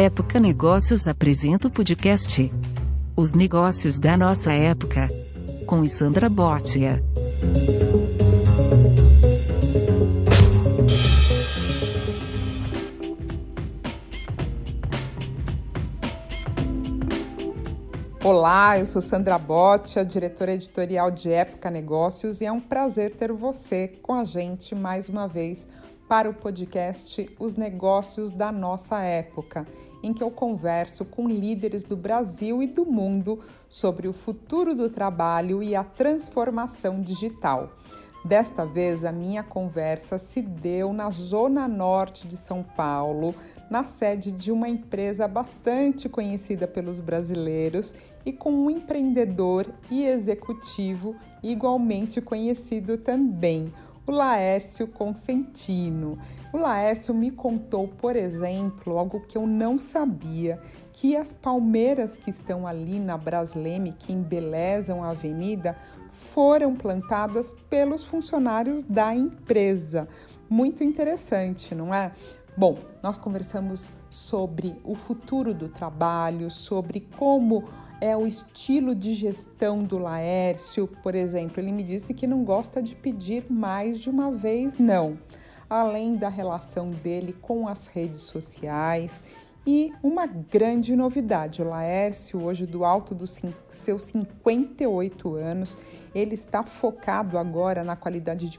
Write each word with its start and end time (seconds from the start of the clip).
Época 0.00 0.38
Negócios 0.38 1.08
apresenta 1.08 1.66
o 1.66 1.70
podcast 1.72 2.52
Os 3.16 3.32
Negócios 3.32 3.98
da 3.98 4.16
Nossa 4.16 4.52
Época, 4.52 5.08
com 5.66 5.82
Sandra 5.88 6.28
Botia. 6.28 7.02
Olá, 18.22 18.78
eu 18.78 18.86
sou 18.86 19.02
Sandra 19.02 19.36
Botia, 19.36 20.04
diretora 20.04 20.52
editorial 20.52 21.10
de 21.10 21.32
Época 21.32 21.72
Negócios, 21.72 22.40
e 22.40 22.46
é 22.46 22.52
um 22.52 22.60
prazer 22.60 23.16
ter 23.16 23.32
você 23.32 23.88
com 24.00 24.14
a 24.14 24.24
gente 24.24 24.76
mais 24.76 25.08
uma 25.08 25.26
vez 25.26 25.66
para 26.08 26.30
o 26.30 26.32
podcast 26.32 27.28
Os 27.38 27.56
Negócios 27.56 28.30
da 28.30 28.52
Nossa 28.52 29.02
Época 29.02 29.66
em 30.02 30.12
que 30.12 30.22
eu 30.22 30.30
converso 30.30 31.04
com 31.04 31.28
líderes 31.28 31.84
do 31.84 31.96
Brasil 31.96 32.62
e 32.62 32.66
do 32.66 32.84
mundo 32.84 33.40
sobre 33.68 34.08
o 34.08 34.12
futuro 34.12 34.74
do 34.74 34.88
trabalho 34.88 35.62
e 35.62 35.74
a 35.74 35.84
transformação 35.84 37.00
digital. 37.00 37.70
Desta 38.24 38.66
vez, 38.66 39.04
a 39.04 39.12
minha 39.12 39.44
conversa 39.44 40.18
se 40.18 40.42
deu 40.42 40.92
na 40.92 41.08
zona 41.08 41.68
norte 41.68 42.26
de 42.26 42.36
São 42.36 42.64
Paulo, 42.64 43.34
na 43.70 43.84
sede 43.84 44.32
de 44.32 44.50
uma 44.50 44.68
empresa 44.68 45.28
bastante 45.28 46.08
conhecida 46.08 46.66
pelos 46.66 46.98
brasileiros 46.98 47.94
e 48.26 48.32
com 48.32 48.50
um 48.50 48.68
empreendedor 48.68 49.66
e 49.88 50.04
executivo 50.04 51.14
igualmente 51.42 52.20
conhecido 52.20 52.98
também, 52.98 53.72
o 54.10 54.14
Laércio 54.14 54.88
Consentino. 54.88 56.18
O 56.52 56.56
Laércio 56.56 57.12
me 57.14 57.30
contou, 57.30 57.88
por 57.88 58.16
exemplo, 58.16 58.98
algo 58.98 59.20
que 59.20 59.36
eu 59.36 59.46
não 59.46 59.78
sabia, 59.78 60.58
que 60.92 61.16
as 61.16 61.32
palmeiras 61.32 62.16
que 62.16 62.30
estão 62.30 62.66
ali 62.66 62.98
na 62.98 63.18
Brasleme, 63.18 63.92
que 63.92 64.12
embelezam 64.12 65.04
a 65.04 65.10
avenida, 65.10 65.76
foram 66.10 66.74
plantadas 66.74 67.54
pelos 67.68 68.02
funcionários 68.04 68.82
da 68.82 69.14
empresa. 69.14 70.08
Muito 70.48 70.82
interessante, 70.82 71.74
não 71.74 71.94
é? 71.94 72.12
Bom, 72.56 72.78
nós 73.02 73.18
conversamos 73.18 73.90
sobre 74.10 74.74
o 74.82 74.94
futuro 74.94 75.52
do 75.52 75.68
trabalho, 75.68 76.50
sobre 76.50 77.00
como 77.18 77.68
é 78.00 78.16
o 78.16 78.26
estilo 78.26 78.94
de 78.94 79.12
gestão 79.12 79.82
do 79.82 79.98
Laércio, 79.98 80.86
por 81.02 81.14
exemplo. 81.14 81.60
Ele 81.60 81.72
me 81.72 81.82
disse 81.82 82.14
que 82.14 82.26
não 82.26 82.44
gosta 82.44 82.82
de 82.82 82.94
pedir 82.94 83.50
mais 83.50 83.98
de 83.98 84.08
uma 84.08 84.30
vez, 84.30 84.78
não. 84.78 85.18
Além 85.68 86.16
da 86.16 86.28
relação 86.28 86.90
dele 86.90 87.32
com 87.32 87.68
as 87.68 87.86
redes 87.86 88.20
sociais 88.20 89.22
e 89.70 89.92
uma 90.02 90.24
grande 90.26 90.96
novidade, 90.96 91.60
o 91.60 91.68
Laércio, 91.68 92.42
hoje 92.42 92.64
do 92.64 92.86
alto 92.86 93.14
dos 93.14 93.42
seus 93.68 94.04
58 94.04 95.34
anos, 95.34 95.76
ele 96.14 96.32
está 96.32 96.62
focado 96.62 97.36
agora 97.36 97.84
na 97.84 97.94
qualidade 97.94 98.48
de, 98.48 98.58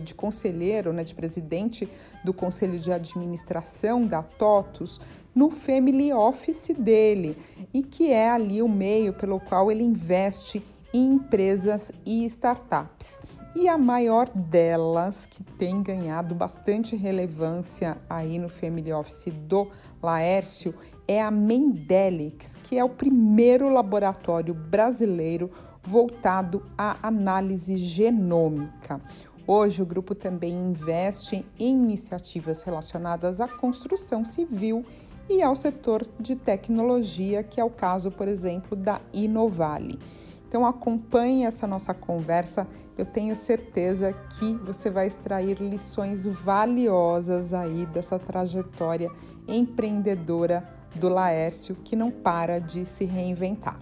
de 0.00 0.14
conselheiro, 0.14 0.94
né, 0.94 1.04
de 1.04 1.14
presidente 1.14 1.86
do 2.24 2.32
Conselho 2.32 2.78
de 2.78 2.90
Administração 2.90 4.06
da 4.06 4.22
TOTUS, 4.22 4.98
no 5.34 5.50
family 5.50 6.12
office 6.12 6.74
dele 6.76 7.36
e 7.72 7.82
que 7.82 8.12
é 8.12 8.30
ali 8.30 8.62
o 8.62 8.68
meio 8.68 9.12
pelo 9.12 9.40
qual 9.40 9.70
ele 9.70 9.84
investe 9.84 10.62
em 10.92 11.14
empresas 11.14 11.92
e 12.04 12.24
startups. 12.24 13.20
E 13.54 13.68
a 13.68 13.76
maior 13.76 14.28
delas, 14.28 15.26
que 15.26 15.42
tem 15.42 15.82
ganhado 15.82 16.36
bastante 16.36 16.94
relevância 16.94 17.98
aí 18.08 18.38
no 18.38 18.48
Family 18.48 18.92
Office 18.92 19.32
do 19.48 19.68
Laércio, 20.00 20.72
é 21.06 21.20
a 21.20 21.32
Mendelix, 21.32 22.56
que 22.62 22.78
é 22.78 22.84
o 22.84 22.88
primeiro 22.88 23.68
laboratório 23.68 24.54
brasileiro 24.54 25.50
voltado 25.82 26.62
à 26.78 26.96
análise 27.02 27.76
genômica. 27.76 29.00
Hoje, 29.44 29.82
o 29.82 29.86
grupo 29.86 30.14
também 30.14 30.54
investe 30.54 31.44
em 31.58 31.82
iniciativas 31.82 32.62
relacionadas 32.62 33.40
à 33.40 33.48
construção 33.48 34.24
civil 34.24 34.84
e 35.30 35.40
ao 35.42 35.54
setor 35.54 36.04
de 36.18 36.34
tecnologia, 36.34 37.44
que 37.44 37.60
é 37.60 37.64
o 37.64 37.70
caso, 37.70 38.10
por 38.10 38.26
exemplo, 38.26 38.76
da 38.76 39.00
Inovale. 39.12 39.96
Então 40.48 40.66
acompanhe 40.66 41.44
essa 41.44 41.68
nossa 41.68 41.94
conversa, 41.94 42.66
eu 42.98 43.06
tenho 43.06 43.36
certeza 43.36 44.12
que 44.36 44.54
você 44.56 44.90
vai 44.90 45.06
extrair 45.06 45.60
lições 45.60 46.26
valiosas 46.26 47.54
aí 47.54 47.86
dessa 47.86 48.18
trajetória 48.18 49.08
empreendedora 49.46 50.68
do 50.96 51.08
Laércio, 51.08 51.76
que 51.84 51.94
não 51.94 52.10
para 52.10 52.58
de 52.58 52.84
se 52.84 53.04
reinventar. 53.04 53.78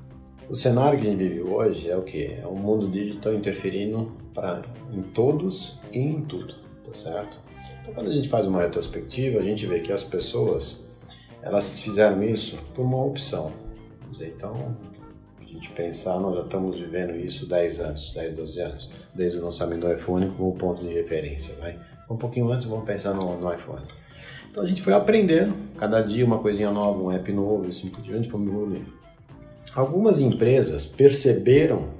O 0.51 0.55
cenário 0.55 0.99
que 0.99 1.07
a 1.07 1.11
gente 1.11 1.19
vive 1.19 1.41
hoje 1.41 1.89
é 1.89 1.97
o 1.97 2.03
que? 2.03 2.35
É 2.35 2.47
um 2.47 2.57
mundo 2.57 2.87
digital 2.87 3.33
interferindo 3.33 4.13
pra, 4.35 4.61
em 4.93 5.01
todos 5.01 5.81
e 5.91 5.99
em 5.99 6.21
tudo, 6.21 6.55
tá 6.85 6.93
certo? 6.93 7.41
Então 7.81 7.95
quando 7.95 8.11
a 8.11 8.13
gente 8.13 8.29
faz 8.29 8.47
uma 8.47 8.61
retrospectiva, 8.61 9.41
a 9.41 9.43
gente 9.43 9.67
vê 9.67 9.81
que 9.81 9.91
as 9.91 10.05
pessoas 10.05 10.87
elas 11.43 11.81
fizeram 11.81 12.23
isso 12.23 12.59
por 12.75 12.83
uma 12.83 13.03
opção. 13.05 13.53
Então, 14.21 14.77
a 15.41 15.45
gente 15.45 15.71
pensar, 15.71 16.19
nós 16.19 16.35
já 16.35 16.43
estamos 16.43 16.77
vivendo 16.79 17.15
isso 17.15 17.47
10 17.47 17.81
anos, 17.81 18.13
10, 18.15 18.35
12 18.35 18.61
anos, 18.61 18.91
desde 19.15 19.39
o 19.39 19.45
lançamento 19.45 19.81
do 19.81 19.93
iPhone 19.93 20.31
como 20.31 20.55
ponto 20.55 20.83
de 20.83 20.93
referência. 20.93 21.55
Vai. 21.61 21.79
Um 22.09 22.17
pouquinho 22.17 22.51
antes, 22.51 22.65
vamos 22.65 22.85
pensar 22.85 23.15
no, 23.15 23.39
no 23.39 23.53
iPhone. 23.53 23.85
Então 24.51 24.63
a 24.63 24.67
gente 24.67 24.83
foi 24.83 24.93
aprendendo, 24.95 25.55
cada 25.77 26.01
dia 26.01 26.25
uma 26.25 26.39
coisinha 26.39 26.71
nova, 26.71 26.99
um 26.99 27.11
app 27.13 27.31
novo, 27.33 27.67
assim 27.67 27.89
por 27.89 28.01
diante, 28.03 28.29
fomos 28.29 28.49
evoluindo. 28.49 28.93
Algumas 29.75 30.19
empresas 30.19 30.87
perceberam 30.87 31.91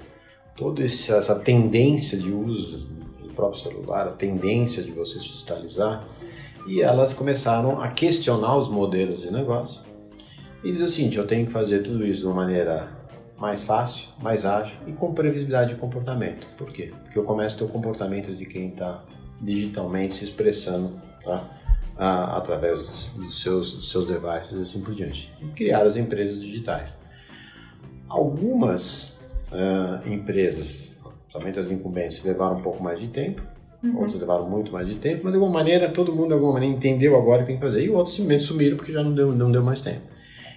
toda 0.57 0.83
essa 0.83 1.35
tendência 1.37 2.19
de 2.19 2.31
uso 2.31 2.89
do 3.23 3.33
próprio 3.35 3.63
celular, 3.63 4.09
a 4.09 4.13
tendência 4.13 4.83
de 4.83 4.91
você 4.91 5.19
digitalizar, 5.19 6.09
e 6.69 6.83
elas 6.83 7.15
começaram 7.15 7.81
a 7.81 7.89
questionar 7.89 8.57
os 8.57 8.69
modelos 8.69 9.23
de 9.23 9.33
negócio 9.33 9.83
e 10.63 10.71
dizer 10.71 10.85
o 10.85 10.89
seguinte: 10.89 11.17
eu 11.17 11.27
tenho 11.27 11.47
que 11.47 11.53
fazer 11.53 11.83
tudo 11.83 12.07
isso 12.07 12.21
de 12.21 12.27
uma 12.27 12.35
maneira 12.35 12.89
mais 13.39 13.65
fácil, 13.65 14.09
mais 14.21 14.45
ágil 14.45 14.77
e 14.87 14.93
com 14.93 15.15
previsibilidade 15.15 15.75
de 15.75 15.81
comportamento. 15.81 16.47
Por 16.57 16.71
quê? 16.71 16.93
Porque 17.05 17.19
eu 17.19 17.25
começo 17.25 17.55
a 17.57 17.59
ter 17.59 17.65
o 17.65 17.69
comportamento 17.69 18.35
de 18.35 18.45
quem 18.45 18.69
está 18.69 19.03
digitalmente 19.41 20.15
se 20.15 20.25
expressando 20.25 21.01
tá? 21.25 21.49
Ah, 21.97 22.37
através 22.37 23.11
dos, 23.15 23.43
seus, 23.43 23.73
dos 23.73 23.91
seus 23.91 24.07
devices 24.07 24.53
e 24.53 24.63
assim 24.63 24.81
por 24.81 24.95
diante. 24.95 25.33
E 25.41 25.47
criar 25.49 25.85
as 25.85 25.97
empresas 25.97 26.41
digitais. 26.41 26.99
Algumas 28.09 29.15
ah, 29.53 30.03
empresas, 30.07 30.97
somente 31.29 31.59
as 31.59 31.71
incumbentes, 31.71 32.23
levaram 32.23 32.59
um 32.59 32.63
pouco 32.63 32.83
mais 32.83 33.01
de 33.01 33.09
tempo, 33.09 33.43
Uhum. 33.83 33.97
Outros 33.97 34.19
levaram 34.19 34.49
muito 34.49 34.73
mais 34.73 34.87
de 34.89 34.97
tempo, 34.97 35.21
mas 35.25 35.33
de 35.33 35.39
alguma 35.39 35.53
maneira 35.53 35.89
todo 35.89 36.13
mundo 36.13 36.29
de 36.29 36.35
alguma 36.35 36.55
maneira 36.55 36.75
entendeu 36.75 37.17
agora 37.17 37.43
que 37.43 37.49
tem 37.49 37.57
que 37.57 37.63
fazer. 37.63 37.85
E 37.85 37.91
outros 37.91 38.15
simplesmente 38.15 38.45
sumiram 38.45 38.77
porque 38.77 38.93
já 38.93 39.03
não 39.03 39.15
deu, 39.15 39.33
não 39.33 39.53
deu 39.53 39.63
mais 39.63 39.81
tempo. 39.81 40.03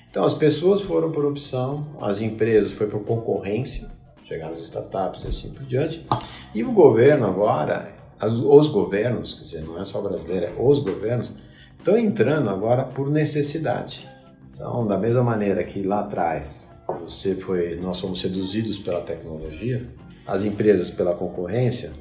Então 0.09 0.23
as 0.23 0.33
pessoas 0.33 0.81
foram 0.81 1.11
por 1.11 1.23
opção, 1.25 1.95
as 2.01 2.19
empresas 2.19 2.71
foram 2.71 2.91
por 2.91 3.03
concorrência, 3.03 3.89
chegaram 4.23 4.53
as 4.53 4.59
startups 4.59 5.23
e 5.23 5.27
assim 5.27 5.49
por 5.51 5.63
diante. 5.63 6.05
E 6.53 6.63
o 6.63 6.71
governo 6.71 7.25
agora, 7.27 7.93
as, 8.19 8.31
os 8.31 8.67
governos, 8.67 9.35
quer 9.35 9.43
dizer, 9.43 9.61
não 9.61 9.79
é 9.79 9.85
só 9.85 10.01
brasileiro, 10.01 10.47
é 10.47 10.53
os 10.57 10.79
governos, 10.79 11.31
estão 11.77 11.97
entrando 11.97 12.49
agora 12.49 12.83
por 12.83 13.09
necessidade. 13.09 14.07
Então, 14.53 14.85
da 14.85 14.97
mesma 14.97 15.23
maneira 15.23 15.63
que 15.63 15.81
lá 15.81 16.01
atrás 16.01 16.69
você 16.99 17.35
foi, 17.35 17.75
nós 17.77 17.99
fomos 17.99 18.19
seduzidos 18.19 18.77
pela 18.77 19.01
tecnologia, 19.01 19.87
as 20.27 20.43
empresas 20.43 20.89
pela 20.89 21.13
concorrência, 21.15 21.91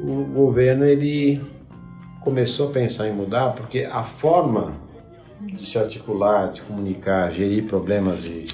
o 0.00 0.24
governo 0.24 0.84
ele 0.84 1.40
começou 2.20 2.68
a 2.68 2.72
pensar 2.72 3.08
em 3.08 3.12
mudar 3.12 3.50
porque 3.50 3.88
a 3.90 4.02
forma 4.02 4.76
de 5.40 5.64
se 5.66 5.78
articular, 5.78 6.50
de 6.50 6.60
comunicar, 6.62 7.30
gerir 7.30 7.64
problemas 7.64 8.24
e, 8.24 8.46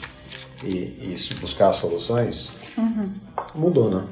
e, 0.64 0.68
e 0.68 1.34
buscar 1.40 1.72
soluções 1.72 2.50
uhum. 2.76 3.10
mudou, 3.54 3.90
né? 3.90 4.04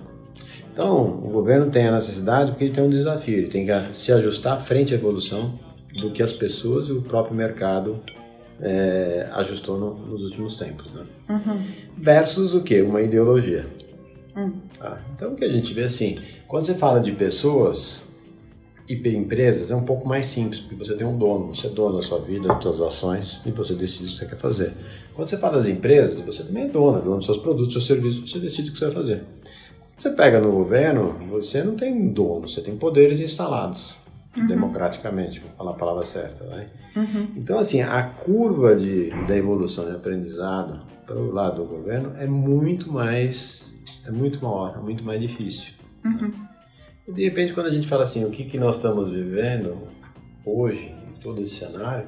Então, 0.73 1.05
o 1.05 1.31
governo 1.31 1.71
tem 1.71 1.87
a 1.87 1.93
necessidade 1.93 2.51
porque 2.51 2.65
ele 2.65 2.73
tem 2.73 2.83
um 2.83 2.89
desafio, 2.89 3.37
ele 3.37 3.49
tem 3.49 3.67
que 3.67 3.97
se 3.97 4.11
ajustar 4.11 4.59
frente 4.59 4.95
à 4.95 4.97
evolução 4.97 5.59
do 5.95 6.11
que 6.11 6.23
as 6.23 6.33
pessoas 6.33 6.89
e 6.89 6.93
o 6.93 7.03
próprio 7.03 7.37
mercado 7.37 8.01
é, 8.59 9.29
ajustou 9.33 9.79
no, 9.79 9.95
nos 9.95 10.23
últimos 10.23 10.57
tempos, 10.57 10.91
né? 10.93 11.05
Uhum. 11.29 11.63
Versus 11.99 12.55
o 12.55 12.63
que? 12.63 12.81
Uma 12.81 13.03
ideologia. 13.03 13.67
Hum. 14.37 14.53
Tá? 14.79 15.01
Então 15.15 15.33
o 15.33 15.37
que 15.37 15.45
a 15.45 15.53
gente 15.53 15.73
vê 15.73 15.85
assim, 15.85 16.15
quando 16.47 16.65
você 16.65 16.75
fala 16.75 17.01
de 17.01 17.13
pessoas 17.13 18.05
e 18.89 18.95
empresas 19.17 19.71
é 19.71 19.77
um 19.77 19.85
pouco 19.85 20.07
mais 20.07 20.27
simples, 20.27 20.61
porque 20.61 20.75
você 20.75 20.95
tem 20.95 21.07
um 21.07 21.17
dono, 21.17 21.55
você 21.55 21.67
é 21.67 21.71
dono 21.71 21.97
da 21.97 22.03
sua 22.03 22.19
vida, 22.19 22.49
das 22.49 22.63
suas 22.63 22.81
ações 22.81 23.41
e 23.47 23.51
você 23.51 23.75
decide 23.75 24.09
o 24.09 24.13
que 24.13 24.19
você 24.19 24.27
quer 24.27 24.39
fazer. 24.39 24.75
Quando 25.15 25.29
você 25.29 25.39
fala 25.39 25.57
das 25.57 25.69
empresas, 25.69 26.21
você 26.21 26.43
também 26.43 26.65
é 26.65 26.69
dono, 26.69 26.99
é 26.99 27.03
dono 27.03 27.17
dos 27.17 27.27
seus 27.27 27.39
produtos, 27.39 27.75
dos 27.75 27.75
seus 27.75 27.87
serviços, 27.87 28.31
você 28.31 28.39
decide 28.39 28.71
o 28.71 28.73
que 28.73 28.79
você 28.79 28.87
vai 28.87 28.95
fazer. 28.95 29.25
Quando 29.95 30.01
você 30.01 30.11
pega 30.11 30.41
no 30.41 30.51
governo, 30.53 31.17
você 31.31 31.63
não 31.63 31.77
tem 31.77 32.09
dono, 32.09 32.49
você 32.49 32.61
tem 32.61 32.77
poderes 32.77 33.21
instalados. 33.21 33.97
uhum. 34.37 34.47
democraticamente, 34.47 35.41
vou 35.41 35.51
falar 35.57 35.73
a 35.73 35.75
palavra 35.75 36.05
certa. 36.05 36.45
Né? 36.45 36.67
Uhum. 36.97 37.29
Então, 37.37 37.59
assim, 37.59 37.83
a 37.83 38.03
curva 38.03 38.75
de, 38.75 39.11
da 39.27 39.37
evolução 39.37 39.85
de 39.85 39.95
aprendizado 39.95 40.81
para 41.07 41.19
o 41.19 41.31
lado 41.31 41.63
do 41.63 41.69
governo 41.69 42.15
é 42.19 42.27
muito 42.27 42.91
mais, 42.91 43.75
é 44.07 44.11
muito 44.11 44.43
maior, 44.43 44.77
é 44.77 44.81
muito 44.81 45.05
mais 45.05 45.21
difícil. 45.21 45.75
Uhum. 46.05 46.29
Né? 46.29 46.49
E 47.09 47.13
de 47.13 47.25
repente, 47.25 47.53
quando 47.53 47.67
a 47.67 47.71
gente 47.71 47.89
fala 47.89 48.05
assim, 48.05 48.25
o 48.25 48.31
que, 48.31 48.45
que 48.45 48.59
nós 48.59 48.77
estamos 48.77 49.09
vivendo 49.11 49.89
hoje, 50.45 50.95
em 51.09 51.21
todo 51.21 51.41
esse 51.41 51.57
cenário, 51.57 52.07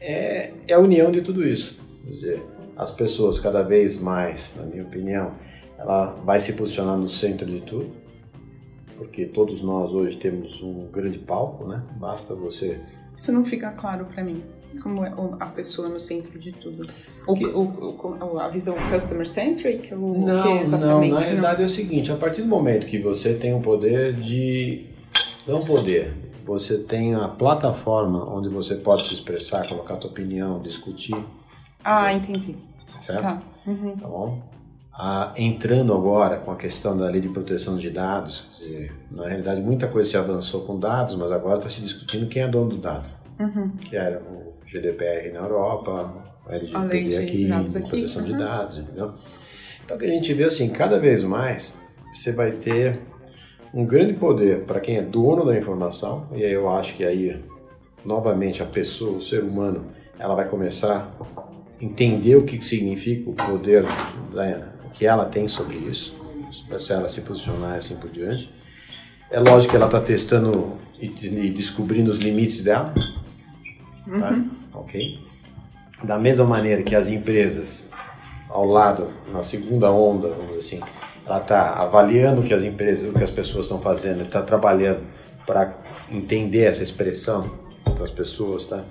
é, 0.00 0.52
é 0.68 0.74
a 0.74 0.78
união 0.78 1.10
de 1.10 1.20
tudo 1.20 1.46
isso. 1.46 1.76
Quer 2.04 2.10
dizer, 2.10 2.42
as 2.76 2.90
pessoas 2.90 3.38
cada 3.38 3.62
vez 3.62 3.98
mais, 3.98 4.54
na 4.56 4.64
minha 4.64 4.82
opinião, 4.82 5.34
ela 5.78 6.06
vai 6.24 6.40
se 6.40 6.52
posicionar 6.52 6.96
no 6.96 7.08
centro 7.08 7.46
de 7.46 7.60
tudo, 7.60 7.90
porque 8.96 9.26
todos 9.26 9.62
nós 9.62 9.92
hoje 9.92 10.16
temos 10.16 10.62
um 10.62 10.88
grande 10.90 11.18
palco, 11.18 11.66
né? 11.66 11.82
Basta 11.98 12.34
você. 12.34 12.80
Isso 13.16 13.32
não 13.32 13.44
fica 13.44 13.70
claro 13.72 14.04
para 14.06 14.22
mim. 14.22 14.42
Como 14.82 15.04
é 15.04 15.12
a 15.40 15.46
pessoa 15.46 15.88
no 15.88 15.98
centro 15.98 16.38
de 16.38 16.52
tudo? 16.52 16.88
O, 17.26 17.32
o, 17.32 18.16
o, 18.34 18.38
a 18.38 18.48
visão 18.48 18.74
customer 18.90 19.26
centric? 19.26 19.92
O 19.94 20.18
não, 20.18 20.42
que 20.42 20.64
exatamente? 20.64 21.10
não. 21.10 21.18
Na 21.18 21.20
realidade 21.20 21.62
é 21.62 21.66
o 21.66 21.68
seguinte: 21.68 22.12
a 22.12 22.16
partir 22.16 22.42
do 22.42 22.48
momento 22.48 22.86
que 22.86 22.98
você 22.98 23.34
tem 23.34 23.54
o 23.54 23.60
poder 23.60 24.14
de. 24.14 24.86
Não 25.46 25.64
poder, 25.64 26.12
você 26.44 26.78
tem 26.78 27.14
a 27.14 27.28
plataforma 27.28 28.28
onde 28.32 28.48
você 28.48 28.74
pode 28.76 29.06
se 29.06 29.14
expressar, 29.14 29.66
colocar 29.68 29.94
a 29.94 30.00
sua 30.00 30.10
opinião, 30.10 30.60
discutir. 30.60 31.16
Ah, 31.82 32.12
entendi. 32.12 32.56
Certo? 33.00 33.22
Tá, 33.22 33.42
uhum. 33.66 33.96
tá 33.96 34.06
bom? 34.06 34.50
Ah, 34.92 35.32
entrando 35.36 35.94
agora 35.94 36.36
com 36.36 36.50
a 36.50 36.56
questão 36.56 36.96
da 36.96 37.08
lei 37.08 37.20
de 37.20 37.28
proteção 37.28 37.76
de 37.76 37.88
dados, 37.88 38.44
dizer, 38.58 38.92
na 39.10 39.26
realidade 39.26 39.60
muita 39.62 39.88
coisa 39.88 40.10
se 40.10 40.16
avançou 40.16 40.62
com 40.62 40.78
dados, 40.78 41.14
mas 41.14 41.32
agora 41.32 41.56
está 41.56 41.70
se 41.70 41.80
discutindo 41.80 42.28
quem 42.28 42.42
é 42.42 42.48
dono 42.48 42.68
do 42.68 42.76
dado, 42.76 43.08
uhum. 43.38 43.70
que 43.78 43.96
era 43.96 44.20
o 44.20 44.49
GDPR 44.70 45.32
na 45.32 45.40
Europa, 45.40 46.14
LGPD 46.48 47.16
aqui, 47.16 47.52
aqui, 47.52 47.88
proteção 47.88 48.22
uhum. 48.22 48.28
de 48.28 48.38
dados, 48.38 48.78
entendeu? 48.78 49.14
Então 49.84 49.96
o 49.96 50.00
que 50.00 50.06
a 50.06 50.10
gente 50.10 50.32
vê 50.32 50.44
assim, 50.44 50.68
cada 50.68 50.98
vez 50.98 51.24
mais 51.24 51.76
você 52.12 52.32
vai 52.32 52.52
ter 52.52 53.00
um 53.72 53.84
grande 53.84 54.14
poder 54.14 54.64
para 54.64 54.80
quem 54.80 54.96
é 54.96 55.02
dono 55.02 55.44
da 55.44 55.56
informação, 55.56 56.28
e 56.34 56.44
aí 56.44 56.52
eu 56.52 56.68
acho 56.68 56.94
que 56.94 57.04
aí, 57.04 57.40
novamente, 58.04 58.62
a 58.62 58.66
pessoa, 58.66 59.16
o 59.16 59.22
ser 59.22 59.44
humano, 59.44 59.86
ela 60.18 60.34
vai 60.34 60.48
começar 60.48 61.16
a 61.36 61.84
entender 61.84 62.36
o 62.36 62.44
que 62.44 62.62
significa 62.64 63.30
o 63.30 63.34
poder 63.34 63.84
da, 64.32 64.72
que 64.92 65.06
ela 65.06 65.24
tem 65.24 65.48
sobre 65.48 65.78
isso, 65.78 66.14
se 66.78 66.92
ela 66.92 67.08
se 67.08 67.20
posicionar 67.20 67.76
assim 67.76 67.94
por 67.94 68.10
diante. 68.10 68.50
É 69.30 69.38
lógico 69.38 69.70
que 69.70 69.76
ela 69.76 69.86
está 69.86 70.00
testando 70.00 70.76
e, 71.00 71.06
e, 71.06 71.50
descobrindo 71.50 72.10
os 72.10 72.18
limites 72.18 72.62
dela, 72.62 72.92
tá? 74.18 74.44
Ok? 74.72 75.18
Da 76.02 76.18
mesma 76.18 76.44
maneira 76.44 76.82
que 76.82 76.94
as 76.94 77.08
empresas, 77.08 77.88
ao 78.48 78.64
lado, 78.64 79.08
na 79.32 79.42
segunda 79.42 79.90
onda, 79.90 80.28
vamos 80.28 80.46
dizer 80.46 80.58
assim, 80.58 80.80
ela 81.26 81.38
está 81.38 81.74
avaliando 81.74 82.40
o 82.40 82.44
que 82.44 82.54
as 82.54 82.62
empresas, 82.62 83.08
o 83.08 83.12
que 83.12 83.22
as 83.22 83.30
pessoas 83.30 83.66
estão 83.66 83.80
fazendo, 83.80 84.22
está 84.22 84.42
trabalhando 84.42 85.00
para 85.46 85.74
entender 86.10 86.64
essa 86.64 86.82
expressão 86.82 87.50
das 87.98 88.10
pessoas, 88.10 88.64
tá? 88.64 88.82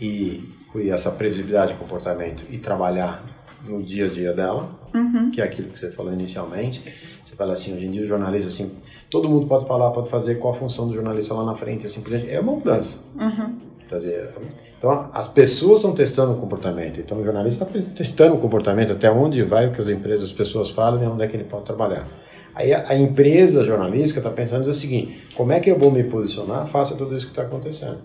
E, 0.00 0.48
e 0.76 0.90
essa 0.90 1.10
previsibilidade 1.10 1.72
de 1.72 1.78
comportamento 1.78 2.44
e 2.50 2.58
trabalhar 2.58 3.22
no 3.64 3.82
dia 3.82 4.06
a 4.06 4.08
dia 4.08 4.32
dela, 4.32 4.70
uhum. 4.94 5.30
que 5.30 5.40
é 5.40 5.44
aquilo 5.44 5.68
que 5.68 5.78
você 5.78 5.90
falou 5.90 6.12
inicialmente. 6.12 6.82
Você 7.24 7.36
fala 7.36 7.52
assim, 7.52 7.74
hoje 7.74 7.86
em 7.86 7.90
dia 7.90 8.02
o 8.02 8.06
jornalista, 8.06 8.48
assim, 8.48 8.70
todo 9.10 9.28
mundo 9.28 9.46
pode 9.46 9.66
falar, 9.66 9.90
pode 9.90 10.08
fazer 10.08 10.36
qual 10.36 10.52
a 10.52 10.56
função 10.56 10.88
do 10.88 10.94
jornalista 10.94 11.34
lá 11.34 11.44
na 11.44 11.54
frente, 11.54 11.86
assim, 11.86 12.02
é 12.28 12.40
uma 12.40 12.52
mudança. 12.52 12.98
Uhum. 13.18 13.56
Dizer, 13.88 14.30
então, 14.78 15.10
as 15.12 15.28
pessoas 15.28 15.76
estão 15.76 15.92
testando 15.92 16.32
o 16.32 16.36
comportamento. 16.36 16.98
Então, 16.98 17.20
o 17.20 17.24
jornalista 17.24 17.64
está 17.64 17.80
testando 17.94 18.34
o 18.34 18.38
comportamento, 18.38 18.92
até 18.92 19.10
onde 19.10 19.42
vai 19.42 19.68
o 19.68 19.70
que 19.70 19.80
as 19.80 19.88
empresas, 19.88 20.28
as 20.28 20.32
pessoas 20.32 20.70
falam 20.70 21.02
e 21.02 21.06
onde 21.06 21.22
é 21.22 21.28
que 21.28 21.36
ele 21.36 21.44
pode 21.44 21.64
trabalhar. 21.64 22.08
Aí, 22.54 22.72
a, 22.72 22.88
a 22.88 22.96
empresa 22.96 23.62
jornalística 23.62 24.18
está 24.18 24.30
pensando 24.30 24.68
o 24.68 24.74
seguinte: 24.74 25.26
como 25.36 25.52
é 25.52 25.60
que 25.60 25.70
eu 25.70 25.78
vou 25.78 25.90
me 25.90 26.02
posicionar 26.04 26.66
face 26.66 26.94
a 26.94 26.96
tudo 26.96 27.14
isso 27.14 27.26
que 27.26 27.32
está 27.32 27.42
acontecendo? 27.42 27.98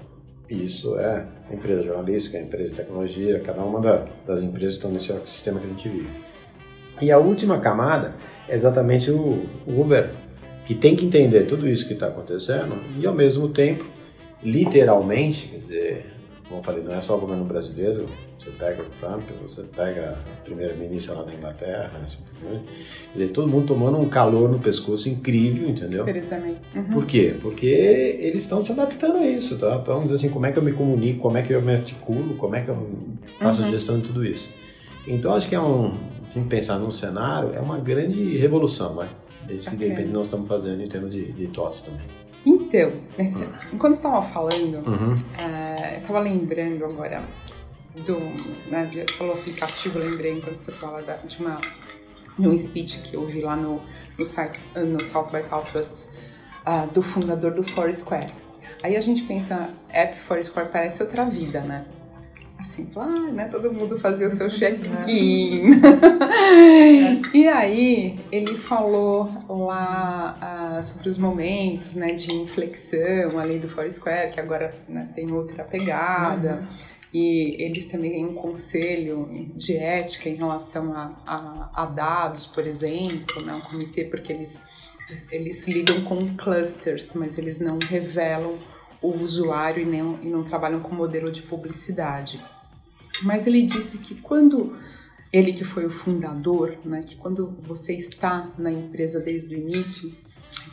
Isso 0.49 0.97
é 0.97 1.27
a 1.49 1.53
empresa 1.53 1.81
jornalística, 1.81 2.37
a 2.37 2.41
empresa 2.41 2.69
de 2.69 2.75
tecnologia, 2.75 3.39
cada 3.39 3.61
uma 3.63 3.81
das 4.25 4.41
empresas 4.41 4.75
estão 4.75 4.91
nesse 4.91 5.11
ecossistema 5.11 5.59
que 5.59 5.65
a 5.65 5.69
gente 5.69 5.89
vive. 5.89 6.09
E 7.01 7.11
a 7.11 7.17
última 7.17 7.59
camada 7.59 8.15
é 8.47 8.55
exatamente 8.55 9.11
o, 9.11 9.45
o 9.67 9.71
governo, 9.71 10.13
que 10.63 10.73
tem 10.73 10.95
que 10.95 11.05
entender 11.05 11.45
tudo 11.45 11.67
isso 11.67 11.85
que 11.85 11.93
está 11.93 12.07
acontecendo 12.07 12.77
e, 12.97 13.05
ao 13.05 13.13
mesmo 13.13 13.49
tempo, 13.49 13.85
literalmente, 14.43 15.47
quer 15.47 15.57
dizer, 15.57 16.05
como 16.47 16.59
eu 16.59 16.63
falei, 16.63 16.83
não 16.83 16.93
é 16.93 17.01
só 17.01 17.17
o 17.17 17.19
governo 17.19 17.43
brasileiro, 17.43 18.07
você 18.37 18.49
pega 18.51 18.81
o 18.81 18.85
Trump, 18.99 19.23
você 19.41 19.63
pega 19.63 20.11
a 20.11 20.41
primeira-ministra 20.43 21.15
lá 21.15 21.23
da 21.23 21.33
Inglaterra, 21.33 21.99
assim 22.01 22.19
diante. 22.41 22.63
Quer 23.11 23.19
dizer, 23.19 23.31
todo 23.33 23.47
mundo 23.47 23.65
tomando 23.65 23.97
um 23.97 24.07
calor 24.07 24.49
no 24.49 24.59
pescoço 24.59 25.09
incrível, 25.09 25.69
entendeu? 25.69 26.05
Uhum. 26.75 26.83
Por 26.85 27.05
quê? 27.05 27.35
Porque 27.41 27.65
eles 27.65 28.43
estão 28.43 28.63
se 28.63 28.71
adaptando 28.71 29.17
a 29.17 29.27
isso, 29.27 29.57
tá? 29.57 29.79
Então, 29.81 30.01
assim, 30.13 30.29
como 30.29 30.45
é 30.45 30.51
que 30.51 30.59
eu 30.59 30.63
me 30.63 30.71
comunico, 30.71 31.19
como 31.19 31.37
é 31.37 31.41
que 31.41 31.53
eu 31.53 31.61
me 31.61 31.73
articulo, 31.73 32.35
como 32.35 32.55
é 32.55 32.61
que 32.61 32.69
eu 32.69 32.89
faço 33.39 33.61
uhum. 33.61 33.67
a 33.67 33.71
gestão 33.71 33.99
de 33.99 34.03
tudo 34.03 34.25
isso. 34.25 34.49
Então, 35.05 35.33
acho 35.33 35.49
que 35.49 35.55
é 35.55 35.59
um, 35.59 35.97
tem 36.33 36.43
que 36.43 36.49
pensar 36.49 36.79
num 36.79 36.91
cenário, 36.91 37.53
é 37.53 37.59
uma 37.59 37.79
grande 37.79 38.37
revolução, 38.37 38.95
vai. 38.95 39.09
Desde 39.45 39.67
okay. 39.67 39.77
que 39.77 39.85
de 39.85 39.89
repente 39.89 40.11
nós 40.11 40.27
estamos 40.27 40.47
fazendo 40.47 40.81
em 40.81 40.87
termos 40.87 41.11
de, 41.11 41.31
de 41.31 41.47
TOTS 41.47 41.81
também. 41.81 42.05
Então, 42.67 42.91
nesse, 43.17 43.47
enquanto 43.71 43.93
você 43.93 43.99
estava 43.99 44.21
falando, 44.21 44.85
uhum. 44.85 45.15
é, 45.37 45.95
eu 45.95 45.99
estava 46.01 46.19
lembrando 46.19 46.83
agora 46.83 47.23
do. 47.95 48.17
Né, 48.69 48.89
falou 49.17 49.35
aplicativo, 49.35 49.97
lembrei 49.99 50.33
enquanto 50.33 50.57
você 50.57 50.73
fala 50.73 51.01
da, 51.01 51.15
de, 51.15 51.39
uma, 51.39 51.55
de 52.37 52.47
um 52.47 52.57
speech 52.57 52.99
que 52.99 53.15
eu 53.15 53.25
vi 53.25 53.39
lá 53.39 53.55
no, 53.55 53.81
no, 54.19 54.25
site, 54.25 54.61
no 54.75 55.01
South 55.01 55.29
by 55.31 55.41
Southwest 55.41 56.09
uh, 56.65 56.91
do 56.93 57.01
fundador 57.01 57.53
do 57.53 57.63
Foursquare. 57.63 58.27
Aí 58.83 58.97
a 58.97 59.01
gente 59.01 59.23
pensa, 59.23 59.69
app 59.89 60.19
Foursquare 60.19 60.67
parece 60.69 61.01
outra 61.01 61.23
vida, 61.23 61.61
né? 61.61 61.77
Assim, 62.57 62.87
ah, 62.95 63.31
né? 63.31 63.47
Todo 63.51 63.71
mundo 63.71 63.97
fazia 63.99 64.27
o 64.27 64.31
seu 64.31 64.49
check-in. 64.51 65.71
e 67.33 67.47
aí 67.47 68.19
ele 68.31 68.57
falou 68.57 69.29
lá 69.47 70.77
uh, 70.77 70.83
sobre 70.83 71.09
os 71.09 71.17
momentos, 71.17 71.93
né, 71.93 72.13
de 72.13 72.33
inflexão 72.33 73.39
ali 73.39 73.59
do 73.59 73.69
Foursquare, 73.69 74.31
que 74.31 74.39
agora 74.39 74.75
né, 74.87 75.09
tem 75.15 75.31
outra 75.31 75.63
pegada. 75.63 76.59
Uhum. 76.61 76.97
E 77.13 77.55
eles 77.63 77.85
também 77.85 78.11
têm 78.11 78.25
um 78.25 78.33
conselho 78.33 79.49
de 79.55 79.77
ética 79.77 80.29
em 80.29 80.35
relação 80.35 80.93
a, 80.93 81.17
a, 81.25 81.83
a 81.83 81.85
dados, 81.85 82.45
por 82.45 82.67
exemplo, 82.67 83.41
né, 83.45 83.53
um 83.53 83.61
comitê, 83.61 84.03
porque 84.03 84.33
eles, 84.33 84.63
eles 85.31 85.67
lidam 85.67 86.01
com 86.01 86.35
clusters, 86.35 87.13
mas 87.13 87.37
eles 87.37 87.59
não 87.59 87.79
revelam 87.79 88.57
o 89.01 89.09
usuário 89.09 89.83
e, 89.83 89.85
nem, 89.85 90.01
e 90.23 90.27
não 90.27 90.43
trabalham 90.43 90.79
com 90.79 90.95
modelo 90.95 91.31
de 91.31 91.41
publicidade. 91.43 92.41
Mas 93.23 93.47
ele 93.47 93.63
disse 93.63 93.97
que 93.99 94.15
quando 94.15 94.75
ele 95.31 95.53
que 95.53 95.63
foi 95.63 95.85
o 95.85 95.91
fundador, 95.91 96.77
né, 96.85 97.03
que 97.05 97.15
quando 97.15 97.57
você 97.61 97.93
está 97.93 98.49
na 98.57 98.71
empresa 98.71 99.19
desde 99.19 99.53
o 99.53 99.57
início 99.57 100.13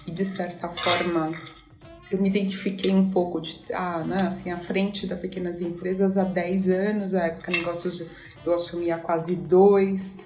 e 0.06 0.10
de 0.10 0.24
certa 0.24 0.68
forma 0.68 1.32
eu 2.10 2.20
me 2.20 2.28
identifiquei 2.28 2.94
um 2.94 3.10
pouco 3.10 3.40
de 3.40 3.60
ah, 3.72 4.04
né, 4.04 4.16
assim, 4.22 4.50
à 4.50 4.58
frente 4.58 5.06
da 5.06 5.16
pequenas 5.16 5.60
empresas 5.60 6.16
há 6.16 6.24
10 6.24 6.68
anos, 6.68 7.14
a 7.14 7.26
época 7.26 7.50
negócios 7.50 8.06
eu 8.44 8.54
assumi 8.54 8.90
há 8.90 8.98
quase 8.98 9.34
dois 9.34 10.18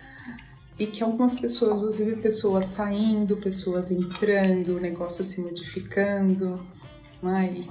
e 0.78 0.87
que 0.87 1.02
algumas 1.02 1.38
pessoas, 1.38 1.76
inclusive 1.76 2.17
pessoas 2.17 2.67
saindo, 2.67 3.37
pessoas 3.37 3.90
entrando, 3.90 4.76
o 4.76 4.81
negócio 4.81 5.25
se 5.25 5.40
modificando, 5.40 6.61
né, 7.23 7.64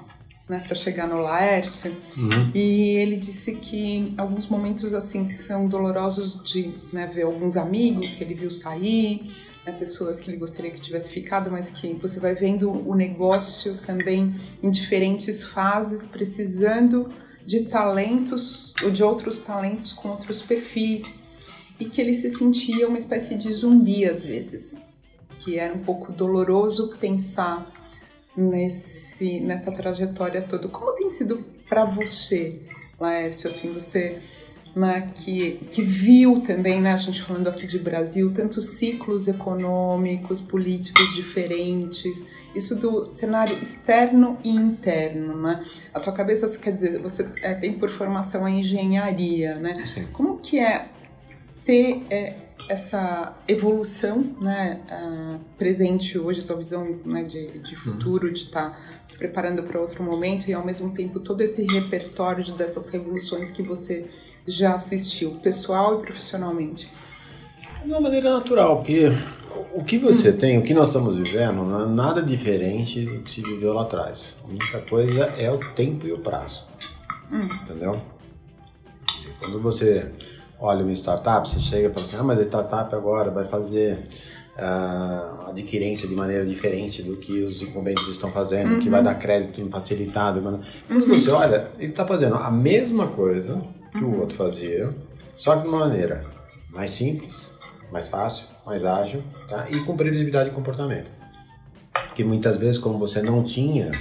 né, 0.50 0.64
para 0.66 0.76
chegar 0.76 1.08
no 1.08 1.18
Laércio. 1.18 1.96
Uhum. 2.18 2.52
E 2.54 2.96
ele 2.96 3.18
disse 3.18 3.56
que 3.56 4.14
alguns 4.18 4.48
momentos 4.48 4.94
assim 4.94 5.26
são 5.26 5.68
dolorosos 5.68 6.42
de 6.44 6.74
né, 6.92 7.08
ver 7.08 7.24
alguns 7.24 7.58
amigos 7.58 8.14
que 8.14 8.24
ele 8.24 8.34
viu 8.34 8.50
sair, 8.50 9.36
né, 9.66 9.74
pessoas 9.74 10.20
que 10.20 10.30
ele 10.30 10.38
gostaria 10.38 10.72
que 10.72 10.80
tivesse 10.80 11.12
ficado, 11.12 11.52
mas 11.52 11.70
que 11.70 11.94
você 11.96 12.20
vai 12.20 12.34
vendo 12.34 12.72
o 12.72 12.96
negócio 12.96 13.78
também 13.86 14.36
em 14.64 14.72
diferentes 14.72 15.44
fases, 15.44 16.08
precisando 16.08 17.04
de 17.46 17.62
talentos 17.66 18.74
ou 18.84 18.92
de 18.92 19.04
outros 19.04 19.40
talentos 19.40 19.92
com 19.92 20.10
outros 20.10 20.42
perfis 20.42 21.24
e 21.80 21.86
que 21.86 22.02
ele 22.02 22.14
se 22.14 22.30
sentia 22.30 22.88
uma 22.88 22.98
espécie 22.98 23.36
de 23.36 23.52
zumbi 23.54 24.06
às 24.06 24.26
vezes, 24.26 24.76
que 25.40 25.58
era 25.58 25.74
um 25.74 25.80
pouco 25.80 26.12
doloroso 26.12 26.96
pensar 27.00 27.72
nesse, 28.38 29.40
nessa 29.40 29.72
trajetória 29.72 30.44
toda. 30.44 30.68
Como 30.68 30.94
tem 30.94 31.10
sido 31.10 31.44
para 31.68 31.84
você, 31.84 32.62
Laércio, 33.00 33.50
assim, 33.50 33.74
você 33.74 34.22
né, 34.76 35.12
que, 35.16 35.54
que 35.72 35.82
viu 35.82 36.42
também, 36.42 36.80
né, 36.80 36.94
a 36.94 36.98
gente 36.98 37.24
falando 37.24 37.48
aqui 37.48 37.66
de 37.66 37.80
Brasil, 37.80 38.32
tantos 38.32 38.78
ciclos 38.78 39.28
econômicos, 39.28 40.40
políticos 40.40 41.16
diferentes, 41.16 42.28
isso 42.54 42.80
do 42.80 43.12
cenário 43.12 43.58
externo 43.62 44.38
e 44.44 44.52
interno, 44.52 45.36
né? 45.36 45.66
A 45.92 46.00
tua 46.00 46.14
cabeça, 46.14 46.48
quer 46.60 46.74
dizer, 46.74 47.00
você 47.00 47.28
é, 47.42 47.56
tem 47.56 47.74
por 47.74 47.90
formação 47.90 48.46
a 48.46 48.52
engenharia, 48.52 49.56
né? 49.56 49.74
Sim. 49.88 50.08
Como 50.14 50.38
que 50.38 50.60
é 50.60 50.90
ter 51.66 52.06
é, 52.10 52.36
essa 52.70 53.36
evolução, 53.48 54.36
né, 54.42 54.82
uh, 54.90 55.40
presente 55.58 56.18
hoje, 56.18 56.44
tua 56.44 56.58
visão 56.58 57.00
né, 57.06 57.24
de, 57.24 57.60
de 57.60 57.76
futuro, 57.76 58.28
uhum. 58.28 58.34
de 58.34 58.44
estar 58.44 58.72
tá 58.72 58.80
se 59.06 59.18
preparando 59.18 59.64
para 59.64 59.80
outro 59.80 60.04
momento 60.04 60.50
e 60.50 60.54
ao 60.54 60.66
mesmo 60.66 60.94
tempo 60.94 61.20
todo 61.20 61.42
esse 61.42 61.64
repertório 61.64 62.44
de, 62.44 62.52
dessas 62.54 62.90
revoluções 62.90 63.52
que 63.52 63.62
você 63.62 64.10
já 64.46 64.76
assistiu, 64.76 65.32
pessoal 65.42 66.00
e 66.00 66.06
profissionalmente? 66.06 66.90
De 67.84 67.92
uma 67.92 68.02
maneira 68.02 68.32
natural, 68.32 68.78
porque 68.78 69.12
o 69.74 69.84
que 69.84 69.98
você 69.98 70.30
hum. 70.30 70.38
tem, 70.38 70.58
o 70.58 70.62
que 70.62 70.74
nós 70.74 70.90
estamos 70.90 71.16
vivendo, 71.16 71.64
não 71.64 71.84
é 71.84 71.88
nada 71.88 72.22
diferente 72.22 73.06
do 73.06 73.22
que 73.22 73.32
se 73.32 73.42
viveu 73.42 73.74
lá 73.74 73.84
atrás. 73.84 74.36
A 74.44 74.50
única 74.50 74.80
coisa 74.82 75.26
é 75.38 75.52
o 75.52 75.58
tempo 75.74 76.08
e 76.08 76.12
o 76.12 76.20
prazo. 76.20 76.66
Hum. 77.32 77.48
Entendeu? 77.64 78.02
Quando 79.40 79.62
você 79.62 80.12
olha 80.60 80.84
uma 80.84 80.92
startup, 80.94 81.48
você 81.48 81.60
chega 81.60 81.90
e 81.90 81.94
fala 81.94 82.06
assim, 82.06 82.16
ah, 82.18 82.24
mas 82.24 82.40
a 82.40 82.44
startup 82.44 82.94
agora 82.96 83.30
vai 83.30 83.46
fazer 83.46 84.00
uh, 84.58 85.50
adquirência 85.50 86.08
de 86.08 86.16
maneira 86.16 86.46
diferente 86.46 87.04
do 87.04 87.18
que 87.18 87.44
os 87.44 87.62
incumbentes 87.62 88.08
estão 88.08 88.32
fazendo, 88.32 88.74
uhum. 88.74 88.80
que 88.80 88.90
vai 88.90 89.00
uhum. 89.00 89.06
dar 89.06 89.16
crédito 89.16 89.70
facilitado. 89.70 90.42
Quando 90.42 90.62
uhum. 90.90 91.08
você 91.08 91.30
olha, 91.30 91.70
ele 91.78 91.92
está 91.92 92.06
fazendo 92.06 92.36
a 92.36 92.50
mesma 92.50 93.08
coisa 93.08 93.62
que 93.92 94.04
o 94.04 94.20
outro 94.20 94.36
fazia, 94.36 94.90
só 95.36 95.56
de 95.56 95.68
uma 95.68 95.80
maneira 95.80 96.26
mais 96.72 96.92
simples, 96.92 97.48
mais 97.92 98.08
fácil, 98.08 98.48
mais 98.66 98.84
ágil 98.84 99.24
tá? 99.48 99.68
e 99.70 99.80
com 99.82 99.96
previsibilidade 99.96 100.50
de 100.50 100.56
comportamento. 100.56 101.12
Porque 102.08 102.24
muitas 102.24 102.58
vezes, 102.58 102.78
como 102.78 102.98
você 102.98 103.22
não 103.22 103.44
tinha 103.44 103.92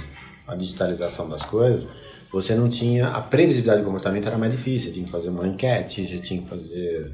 a 0.47 0.55
digitalização 0.55 1.29
das 1.29 1.43
coisas, 1.43 1.87
você 2.31 2.55
não 2.55 2.69
tinha 2.69 3.07
a 3.07 3.21
previsibilidade 3.21 3.79
de 3.79 3.85
comportamento 3.85 4.27
era 4.27 4.37
mais 4.37 4.51
difícil, 4.51 4.89
você 4.89 4.93
tinha 4.93 5.05
que 5.05 5.11
fazer 5.11 5.29
uma 5.29 5.47
enquete, 5.47 6.05
você 6.05 6.19
tinha 6.19 6.41
que 6.41 6.49
fazer 6.49 7.13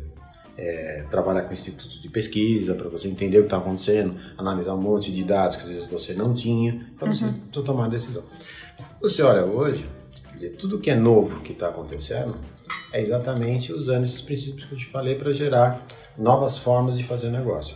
é, 0.57 1.05
trabalhar 1.09 1.43
com 1.43 1.53
institutos 1.53 2.01
de 2.01 2.09
pesquisa 2.09 2.75
para 2.75 2.89
você 2.89 3.07
entender 3.07 3.37
o 3.37 3.41
que 3.41 3.47
está 3.47 3.57
acontecendo, 3.57 4.15
analisar 4.37 4.73
um 4.73 4.81
monte 4.81 5.11
de 5.11 5.23
dados 5.23 5.55
que 5.55 5.63
às 5.63 5.69
vezes 5.69 5.85
você 5.85 6.13
não 6.13 6.33
tinha 6.33 6.87
para 6.97 7.13
você 7.13 7.25
uhum. 7.25 7.63
tomar 7.63 7.83
uma 7.83 7.89
decisão. 7.89 8.23
Você 9.01 9.21
olha 9.21 9.45
hoje, 9.45 9.85
dizer, 10.33 10.51
tudo 10.51 10.79
que 10.79 10.89
é 10.89 10.95
novo 10.95 11.41
que 11.41 11.53
está 11.53 11.69
acontecendo 11.69 12.35
é 12.91 13.01
exatamente 13.01 13.73
usando 13.73 14.03
esses 14.05 14.21
princípios 14.21 14.65
que 14.65 14.73
eu 14.73 14.77
te 14.77 14.85
falei 14.87 15.15
para 15.15 15.31
gerar 15.33 15.85
novas 16.17 16.57
formas 16.57 16.97
de 16.97 17.03
fazer 17.03 17.29
negócio. 17.29 17.75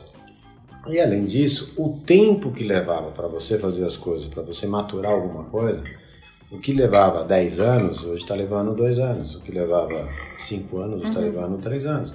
E 0.87 0.99
além 0.99 1.25
disso, 1.25 1.73
o 1.75 1.99
tempo 2.05 2.51
que 2.51 2.63
levava 2.63 3.11
para 3.11 3.27
você 3.27 3.57
fazer 3.57 3.83
as 3.83 3.97
coisas, 3.97 4.27
para 4.27 4.41
você 4.41 4.65
maturar 4.65 5.11
alguma 5.11 5.43
coisa, 5.45 5.83
o 6.49 6.59
que 6.59 6.71
levava 6.73 7.23
10 7.23 7.59
anos, 7.59 8.03
hoje 8.03 8.23
está 8.23 8.33
levando 8.33 8.73
2 8.73 8.99
anos. 8.99 9.35
O 9.35 9.41
que 9.41 9.51
levava 9.51 10.07
5 10.39 10.77
anos, 10.77 11.03
está 11.03 11.19
uhum. 11.19 11.25
levando 11.25 11.57
3 11.57 11.85
anos. 11.85 12.13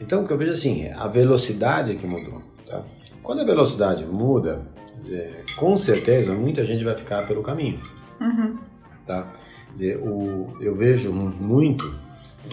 Então, 0.00 0.22
o 0.22 0.26
que 0.26 0.32
eu 0.32 0.38
vejo 0.38 0.52
assim, 0.52 0.88
a 0.88 1.06
velocidade 1.06 1.92
é 1.92 1.94
que 1.94 2.06
mudou. 2.06 2.42
Tá? 2.66 2.82
Quando 3.22 3.40
a 3.40 3.44
velocidade 3.44 4.04
muda, 4.04 4.62
dizer, 5.00 5.44
com 5.56 5.76
certeza 5.76 6.34
muita 6.34 6.64
gente 6.64 6.84
vai 6.84 6.94
ficar 6.94 7.26
pelo 7.26 7.42
caminho. 7.42 7.80
Uhum. 8.20 8.58
Tá? 9.06 9.32
Dizer, 9.72 9.96
o, 9.98 10.56
eu 10.60 10.76
vejo 10.76 11.12
muito 11.12 12.03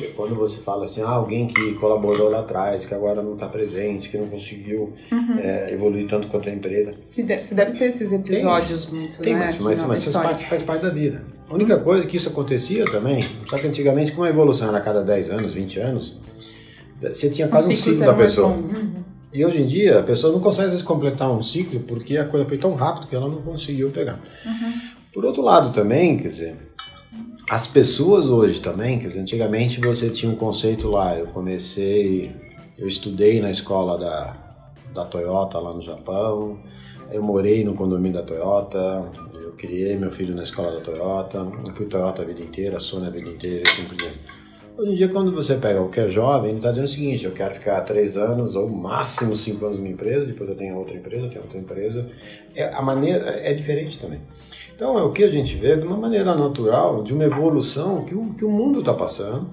quando 0.10 0.36
você 0.36 0.60
fala 0.60 0.86
assim, 0.86 1.01
ah, 1.01 1.10
alguém 1.10 1.48
que 1.48 1.74
colaborou 1.75 2.29
lá 2.29 2.39
atrás, 2.39 2.86
que 2.86 2.93
agora 2.93 3.22
não 3.22 3.34
está 3.34 3.48
presente, 3.48 4.10
que 4.10 4.17
não 4.17 4.27
conseguiu 4.27 4.93
uhum. 5.12 5.39
é, 5.39 5.74
evoluir 5.74 6.08
tanto 6.08 6.27
quanto 6.27 6.50
a 6.50 6.51
empresa. 6.51 6.93
Que 7.12 7.24
você 7.24 7.55
deve 7.55 7.77
ter 7.77 7.86
esses 7.86 8.12
episódios 8.12 8.86
tem, 8.86 8.93
muito, 8.93 9.17
tem, 9.17 9.34
né? 9.34 9.46
Mas, 9.46 9.60
mas, 9.60 9.84
mas 9.84 10.03
faz, 10.03 10.15
parte, 10.15 10.46
faz 10.46 10.62
parte 10.62 10.81
da 10.81 10.89
vida. 10.89 11.24
A 11.50 11.53
única 11.53 11.77
coisa 11.77 12.05
que 12.05 12.17
isso 12.17 12.29
acontecia 12.29 12.86
também, 12.86 13.22
só 13.50 13.58
que 13.58 13.67
antigamente, 13.67 14.12
com 14.13 14.24
a 14.24 14.29
evolução 14.29 14.70
era 14.70 14.77
a 14.77 14.81
cada 14.81 15.03
10 15.03 15.31
anos, 15.31 15.53
20 15.53 15.79
anos, 15.79 16.20
você 17.01 17.29
tinha 17.29 17.48
quase 17.48 17.74
um 17.74 17.75
ciclo 17.75 18.05
da 18.05 18.13
pessoa. 18.13 18.50
Uhum. 18.50 19.01
E 19.34 19.46
hoje 19.46 19.62
em 19.62 19.67
dia, 19.67 20.00
a 20.00 20.03
pessoa 20.03 20.31
não 20.31 20.39
consegue 20.39 20.65
às 20.65 20.72
vezes, 20.72 20.86
completar 20.86 21.31
um 21.31 21.41
ciclo 21.41 21.79
porque 21.81 22.17
a 22.17 22.25
coisa 22.25 22.46
foi 22.46 22.58
tão 22.58 22.74
rápido 22.74 23.08
que 23.08 23.15
ela 23.15 23.27
não 23.27 23.41
conseguiu 23.41 23.89
pegar. 23.89 24.20
Uhum. 24.46 24.74
Por 25.13 25.25
outro 25.25 25.41
lado 25.41 25.72
também, 25.72 26.17
quer 26.17 26.29
dizer, 26.29 26.55
as 27.50 27.67
pessoas 27.67 28.25
hoje 28.25 28.62
também, 28.62 28.98
dizer, 28.98 29.19
antigamente 29.19 29.81
você 29.81 30.10
tinha 30.10 30.31
um 30.31 30.36
conceito 30.36 30.89
lá, 30.89 31.17
eu 31.17 31.27
comecei, 31.27 32.36
eu 32.77 32.88
estudei 32.88 33.41
na 33.41 33.51
escola 33.51 33.98
da, 33.98 34.38
da 34.93 35.05
Toyota 35.05 35.60
lá 35.60 35.74
no 35.74 35.81
Japão, 35.81 36.60
eu 37.12 37.21
morei 37.21 37.63
no 37.63 37.74
condomínio 37.74 38.19
da 38.19 38.25
Toyota, 38.25 39.12
eu 39.33 39.51
criei 39.53 39.98
meu 39.98 40.12
filho 40.12 40.36
na 40.36 40.43
escola 40.43 40.71
da 40.71 40.81
Toyota, 40.81 41.39
eu 41.39 41.74
fui 41.75 41.86
Toyota 41.86 42.21
a 42.21 42.25
vida 42.25 42.41
inteira, 42.41 42.79
Sony 42.79 43.07
a 43.07 43.10
vida 43.10 43.29
inteira, 43.29 43.63
assim 43.67 43.83
por 43.83 43.95
diante. 43.95 44.19
Hoje 44.77 44.93
em 44.93 44.95
dia, 44.95 45.10
quando 45.10 45.31
você 45.31 45.55
pega 45.55 45.86
que 45.89 46.00
é 46.00 46.10
jovem, 46.10 46.50
ele 46.50 46.57
está 46.57 46.69
dizendo 46.69 46.86
o 46.86 46.88
seguinte: 46.88 47.25
eu 47.25 47.31
quero 47.31 47.53
ficar 47.53 47.81
três 47.81 48.15
anos 48.15 48.55
ou 48.55 48.69
máximo 48.69 49.36
cinco 49.36 49.65
anos 49.65 49.77
numa 49.77 49.89
empresa, 49.89 50.25
depois 50.25 50.50
eu 50.50 50.55
tenho 50.55 50.75
outra 50.77 50.95
empresa, 50.95 51.25
eu 51.25 51.29
tenho 51.29 51.43
outra 51.43 51.60
empresa. 51.60 52.07
É, 52.55 52.74
a 52.74 52.81
maneira 52.81 53.29
é 53.43 53.53
diferente 53.53 54.00
também. 54.00 54.21
Então, 54.81 54.97
é 54.97 55.03
o 55.03 55.11
que 55.11 55.23
a 55.23 55.29
gente 55.29 55.55
vê 55.57 55.77
de 55.77 55.85
uma 55.85 55.95
maneira 55.95 56.33
natural, 56.33 57.03
de 57.03 57.13
uma 57.13 57.23
evolução 57.23 58.03
que 58.03 58.15
o, 58.15 58.33
que 58.33 58.43
o 58.43 58.50
mundo 58.50 58.79
está 58.79 58.91
passando 58.91 59.47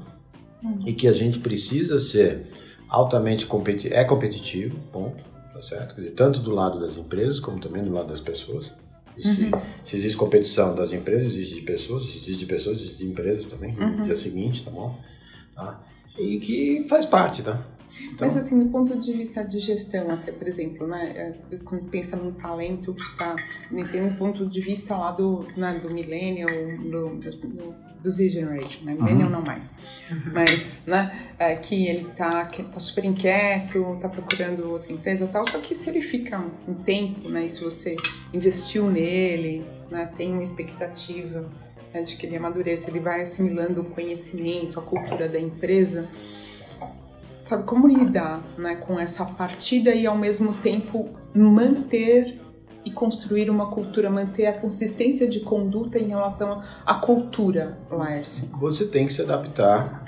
uhum. 0.65 0.81
e 0.87 0.95
que 0.95 1.07
a 1.07 1.13
gente 1.13 1.39
precisa 1.41 2.01
ser 2.01 2.47
altamente 2.89 3.45
competitivo, 3.45 3.95
é 3.95 4.05
competitivo, 4.05 4.79
ponto, 4.91 5.23
tá 5.53 5.61
certo? 5.61 5.97
Dizer, 5.97 6.13
tanto 6.13 6.41
do 6.41 6.51
lado 6.51 6.81
das 6.81 6.97
empresas 6.97 7.41
como 7.41 7.61
também 7.61 7.85
do 7.85 7.93
lado 7.93 8.09
das 8.09 8.23
pessoas. 8.23 8.73
Se, 9.21 9.29
uhum. 9.29 9.51
se, 9.85 9.97
existe 9.97 10.17
competição 10.17 10.75
das 10.75 10.95
empresas, 10.95 11.35
existe 11.35 11.57
de 11.57 11.61
pessoas, 11.61 12.05
se 12.05 12.17
existe 12.17 12.39
de 12.39 12.47
pessoas, 12.47 12.79
existe 12.79 12.97
de 12.97 13.11
empresas 13.11 13.45
também, 13.45 13.77
uhum. 13.77 13.99
no 13.99 14.05
dia 14.05 14.15
seguinte, 14.15 14.65
tá 14.65 14.71
bom? 14.71 14.99
Tá? 15.55 15.79
E 16.19 16.39
que 16.39 16.87
faz 16.89 17.05
parte, 17.05 17.43
tá? 17.43 17.63
Então... 18.05 18.27
Mas 18.27 18.37
assim, 18.37 18.59
do 18.59 18.71
ponto 18.71 18.97
de 18.99 19.13
vista 19.13 19.43
de 19.43 19.59
gestão, 19.59 20.11
até 20.11 20.33
por 20.33 20.47
exemplo, 20.47 20.87
né, 20.87 21.35
é, 21.51 21.57
quando 21.65 21.87
pensa 21.87 22.17
num 22.17 22.33
talento 22.33 22.95
que 22.95 23.03
está, 23.03 23.35
né, 23.71 23.89
tem 23.91 24.03
um 24.03 24.15
ponto 24.15 24.47
de 24.47 24.61
vista 24.61 24.97
lá 24.97 25.13
do, 25.13 25.47
né, 25.57 25.81
do 25.83 25.93
millennial, 25.93 26.49
do, 26.89 27.17
do, 27.17 27.75
do 28.03 28.11
Z 28.11 28.29
Generation, 28.29 28.85
né, 28.85 28.95
millennial 28.95 29.29
uhum. 29.29 29.37
não 29.37 29.43
mais, 29.43 29.75
uhum. 30.11 30.33
mas, 30.33 30.83
né, 30.87 31.29
é, 31.39 31.55
que 31.57 31.87
ele 31.87 32.09
tá, 32.17 32.45
que 32.47 32.63
tá 32.63 32.81
super 32.81 33.05
inquieto, 33.05 33.99
tá 34.01 34.09
procurando 34.09 34.71
outra 34.71 34.93
empresa 34.93 35.27
tal, 35.27 35.45
só 35.49 35.59
que 35.59 35.75
se 35.75 35.91
ele 35.91 36.01
fica 36.01 36.43
um 36.67 36.75
tempo, 36.75 37.29
né, 37.29 37.47
e 37.47 37.51
se 37.51 37.63
você 37.63 37.97
investiu 38.33 38.91
nele, 38.91 39.65
né, 39.91 40.11
tem 40.17 40.33
uma 40.33 40.43
expectativa 40.43 41.49
né, 41.93 42.03
de 42.03 42.17
que 42.17 42.27
ele 42.27 42.37
amadureça, 42.37 42.91
ele 42.91 43.01
vai 43.01 43.23
assimilando 43.23 43.81
o 43.81 43.85
conhecimento, 43.85 44.79
a 44.79 44.83
cultura 44.83 45.29
da 45.29 45.39
empresa, 45.39 46.09
sabe 47.49 47.65
como 47.65 47.89
lidar 47.89 48.43
né, 48.59 48.77
com 48.77 49.01
essa 49.01 49.25
partida 49.25 49.95
e 49.95 50.07
ao 50.07 50.17
mesmo 50.17 50.53
tempo 50.53 51.09
manter 51.35 52.39
e 52.85 52.91
construir 52.91 53.49
uma 53.49 53.71
cultura, 53.71 54.11
manter 54.11 54.47
a 54.47 54.53
consistência 54.53 55.27
de 55.27 55.41
conduta 55.41 55.99
em 55.99 56.09
relação 56.09 56.63
à 56.85 56.95
cultura, 56.95 57.79
Laércio? 57.91 58.51
Você 58.61 58.85
tem 58.85 59.07
que 59.07 59.15
se 59.15 59.23
adaptar. 59.23 60.05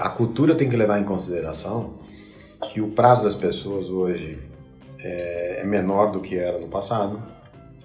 A 0.00 0.08
cultura 0.10 0.56
tem 0.56 0.68
que 0.68 0.76
levar 0.76 1.00
em 1.00 1.04
consideração 1.04 1.94
que 2.62 2.80
o 2.80 2.90
prazo 2.90 3.22
das 3.22 3.34
pessoas 3.36 3.88
hoje 3.88 4.42
é, 5.02 5.60
é 5.60 5.64
menor 5.64 6.10
do 6.10 6.20
que 6.20 6.36
era 6.36 6.58
no 6.58 6.66
passado. 6.66 7.22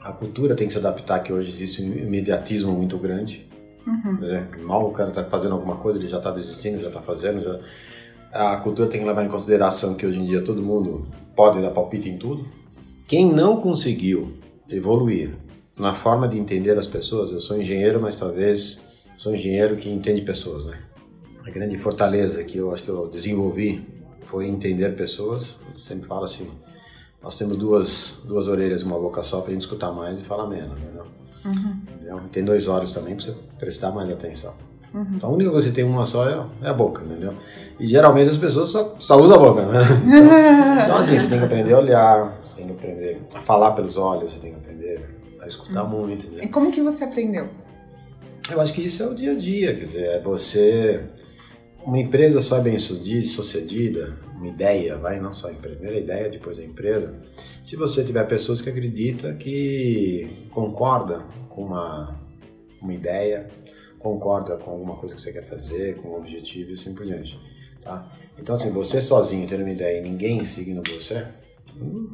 A 0.01 0.11
cultura 0.11 0.55
tem 0.55 0.67
que 0.67 0.73
se 0.73 0.79
adaptar 0.79 1.19
que 1.19 1.31
hoje 1.31 1.49
existe 1.49 1.83
um 1.83 1.93
imediatismo 1.93 2.71
muito 2.71 2.97
grande. 2.97 3.47
Uhum. 3.85 4.19
É, 4.23 4.57
mal 4.57 4.87
o 4.87 4.91
cara 4.91 5.09
está 5.09 5.23
fazendo 5.23 5.53
alguma 5.53 5.77
coisa, 5.77 5.99
ele 5.99 6.07
já 6.07 6.17
está 6.17 6.31
desistindo, 6.31 6.81
já 6.81 6.87
está 6.87 7.01
fazendo, 7.01 7.43
já 7.43 7.59
a 8.35 8.57
cultura 8.57 8.89
tem 8.89 8.99
que 8.99 9.07
levar 9.07 9.23
em 9.23 9.29
consideração 9.29 9.93
que 9.93 10.05
hoje 10.05 10.19
em 10.19 10.25
dia 10.25 10.43
todo 10.43 10.61
mundo 10.61 11.07
pode 11.35 11.61
dar 11.61 11.71
palpite 11.71 12.09
em 12.09 12.17
tudo. 12.17 12.45
Quem 13.07 13.31
não 13.31 13.61
conseguiu 13.61 14.33
evoluir 14.69 15.33
na 15.77 15.93
forma 15.93 16.27
de 16.27 16.37
entender 16.37 16.77
as 16.77 16.85
pessoas, 16.85 17.31
eu 17.31 17.39
sou 17.39 17.57
engenheiro, 17.57 18.01
mas 18.01 18.15
talvez 18.17 18.81
sou 19.15 19.33
engenheiro 19.33 19.77
que 19.77 19.89
entende 19.89 20.21
pessoas, 20.21 20.65
né? 20.65 20.77
A 21.47 21.49
grande 21.49 21.77
fortaleza 21.77 22.43
que 22.43 22.57
eu 22.57 22.73
acho 22.73 22.83
que 22.83 22.89
eu 22.89 23.07
desenvolvi 23.07 23.87
foi 24.25 24.47
entender 24.47 24.95
pessoas. 24.95 25.57
Eu 25.73 25.79
sempre 25.79 26.05
falo 26.07 26.25
assim, 26.25 26.49
nós 27.23 27.37
temos 27.37 27.55
duas, 27.55 28.17
duas 28.25 28.49
orelhas 28.49 28.81
e 28.81 28.85
uma 28.85 28.99
boca 28.99 29.23
só 29.23 29.39
para 29.39 29.51
a 29.51 29.53
gente 29.53 29.61
escutar 29.61 29.91
mais 29.91 30.19
e 30.19 30.23
falar 30.23 30.47
menos, 30.47 30.77
né? 30.77 30.91
Uhum. 31.45 32.27
Tem 32.31 32.43
dois 32.43 32.67
olhos 32.67 32.91
também 32.91 33.15
para 33.15 33.25
você 33.25 33.35
prestar 33.57 33.91
mais 33.91 34.11
atenção. 34.11 34.53
Uhum. 34.93 35.05
Então 35.15 35.29
a 35.29 35.33
única 35.33 35.51
coisa 35.51 35.69
que 35.69 35.75
você 35.75 35.81
tem 35.81 35.89
uma 35.89 36.03
só 36.03 36.27
é, 36.27 36.45
é 36.63 36.69
a 36.69 36.73
boca, 36.73 37.03
entendeu? 37.03 37.33
E 37.79 37.87
geralmente 37.87 38.29
as 38.29 38.37
pessoas 38.37 38.69
só, 38.69 38.95
só 38.97 39.19
usam 39.19 39.35
a 39.35 39.39
boca, 39.39 39.65
né? 39.65 39.79
Então, 40.05 40.83
então, 40.85 40.97
assim, 40.97 41.19
você 41.19 41.27
tem 41.27 41.39
que 41.39 41.45
aprender 41.45 41.73
a 41.73 41.79
olhar, 41.79 42.41
você 42.45 42.57
tem 42.57 42.67
que 42.67 42.73
aprender 42.73 43.21
a 43.33 43.41
falar 43.41 43.71
pelos 43.71 43.97
olhos, 43.97 44.33
você 44.33 44.39
tem 44.39 44.51
que 44.51 44.57
aprender 44.57 45.09
a 45.41 45.47
escutar 45.47 45.83
uhum. 45.83 45.89
muito. 45.89 46.25
Entendeu? 46.25 46.45
E 46.45 46.47
como 46.47 46.71
que 46.71 46.81
você 46.81 47.03
aprendeu? 47.03 47.49
Eu 48.49 48.61
acho 48.61 48.73
que 48.73 48.81
isso 48.81 49.03
é 49.03 49.07
o 49.07 49.13
dia 49.13 49.31
a 49.31 49.35
dia, 49.35 49.75
quer 49.75 49.85
dizer, 49.85 50.05
é 50.05 50.19
você 50.19 51.09
uma 51.85 51.99
empresa 51.99 52.41
só 52.41 52.57
é 52.57 52.61
bem 52.61 52.79
sucedida, 52.79 54.17
uma 54.35 54.47
ideia, 54.47 54.97
vai 54.97 55.19
não 55.19 55.33
só 55.33 55.51
a 55.51 55.53
primeira 55.53 55.97
ideia, 55.97 56.29
depois 56.29 56.57
a 56.57 56.63
empresa, 56.63 57.15
se 57.63 57.75
você 57.75 58.03
tiver 58.03 58.23
pessoas 58.25 58.59
que 58.59 58.69
acreditam 58.69 59.37
que 59.37 60.47
concorda 60.49 61.19
com 61.47 61.63
uma, 61.65 62.19
uma 62.81 62.93
ideia, 62.93 63.49
concorda 63.99 64.57
com 64.57 64.71
alguma 64.71 64.95
coisa 64.95 65.13
que 65.13 65.21
você 65.21 65.31
quer 65.31 65.43
fazer, 65.43 65.97
com 65.97 66.09
um 66.09 66.17
objetivo 66.17 66.71
e 66.71 66.73
assim 66.73 66.95
por 66.95 67.05
diante. 67.05 67.39
Tá? 67.85 68.03
Então, 68.37 68.55
assim, 68.55 68.71
você 68.71 68.99
sozinho 68.99 69.47
tendo 69.47 69.61
uma 69.61 69.71
ideia 69.71 69.99
e 69.99 70.01
ninguém 70.01 70.43
seguindo 70.43 70.81
você, 70.91 71.27
hum, 71.79 72.09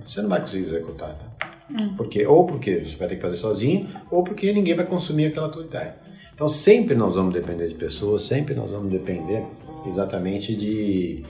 você 0.00 0.22
não 0.22 0.28
vai 0.28 0.40
conseguir 0.40 0.66
executar. 0.66 1.18
Tá? 1.18 1.50
Hum. 1.68 1.96
Porque, 1.96 2.24
ou 2.24 2.46
porque 2.46 2.84
você 2.84 2.96
vai 2.96 3.08
ter 3.08 3.16
que 3.16 3.22
fazer 3.22 3.36
sozinho, 3.36 3.88
ou 4.10 4.22
porque 4.22 4.52
ninguém 4.52 4.76
vai 4.76 4.86
consumir 4.86 5.26
aquela 5.26 5.48
tua 5.48 5.64
ideia. 5.64 5.96
Então, 6.32 6.46
sempre 6.46 6.94
nós 6.94 7.16
vamos 7.16 7.34
depender 7.34 7.66
de 7.66 7.74
pessoas, 7.74 8.22
sempre 8.22 8.54
nós 8.54 8.70
vamos 8.70 8.90
depender 8.90 9.44
exatamente 9.86 10.54
de, 10.54 11.24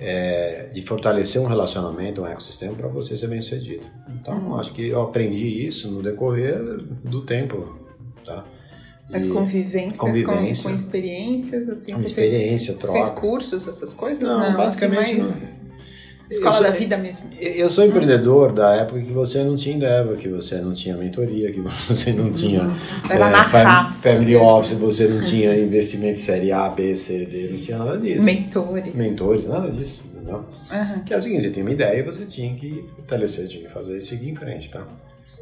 é, 0.00 0.68
de 0.72 0.82
fortalecer 0.82 1.40
um 1.40 1.46
relacionamento, 1.46 2.22
um 2.22 2.26
ecossistema 2.26 2.74
para 2.74 2.88
você 2.88 3.16
ser 3.16 3.28
bem 3.28 3.40
sucedido. 3.40 3.86
Então, 4.08 4.58
acho 4.58 4.72
que 4.72 4.88
eu 4.88 5.00
aprendi 5.00 5.64
isso 5.64 5.88
no 5.90 6.02
decorrer 6.02 6.58
do 7.04 7.20
tempo, 7.20 7.78
tá? 8.24 8.44
As 9.12 9.24
convivências 9.24 9.96
convivência, 9.96 10.64
com, 10.64 10.68
com, 10.70 10.74
experiências, 10.74 11.68
assim, 11.68 11.92
uma 11.92 12.00
experiência, 12.00 12.72
fez, 12.72 12.78
troca. 12.78 12.98
Fez 12.98 13.10
cursos, 13.10 13.68
essas 13.68 13.94
coisas? 13.94 14.20
Não, 14.20 14.50
não 14.50 14.56
basicamente 14.56 15.20
assim. 15.20 15.56
Escola 16.28 16.54
sou, 16.54 16.62
da 16.64 16.70
vida 16.70 16.96
mesmo. 16.96 17.30
Eu 17.40 17.70
sou 17.70 17.84
empreendedor 17.84 18.52
da 18.52 18.74
época 18.74 19.00
que 19.00 19.12
você 19.12 19.44
não 19.44 19.54
tinha 19.54 19.76
Endeavor, 19.76 20.16
que 20.16 20.28
você 20.28 20.56
não 20.56 20.74
tinha 20.74 20.96
mentoria, 20.96 21.52
que 21.52 21.60
você 21.86 22.12
não 22.12 22.32
tinha 22.32 22.64
uhum. 22.64 22.74
Era 23.08 23.28
é, 23.28 23.30
na 23.30 23.44
fam 23.44 23.88
family 23.90 24.32
mesmo. 24.32 24.44
office, 24.44 24.72
você 24.72 25.06
não 25.06 25.22
tinha 25.22 25.56
investimento 25.56 26.18
série 26.18 26.50
A, 26.50 26.68
B, 26.68 26.94
C, 26.96 27.26
D, 27.26 27.50
não 27.52 27.60
tinha 27.60 27.78
nada 27.78 27.98
disso. 27.98 28.22
Mentores. 28.22 28.94
Mentores, 28.94 29.46
nada 29.46 29.70
disso. 29.70 30.02
Não? 30.24 30.38
Uhum. 30.38 31.04
Que 31.04 31.14
é 31.14 31.16
o 31.16 31.22
seguinte, 31.22 31.42
você 31.42 31.50
tinha 31.50 31.64
uma 31.64 31.70
ideia 31.70 32.00
e 32.00 32.02
você 32.02 32.24
tinha 32.24 32.52
que 32.54 32.84
fortalecer, 32.96 33.46
tinha 33.46 33.64
que 33.64 33.72
fazer 33.72 33.96
e 33.96 34.02
seguir 34.02 34.30
em 34.30 34.34
frente, 34.34 34.68
tá? 34.68 34.84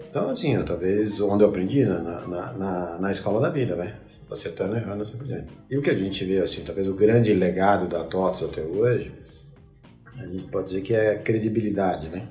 Então, 0.08 0.30
assim, 0.30 0.54
eu, 0.54 0.64
talvez 0.64 1.20
onde 1.20 1.44
eu 1.44 1.48
aprendi, 1.48 1.84
na, 1.84 2.00
na, 2.00 2.52
na, 2.52 2.98
na 2.98 3.12
escola 3.12 3.40
da 3.40 3.50
vida, 3.50 3.76
né? 3.76 3.96
Acertando, 4.30 4.76
errando, 4.76 5.02
assim 5.02 5.16
por 5.16 5.26
diante. 5.26 5.52
E 5.70 5.76
o 5.76 5.82
que 5.82 5.90
a 5.90 5.94
gente 5.94 6.24
vê, 6.24 6.40
assim, 6.40 6.62
talvez 6.64 6.88
o 6.88 6.94
grande 6.94 7.32
legado 7.32 7.86
da 7.88 8.02
TOTS 8.02 8.44
até 8.44 8.62
hoje 8.62 9.12
a 10.18 10.26
gente 10.26 10.44
pode 10.44 10.66
dizer 10.66 10.80
que 10.82 10.94
é 10.94 11.16
credibilidade, 11.16 12.08
né? 12.08 12.28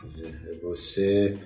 Quer 0.00 0.06
dizer, 0.06 0.40
é 0.48 0.54
você 0.64 1.38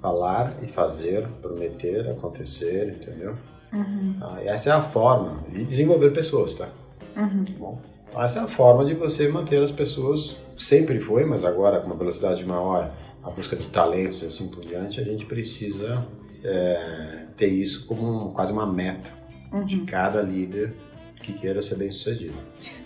falar 0.00 0.52
e 0.62 0.66
fazer, 0.66 1.26
prometer, 1.40 2.08
acontecer, 2.10 2.96
entendeu? 3.00 3.36
Uhum. 3.72 4.18
Ah, 4.20 4.38
essa 4.44 4.70
é 4.70 4.72
a 4.72 4.82
forma 4.82 5.44
de 5.50 5.64
desenvolver 5.64 6.10
pessoas, 6.10 6.54
tá? 6.54 6.68
Uhum. 7.16 7.44
Bom, 7.58 7.80
essa 8.14 8.40
é 8.40 8.42
a 8.42 8.48
forma 8.48 8.84
de 8.84 8.94
você 8.94 9.28
manter 9.28 9.62
as 9.62 9.70
pessoas, 9.70 10.36
sempre 10.56 11.00
foi, 11.00 11.24
mas 11.24 11.44
agora 11.44 11.80
com 11.80 11.86
uma 11.86 11.96
velocidade 11.96 12.44
maior, 12.44 12.92
a 13.22 13.30
busca 13.30 13.56
de 13.56 13.68
talentos 13.68 14.22
e 14.22 14.26
assim 14.26 14.48
por 14.48 14.64
diante, 14.64 15.00
a 15.00 15.04
gente 15.04 15.26
precisa 15.26 16.06
é, 16.42 17.26
ter 17.36 17.48
isso 17.48 17.86
como 17.86 18.28
um, 18.28 18.32
quase 18.32 18.52
uma 18.52 18.66
meta 18.66 19.12
uhum. 19.52 19.64
de 19.64 19.80
cada 19.80 20.20
líder 20.20 20.74
que 21.22 21.32
queira 21.32 21.62
ser 21.62 21.76
bem 21.76 21.90
sucedido. 21.90 22.34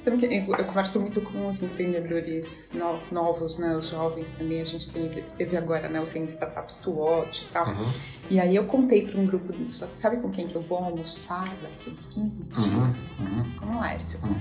Eu 0.04 0.64
converso 0.64 1.00
muito 1.00 1.20
com 1.20 1.48
os 1.48 1.60
empreendedores 1.62 2.72
novos, 3.10 3.58
né, 3.58 3.76
os 3.76 3.88
jovens 3.88 4.30
também. 4.38 4.60
A 4.60 4.64
gente 4.64 4.88
teve, 4.90 5.22
teve 5.36 5.56
agora 5.56 5.88
né, 5.88 6.00
o 6.00 6.06
Centro 6.06 6.28
Startups 6.28 6.76
to 6.76 6.92
Watch 6.92 7.44
e 7.44 7.48
tal. 7.52 7.66
Uhum. 7.66 7.90
E 8.28 8.38
aí 8.38 8.54
eu 8.54 8.64
contei 8.64 9.06
para 9.06 9.20
um 9.20 9.26
grupo 9.26 9.52
deles, 9.52 9.80
sabe 9.86 10.18
com 10.18 10.30
quem 10.30 10.46
que 10.46 10.54
eu 10.54 10.62
vou 10.62 10.78
almoçar 10.78 11.52
daqui 11.62 11.90
uns 11.90 12.06
15 12.08 12.42
dias? 12.42 12.58
Uhum. 12.58 12.94
Uhum. 13.20 13.44
Com 13.58 13.66
o 13.66 13.80
Lércio, 13.80 14.18
com 14.18 14.28
uhum. 14.28 14.34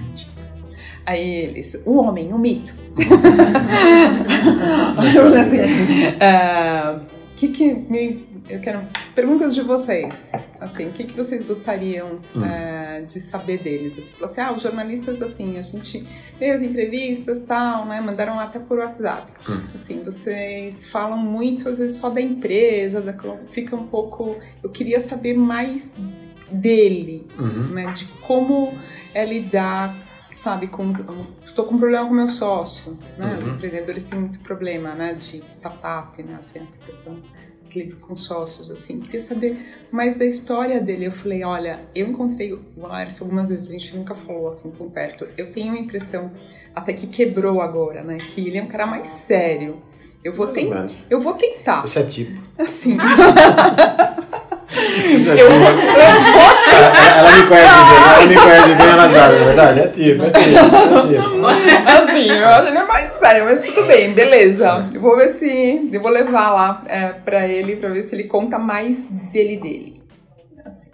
Aí 1.06 1.36
eles, 1.36 1.82
o 1.86 1.98
homem, 1.98 2.34
o 2.34 2.38
mito. 2.38 2.74
eu 5.16 5.24
falei 5.24 5.42
assim, 5.42 5.58
uh, 6.16 7.06
que 7.36 7.50
que 7.50 7.74
me 7.74 8.35
eu 8.48 8.60
quero 8.60 8.88
perguntas 9.14 9.56
de 9.56 9.62
vocês. 9.62 10.32
Assim, 10.60 10.88
o 10.88 10.92
que, 10.92 11.06
que 11.06 11.14
vocês 11.14 11.44
gostariam 11.44 12.20
hum. 12.36 12.46
é, 12.46 13.02
de 13.02 13.20
saber 13.20 13.60
deles? 13.60 14.12
Falou 14.12 14.30
assim, 14.30 14.42
ah, 14.42 14.54
os 14.54 14.62
jornalistas, 14.62 15.22
assim, 15.22 15.58
a 15.58 15.62
gente 15.62 16.06
vê 16.40 16.52
as 16.52 16.62
entrevistas 16.62 17.42
tal, 17.42 17.86
né? 17.86 18.00
Mandaram 18.02 18.40
até 18.40 18.60
por 18.60 18.80
WhatsApp. 18.80 19.32
Hum. 19.50 19.62
Assim, 19.74 20.04
vocês 20.04 20.88
falam 20.88 21.18
muito, 21.18 21.68
às 21.68 21.80
vezes, 21.80 21.98
só 21.98 22.10
da 22.10 22.22
empresa, 22.22 23.02
da, 23.02 23.16
fica 23.50 23.76
um 23.76 23.88
pouco... 23.88 24.38
Eu 24.64 24.70
queria 24.70 25.00
saber 25.00 25.36
mais 25.36 25.94
dele, 26.52 27.28
uhum. 27.40 27.74
né? 27.74 27.92
De 27.94 28.06
como 28.22 28.78
é 29.14 29.26
lidar 29.26 29.96
sabe, 30.36 30.68
com, 30.68 30.94
estou 31.46 31.64
com 31.64 31.76
um 31.76 31.80
problema 31.80 32.06
com 32.10 32.14
meu 32.14 32.28
sócio, 32.28 33.00
né? 33.18 33.26
Uhum. 33.26 33.40
Os 33.40 33.48
empreendedores 33.48 34.04
têm 34.04 34.20
muito 34.20 34.38
problema, 34.40 34.94
né, 34.94 35.14
de 35.14 35.42
startup, 35.48 36.22
né, 36.22 36.36
assim, 36.38 36.60
essa 36.60 36.78
questão 36.80 37.22
clipe 37.76 37.96
com 37.96 38.16
sócios, 38.16 38.72
assim. 38.72 39.02
Queria 39.02 39.20
saber 39.20 39.58
mais 39.92 40.16
da 40.16 40.24
história 40.24 40.80
dele. 40.80 41.08
Eu 41.08 41.12
falei, 41.12 41.44
olha, 41.44 41.82
eu 41.94 42.08
encontrei 42.08 42.54
o 42.54 42.62
Lars 42.78 43.22
algumas 43.22 43.50
vezes, 43.50 43.70
a 43.70 43.74
gente 43.74 43.98
nunca 43.98 44.16
falou 44.16 44.48
assim 44.48 44.72
tão 44.72 44.90
perto. 44.90 45.28
Eu 45.38 45.52
tenho 45.52 45.74
a 45.74 45.78
impressão, 45.78 46.32
até 46.74 46.94
que 46.94 47.06
quebrou 47.06 47.60
agora, 47.60 48.02
né? 48.02 48.16
Que 48.18 48.48
ele 48.48 48.58
é 48.58 48.64
um 48.64 48.68
cara 48.68 48.86
mais 48.86 49.08
sério. 49.08 49.82
Eu 50.24 50.32
vou, 50.32 50.48
ten... 50.48 50.72
eu 51.10 51.20
vou 51.20 51.34
tentar. 51.34 51.84
Esse 51.84 52.00
é 52.00 52.04
tipo. 52.04 52.42
Assim. 52.58 52.98
eu, 55.38 55.50
vou, 55.50 56.55
ela, 56.76 57.20
ela 57.20 57.32
me 57.32 57.48
conhece 57.48 57.76
bem, 57.76 57.98
ela 57.98 58.28
me 58.28 58.36
conhece 58.36 58.76
bem, 58.76 58.88
ela 58.88 59.10
sabe, 59.10 59.40
na 59.40 59.46
verdade. 59.46 59.80
É 59.80 59.88
tipo, 59.88 60.24
é 60.24 60.32
tipo. 60.32 60.56
É 60.56 61.22
tipo. 61.22 61.46
Assim, 61.46 62.32
eu 62.32 62.48
acho 62.48 62.68
ele 62.68 62.78
é 62.78 62.86
mais 62.86 63.12
sério, 63.12 63.46
mas 63.46 63.62
tudo 63.62 63.84
bem, 63.88 64.14
beleza. 64.14 64.90
Eu 64.94 65.02
vou 65.02 65.16
ver 65.18 65.34
se. 65.34 65.90
Eu 65.92 66.02
vou 66.02 66.12
levar 66.12 66.52
lá 66.52 66.84
é, 66.88 67.08
pra 67.10 67.48
ele 67.48 67.76
pra 67.76 67.90
ver 67.90 68.04
se 68.04 68.16
ele 68.16 68.26
conta 68.26 68.60
mais 68.60 69.04
dele 69.04 69.58
dele. 69.58 70.04
Assim, 70.66 70.90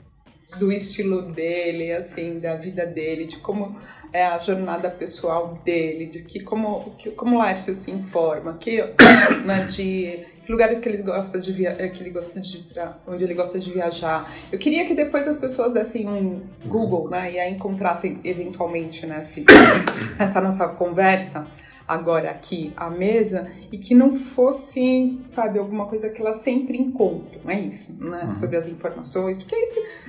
do 0.58 0.72
estilo 0.72 1.22
dele, 1.22 1.94
assim, 1.94 2.40
da 2.40 2.56
vida 2.56 2.86
dele, 2.86 3.26
de 3.26 3.38
como 3.38 3.78
é 4.14 4.26
a 4.26 4.38
jornada 4.40 4.90
pessoal 4.90 5.60
dele, 5.64 6.06
de 6.06 6.22
que 6.24 6.42
como, 6.42 6.96
que, 6.98 7.12
como 7.12 7.36
o 7.36 7.40
Lárcio 7.40 7.74
se 7.74 7.92
informa, 7.92 8.58
que, 8.60 8.84
né, 9.46 9.66
de 9.66 10.20
lugares 10.52 10.80
que 10.80 10.90
ele 10.90 11.02
gosta 11.02 11.40
de 11.40 11.52
via 11.52 11.76
eh, 11.80 11.88
que 11.88 12.04
ele 12.04 12.10
gosta 12.10 12.40
de 12.40 12.70
onde 13.08 13.24
ele 13.24 13.34
gosta 13.34 13.58
de 13.58 13.72
viajar. 13.72 14.30
Eu 14.52 14.60
queria 14.60 14.86
que 14.86 14.94
depois 14.94 15.28
as 15.28 15.38
pessoas 15.38 15.72
dessem 15.72 16.08
um 16.08 16.42
Google, 16.66 17.10
né, 17.10 17.32
e 17.32 17.40
aí 17.40 17.54
encontrassem 17.54 18.20
eventualmente 18.24 19.06
né, 19.06 19.22
se, 19.22 19.46
essa 20.20 20.42
nossa 20.42 20.68
conversa 20.68 21.48
agora 21.88 22.32
aqui 22.32 22.72
à 22.78 22.90
mesa 22.90 23.50
e 23.72 23.78
que 23.78 23.94
não 23.94 24.16
fosse, 24.16 25.20
sabe, 25.28 25.60
alguma 25.60 25.88
coisa 25.88 26.10
que 26.10 26.22
ela 26.22 26.34
sempre 26.34 26.78
encontra, 26.78 27.40
não 27.44 27.52
é 27.52 27.60
isso, 27.60 27.94
né? 28.00 28.28
Uhum. 28.30 28.36
Sobre 28.38 28.56
as 28.56 28.68
informações, 28.70 29.36
porque 29.36 29.56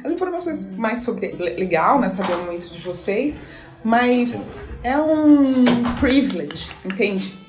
as 0.05 0.13
informações 0.13 0.77
mais 0.77 1.03
sobre 1.03 1.33
legal, 1.33 1.99
né, 1.99 2.09
saber 2.09 2.35
o 2.35 2.39
momento 2.45 2.69
de 2.69 2.81
vocês, 2.83 3.37
mas 3.83 4.69
é 4.85 4.97
um 4.97 5.65
privilege, 5.99 6.69
entende? 6.85 7.42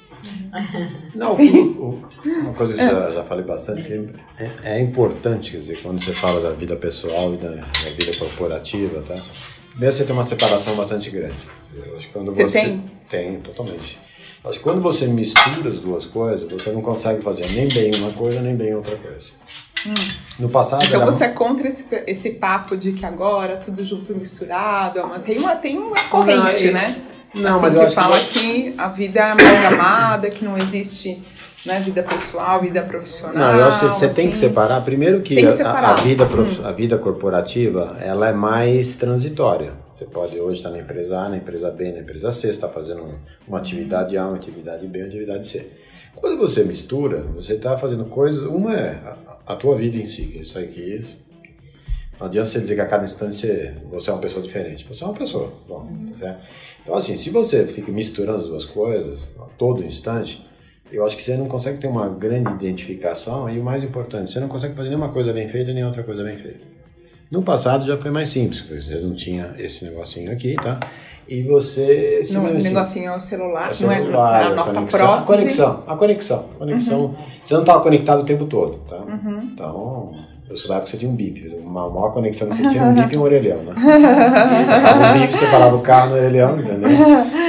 Não, 1.15 1.33
o, 1.33 2.03
uma 2.25 2.53
coisa 2.53 2.73
que 2.73 2.79
eu 2.79 2.87
já, 2.87 3.11
já 3.11 3.23
falei 3.23 3.43
bastante, 3.43 3.83
que 3.83 3.93
é, 4.37 4.51
é, 4.63 4.79
importante, 4.79 5.51
quer 5.51 5.57
dizer, 5.57 5.81
quando 5.81 6.01
você 6.01 6.13
fala 6.13 6.41
da 6.41 6.51
vida 6.51 6.75
pessoal 6.75 7.33
e 7.33 7.37
da, 7.37 7.49
da 7.49 7.89
vida 7.97 8.17
corporativa, 8.17 9.01
tá? 9.01 9.15
Primeiro 9.71 9.95
você 9.95 10.03
tem 10.03 10.15
uma 10.15 10.23
separação 10.23 10.75
bastante 10.75 11.09
grande. 11.09 11.35
Eu 11.75 11.97
acho 11.97 12.07
que 12.07 12.13
quando 12.13 12.31
você, 12.31 12.47
você 12.47 12.61
tem? 12.61 12.83
Tem, 13.09 13.39
totalmente. 13.39 13.97
Acho 14.45 14.57
que 14.57 14.63
quando 14.63 14.81
você 14.81 15.07
mistura 15.07 15.69
as 15.69 15.79
duas 15.79 16.05
coisas, 16.05 16.51
você 16.51 16.71
não 16.71 16.81
consegue 16.81 17.21
fazer 17.21 17.45
nem 17.53 17.67
bem 17.67 17.91
uma 17.95 18.11
coisa, 18.11 18.41
nem 18.41 18.55
bem 18.55 18.75
outra 18.75 18.95
coisa. 18.97 19.31
Hum. 19.87 19.93
No 20.39 20.49
passado. 20.49 20.83
Então 20.85 21.01
era... 21.01 21.11
você 21.11 21.25
é 21.25 21.29
contra 21.29 21.67
esse, 21.67 21.85
esse 22.05 22.29
papo 22.31 22.77
de 22.77 22.93
que 22.93 23.05
agora 23.05 23.57
tudo 23.57 23.83
junto 23.83 24.13
misturado. 24.13 24.99
É 24.99 25.19
tem 25.19 25.39
uma, 25.39 25.55
tem 25.55 25.77
uma 25.77 25.99
corrente, 26.09 26.65
não, 26.65 26.73
né? 26.73 26.95
Não, 27.35 27.51
assim, 27.51 27.61
mas 27.61 27.73
eu 27.73 27.81
acho 27.81 27.95
fala 27.95 28.17
que... 28.17 28.39
que 28.39 28.73
a 28.77 28.87
vida 28.87 29.19
é 29.19 29.31
amalgamada, 29.31 30.29
que 30.29 30.45
não 30.45 30.57
existe 30.57 31.21
né, 31.65 31.79
vida 31.79 32.03
pessoal, 32.03 32.61
vida 32.61 32.83
profissional. 32.83 33.35
Não, 33.35 33.59
eu 33.59 33.65
acho 33.65 33.79
que 33.79 33.95
você 33.95 34.05
assim. 34.05 34.15
tem 34.15 34.27
que 34.27 34.33
assim. 34.33 34.47
separar. 34.47 34.81
Primeiro 34.81 35.21
que, 35.21 35.35
que 35.35 35.61
a, 35.61 35.91
a, 35.91 35.95
vida 35.95 36.25
prof... 36.25 36.59
hum. 36.59 36.65
a 36.65 36.71
vida 36.71 36.97
corporativa 36.97 37.97
ela 38.01 38.29
é 38.29 38.33
mais 38.33 38.95
transitória. 38.95 39.73
Você 39.95 40.05
pode 40.05 40.39
hoje 40.39 40.57
estar 40.57 40.71
na 40.71 40.79
empresa 40.79 41.17
A, 41.17 41.29
na 41.29 41.37
empresa 41.37 41.71
B, 41.71 41.91
na 41.91 41.99
empresa 41.99 42.31
C, 42.31 42.41
você 42.41 42.47
está 42.49 42.67
fazendo 42.67 43.19
uma 43.47 43.59
atividade 43.59 44.17
A, 44.17 44.27
uma 44.27 44.35
atividade 44.35 44.85
B, 44.87 44.99
uma 44.99 45.07
atividade 45.07 45.47
C. 45.47 45.71
Quando 46.15 46.37
você 46.37 46.63
mistura, 46.63 47.21
você 47.21 47.53
está 47.53 47.77
fazendo 47.77 48.05
coisas. 48.05 48.43
Uma 48.43 48.73
é 48.73 49.01
a, 49.05 49.53
a, 49.53 49.55
tua 49.55 49.75
vida 49.75 49.97
em 49.97 50.07
si, 50.07 50.23
que 50.23 50.39
isso 50.39 50.57
aqui. 50.59 51.03
Não 52.19 52.27
adianta 52.27 52.49
você 52.49 52.59
dizer 52.59 52.75
que 52.75 52.81
a 52.81 52.85
cada 52.85 53.03
instante 53.03 53.35
você, 53.35 53.75
você 53.89 54.09
é 54.09 54.13
uma 54.13 54.21
pessoa 54.21 54.43
diferente. 54.43 54.85
Você 54.87 55.03
é 55.03 55.07
uma 55.07 55.15
pessoa. 55.15 55.53
Bom, 55.67 55.89
tá 56.11 56.15
certo? 56.15 56.43
Então, 56.83 56.95
assim, 56.95 57.15
se 57.17 57.29
você 57.29 57.65
fica 57.65 57.91
misturando 57.91 58.39
as 58.39 58.47
duas 58.47 58.65
coisas 58.65 59.29
a 59.39 59.45
todo 59.57 59.83
instante, 59.83 60.45
eu 60.91 61.05
acho 61.05 61.15
que 61.17 61.23
você 61.23 61.35
não 61.37 61.47
consegue 61.47 61.77
ter 61.79 61.87
uma 61.87 62.07
grande 62.09 62.51
identificação 62.51 63.49
e 63.49 63.59
o 63.59 63.63
mais 63.63 63.83
importante, 63.83 64.31
você 64.31 64.39
não 64.39 64.47
consegue 64.47 64.75
fazer 64.75 64.89
nenhuma 64.89 65.09
coisa 65.09 65.31
bem 65.33 65.47
feita 65.47 65.73
nem 65.73 65.83
outra 65.85 66.03
coisa 66.03 66.23
bem 66.23 66.37
feita. 66.37 66.73
No 67.31 67.41
passado 67.41 67.83
já 67.83 67.97
foi 67.97 68.11
mais 68.11 68.29
simples, 68.29 68.61
porque 68.61 68.79
você 68.79 68.95
não 68.99 69.13
tinha 69.15 69.55
esse 69.57 69.83
negocinho 69.85 70.31
aqui, 70.31 70.53
tá? 70.55 70.79
E 71.27 71.41
você. 71.41 72.21
No, 72.33 72.41
o 72.41 72.43
negocinho- 72.43 72.63
negocinho 72.63 73.09
é 73.11 73.15
o 73.15 73.19
celular, 73.19 73.71
é 73.71 73.73
o 73.73 73.81
não 73.87 73.91
é 73.91 73.95
celular, 73.97 74.43
a 74.43 74.47
a 74.49 74.55
nossa 74.55 74.73
conexão, 74.73 74.99
prótese. 74.99 75.23
A 75.23 75.25
conexão, 75.25 75.83
a 75.87 75.95
conexão. 75.95 76.45
a 76.53 76.55
conexão. 76.59 77.15
Você 77.43 77.53
não 77.55 77.61
estava 77.61 77.81
conectado 77.81 78.21
o 78.21 78.25
tempo 78.25 78.45
todo, 78.45 78.77
tá? 78.87 79.03
Então, 79.51 80.11
eu 80.47 80.53
escutava 80.53 80.83
que 80.83 80.91
você 80.91 80.97
tinha 80.97 81.09
um 81.09 81.15
bip. 81.15 81.47
Uma 81.55 81.89
maior 81.89 82.11
conexão 82.11 82.49
que 82.49 82.55
você 82.55 82.69
tinha 82.69 82.83
um 82.83 82.93
bip 82.93 83.13
e 83.13 83.17
um 83.17 83.21
orelhão, 83.21 83.57
né? 83.63 83.73
Tava 84.83 85.09
um 85.09 85.21
bip, 85.21 85.33
você 85.33 85.45
parava 85.47 85.75
o 85.75 85.81
carro 85.81 86.09
no 86.11 86.15
orelhão, 86.15 86.59
entendeu? 86.59 86.89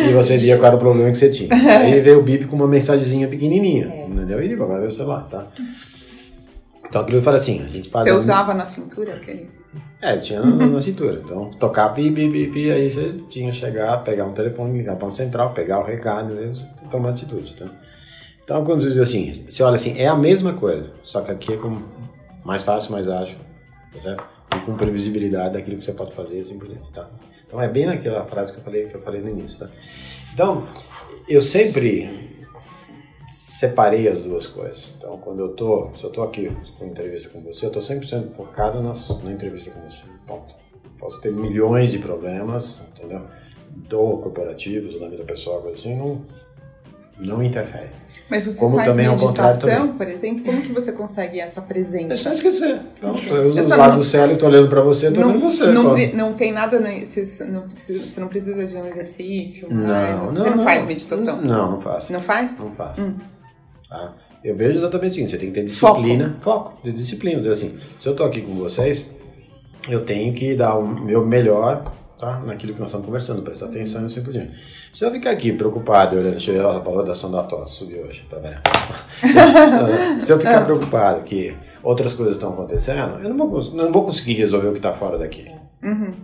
E 0.09 0.13
você 0.13 0.39
via 0.39 0.57
qual 0.57 0.67
era 0.69 0.77
o 0.77 0.79
problema 0.79 1.11
que 1.11 1.19
você 1.19 1.29
tinha. 1.29 1.49
Aí 1.53 2.01
veio 2.01 2.21
o 2.21 2.23
bip 2.23 2.47
com 2.47 2.57
uma 2.57 2.69
mensagenzinha 2.69 3.29
pequenininha, 3.29 4.07
entendeu? 4.09 4.43
E 4.43 4.53
agora 4.53 4.77
veio 4.77 4.89
o 4.89 4.93
celular, 4.93 5.27
tá? 5.29 5.47
Então 6.89 7.03
aquilo 7.03 7.19
eu 7.19 7.23
falo 7.23 7.37
assim, 7.37 7.63
a 7.63 7.69
gente 7.69 7.91
faz... 7.91 8.05
Você 8.05 8.13
usava 8.13 8.55
na 8.55 8.67
cintura 8.67 9.15
aquele? 9.15 9.49
é, 10.01 10.17
tinha 10.19 10.41
na, 10.41 10.67
na 10.67 10.81
cintura. 10.81 11.21
Então, 11.25 11.51
tocar 11.59 11.89
pi, 11.91 12.11
pi, 12.11 12.29
pi, 12.29 12.47
pi, 12.49 12.71
aí 12.71 12.91
você 12.91 13.15
tinha 13.29 13.51
que 13.51 13.57
chegar, 13.57 14.05
pegar 14.05 14.27
um 14.27 14.33
telefone, 14.33 14.79
ligar 14.79 14.97
para 14.97 15.09
um 15.09 15.11
central, 15.11 15.55
pegar 15.55 15.81
o 15.81 15.85
recado 15.85 16.35
e 16.35 16.89
tomar 16.89 17.11
atitude. 17.11 17.57
Tá? 17.57 17.67
Então, 18.43 18.63
quando 18.65 18.83
você 18.83 18.91
diz 18.91 18.99
assim, 18.99 19.45
você 19.49 19.63
olha 19.63 19.77
assim, 19.77 19.99
é 19.99 20.07
a 20.07 20.15
mesma 20.15 20.53
coisa, 20.53 20.93
só 21.03 21.23
que 21.23 21.31
aqui 21.31 21.55
é 21.55 21.57
com 21.57 21.83
mais 22.45 22.63
fácil, 22.63 22.93
mais 22.93 23.09
ágil, 23.09 23.39
tá 23.93 24.01
certo? 24.01 24.25
E 24.57 24.61
com 24.61 24.77
previsibilidade 24.77 25.55
daquilo 25.55 25.79
que 25.79 25.85
você 25.85 25.93
pode 25.93 26.13
fazer, 26.13 26.41
assim 26.41 26.59
por 26.59 26.69
diante, 26.69 26.93
tá? 26.93 27.09
Então, 27.47 27.61
é 27.61 27.69
bem 27.69 27.87
naquela 27.87 28.25
frase 28.27 28.53
que 28.53 28.59
eu 28.59 28.65
falei, 28.65 28.87
que 28.87 28.95
eu 28.95 29.03
falei 29.03 29.21
no 29.21 29.31
início, 29.31 29.61
tá? 29.61 29.71
Então, 30.33 30.67
eu 31.29 31.41
sempre 31.41 32.35
separei 33.31 34.09
as 34.09 34.23
duas 34.23 34.47
coisas. 34.47 34.93
Então, 34.97 35.19
quando 35.19 35.41
eu 35.41 35.51
tô, 35.51 35.91
se 35.97 36.05
eu 36.05 36.11
tô 36.11 36.23
aqui 36.23 36.51
com 36.79 36.87
entrevista 36.87 37.31
com 37.31 37.43
você, 37.43 37.67
eu 37.67 37.71
tô 37.71 37.81
100% 37.81 38.31
focado 38.31 38.83
nas, 38.83 39.09
na 39.23 39.33
entrevista 39.33 39.71
com 39.71 39.81
você. 39.81 40.05
Ponto. 40.27 40.55
Posso 40.99 41.21
ter 41.21 41.33
milhões 41.33 41.91
de 41.91 41.99
problemas, 41.99 42.81
entendeu? 42.93 43.23
Do 43.71 44.19
corporativos, 44.19 44.99
da 44.99 45.09
vida 45.09 45.25
pessoal, 45.25 45.61
coisa 45.61 45.77
assim, 45.77 45.97
não, 45.97 46.25
não 47.19 47.43
interfere. 47.43 47.91
Mas 48.31 48.45
você 48.45 48.59
Como 48.59 48.77
faz 48.77 48.89
também 48.89 49.07
contrário 49.19 49.55
meditação, 49.55 49.81
também. 49.89 49.99
por 49.99 50.09
exemplo, 50.09 50.45
como 50.45 50.63
que 50.63 50.73
você 50.73 50.93
consegue 50.93 51.39
essa 51.41 51.61
É 51.61 51.65
presença? 51.65 52.17
só 52.17 52.33
esquecer. 52.33 52.81
Então, 52.97 53.11
eu 53.11 53.49
uso 53.49 53.59
Eu 53.59 53.65
o 53.65 53.69
só 53.69 53.77
lado 53.77 53.91
não- 53.93 53.99
do 53.99 54.05
céu 54.05 54.33
e 54.33 54.37
tô 54.37 54.47
olhando 54.47 54.69
pra 54.69 54.81
você, 54.81 55.09
eu 55.09 55.13
tô 55.13 55.21
não, 55.21 55.33
vendo 55.33 55.41
você. 55.43 55.65
não, 55.73 55.97
não 56.15 56.35
tem 56.35 56.51
nada, 56.51 56.81
né, 56.81 57.05
você 57.05 57.45
não 57.45 57.63
precisa, 57.69 58.05
você 58.07 58.21
não 58.21 58.29
precisa 58.29 58.65
de 58.67 58.75
um 58.77 58.87
exercício, 58.87 59.69
Não, 59.71 59.87
mas 59.87 60.33
não, 60.33 60.43
você 60.43 60.51
não, 60.51 60.65
faz 60.65 60.87
meditação? 60.87 61.43
Não, 61.43 61.73
não 61.73 61.81
faço. 61.83 62.13
Não 62.13 62.21
faz? 62.21 62.59
Não 62.59 62.71
faço. 62.71 63.15
Tá? 63.91 64.15
Eu 64.43 64.57
vejo 64.57 64.79
exatamente 64.79 65.11
o 65.11 65.15
seguinte, 65.15 65.31
você 65.31 65.39
tem 65.39 65.49
que 65.51 65.55
ter 65.55 65.65
disciplina. 65.67 66.37
Foco. 66.41 66.79
de 66.83 66.93
disciplina. 66.93 67.39
Dizer 67.39 67.51
assim, 67.51 67.75
se 68.01 68.07
eu 68.09 68.17
tô 68.17 68.25
aqui 68.25 68.41
com 68.41 68.55
vocês, 68.55 69.07
eu 69.89 70.01
tenho 70.05 70.33
que 70.33 70.55
dar 70.55 70.77
o 70.79 70.87
meu 70.87 71.27
melhor 71.27 71.83
tá? 72.25 72.41
naquilo 72.41 72.75
que 72.75 72.81
nós 72.81 72.89
estamos 72.89 73.07
conversando, 73.07 73.43
prestar 73.43 73.67
atenção 73.67 74.03
e 74.03 74.07
assim 74.07 74.23
por 74.23 74.33
diante. 74.33 74.53
Se 74.93 75.05
eu 75.05 75.11
ficar 75.11 75.31
aqui 75.31 75.53
preocupado 75.53 76.17
olhando, 76.17 76.33
deixa 76.33 76.51
eu 76.51 76.55
ver, 76.55 76.65
ó, 76.65 76.77
a 76.77 76.79
valorização 76.79 77.31
da 77.31 77.43
tosse 77.43 77.75
subiu 77.75 78.03
hoje, 78.03 78.25
tá 78.31 78.39
vendo? 78.39 78.61
Se 80.21 80.33
eu 80.33 80.39
ficar 80.39 80.65
preocupado 80.65 81.23
que 81.23 81.57
outras 81.83 82.15
coisas 82.15 82.37
estão 82.37 82.51
acontecendo, 82.53 83.19
eu 83.23 83.29
não 83.29 83.49
vou, 83.49 83.63
não 83.73 83.93
vou 83.93 84.05
conseguir 84.05 84.35
resolver 84.35 84.69
o 84.69 84.73
que 84.73 84.79
está 84.79 84.93
fora 84.93 85.19
daqui. 85.19 85.51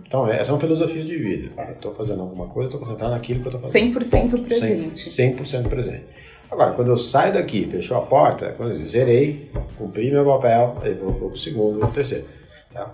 Então, 0.07 0.27
essa 0.27 0.51
é 0.51 0.53
uma 0.53 0.59
filosofia 0.59 1.03
de 1.03 1.15
vida. 1.15 1.51
Eu 1.67 1.73
estou 1.73 1.93
fazendo 1.93 2.21
alguma 2.21 2.47
coisa, 2.47 2.67
estou 2.67 2.79
concentrado 2.79 3.13
naquilo 3.13 3.41
que 3.41 3.47
eu 3.47 3.57
estou 3.57 3.71
fazendo. 3.71 3.99
100% 3.99 4.31
Ponto. 4.31 4.43
presente. 4.43 5.09
100% 5.09 5.67
presente. 5.67 6.05
Agora, 6.49 6.71
quando 6.71 6.87
eu 6.87 6.97
saio 6.97 7.33
daqui, 7.33 7.67
fechou 7.69 7.95
a 7.97 8.01
porta, 8.01 8.47
é 8.47 8.49
quando 8.49 8.71
eu 8.71 8.77
zerei, 8.77 9.51
cumpri 9.77 10.09
meu 10.11 10.25
papel, 10.25 10.77
aí 10.81 10.93
vou, 10.95 11.13
vou 11.13 11.29
pro 11.29 11.37
segundo, 11.37 11.79
vou 11.79 11.87
pro 11.87 11.91
terceiro. 11.91 12.25
Tá? 12.73 12.91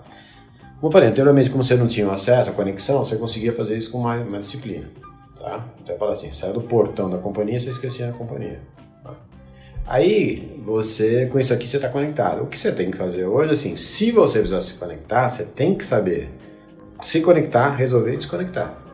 Como 0.80 0.88
eu 0.88 0.92
falei 0.92 1.08
anteriormente, 1.08 1.50
como 1.50 1.64
você 1.64 1.74
não 1.74 1.88
tinha 1.88 2.08
acesso 2.08 2.50
à 2.50 2.52
conexão, 2.52 3.04
você 3.04 3.16
conseguia 3.16 3.52
fazer 3.52 3.76
isso 3.76 3.90
com 3.90 3.98
mais, 3.98 4.24
mais 4.24 4.44
disciplina. 4.44 4.88
Tá? 5.36 5.66
Então 5.82 5.94
eu 5.94 5.98
falo 5.98 6.12
assim, 6.12 6.30
saiu 6.30 6.52
do 6.52 6.60
portão 6.60 7.10
da 7.10 7.18
companhia, 7.18 7.58
você 7.58 7.70
esquecia 7.70 8.08
a 8.08 8.12
companhia. 8.12 8.60
Tá? 9.02 9.14
Aí, 9.84 10.56
você, 10.64 11.26
com 11.26 11.40
isso 11.40 11.52
aqui, 11.52 11.66
você 11.66 11.78
está 11.78 11.88
conectado. 11.88 12.44
O 12.44 12.46
que 12.46 12.56
você 12.56 12.70
tem 12.70 12.92
que 12.92 12.96
fazer 12.96 13.24
hoje, 13.24 13.52
assim, 13.52 13.74
se 13.74 14.12
você 14.12 14.38
precisar 14.38 14.60
se 14.60 14.74
conectar, 14.74 15.28
você 15.28 15.44
tem 15.44 15.74
que 15.74 15.84
saber 15.84 16.30
se 17.04 17.20
conectar, 17.20 17.70
resolver 17.74 18.14
e 18.14 18.16
desconectar. 18.16 18.87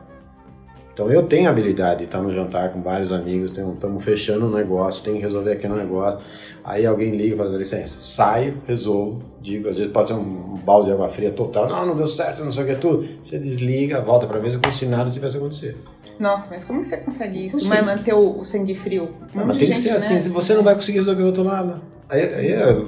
Então 0.95 1.11
eu 1.11 1.23
tenho 1.23 1.49
a 1.49 1.51
habilidade 1.51 1.99
de 1.99 2.03
estar 2.05 2.21
no 2.21 2.33
jantar 2.33 2.71
com 2.71 2.81
vários 2.81 3.11
amigos, 3.11 3.51
estamos 3.51 4.01
fechando 4.01 4.45
um 4.45 4.49
negócio, 4.49 5.03
tem 5.03 5.15
que 5.15 5.21
resolver 5.21 5.51
aquele 5.51 5.73
negócio. 5.73 6.21
Aí 6.63 6.85
alguém 6.85 7.11
liga 7.11 7.35
e 7.35 7.37
fala, 7.37 7.51
dá 7.51 7.57
licença, 7.57 7.99
saio, 7.99 8.61
resolvo, 8.65 9.21
digo, 9.41 9.67
às 9.67 9.77
vezes 9.77 9.91
pode 9.91 10.07
ser 10.07 10.13
um 10.13 10.57
balde 10.63 10.87
de 10.87 10.93
água 10.93 11.09
fria 11.09 11.31
total, 11.31 11.67
não, 11.67 11.87
não 11.87 11.95
deu 11.97 12.07
certo, 12.07 12.45
não 12.45 12.51
sei 12.53 12.63
o 12.63 12.67
que, 12.67 12.75
tudo. 12.75 13.05
Você 13.21 13.37
desliga, 13.37 13.99
volta 13.99 14.25
para 14.25 14.39
a 14.39 14.41
mesa 14.41 14.57
como 14.57 14.73
se 14.73 14.85
nada 14.85 15.11
tivesse 15.11 15.35
acontecido. 15.35 15.75
Nossa, 16.17 16.47
mas 16.49 16.63
como 16.63 16.79
que 16.79 16.87
você 16.87 16.95
consegue 16.95 17.45
isso? 17.45 17.67
Mas 17.67 17.85
manter 17.85 18.13
o, 18.13 18.39
o 18.39 18.45
sangue 18.45 18.73
frio? 18.73 19.09
Um 19.35 19.47
Mas 19.47 19.57
tem 19.57 19.71
que 19.71 19.77
ser 19.77 19.89
assim, 19.89 20.13
né? 20.13 20.21
se 20.21 20.29
você 20.29 20.53
não 20.53 20.63
vai 20.63 20.75
conseguir 20.75 20.99
resolver 20.99 21.23
o 21.23 21.25
outro 21.25 21.43
lado. 21.43 21.81
Aí, 22.07 22.21
aí 22.21 22.51
é, 22.53 22.85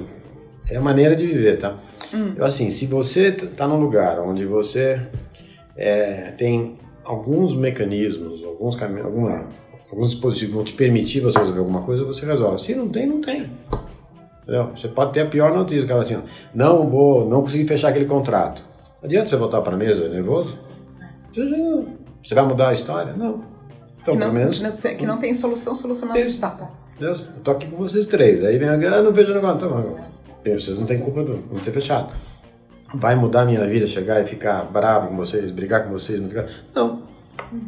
é 0.70 0.76
a 0.78 0.80
maneira 0.80 1.14
de 1.14 1.26
viver, 1.26 1.58
tá? 1.58 1.76
Eu, 2.34 2.46
assim, 2.46 2.70
se 2.70 2.86
você 2.86 3.30
tá 3.32 3.68
num 3.68 3.78
lugar 3.78 4.18
onde 4.18 4.46
você 4.46 4.98
é, 5.76 6.32
tem 6.38 6.78
alguns 7.08 7.54
mecanismos, 7.54 8.44
alguns 8.44 8.76
caminhos, 8.76 9.06
alguma, 9.06 9.46
alguns 9.90 10.10
dispositivos 10.10 10.54
vão 10.54 10.64
te 10.64 10.72
permitir 10.74 11.20
você 11.20 11.38
resolver 11.38 11.60
alguma 11.60 11.82
coisa, 11.82 12.04
você 12.04 12.26
resolve. 12.26 12.60
Se 12.60 12.74
não 12.74 12.88
tem, 12.88 13.06
não 13.06 13.20
tem. 13.20 13.50
Entendeu? 14.42 14.70
Você 14.76 14.88
pode 14.88 15.12
ter 15.12 15.20
a 15.20 15.26
pior 15.26 15.54
notícia, 15.54 15.86
cara 15.86 16.00
assim, 16.00 16.18
não 16.54 16.88
vou, 16.88 17.28
não 17.28 17.40
consegui 17.40 17.66
fechar 17.66 17.88
aquele 17.88 18.04
contrato. 18.06 18.64
Não 19.00 19.06
adianta 19.06 19.28
você 19.28 19.36
voltar 19.36 19.60
para 19.62 19.74
a 19.74 19.78
mesa 19.78 20.08
nervoso? 20.08 20.58
Você, 21.32 22.34
vai 22.34 22.44
mudar 22.44 22.68
a 22.68 22.72
história? 22.72 23.12
Não. 23.12 23.42
Então, 24.00 24.14
que, 24.14 24.20
não, 24.20 24.26
pelo 24.28 24.32
menos, 24.32 24.60
não 24.60 24.72
tem- 24.72 24.96
que 24.96 25.06
não 25.06 25.18
tem 25.18 25.34
solução, 25.34 25.74
solucionada 25.74 26.18
Isso. 26.18 26.34
está. 26.36 26.70
Tô 27.44 27.52
aqui 27.52 27.66
com 27.66 27.76
vocês 27.76 28.06
três. 28.06 28.44
Aí 28.44 28.58
vem 28.58 28.68
alguém, 28.68 28.88
ah, 28.88 29.02
não 29.02 29.12
vejo 29.12 29.30
o 29.30 29.34
negócio. 29.34 29.56
Então, 29.56 30.58
vocês 30.58 30.78
não 30.78 30.86
têm 30.86 30.98
culpa 30.98 31.22
de 31.24 31.32
não 31.32 31.60
ter 31.62 31.72
fechado. 31.72 32.12
Vai 32.94 33.14
mudar 33.16 33.42
a 33.42 33.44
minha 33.44 33.66
vida 33.66 33.86
chegar 33.86 34.20
e 34.22 34.26
ficar 34.26 34.64
bravo 34.64 35.08
com 35.08 35.16
vocês, 35.16 35.50
brigar 35.50 35.84
com 35.84 35.90
vocês, 35.90 36.20
não 36.20 36.28
ficar. 36.28 36.46
Não. 36.74 37.02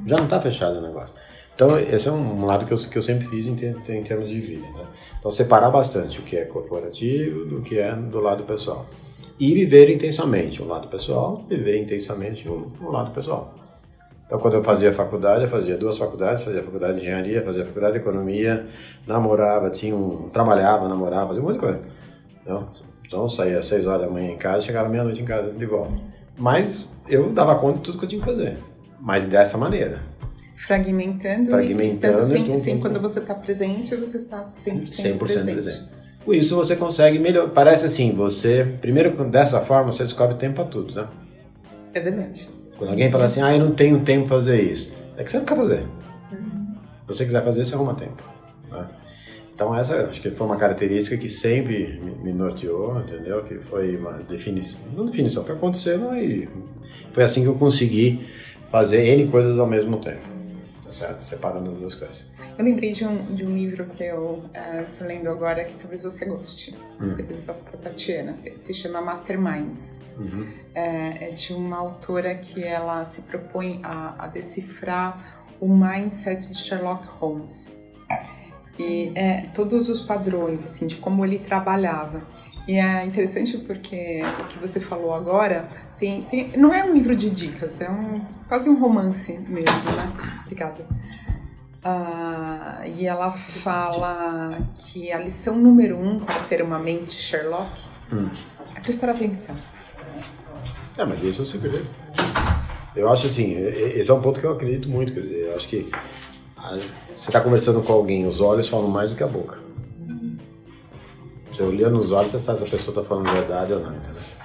Já 0.07 0.17
não 0.17 0.27
tá 0.27 0.41
fechado 0.41 0.79
o 0.79 0.83
negócio. 0.83 1.15
Então, 1.55 1.79
esse 1.79 2.09
é 2.09 2.13
um 2.13 2.47
lado 2.47 2.65
que 2.65 2.73
eu, 2.73 2.79
que 2.79 2.97
eu 2.97 3.03
sempre 3.03 3.27
fiz 3.29 3.47
em, 3.47 3.55
ter- 3.55 3.77
em 3.91 4.03
termos 4.03 4.29
de 4.29 4.41
vida. 4.41 4.67
Né? 4.67 4.87
Então, 5.19 5.31
separar 5.31 5.69
bastante 5.71 6.19
o 6.19 6.23
que 6.23 6.37
é 6.37 6.45
corporativo 6.47 7.45
do 7.45 7.61
que 7.61 7.79
é 7.79 7.95
do 7.95 8.19
lado 8.19 8.45
pessoal. 8.45 8.87
E 9.39 9.53
viver 9.53 9.91
intensamente 9.91 10.63
o 10.63 10.67
lado 10.67 10.89
pessoal, 10.89 11.45
viver 11.49 11.79
intensamente 11.79 12.49
o, 12.49 12.73
o 12.81 12.91
lado 12.91 13.11
pessoal. 13.11 13.55
Então, 14.27 14.39
quando 14.39 14.55
eu 14.55 14.65
fazia 14.65 14.93
faculdade, 14.93 15.45
eu 15.45 15.51
fazia 15.51 15.77
duas 15.77 15.99
faculdades, 15.99 16.45
fazia 16.45 16.63
faculdade 16.63 16.95
de 16.95 17.01
engenharia, 17.01 17.43
fazia 17.43 17.65
faculdade 17.67 17.95
de 17.95 17.99
economia, 17.99 18.67
namorava, 19.07 19.69
tinha 19.69 19.95
um, 19.95 20.31
trabalhava, 20.31 20.89
namorava, 20.89 21.29
fazia 21.29 21.43
um 21.43 21.45
monte 21.47 21.55
de 21.55 21.61
coisa. 21.61 21.81
Então, 22.43 22.69
então 23.11 23.25
eu 23.25 23.29
saía 23.29 23.59
às 23.59 23.65
seis 23.65 23.87
horas 23.87 24.07
da 24.07 24.09
manhã 24.09 24.31
em 24.31 24.37
casa, 24.37 24.61
chegava 24.61 24.89
meia-noite 24.89 25.21
em 25.21 25.25
casa 25.25 25.51
de 25.51 25.67
volta. 25.67 25.95
Mas 26.39 26.89
eu 27.09 27.33
dava 27.33 27.57
conta 27.57 27.79
de 27.79 27.83
tudo 27.83 27.99
que 27.99 28.05
eu 28.05 28.09
tinha 28.09 28.21
que 28.21 28.27
fazer. 28.27 28.57
Mas 29.01 29.25
dessa 29.25 29.59
maneira, 29.59 30.01
Fragmentando, 30.55 31.51
Fragmentando, 31.51 31.83
e 31.83 31.87
estando 31.87 32.23
sem, 32.23 32.45
tum, 32.45 32.53
tum, 32.53 32.61
sem 32.61 32.75
tum. 32.77 32.81
quando 32.83 33.01
você 33.01 33.19
está 33.19 33.35
presente, 33.35 33.97
você 33.97 34.17
está 34.17 34.43
100%, 34.43 34.91
100% 34.91 35.19
presente. 35.19 35.53
presente. 35.53 35.89
Com 36.25 36.33
isso 36.33 36.55
você 36.55 36.77
consegue 36.77 37.19
melhor. 37.19 37.49
Parece 37.49 37.87
assim, 37.87 38.15
você, 38.15 38.77
primeiro 38.81 39.11
dessa 39.25 39.61
forma, 39.61 39.91
você 39.91 40.05
descobre 40.05 40.37
tempo 40.37 40.55
para 40.55 40.67
tudo, 40.67 40.95
tá? 40.95 41.11
É 41.93 41.99
verdade. 41.99 42.49
Quando 42.79 42.91
alguém 42.91 43.11
fala 43.11 43.25
assim, 43.25 43.43
ah, 43.43 43.53
eu 43.53 43.59
não 43.59 43.73
tenho 43.73 43.99
tempo 44.03 44.29
para 44.29 44.37
fazer 44.37 44.63
isso, 44.63 44.93
é 45.17 45.25
que 45.25 45.33
você 45.33 45.39
não 45.39 45.45
quer 45.45 45.57
fazer. 45.57 45.81
Se 45.81 47.07
você 47.09 47.25
quiser 47.25 47.43
fazer, 47.43 47.65
você 47.65 47.75
arruma 47.75 47.95
tempo. 47.97 48.23
Então 49.61 49.77
essa 49.77 50.09
acho 50.09 50.23
que 50.23 50.31
foi 50.31 50.47
uma 50.47 50.57
característica 50.57 51.19
que 51.19 51.29
sempre 51.29 52.01
me- 52.23 52.33
norteou, 52.33 52.99
entendeu? 52.99 53.45
Que 53.45 53.57
foi 53.59 53.95
uma 53.95 54.13
definição, 54.13 54.81
não 54.97 55.05
definição, 55.05 55.45
foi 55.45 55.55
acontecendo 55.55 56.17
e 56.17 56.49
foi 57.13 57.23
assim 57.25 57.43
que 57.43 57.49
eu 57.49 57.55
consegui 57.57 58.27
fazer 58.71 59.05
N 59.05 59.29
coisas 59.29 59.59
ao 59.59 59.67
mesmo 59.67 59.99
tempo. 59.99 60.27
Tá 60.83 60.95
certo? 60.95 61.23
Separando 61.23 61.73
as 61.73 61.77
duas 61.77 61.95
coisas. 61.95 62.25
Eu 62.57 62.65
lembrei 62.65 62.93
de 62.95 63.05
um, 63.05 63.23
de 63.35 63.45
um 63.45 63.55
livro 63.55 63.85
que 63.85 64.03
eu 64.03 64.43
estou 64.91 65.07
lendo 65.07 65.29
agora 65.29 65.63
que 65.65 65.75
talvez 65.75 66.05
você 66.05 66.25
goste. 66.25 66.75
Hum. 66.99 67.07
Depois 67.15 67.39
eu 67.39 67.45
passo 67.45 67.65
para 67.67 67.77
Tatiana. 67.79 68.39
Se 68.63 68.73
chama 68.73 69.03
Masterminds. 69.03 70.01
Uhum. 70.19 70.47
É, 70.75 71.29
é 71.29 71.31
de 71.33 71.53
uma 71.53 71.77
autora 71.77 72.35
que 72.35 72.65
ela 72.65 73.05
se 73.05 73.23
propõe 73.23 73.81
a, 73.83 74.25
a 74.25 74.27
decifrar 74.27 75.45
o 75.61 75.69
mindset 75.69 76.49
de 76.51 76.57
Sherlock 76.57 77.07
Holmes. 77.21 77.80
E 78.81 79.13
é, 79.15 79.47
todos 79.55 79.89
os 79.89 80.01
padrões, 80.01 80.65
assim, 80.65 80.87
de 80.87 80.97
como 80.97 81.25
ele 81.25 81.39
trabalhava. 81.39 82.23
E 82.69 82.75
é 82.75 83.05
interessante 83.05 83.57
porque 83.59 84.21
o 84.41 84.45
que 84.49 84.59
você 84.59 84.79
falou 84.79 85.15
agora 85.15 85.69
tem, 85.99 86.23
tem- 86.23 86.57
não 86.57 86.73
é 86.73 86.85
um 86.85 86.93
livro 86.95 87.17
de 87.17 87.29
dicas, 87.31 87.81
é 87.81 87.91
um, 87.91 88.21
quase 88.49 88.69
um 88.71 88.79
romance 88.79 89.33
mesmo, 89.33 89.91
né? 89.97 90.13
Obrigada. 90.45 90.85
Ah, 91.83 92.83
e 92.87 93.07
ela 93.07 93.31
fala 93.33 94.59
que 94.79 95.11
a 95.11 95.19
lição 95.19 95.57
número 95.57 95.97
um 95.99 96.21
para 96.21 96.41
ter 96.41 96.61
uma 96.63 96.79
mente 96.79 97.13
Sherlock 97.13 97.71
é 98.77 98.81
prestar 98.81 99.09
atenção. 99.11 99.57
É, 100.99 101.05
mas 101.07 101.25
esse 101.25 101.39
é 101.39 101.43
o 101.43 101.45
segredo. 101.47 101.87
Eu 102.95 103.11
acho 103.11 103.27
assim, 103.29 103.55
esse 103.57 104.11
é 104.11 104.15
um 104.15 104.21
ponto 104.21 104.39
que 104.41 104.47
eu 104.47 104.53
acredito 104.53 104.89
muito, 104.91 105.13
quer 105.15 105.21
dizer, 105.21 105.47
eu 105.49 105.57
acho 105.57 105.69
que 105.69 105.91
você 106.69 107.29
está 107.31 107.41
conversando 107.41 107.83
com 107.83 107.93
alguém, 107.93 108.27
os 108.27 108.41
olhos 108.41 108.69
falam 108.69 108.89
mais 108.89 109.11
do 109.11 109.17
que 109.17 109.23
a 109.23 109.27
boca. 109.27 109.59
Você 111.51 111.63
olhando 111.63 111.97
nos 111.97 112.13
olhos, 112.13 112.31
você 112.31 112.39
sabe 112.39 112.59
se 112.59 112.65
a 112.65 112.69
pessoa 112.69 112.97
está 112.97 113.09
falando 113.09 113.31
verdade 113.33 113.73
ou 113.73 113.81
não. 113.81 113.91
Né? 113.91 114.01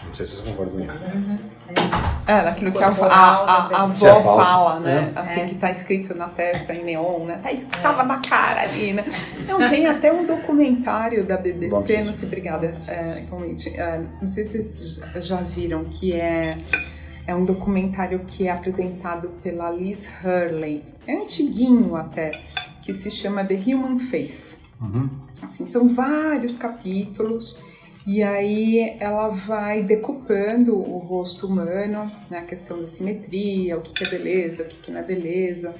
Não 0.06 0.16
sei 0.16 0.26
se 0.26 0.36
vocês 0.36 0.48
concordam 0.48 0.74
comigo. 0.74 0.94
É, 2.28 2.44
daquilo 2.44 2.72
que 2.72 2.84
a, 2.84 2.88
a, 2.88 2.92
a, 2.92 3.78
a 3.78 3.84
avó 3.84 4.08
é 4.08 4.24
fala, 4.24 4.80
né? 4.80 5.14
É. 5.16 5.20
Assim, 5.20 5.42
é. 5.42 5.46
que 5.46 5.56
tá 5.56 5.72
escrito 5.72 6.16
na 6.16 6.28
testa 6.28 6.74
em 6.74 6.84
neon, 6.84 7.26
né? 7.26 7.40
Tá 7.42 7.52
escrito, 7.52 7.82
tava 7.82 8.04
na 8.04 8.20
cara 8.20 8.64
ali, 8.64 8.94
né? 8.94 9.06
Não, 9.48 9.70
tem 9.70 9.86
até 9.86 10.12
um 10.12 10.26
documentário 10.26 11.26
da 11.26 11.38
BBC, 11.38 12.04
não 12.04 12.14
sei, 12.14 12.28
obrigada, 12.28 12.76
é, 12.88 13.24
é, 13.76 14.02
não 14.20 14.28
sei 14.28 14.44
se 14.44 14.64
vocês 14.64 15.26
já 15.28 15.38
viram, 15.38 15.86
que 15.86 16.14
é, 16.14 16.58
é 17.28 17.36
um 17.36 17.46
documentário 17.46 18.20
que 18.26 18.48
é 18.48 18.52
apresentado 18.52 19.30
pela 19.44 19.70
Liz 19.70 20.10
Hurley. 20.24 20.84
É 21.08 21.16
antiguinho 21.16 21.96
até, 21.96 22.32
que 22.82 22.94
se 22.94 23.12
chama 23.12 23.44
The 23.44 23.56
Human 23.56 24.00
Face. 24.00 24.58
Uhum. 24.82 25.10
Assim, 25.42 25.70
são 25.70 25.90
vários 25.94 26.58
capítulos 26.58 27.60
e 28.06 28.22
aí 28.22 28.96
ela 29.00 29.30
vai 29.30 29.82
decupando 29.82 30.76
o 30.76 31.00
rosto 31.00 31.48
humano, 31.48 32.12
né, 32.30 32.40
a 32.40 32.46
questão 32.46 32.80
da 32.80 32.86
simetria, 32.86 33.78
o 33.78 33.82
que, 33.82 33.94
que 33.94 34.04
é 34.04 34.08
beleza, 34.08 34.64
o 34.64 34.68
que, 34.68 34.78
que 34.78 34.92
não 34.92 35.00
é 35.00 35.04
beleza. 35.04 35.74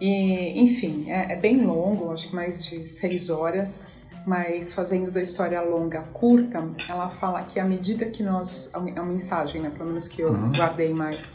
E, 0.00 0.58
enfim, 0.58 1.04
é, 1.08 1.32
é, 1.32 1.36
bem 1.36 1.62
longo, 1.62 2.10
acho 2.10 2.28
que 2.28 2.34
mais 2.34 2.64
de 2.64 2.88
seis 2.88 3.28
horas, 3.28 3.80
mas 4.26 4.72
fazendo 4.72 5.10
da 5.10 5.20
história 5.20 5.60
longa 5.60 6.00
curta, 6.00 6.66
ela 6.88 7.10
fala 7.10 7.42
que 7.42 7.60
à 7.60 7.64
medida 7.64 8.06
que 8.06 8.22
nós. 8.22 8.72
É 8.74 8.78
uma 8.78 9.04
mensagem, 9.04 9.60
né, 9.60 9.70
pelo 9.70 9.90
menos 9.90 10.08
que 10.08 10.22
eu 10.22 10.30
uhum. 10.30 10.52
guardei 10.52 10.94
mais. 10.94 11.28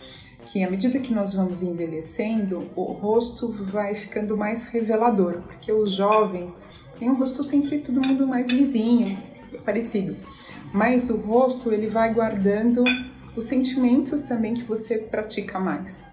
Que 0.51 0.63
à 0.63 0.69
medida 0.69 0.99
que 0.99 1.13
nós 1.13 1.33
vamos 1.33 1.61
envelhecendo, 1.61 2.69
o 2.75 2.83
rosto 2.83 3.49
vai 3.51 3.95
ficando 3.95 4.37
mais 4.37 4.67
revelador, 4.67 5.41
porque 5.41 5.71
os 5.71 5.93
jovens 5.93 6.57
têm 6.97 7.09
um 7.09 7.15
rosto 7.15 7.43
sempre 7.43 7.79
todo 7.79 8.05
mundo 8.07 8.25
mais 8.25 8.49
lisinho, 8.49 9.17
parecido. 9.65 10.15
Mas 10.73 11.09
o 11.09 11.17
rosto, 11.17 11.71
ele 11.71 11.87
vai 11.87 12.13
guardando 12.13 12.83
os 13.35 13.45
sentimentos 13.45 14.21
também 14.21 14.53
que 14.53 14.63
você 14.63 14.97
pratica 14.97 15.59
mais, 15.59 16.03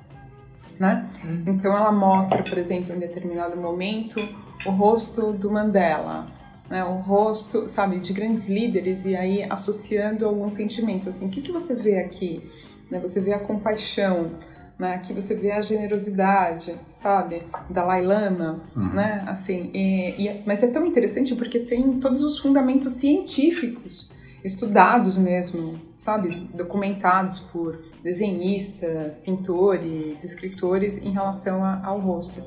né? 0.79 1.09
Uhum. 1.25 1.45
Então 1.47 1.77
ela 1.77 1.93
mostra, 1.93 2.43
por 2.43 2.59
exemplo, 2.59 2.95
em 2.95 2.99
determinado 2.99 3.57
momento, 3.57 4.21
o 4.67 4.71
rosto 4.71 5.33
do 5.33 5.51
Mandela, 5.51 6.27
né? 6.69 6.85
O 6.85 6.95
rosto, 6.95 7.69
sabe, 7.69 7.99
de 7.99 8.13
grandes 8.13 8.49
líderes 8.49 9.05
e 9.05 9.17
aí 9.17 9.43
associando 9.45 10.27
alguns 10.27 10.55
sentimentos, 10.55 11.09
assim, 11.09 11.27
o 11.27 11.31
que, 11.31 11.41
que 11.41 11.53
você 11.53 11.75
vê 11.75 11.99
aqui? 11.99 12.43
Né? 12.91 12.99
Você 13.01 13.21
vê 13.21 13.33
a 13.33 13.39
compaixão, 13.39 14.31
né? 14.79 14.95
Aqui 14.95 15.13
você 15.13 15.35
vê 15.35 15.53
a 15.53 15.63
generosidade, 15.63 16.75
sabe? 16.91 17.43
Dalai 17.71 18.05
Lama, 18.05 18.61
uhum. 18.77 18.93
né? 18.93 19.25
Assim, 19.27 19.71
e, 19.73 20.27
e, 20.27 20.43
mas 20.47 20.63
é 20.63 20.67
tão 20.67 20.85
interessante 20.87 21.35
porque 21.35 21.61
tem 21.61 21.99
todos 22.01 22.23
os 22.23 22.39
fundamentos 22.39 22.93
científicos 22.93 24.11
estudados 24.45 25.17
mesmo, 25.17 25.81
sabe? 25.97 26.31
Documentados 26.53 27.41
por 27.41 27.79
desenhistas, 28.03 29.19
pintores, 29.19 30.23
escritores 30.23 30.99
em 31.03 31.11
relação 31.11 31.65
a, 31.65 31.85
ao 31.85 31.99
rosto. 32.01 32.43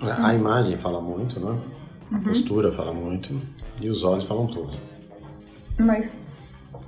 A, 0.00 0.28
a 0.28 0.34
imagem 0.34 0.76
fala 0.78 1.00
muito, 1.00 1.38
né? 1.38 1.60
A 2.10 2.16
uhum. 2.16 2.22
postura 2.22 2.72
fala 2.72 2.92
muito 2.92 3.38
e 3.80 3.88
os 3.88 4.04
olhos 4.04 4.24
falam 4.24 4.46
tudo. 4.46 4.78
Mas 5.78 6.18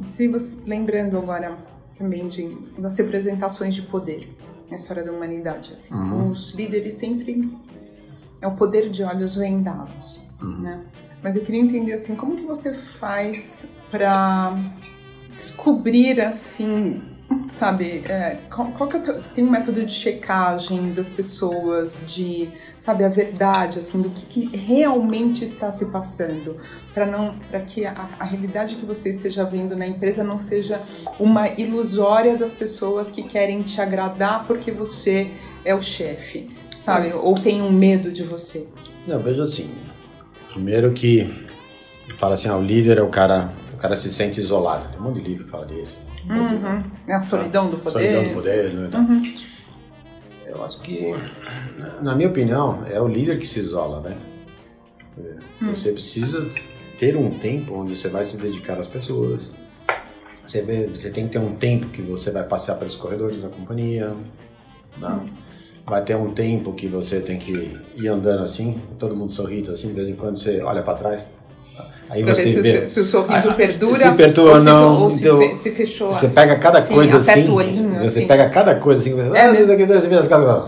se 0.09 0.29
você 0.29 0.63
lembrando 0.67 1.19
agora 1.19 1.57
também 1.99 2.29
de 2.29 2.57
das 2.79 2.97
representações 2.99 3.75
de 3.75 3.83
poder, 3.83 4.29
na 4.71 4.77
história 4.77 5.05
da 5.05 5.13
humanidade. 5.13 5.73
Assim, 5.73 5.95
uhum. 5.95 6.31
Os 6.31 6.53
líderes 6.53 6.95
sempre 6.95 7.53
é 8.41 8.47
o 8.47 8.55
poder 8.55 8.91
de 8.91 9.03
olhos 9.03 9.37
vendados, 9.37 10.23
uhum. 10.41 10.61
né? 10.61 10.85
Mas 11.23 11.37
eu 11.37 11.43
queria 11.43 11.61
entender 11.61 11.93
assim, 11.93 12.15
como 12.15 12.37
que 12.37 12.45
você 12.45 12.73
faz 12.73 13.69
para 13.91 14.57
descobrir 15.31 16.21
assim 16.21 17.16
sabe, 17.49 18.03
é, 18.09 18.39
qual, 18.51 18.69
qual 18.73 18.89
que 18.89 18.97
é, 18.97 19.01
você 19.01 19.35
tem 19.35 19.45
um 19.45 19.51
método 19.51 19.85
de 19.85 19.93
checagem 19.93 20.93
das 20.93 21.09
pessoas, 21.09 21.99
de, 22.07 22.49
sabe, 22.81 23.05
a 23.05 23.09
verdade, 23.09 23.79
assim, 23.79 24.01
do 24.01 24.11
que, 24.11 24.27
que 24.27 24.57
realmente 24.57 25.45
está 25.45 25.73
se 25.73 25.87
passando, 25.87 26.57
para 26.95 27.07
não, 27.07 27.35
para 27.51 27.61
que 27.61 27.85
a, 27.85 28.11
a, 28.19 28.25
realidade 28.25 28.77
que 28.77 28.85
você 28.85 29.09
esteja 29.09 29.45
vendo 29.45 29.77
na 29.77 29.87
empresa 29.87 30.23
não 30.23 30.39
seja 30.39 30.81
uma 31.19 31.49
ilusória 31.49 32.37
das 32.37 32.53
pessoas 32.53 33.11
que 33.11 33.23
querem 33.23 33.63
te 33.63 33.81
agradar 33.81 34.47
porque 34.47 34.71
você 34.71 35.31
é 35.65 35.75
o 35.75 35.83
chefe, 35.83 36.51
sabe, 36.77 37.13
ou 37.13 37.35
tem 37.39 37.63
um 37.63 37.73
medo 37.73 38.13
de 38.13 38.23
você. 38.23 38.67
Não, 39.07 39.21
veja 39.21 39.43
assim, 39.43 39.71
primeiro 40.53 40.93
que 40.93 41.33
fala 42.19 42.35
assim, 42.35 42.49
ah, 42.49 42.57
o 42.57 42.63
líder 42.63 42.99
é 42.99 43.03
o 43.03 43.09
cara, 43.09 43.53
o 43.75 43.77
cara 43.79 43.97
se 43.97 44.11
sente 44.11 44.41
isolado, 44.41 44.89
tem 44.91 45.01
um 45.01 45.05
monte 45.05 45.21
de 45.21 45.29
livro 45.29 45.45
que 45.45 45.51
fala 45.51 45.67
disso 45.67 46.07
Uhum. 46.29 46.83
É 47.07 47.15
a 47.15 47.21
solidão 47.21 47.71
do 47.71 47.79
poder. 47.79 47.93
Solidão 47.93 48.25
do 48.25 48.35
poder, 48.35 48.75
né? 48.75 48.91
Uhum. 48.95 49.35
Eu 50.47 50.65
acho 50.65 50.81
que, 50.81 51.15
na 52.03 52.15
minha 52.15 52.29
opinião, 52.29 52.85
é 52.87 53.01
o 53.01 53.07
líder 53.07 53.39
que 53.39 53.47
se 53.47 53.61
isola, 53.61 54.01
né? 54.01 54.17
Hum. 55.61 55.75
Você 55.75 55.93
precisa 55.93 56.49
ter 56.99 57.17
um 57.17 57.39
tempo 57.39 57.75
onde 57.75 57.97
você 57.97 58.09
vai 58.09 58.25
se 58.25 58.37
dedicar 58.37 58.79
às 58.79 58.89
pessoas. 58.89 59.51
Você, 60.45 60.63
vê, 60.63 60.87
você 60.87 61.11
tem 61.11 61.27
que 61.27 61.33
ter 61.33 61.39
um 61.39 61.57
tempo 61.57 61.89
que 61.89 62.03
você 62.03 62.31
vai 62.31 62.45
passear 62.45 62.77
pelos 62.77 62.97
corredores 62.97 63.41
da 63.41 63.49
companhia. 63.49 64.15
Tá? 64.99 65.15
Hum. 65.15 65.29
Vai 65.85 66.03
ter 66.03 66.17
um 66.17 66.33
tempo 66.33 66.73
que 66.73 66.89
você 66.89 67.21
tem 67.21 67.39
que 67.39 67.79
ir 67.95 68.09
andando 68.09 68.43
assim, 68.43 68.81
todo 68.99 69.15
mundo 69.15 69.31
sorrindo 69.31 69.71
assim, 69.71 69.89
de 69.89 69.95
vez 69.95 70.09
em 70.09 70.15
quando 70.15 70.37
você 70.37 70.61
olha 70.63 70.83
para 70.83 70.95
trás. 70.95 71.27
Aí 72.09 72.23
pra 72.23 72.35
você 72.35 72.61
vê, 72.61 72.87
se, 72.87 73.01
o 73.01 73.05
sorriso 73.05 73.53
perdura, 73.55 73.99
se 73.99 74.11
perdura 74.13 74.55
ou 74.55 74.63
não, 74.63 75.03
ou 75.03 75.11
se, 75.11 75.27
então, 75.27 75.57
se 75.57 75.71
fechou. 75.73 76.13
Você 76.13 76.29
pega 76.29 76.57
cada 76.57 76.81
sim, 76.81 76.95
coisa 76.95 77.17
assim, 77.17 77.51
olhinho, 77.51 77.99
você 77.99 78.21
assim. 78.21 78.27
pega 78.29 78.49
cada 78.49 78.77
coisa 78.77 79.01
assim, 79.01 79.13
você, 79.13 79.37
é, 79.37 79.41
ah, 79.47 79.61
isso 79.61 79.73
aqui, 79.73 79.85
você 79.85 80.09
vê 80.09 80.15
as 80.15 80.27
coisas, 80.29 80.63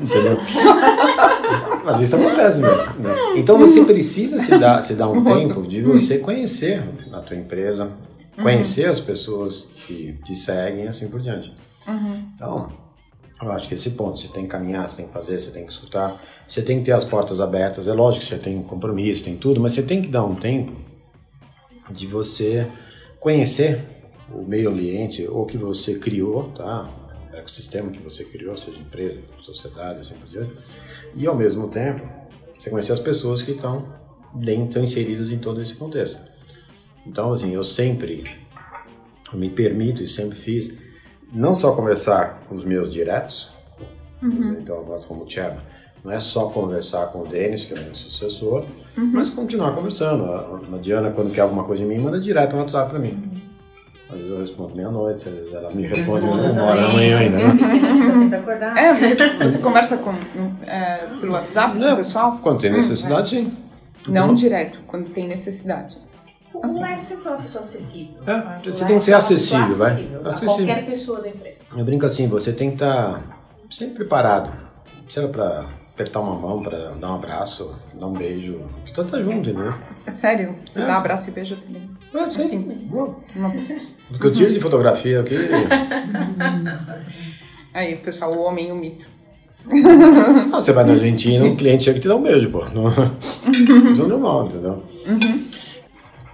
entendeu? 0.00 0.38
Mas 1.84 2.00
isso 2.02 2.16
acontece 2.16 2.58
mesmo. 2.58 2.76
Né? 2.98 3.14
Então 3.36 3.58
você 3.58 3.82
precisa 3.84 4.38
se 4.38 4.58
dar, 4.58 4.82
se 4.82 4.94
dar 4.94 5.08
um 5.08 5.24
tempo 5.24 5.62
de 5.62 5.80
você 5.80 6.18
conhecer 6.18 6.82
a 7.12 7.18
tua 7.20 7.36
empresa, 7.36 7.88
conhecer 8.40 8.84
uhum. 8.84 8.90
as 8.90 9.00
pessoas 9.00 9.66
que 9.86 10.18
te 10.24 10.34
seguem, 10.34 10.88
assim 10.88 11.08
por 11.08 11.20
diante. 11.20 11.52
Uhum. 11.88 12.22
Então 12.34 12.70
eu 13.42 13.52
acho 13.52 13.68
que 13.68 13.74
esse 13.74 13.90
ponto, 13.90 14.18
você 14.18 14.28
tem 14.28 14.42
que 14.44 14.50
caminhar, 14.50 14.88
você 14.88 14.98
tem 14.98 15.06
que 15.06 15.12
fazer, 15.12 15.38
você 15.38 15.50
tem 15.50 15.64
que 15.64 15.72
escutar, 15.72 16.22
você 16.46 16.60
tem 16.60 16.78
que 16.78 16.84
ter 16.84 16.92
as 16.92 17.04
portas 17.04 17.40
abertas. 17.40 17.86
É 17.88 17.92
lógico 17.92 18.24
que 18.24 18.30
você 18.30 18.38
tem 18.38 18.62
compromisso, 18.62 19.24
tem 19.24 19.36
tudo, 19.36 19.60
mas 19.60 19.72
você 19.72 19.82
tem 19.82 20.02
que 20.02 20.08
dar 20.08 20.24
um 20.24 20.34
tempo 20.34 20.72
de 21.90 22.06
você 22.06 22.66
conhecer 23.18 23.82
o 24.32 24.46
meio 24.46 24.70
ambiente 24.70 25.26
ou 25.26 25.46
que 25.46 25.56
você 25.56 25.98
criou, 25.98 26.50
tá? 26.52 26.88
O 27.32 27.36
ecossistema 27.36 27.90
que 27.90 28.00
você 28.00 28.24
criou, 28.24 28.56
seja 28.56 28.78
empresa, 28.78 29.20
sociedade, 29.40 30.00
assim 30.00 30.14
por 30.14 30.28
diante. 30.28 30.54
E 31.14 31.26
ao 31.26 31.34
mesmo 31.34 31.68
tempo, 31.68 32.06
você 32.58 32.68
conhecer 32.68 32.92
as 32.92 33.00
pessoas 33.00 33.42
que 33.42 33.52
estão 33.52 33.88
dentro, 34.34 34.80
inseridas 34.80 35.30
em 35.30 35.38
todo 35.38 35.60
esse 35.60 35.74
contexto. 35.74 36.20
Então, 37.06 37.32
assim, 37.32 37.52
eu 37.54 37.64
sempre 37.64 38.24
me 39.32 39.48
permito 39.48 40.02
e 40.02 40.08
sempre 40.08 40.36
fiz 40.36 40.89
não 41.32 41.54
só 41.54 41.72
conversar 41.72 42.42
com 42.48 42.54
os 42.54 42.64
meus 42.64 42.92
diretos, 42.92 43.50
uhum. 44.22 44.56
então 44.60 44.78
agora 44.78 45.00
como 45.02 45.28
chairman, 45.28 45.60
não 46.04 46.12
é 46.12 46.20
só 46.20 46.46
conversar 46.46 47.06
com 47.08 47.20
o 47.20 47.26
Denis, 47.26 47.64
que 47.64 47.74
é 47.74 47.76
o 47.76 47.82
meu 47.82 47.94
sucessor, 47.94 48.64
uhum. 48.96 49.10
mas 49.12 49.28
continuar 49.28 49.72
conversando. 49.72 50.24
A, 50.24 50.76
a 50.76 50.78
Diana, 50.78 51.10
quando 51.10 51.32
quer 51.32 51.42
alguma 51.42 51.62
coisa 51.62 51.82
de 51.82 51.88
mim, 51.88 51.98
manda 51.98 52.18
direto 52.18 52.56
um 52.56 52.60
WhatsApp 52.60 52.90
para 52.90 52.98
mim. 52.98 53.42
Às 54.08 54.16
vezes 54.16 54.32
eu 54.32 54.38
respondo 54.40 54.74
meia-noite, 54.74 55.28
às 55.28 55.34
vezes 55.34 55.54
ela 55.54 55.70
me 55.70 55.86
responde 55.86 56.26
uma 56.26 56.62
hora 56.64 56.82
da 56.82 56.88
manhã 56.88 57.18
ainda, 57.18 57.36
né? 57.36 57.54
é, 58.76 58.94
você, 58.94 59.36
você 59.36 59.58
conversa 59.58 59.96
com, 59.98 60.12
é, 60.66 61.06
pelo 61.20 61.32
WhatsApp 61.32 61.78
com 61.78 61.84
o 61.84 61.96
pessoal? 61.96 62.38
Quando 62.42 62.60
tem 62.60 62.72
necessidade, 62.72 63.36
hum, 63.36 63.40
é. 63.40 63.44
sim. 63.44 63.56
Não 64.08 64.24
então, 64.24 64.34
direto, 64.34 64.80
quando 64.86 65.10
tem 65.10 65.28
necessidade. 65.28 65.96
O 66.60 66.66
assim. 66.66 66.80
Leste 66.80 67.06
sempre 67.06 67.22
foi 67.22 67.32
uma 67.32 67.42
pessoa 67.42 67.64
acessível. 67.64 68.14
É, 68.26 68.70
você 68.70 68.84
tem 68.84 68.98
que 68.98 69.04
ser 69.04 69.14
acessível, 69.14 69.76
vai. 69.76 69.92
Acessível, 69.92 70.30
acessível. 70.30 70.56
qualquer 70.56 70.86
pessoa 70.86 71.20
da 71.20 71.28
empresa. 71.28 71.56
Eu 71.74 71.84
brinco 71.84 72.06
assim, 72.06 72.28
você 72.28 72.52
tem 72.52 72.68
que 72.68 72.76
estar 72.76 73.14
tá 73.14 73.22
sempre 73.70 73.96
preparado. 73.96 74.52
Seja 75.08 75.28
para 75.28 75.64
apertar 75.94 76.20
uma 76.20 76.34
mão, 76.34 76.62
para 76.62 76.76
dar 76.96 77.12
um 77.12 77.14
abraço, 77.14 77.74
dar 77.94 78.06
um 78.06 78.12
beijo. 78.12 78.60
Você 78.84 79.04
tá 79.04 79.22
junto, 79.22 79.54
né? 79.54 79.74
É 80.06 80.10
sério? 80.10 80.54
Você 80.70 80.80
é. 80.80 80.86
dá 80.86 80.92
um 80.92 80.98
abraço 80.98 81.30
e 81.30 81.32
beijo 81.32 81.56
também? 81.56 81.90
É, 82.12 82.30
sim. 82.30 82.42
Assim. 82.42 82.88
Uma... 82.92 83.16
Porque 84.10 84.26
eu 84.26 84.32
tiro 84.32 84.52
de 84.52 84.60
fotografia 84.60 85.20
aqui. 85.20 85.36
Aí, 87.72 87.96
pessoal, 87.96 88.34
o 88.34 88.42
homem 88.42 88.68
e 88.68 88.72
o 88.72 88.76
mito. 88.76 89.08
Não, 89.64 90.60
você 90.60 90.72
vai 90.72 90.84
na 90.84 90.92
Argentina, 90.92 91.44
um 91.44 91.56
cliente 91.56 91.84
chega 91.84 91.98
e 91.98 92.00
te 92.00 92.08
dá 92.08 92.16
um 92.16 92.22
beijo, 92.22 92.50
pô. 92.50 92.64
Não, 92.74 92.88
isso 93.92 94.02
é 94.02 94.06
normal, 94.06 94.46
entendeu? 94.46 94.82
Uhum 95.06 95.59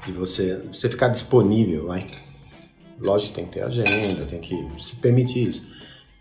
de 0.07 0.13
você, 0.13 0.57
você 0.73 0.89
ficar 0.89 1.09
disponível, 1.09 1.89
vai. 1.89 2.07
Lógico 2.99 3.35
tem 3.35 3.45
que 3.45 3.53
ter 3.53 3.63
agenda, 3.63 4.25
tem 4.25 4.41
que 4.41 4.55
se 4.83 4.97
permitir 4.97 5.49
isso. 5.49 5.67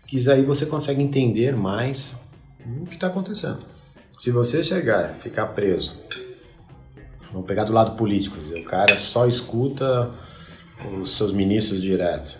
Que 0.06 0.28
aí 0.30 0.42
você 0.42 0.66
consegue 0.66 1.02
entender 1.02 1.56
mais 1.56 2.14
o 2.82 2.86
que 2.86 2.94
está 2.94 3.06
acontecendo. 3.06 3.64
Se 4.18 4.30
você 4.30 4.62
chegar, 4.62 5.14
ficar 5.14 5.46
preso, 5.48 5.96
vamos 7.32 7.46
pegar 7.46 7.64
do 7.64 7.72
lado 7.72 7.96
político, 7.96 8.36
o 8.38 8.64
cara 8.64 8.96
só 8.96 9.26
escuta 9.26 10.10
os 11.00 11.16
seus 11.16 11.32
ministros 11.32 11.82
diretos, 11.82 12.38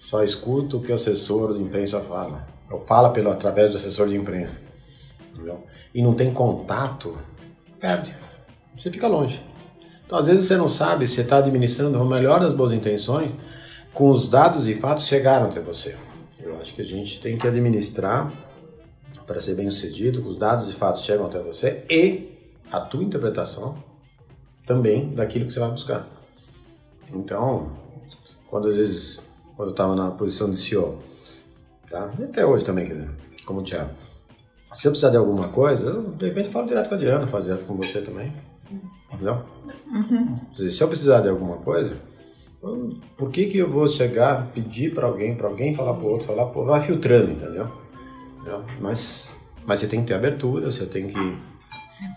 só 0.00 0.22
escuta 0.22 0.76
o 0.76 0.82
que 0.82 0.92
o 0.92 0.94
assessor 0.94 1.54
de 1.54 1.62
imprensa 1.62 2.00
fala, 2.00 2.46
ou 2.72 2.80
fala 2.80 3.10
pelo, 3.10 3.30
através 3.30 3.70
do 3.70 3.78
assessor 3.78 4.08
de 4.08 4.16
imprensa, 4.16 4.60
entendeu? 5.32 5.64
e 5.94 6.02
não 6.02 6.14
tem 6.14 6.32
contato, 6.32 7.16
perde, 7.78 8.14
você 8.76 8.90
fica 8.90 9.06
longe. 9.06 9.51
Então, 10.12 10.20
às 10.20 10.26
vezes 10.26 10.46
você 10.46 10.58
não 10.58 10.68
sabe 10.68 11.06
se 11.06 11.22
está 11.22 11.38
administrando 11.38 11.98
o 11.98 12.04
melhor 12.04 12.38
das 12.38 12.52
boas 12.52 12.70
intenções, 12.70 13.32
com 13.94 14.10
os 14.10 14.28
dados 14.28 14.68
e 14.68 14.74
fatos 14.74 15.06
chegaram 15.06 15.46
até 15.46 15.58
você. 15.58 15.96
Eu 16.38 16.60
acho 16.60 16.74
que 16.74 16.82
a 16.82 16.84
gente 16.84 17.18
tem 17.18 17.38
que 17.38 17.48
administrar 17.48 18.30
para 19.26 19.40
ser 19.40 19.54
bem 19.54 19.70
sucedido, 19.70 20.28
os 20.28 20.36
dados 20.36 20.68
e 20.68 20.74
fatos 20.74 21.02
chegam 21.02 21.24
até 21.24 21.40
você 21.40 21.86
e 21.90 22.28
a 22.70 22.78
tua 22.78 23.02
interpretação 23.02 23.82
também 24.66 25.14
daquilo 25.14 25.46
que 25.46 25.52
você 25.54 25.60
vai 25.60 25.70
buscar. 25.70 26.06
Então, 27.10 27.72
quando 28.50 28.68
às 28.68 28.76
vezes, 28.76 29.18
quando 29.56 29.68
eu 29.68 29.72
estava 29.72 29.96
na 29.96 30.10
posição 30.10 30.50
de 30.50 30.58
CEO, 30.58 30.98
tá? 31.88 32.12
E 32.18 32.24
até 32.24 32.44
hoje 32.44 32.66
também, 32.66 33.08
como 33.46 33.62
Thiago, 33.62 33.92
se 34.74 34.86
eu 34.86 34.92
precisar 34.92 35.08
de 35.08 35.16
alguma 35.16 35.48
coisa, 35.48 35.88
eu, 35.88 36.02
de 36.02 36.26
repente 36.26 36.50
falo 36.50 36.66
direto 36.66 36.90
com 36.90 36.96
a 36.96 36.98
Diana, 36.98 37.26
falo 37.26 37.44
direto 37.44 37.64
com 37.64 37.74
você 37.74 38.02
também. 38.02 38.30
Entendeu? 39.12 39.42
Uhum. 39.92 40.36
Se 40.54 40.80
eu 40.80 40.88
precisar 40.88 41.20
de 41.20 41.28
alguma 41.28 41.56
coisa, 41.58 41.96
por 43.16 43.30
que, 43.30 43.46
que 43.46 43.58
eu 43.58 43.70
vou 43.70 43.88
chegar, 43.88 44.46
pedir 44.48 44.94
para 44.94 45.06
alguém, 45.06 45.34
para 45.34 45.48
alguém 45.48 45.74
falar 45.74 45.94
para 45.94 46.06
outro, 46.06 46.26
falar 46.26 46.46
para 46.46 46.58
outro, 46.58 46.72
vai 46.72 46.80
filtrando, 46.80 47.32
entendeu? 47.32 47.68
Mas, 48.80 49.32
mas 49.66 49.80
você 49.80 49.86
tem 49.86 50.00
que 50.00 50.06
ter 50.06 50.14
abertura, 50.14 50.70
você 50.70 50.86
tem 50.86 51.08
que. 51.08 51.38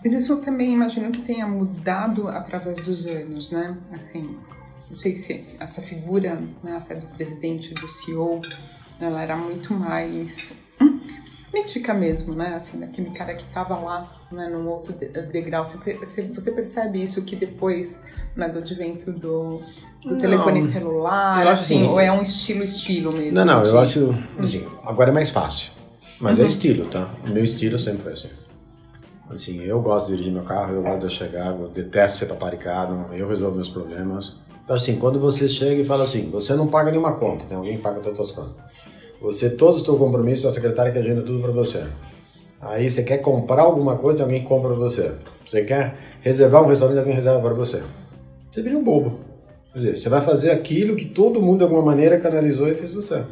Mas 0.02 0.12
isso 0.12 0.36
também 0.38 0.72
imagino 0.72 1.10
que 1.10 1.22
tenha 1.22 1.46
mudado 1.46 2.28
através 2.28 2.84
dos 2.84 3.06
anos, 3.06 3.50
né? 3.50 3.76
Assim, 3.92 4.36
não 4.88 4.94
sei 4.94 5.14
se 5.14 5.44
essa 5.58 5.82
figura, 5.82 6.40
né, 6.62 6.76
até 6.76 6.94
do 6.94 7.06
presidente, 7.14 7.74
do 7.74 7.88
CEO, 7.88 8.40
ela 9.00 9.22
era 9.22 9.36
muito 9.36 9.74
mais 9.74 10.56
mítica 11.56 11.94
mesmo, 11.94 12.34
né? 12.34 12.54
Assim, 12.54 12.78
daquele 12.78 13.10
cara 13.10 13.34
que 13.34 13.42
estava 13.42 13.76
lá, 13.76 14.06
né, 14.32 14.48
num 14.48 14.68
outro 14.68 14.94
degrau. 15.30 15.64
Você, 15.64 16.22
você 16.22 16.52
percebe 16.52 17.02
isso 17.02 17.22
que 17.22 17.34
depois 17.34 18.00
né, 18.36 18.48
do 18.48 18.58
advento 18.58 19.10
do, 19.10 19.62
do 20.02 20.12
não, 20.12 20.18
telefone 20.18 20.62
celular, 20.62 21.40
assim, 21.48 21.80
assim, 21.80 21.88
ou 21.88 21.98
é 21.98 22.12
um 22.12 22.20
estilo 22.20 22.62
estilo 22.62 23.12
mesmo? 23.12 23.34
Não, 23.34 23.44
não, 23.44 23.64
eu 23.64 23.78
acho, 23.78 24.14
assim, 24.38 24.66
agora 24.84 25.10
é 25.10 25.14
mais 25.14 25.30
fácil. 25.30 25.72
Mas 26.20 26.38
é 26.38 26.42
uhum. 26.42 26.46
é 26.46 26.50
estilo, 26.50 26.86
tá? 26.86 27.10
O 27.24 27.30
meu 27.30 27.44
estilo 27.44 27.78
sempre 27.78 28.02
foi 28.02 28.12
assim. 28.12 28.28
Assim, 29.28 29.62
eu 29.62 29.80
gosto 29.80 30.06
de 30.06 30.12
dirigir 30.12 30.32
meu 30.32 30.44
carro, 30.44 30.74
eu 30.74 30.82
gosto 30.82 31.06
de 31.06 31.12
chegar, 31.12 31.46
eu 31.46 31.68
detesto 31.68 32.18
ser 32.18 32.26
paparicado, 32.26 33.12
eu 33.12 33.28
resolvo 33.28 33.56
meus 33.56 33.68
problemas. 33.68 34.36
Assim, 34.68 34.96
quando 34.96 35.18
você 35.18 35.48
chega 35.48 35.82
e 35.82 35.84
fala 35.84 36.04
assim, 36.04 36.30
você 36.30 36.54
não 36.54 36.68
paga 36.68 36.90
nenhuma 36.90 37.14
conta, 37.14 37.44
tem 37.46 37.56
alguém 37.56 37.76
que 37.76 37.82
paga 37.82 38.00
todas 38.00 38.20
as 38.20 38.30
contas. 38.30 38.54
Você, 39.20 39.50
todos 39.50 39.80
os 39.80 39.84
seus 39.84 39.98
compromissos, 39.98 40.46
a 40.46 40.52
secretária 40.52 40.92
que 40.92 40.98
agenda 40.98 41.22
tudo 41.22 41.40
para 41.40 41.52
você. 41.52 41.84
Aí 42.60 42.88
você 42.88 43.02
quer 43.02 43.18
comprar 43.18 43.62
alguma 43.62 43.96
coisa, 43.96 44.22
alguém 44.22 44.42
compra 44.42 44.70
para 44.70 44.78
você. 44.78 45.12
Você 45.46 45.62
quer 45.62 45.94
reservar 46.20 46.62
um 46.62 46.66
restaurante, 46.66 46.98
alguém 46.98 47.14
reserva 47.14 47.40
para 47.40 47.54
você. 47.54 47.82
Você 48.50 48.62
vira 48.62 48.76
um 48.76 48.82
bobo. 48.82 49.20
Quer 49.72 49.78
dizer, 49.78 49.96
você 49.96 50.08
vai 50.08 50.20
fazer 50.20 50.50
aquilo 50.50 50.96
que 50.96 51.04
todo 51.04 51.42
mundo 51.42 51.58
de 51.58 51.64
alguma 51.64 51.82
maneira 51.82 52.18
canalizou 52.18 52.68
e 52.68 52.74
fez 52.74 52.92
você. 52.92 53.24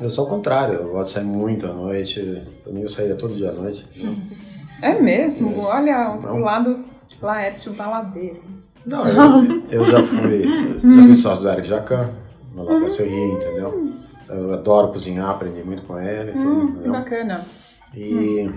Eu 0.00 0.10
sou 0.10 0.26
o 0.26 0.28
contrário, 0.28 0.74
eu 0.74 0.90
gosto 0.90 1.08
de 1.08 1.12
sair 1.14 1.24
muito 1.24 1.66
à 1.66 1.72
noite. 1.72 2.42
Pra 2.62 2.72
mim 2.72 2.82
eu 2.82 2.88
saía 2.88 3.14
todo 3.14 3.34
dia 3.34 3.50
à 3.50 3.52
noite. 3.52 3.86
É 4.82 5.00
mesmo? 5.00 5.52
É. 5.52 5.64
Olha, 5.64 6.10
o 6.12 6.38
lado 6.38 6.84
Laércio 7.20 7.72
Baladeiro. 7.72 8.42
Não, 8.84 9.08
eu, 9.08 9.62
eu 9.70 9.84
já 9.86 10.02
fui, 10.04 10.42
já 10.44 11.02
fui 11.02 11.16
sócio 11.16 11.42
do 11.42 11.50
Eric 11.50 11.66
Jacan, 11.66 12.10
no 12.54 12.62
Lago 12.62 12.88
Serri, 12.88 13.32
entendeu? 13.32 13.90
Eu 14.28 14.54
adoro 14.54 14.88
cozinhar, 14.88 15.30
aprendi 15.30 15.62
muito 15.62 15.82
com 15.82 15.98
ele. 15.98 16.32
Hum, 16.32 16.90
bacana. 16.90 17.44
E, 17.94 18.50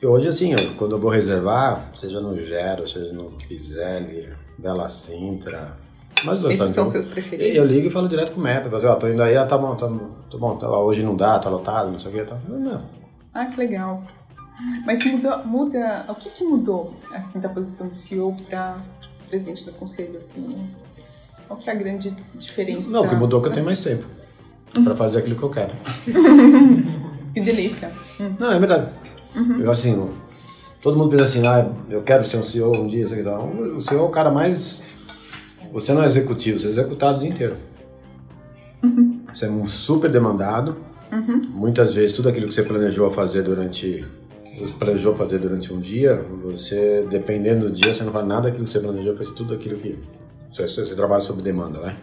e, 0.00 0.06
hoje, 0.06 0.28
assim, 0.28 0.52
eu, 0.52 0.74
quando 0.76 0.92
eu 0.92 1.00
vou 1.00 1.10
reservar, 1.10 1.90
seja 1.96 2.20
no 2.20 2.40
Gero, 2.42 2.88
seja 2.88 3.12
no 3.12 3.32
Pizelli, 3.32 4.32
Bela 4.58 4.88
Sintra, 4.88 5.76
mas 6.24 6.42
Esses 6.44 6.74
são 6.74 6.86
seus 6.86 7.06
preferidos? 7.06 7.56
Eu 7.56 7.64
ligo 7.64 7.88
e 7.88 7.90
falo 7.90 8.08
direto 8.08 8.32
com 8.32 8.40
o 8.40 8.42
meta. 8.42 8.64
Falo 8.70 8.76
assim, 8.76 8.86
ó, 8.86 8.94
tô 8.94 9.08
indo 9.08 9.22
aí, 9.22 9.36
ah, 9.36 9.44
tá 9.44 9.58
bom, 9.58 9.74
tá, 9.74 9.86
tá 9.86 10.38
bom, 10.38 10.56
tá, 10.56 10.68
hoje 10.68 11.02
não 11.02 11.14
dá, 11.16 11.38
tá 11.38 11.50
lotado, 11.50 11.90
não 11.90 11.98
sei 11.98 12.10
o 12.10 12.14
que. 12.14 12.24
Tá. 12.24 12.38
Não. 12.48 12.78
Ah, 13.34 13.44
que 13.46 13.56
legal. 13.58 14.02
Mas 14.86 15.04
muda, 15.04 15.38
muda 15.38 16.06
o 16.08 16.14
que, 16.14 16.30
que 16.30 16.44
mudou 16.44 16.94
assim, 17.12 17.38
da 17.38 17.48
posição 17.48 17.88
de 17.88 17.94
CEO 17.94 18.34
para 18.48 18.78
presidente 19.28 19.64
do 19.64 19.72
conselho? 19.72 20.16
Assim, 20.16 20.66
qual 21.46 21.58
que 21.58 21.68
é 21.68 21.72
a 21.72 21.76
grande 21.76 22.16
diferença? 22.34 22.88
Não, 22.88 23.04
o 23.04 23.08
que 23.08 23.14
mudou 23.14 23.40
é 23.40 23.42
que 23.42 23.48
eu 23.50 23.52
tenho 23.52 23.66
mais 23.66 23.82
tempo. 23.82 24.06
Para 24.82 24.96
fazer 24.96 25.18
aquilo 25.18 25.36
que 25.36 25.42
eu 25.42 25.50
quero. 25.50 25.72
que 27.34 27.40
delícia. 27.40 27.90
Não, 28.38 28.52
é 28.52 28.58
verdade. 28.58 28.88
Uhum. 29.34 29.60
Eu, 29.60 29.70
assim, 29.70 30.10
todo 30.80 30.96
mundo 30.96 31.10
pensa 31.10 31.24
assim, 31.24 31.46
ah, 31.46 31.70
eu 31.90 32.02
quero 32.02 32.24
ser 32.24 32.38
um 32.38 32.42
CEO 32.42 32.76
um 32.76 32.86
dia, 32.86 33.04
isso 33.04 33.14
aqui, 33.14 33.28
O 33.28 33.80
CEO 33.80 34.00
é 34.00 34.02
o 34.02 34.08
cara 34.08 34.30
mais 34.30 34.82
você 35.76 35.92
não 35.92 36.02
é 36.02 36.06
executivo, 36.06 36.58
você 36.58 36.68
é 36.68 36.70
executado 36.70 37.18
o 37.18 37.20
dia 37.20 37.28
inteiro. 37.28 37.56
Uhum. 38.82 39.20
Você 39.32 39.44
é 39.44 39.50
um 39.50 39.66
super 39.66 40.10
demandado. 40.10 40.76
Uhum. 41.12 41.42
Muitas 41.50 41.92
vezes 41.92 42.16
tudo 42.16 42.30
aquilo 42.30 42.48
que 42.48 42.54
você 42.54 42.62
planejou 42.62 43.10
fazer 43.10 43.42
durante 43.42 44.02
planejou 44.78 45.14
fazer 45.14 45.38
durante 45.38 45.70
um 45.70 45.78
dia, 45.78 46.14
você 46.42 47.06
dependendo 47.10 47.68
do 47.68 47.74
dia 47.74 47.92
você 47.92 48.02
não 48.02 48.10
faz 48.10 48.26
nada 48.26 48.44
daquilo 48.44 48.64
que 48.64 48.70
você 48.70 48.80
planejou, 48.80 49.14
faz 49.14 49.30
tudo 49.30 49.52
aquilo 49.52 49.76
que 49.76 49.98
você, 50.50 50.66
você 50.66 50.94
trabalha 50.94 51.20
sob 51.20 51.42
demanda, 51.42 51.78
né? 51.80 51.96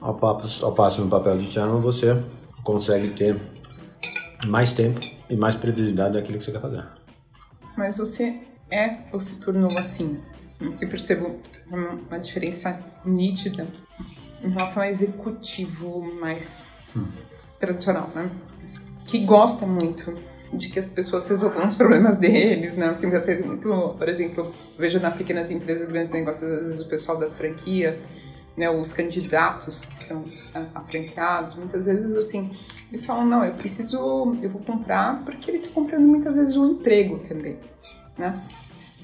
Ao 0.00 0.14
passo, 0.14 0.64
ao 0.64 0.72
passo 0.72 1.02
no 1.02 1.10
papel 1.10 1.38
de 1.38 1.50
channel 1.50 1.80
você 1.80 2.20
consegue 2.62 3.08
ter 3.08 3.40
mais 4.46 4.72
tempo 4.72 5.00
e 5.28 5.36
mais 5.36 5.54
previsibilidade 5.54 6.14
daquilo 6.14 6.38
que 6.38 6.44
você 6.44 6.52
quer 6.52 6.60
fazer. 6.60 6.84
Mas 7.76 7.98
você 7.98 8.40
é 8.70 8.98
ou 9.12 9.20
se 9.20 9.40
tornou 9.40 9.70
assim 9.78 10.20
eu 10.60 10.88
percebo 10.88 11.38
uma 11.70 12.18
diferença 12.18 12.78
nítida 13.04 13.66
em 14.42 14.48
relação 14.48 14.82
ao 14.82 14.88
executivo 14.88 16.00
mais 16.20 16.62
hum. 16.96 17.06
tradicional, 17.58 18.10
né? 18.14 18.30
Que 19.06 19.20
gosta 19.20 19.66
muito 19.66 20.14
de 20.52 20.68
que 20.68 20.78
as 20.78 20.88
pessoas 20.88 21.28
resolvam 21.28 21.66
os 21.66 21.74
problemas 21.74 22.16
deles, 22.16 22.76
né? 22.76 22.88
Assim, 22.88 23.10
ter 23.10 23.44
muito, 23.44 23.68
por 23.98 24.08
exemplo, 24.08 24.52
vejo 24.78 24.98
na 24.98 25.10
pequenas 25.10 25.50
empresas, 25.50 25.88
grandes 25.88 26.10
negócios, 26.10 26.50
às 26.50 26.66
vezes 26.66 26.82
o 26.82 26.88
pessoal 26.88 27.18
das 27.18 27.34
franquias, 27.34 28.06
né, 28.56 28.70
os 28.70 28.92
candidatos 28.92 29.84
que 29.84 30.02
são 30.02 30.24
ah, 30.54 30.82
franqueados, 30.88 31.54
muitas 31.54 31.86
vezes 31.86 32.14
assim, 32.16 32.50
eles 32.90 33.04
falam, 33.04 33.26
não, 33.26 33.44
eu 33.44 33.54
preciso, 33.54 34.36
eu 34.42 34.48
vou 34.48 34.62
comprar 34.62 35.22
porque 35.24 35.50
ele 35.50 35.58
está 35.58 35.70
comprando 35.70 36.06
muitas 36.06 36.36
vezes 36.36 36.56
um 36.56 36.72
emprego 36.72 37.18
também, 37.28 37.58
né? 38.16 38.42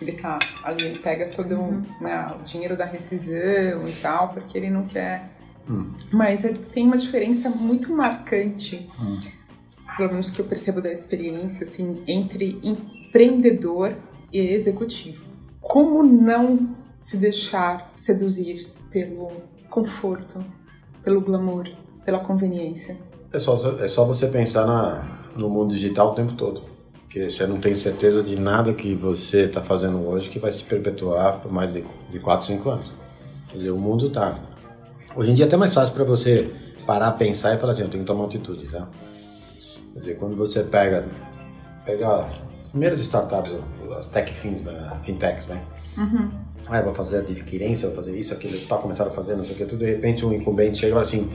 ele 0.02 0.12
tá 0.12 0.38
ali, 0.64 0.84
ele 0.84 0.98
pega 0.98 1.26
todo 1.26 1.54
uhum. 1.54 1.82
né, 2.00 2.34
o 2.38 2.44
dinheiro 2.44 2.76
da 2.76 2.84
rescisão 2.84 3.88
e 3.88 3.92
tal, 4.00 4.28
porque 4.30 4.58
ele 4.58 4.70
não 4.70 4.86
quer. 4.86 5.30
Hum. 5.68 5.92
Mas 6.12 6.44
é, 6.44 6.52
tem 6.52 6.86
uma 6.86 6.98
diferença 6.98 7.48
muito 7.48 7.92
marcante, 7.92 8.88
hum. 9.00 9.20
pelo 9.96 10.10
menos 10.10 10.30
que 10.30 10.40
eu 10.40 10.44
percebo 10.44 10.80
da 10.80 10.92
experiência, 10.92 11.64
assim, 11.64 12.02
entre 12.06 12.60
empreendedor 12.62 13.96
e 14.32 14.38
executivo. 14.38 15.24
Como 15.60 16.02
não 16.02 16.74
se 17.00 17.16
deixar 17.16 17.92
seduzir 17.96 18.68
pelo 18.92 19.32
conforto, 19.70 20.44
pelo 21.02 21.20
glamour, 21.20 21.68
pela 22.04 22.20
conveniência? 22.20 22.96
É 23.32 23.38
só, 23.38 23.54
é 23.80 23.88
só 23.88 24.04
você 24.04 24.26
pensar 24.26 24.66
na, 24.66 25.22
no 25.36 25.48
mundo 25.48 25.72
digital 25.72 26.10
o 26.10 26.14
tempo 26.14 26.34
todo. 26.34 26.62
Porque 27.02 27.28
você 27.28 27.46
não 27.46 27.60
tem 27.60 27.74
certeza 27.74 28.22
de 28.22 28.38
nada 28.38 28.72
que 28.72 28.94
você 28.94 29.42
está 29.42 29.60
fazendo 29.60 30.06
hoje 30.06 30.30
que 30.30 30.38
vai 30.38 30.52
se 30.52 30.64
perpetuar 30.64 31.40
por 31.40 31.52
mais 31.52 31.72
de, 31.72 31.84
de 32.10 32.18
4, 32.18 32.46
5 32.46 32.70
anos. 32.70 32.92
Quer 33.48 33.56
dizer, 33.56 33.70
o 33.70 33.78
mundo 33.78 34.06
está. 34.06 34.38
Hoje 35.14 35.30
em 35.30 35.34
dia 35.34 35.44
é 35.44 35.48
até 35.48 35.56
mais 35.56 35.74
fácil 35.74 35.92
para 35.92 36.04
você 36.04 36.50
parar, 36.86 37.12
pensar 37.12 37.54
e 37.54 37.58
falar 37.58 37.74
assim: 37.74 37.82
eu 37.82 37.88
tenho 37.88 38.02
que 38.02 38.06
tomar 38.06 38.20
uma 38.20 38.26
atitude. 38.26 38.66
Tá? 38.68 38.88
Quer 39.92 39.98
dizer, 39.98 40.14
quando 40.18 40.36
você 40.36 40.62
pega, 40.62 41.04
pega 41.84 42.30
as 42.60 42.68
primeiras 42.68 43.00
startups, 43.00 43.54
as 43.98 44.06
tech 44.06 44.32
fin, 44.32 44.64
fintechs, 45.02 45.46
né? 45.46 45.62
Uhum. 45.98 46.30
Ah, 46.68 46.80
vou 46.80 46.94
fazer 46.94 47.18
adquirência, 47.18 47.88
vou 47.88 47.96
fazer 47.96 48.16
isso, 48.16 48.32
aquilo, 48.32 48.58
tá 48.66 48.76
começando 48.78 49.08
a 49.08 49.10
fazer, 49.10 49.34
não 49.34 49.44
sei 49.44 49.54
o 49.54 49.58
que, 49.58 49.64
tudo, 49.64 49.80
de 49.80 49.86
repente 49.86 50.24
um 50.24 50.32
incumbente 50.32 50.78
chega 50.78 50.88
e 50.88 50.92
fala 50.92 51.02
assim 51.02 51.28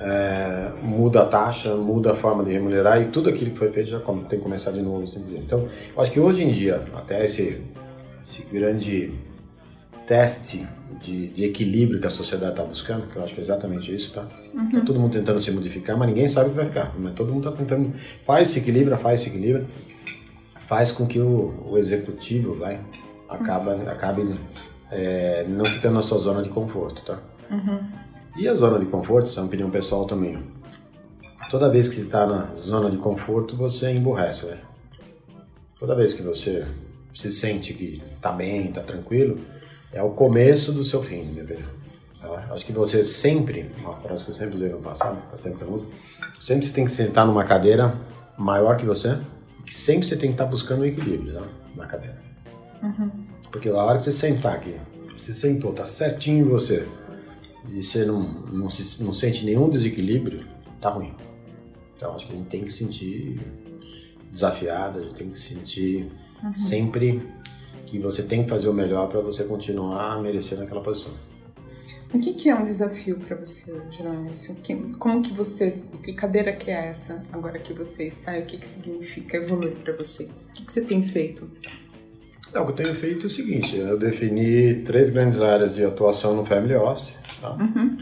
é, 0.00 0.72
muda 0.82 1.22
a 1.22 1.26
taxa, 1.26 1.74
muda 1.76 2.12
a 2.12 2.14
forma 2.14 2.42
de 2.42 2.52
remunerar 2.52 3.00
e 3.02 3.06
tudo 3.06 3.28
aquilo 3.28 3.50
que 3.50 3.58
foi 3.58 3.70
feito 3.70 3.90
já 3.90 4.00
tem 4.00 4.38
que 4.38 4.38
começar 4.38 4.70
de 4.70 4.80
novo. 4.80 5.02
Assim 5.02 5.22
Então, 5.36 5.66
eu 5.94 6.02
acho 6.02 6.10
que 6.10 6.18
hoje 6.18 6.42
em 6.42 6.50
dia, 6.50 6.82
até 6.94 7.24
esse, 7.24 7.60
esse 8.22 8.42
grande 8.50 9.12
teste 10.06 10.66
de, 11.02 11.28
de 11.28 11.44
equilíbrio 11.44 12.00
que 12.00 12.06
a 12.06 12.10
sociedade 12.10 12.52
está 12.52 12.64
buscando, 12.64 13.06
que 13.08 13.16
eu 13.16 13.22
acho 13.22 13.34
que 13.34 13.40
é 13.40 13.44
exatamente 13.44 13.94
isso, 13.94 14.12
tá? 14.12 14.26
Uhum. 14.54 14.70
Tá 14.70 14.80
todo 14.80 14.98
mundo 14.98 15.12
tentando 15.12 15.38
se 15.38 15.50
modificar, 15.50 15.96
mas 15.96 16.08
ninguém 16.08 16.26
sabe 16.26 16.48
o 16.48 16.50
que 16.50 16.56
vai 16.56 16.66
ficar. 16.66 16.94
Mas 16.98 17.12
todo 17.12 17.32
mundo 17.32 17.46
está 17.46 17.56
tentando, 17.56 17.92
faz 18.26 18.48
esse 18.48 18.58
equilíbrio, 18.58 18.96
faz 18.96 19.20
esse 19.20 19.28
equilíbrio, 19.28 19.68
faz 20.60 20.90
com 20.90 21.06
que 21.06 21.20
o, 21.20 21.66
o 21.68 21.76
executivo 21.76 22.54
vai, 22.54 22.80
acaba, 23.30 23.74
acabe 23.90 24.38
é, 24.90 25.44
não 25.48 25.64
ficando 25.64 25.94
na 25.94 26.02
sua 26.02 26.18
zona 26.18 26.42
de 26.42 26.48
conforto, 26.48 27.04
tá? 27.04 27.18
Uhum. 27.50 27.80
E 28.36 28.48
a 28.48 28.54
zona 28.54 28.78
de 28.78 28.86
conforto, 28.86 29.26
isso 29.26 29.38
é 29.38 29.42
uma 29.42 29.48
opinião 29.48 29.70
pessoal 29.70 30.04
também. 30.04 30.42
Toda 31.50 31.68
vez 31.68 31.88
que 31.88 31.96
você 31.96 32.02
está 32.02 32.26
na 32.26 32.54
zona 32.54 32.90
de 32.90 32.96
conforto, 32.96 33.56
você 33.56 33.90
emburrece, 33.92 34.46
né? 34.46 34.58
Toda 35.78 35.94
vez 35.94 36.12
que 36.12 36.22
você 36.22 36.66
se 37.14 37.30
sente 37.30 37.72
que 37.72 38.02
está 38.14 38.30
bem, 38.30 38.68
está 38.68 38.82
tranquilo, 38.82 39.40
é 39.92 40.02
o 40.02 40.10
começo 40.10 40.72
do 40.72 40.84
seu 40.84 41.02
fim, 41.02 41.24
minha 41.24 41.42
opinião. 41.42 41.68
acho 42.50 42.64
que 42.64 42.72
você 42.72 43.04
sempre, 43.04 43.70
uma 43.78 43.94
frase 43.96 44.24
que 44.24 44.30
eu 44.30 44.34
sempre 44.34 44.56
usei 44.56 44.68
no 44.68 44.78
passado, 44.78 45.20
eu 45.32 45.38
sempre 45.38 45.64
uso, 45.64 45.86
sempre 46.40 46.66
você 46.66 46.72
tem 46.72 46.84
que 46.84 46.92
sentar 46.92 47.26
numa 47.26 47.44
cadeira 47.44 47.94
maior 48.38 48.76
que 48.76 48.86
você, 48.86 49.18
e 49.66 49.72
sempre 49.72 50.06
você 50.06 50.16
tem 50.16 50.30
que 50.30 50.34
estar 50.34 50.44
tá 50.44 50.50
buscando 50.50 50.82
o 50.82 50.86
equilíbrio 50.86 51.32
né, 51.32 51.48
na 51.74 51.86
cadeira. 51.86 52.29
Uhum. 52.82 53.08
Porque 53.50 53.68
a 53.68 53.74
hora 53.74 53.98
que 53.98 54.04
você 54.04 54.12
sentar 54.12 54.54
aqui, 54.54 54.74
você 55.16 55.34
sentou, 55.34 55.72
tá 55.72 55.84
certinho 55.84 56.48
você, 56.48 56.86
e 57.68 57.82
você 57.82 58.04
não, 58.04 58.22
não, 58.22 58.70
se, 58.70 59.02
não 59.02 59.12
sente 59.12 59.44
nenhum 59.44 59.68
desequilíbrio, 59.68 60.46
tá 60.80 60.90
ruim. 60.90 61.14
Então 61.96 62.14
acho 62.14 62.26
que 62.26 62.32
a 62.32 62.36
gente 62.36 62.48
tem 62.48 62.64
que 62.64 62.72
sentir 62.72 63.40
desafiado, 64.30 65.00
a 65.00 65.02
gente 65.02 65.14
tem 65.14 65.28
que 65.28 65.38
sentir 65.38 66.10
uhum. 66.42 66.52
sempre 66.52 67.22
que 67.86 67.98
você 67.98 68.22
tem 68.22 68.44
que 68.44 68.48
fazer 68.48 68.68
o 68.68 68.72
melhor 68.72 69.08
para 69.08 69.20
você 69.20 69.44
continuar 69.44 70.22
merecendo 70.22 70.62
aquela 70.62 70.80
posição. 70.80 71.12
O 72.12 72.18
que, 72.18 72.34
que 72.34 72.48
é 72.48 72.54
um 72.54 72.64
desafio 72.64 73.18
para 73.18 73.36
você, 73.36 73.80
Gerônimo? 73.90 74.32
Como 74.98 75.22
que 75.22 75.32
você, 75.32 75.80
que 76.02 76.12
cadeira 76.12 76.52
que 76.52 76.70
é 76.70 76.88
essa 76.88 77.24
agora 77.32 77.58
que 77.58 77.72
você 77.72 78.04
está 78.04 78.36
e 78.36 78.42
o 78.42 78.46
que, 78.46 78.58
que 78.58 78.68
significa 78.68 79.36
evoluir 79.36 79.76
para 79.76 79.96
você? 79.96 80.24
O 80.24 80.54
que, 80.54 80.64
que 80.64 80.72
você 80.72 80.82
tem 80.82 81.02
feito? 81.02 81.48
É, 82.52 82.58
o 82.58 82.64
que 82.64 82.72
eu 82.72 82.76
tenho 82.76 82.94
feito 82.94 83.24
é 83.24 83.28
o 83.28 83.30
seguinte, 83.30 83.76
eu 83.76 83.98
defini 83.98 84.82
três 84.82 85.10
grandes 85.10 85.40
áreas 85.40 85.74
de 85.74 85.84
atuação 85.84 86.34
no 86.34 86.44
Family 86.44 86.74
Office. 86.74 87.14
Tá? 87.40 87.52
Uhum. 87.52 87.98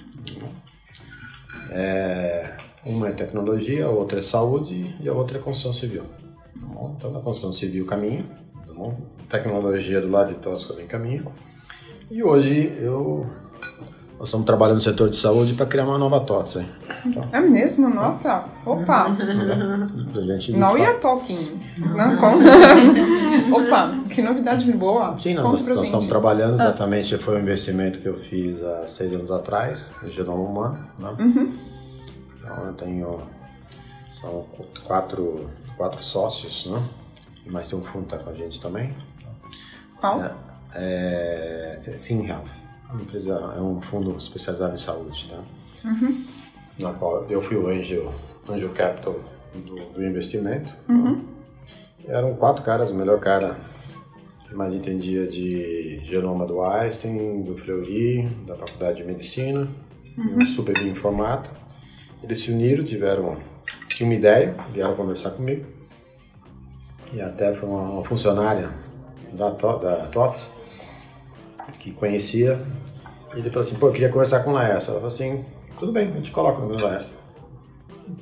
É, 1.70 2.56
uma 2.84 3.08
é 3.08 3.12
tecnologia, 3.12 3.86
a 3.86 3.90
outra 3.90 4.20
é 4.20 4.22
saúde 4.22 4.96
e 5.00 5.08
a 5.08 5.12
outra 5.12 5.38
é 5.38 5.40
construção 5.40 5.72
civil. 5.72 6.04
Tá 6.60 6.68
então, 6.96 7.10
na 7.12 7.20
construção 7.20 7.52
civil 7.52 7.84
caminho, 7.84 8.26
tá 8.66 9.38
tecnologia 9.38 10.00
do 10.00 10.10
lado 10.10 10.32
de 10.32 10.38
Tosca 10.38 10.72
vem 10.74 10.86
caminho. 10.86 11.30
E 12.10 12.22
hoje 12.22 12.72
eu 12.80 13.26
nós 14.18 14.28
estamos 14.28 14.46
trabalhando 14.46 14.76
no 14.76 14.80
setor 14.80 15.08
de 15.08 15.16
saúde 15.16 15.54
para 15.54 15.66
criar 15.66 15.84
uma 15.84 15.96
nova 15.96 16.18
TOTS. 16.20 16.56
Hein? 16.56 16.68
É 17.32 17.40
mesmo? 17.40 17.88
Nossa! 17.88 18.44
Opa! 18.64 19.08
Não 20.54 20.78
ia 20.78 20.94
talking. 20.94 21.60
Não, 21.78 22.16
com... 22.16 22.38
Opa, 23.56 23.94
que 24.08 24.22
novidade 24.22 24.70
boa. 24.72 25.18
Sim, 25.18 25.34
não, 25.34 25.44
nós, 25.44 25.62
nós 25.62 25.82
estamos 25.82 26.06
trabalhando 26.06 26.60
ah. 26.60 26.64
exatamente, 26.64 27.16
foi 27.18 27.36
um 27.36 27.40
investimento 27.40 28.00
que 28.00 28.06
eu 28.06 28.16
fiz 28.16 28.62
há 28.62 28.86
seis 28.86 29.12
anos 29.12 29.30
atrás, 29.30 29.92
no 30.02 30.10
genoma 30.10 30.42
humano. 30.42 30.88
Né? 30.98 31.16
Uhum. 31.18 31.52
Então 32.38 32.66
eu 32.66 32.72
tenho, 32.74 33.22
são 34.08 34.44
quatro, 34.86 35.48
quatro 35.76 36.02
sócios, 36.02 36.66
né? 36.66 36.82
mas 37.46 37.68
tem 37.68 37.78
um 37.78 37.82
fundo 37.82 38.06
que 38.06 38.14
está 38.14 38.24
com 38.24 38.30
a 38.30 38.34
gente 38.34 38.60
também. 38.60 38.94
Qual? 40.00 40.22
É, 40.74 41.78
é 41.86 41.96
Sim 41.96 42.26
Health. 42.26 42.68
É 42.88 42.92
uma 42.92 43.02
empresa, 43.02 43.34
é 43.56 43.60
um 43.60 43.80
fundo 43.80 44.16
especializado 44.16 44.74
em 44.74 44.78
saúde, 44.78 45.28
tá? 45.28 45.38
Uhum. 45.84 46.24
Na 46.78 46.92
qual 46.92 47.26
eu 47.28 47.40
fui 47.42 47.56
o 47.56 47.66
anjo, 47.66 48.12
anjo 48.48 48.68
capital 48.70 49.16
do, 49.54 49.92
do 49.92 50.04
investimento. 50.04 50.76
Uhum. 50.88 51.24
Eram 52.06 52.34
quatro 52.34 52.62
caras, 52.62 52.90
o 52.90 52.94
melhor 52.94 53.20
cara 53.20 53.56
que 54.46 54.54
mais 54.54 54.72
entendia 54.72 55.26
de 55.26 56.00
genoma 56.04 56.46
do 56.46 56.62
Einstein, 56.62 57.42
do 57.42 57.56
Fleury, 57.56 58.28
da 58.46 58.54
Faculdade 58.54 58.98
de 58.98 59.04
Medicina, 59.04 59.68
uhum. 60.16 60.46
super 60.46 60.72
bem 60.72 60.88
informado. 60.88 61.50
Eles 62.22 62.38
se 62.40 62.50
uniram, 62.50 62.82
tiveram, 62.82 63.36
tinham 63.88 64.10
uma 64.10 64.18
ideia, 64.18 64.56
vieram 64.72 64.94
conversar 64.94 65.30
comigo. 65.30 65.66
E 67.12 67.20
até 67.20 67.52
foi 67.52 67.68
uma, 67.68 68.02
funcionária 68.04 68.70
da, 69.32 69.50
da 69.50 70.06
TOTS 70.06 70.48
que 71.78 71.92
conhecia. 71.92 72.58
Ele 73.34 73.48
falou 73.50 73.60
assim, 73.60 73.76
pô, 73.76 73.88
eu 73.88 73.92
queria 73.92 74.08
conversar 74.08 74.40
com 74.40 74.52
Laércio. 74.52 74.90
Ela 74.90 75.00
falou 75.00 75.14
assim, 75.14 75.44
tudo 75.78 75.92
bem, 75.92 76.08
a 76.08 76.12
gente 76.12 76.30
coloca 76.30 76.60
no 76.60 76.80
Laércio. 76.80 77.14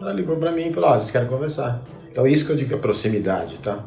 Ela 0.00 0.12
ligou 0.12 0.36
pra 0.36 0.52
mim 0.52 0.68
e 0.68 0.72
falou, 0.72 0.90
ó, 0.90 0.94
eles 0.96 1.10
querem 1.10 1.28
conversar. 1.28 1.82
Então 2.10 2.26
isso 2.26 2.44
que 2.44 2.52
eu 2.52 2.56
digo 2.56 2.74
é 2.74 2.78
proximidade, 2.78 3.58
tá? 3.58 3.78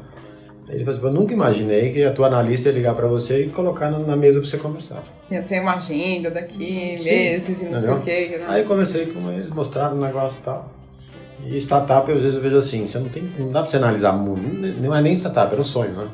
Ele 0.67 0.86
falou 0.86 0.99
assim, 0.99 1.07
eu 1.07 1.13
nunca 1.13 1.34
imaginei 1.34 1.91
que 1.91 2.03
a 2.03 2.11
tua 2.11 2.28
analista 2.28 2.70
ia 2.70 2.76
ligar 2.76 2.93
para 2.93 3.07
você 3.07 3.45
e 3.45 3.49
colocar 3.49 3.89
na 3.89 4.15
mesa 4.15 4.39
para 4.39 4.47
você 4.47 4.57
conversar. 4.57 5.03
Ia 5.32 5.41
ter 5.41 5.59
uma 5.61 5.76
agenda 5.76 6.30
daqui 6.30 6.95
Sim, 6.97 7.05
meses 7.09 7.61
e 7.61 7.65
não 7.65 7.72
entendeu? 7.72 7.80
sei 7.82 7.93
o 7.93 8.01
quê. 8.01 8.38
Né? 8.38 8.45
Aí 8.47 8.63
conversei 8.63 9.07
com 9.07 9.32
eles, 9.32 9.49
mostraram 9.49 9.97
o 9.97 9.99
negócio 9.99 10.41
e 10.41 10.43
tal. 10.43 10.72
E 11.45 11.57
startup, 11.57 12.11
às 12.11 12.20
vezes 12.20 12.36
eu 12.36 12.41
vejo 12.41 12.57
assim, 12.57 12.86
você 12.86 12.99
não 12.99 13.09
tem, 13.09 13.24
não 13.39 13.51
dá 13.51 13.61
para 13.61 13.70
você 13.70 13.78
analisar 13.78 14.11
muito, 14.11 14.82
não 14.82 14.95
é 14.95 15.01
nem 15.01 15.13
startup, 15.13 15.55
é 15.55 15.59
um 15.59 15.63
sonho, 15.63 15.91
né? 15.93 16.07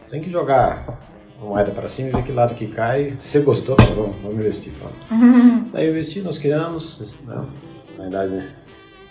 Você 0.00 0.12
tem 0.12 0.22
que 0.22 0.30
jogar 0.30 1.07
moeda 1.46 1.70
para 1.70 1.88
cima 1.88 2.08
e 2.08 2.12
ver 2.12 2.22
que 2.24 2.32
lado 2.32 2.54
que 2.54 2.66
cai. 2.66 3.16
Se 3.20 3.28
você 3.28 3.40
gostou, 3.40 3.76
tá 3.76 3.84
bom, 3.86 4.14
vamos 4.22 4.38
investir. 4.38 4.72
Uhum. 5.10 5.68
Aí 5.74 5.86
eu 5.86 5.92
investi, 5.92 6.20
nós 6.20 6.38
criamos, 6.38 7.14
né? 7.26 7.44
na 7.96 8.02
verdade, 8.04 8.32
né? 8.32 8.52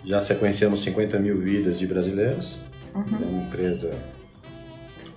já 0.04 0.20
sequenciamos 0.20 0.82
50 0.82 1.20
mil 1.20 1.40
vidas 1.40 1.78
de 1.78 1.88
brasileiros. 1.88 2.60
Uhum. 2.96 3.04
É 3.22 3.26
uma 3.26 3.44
empresa 3.44 3.94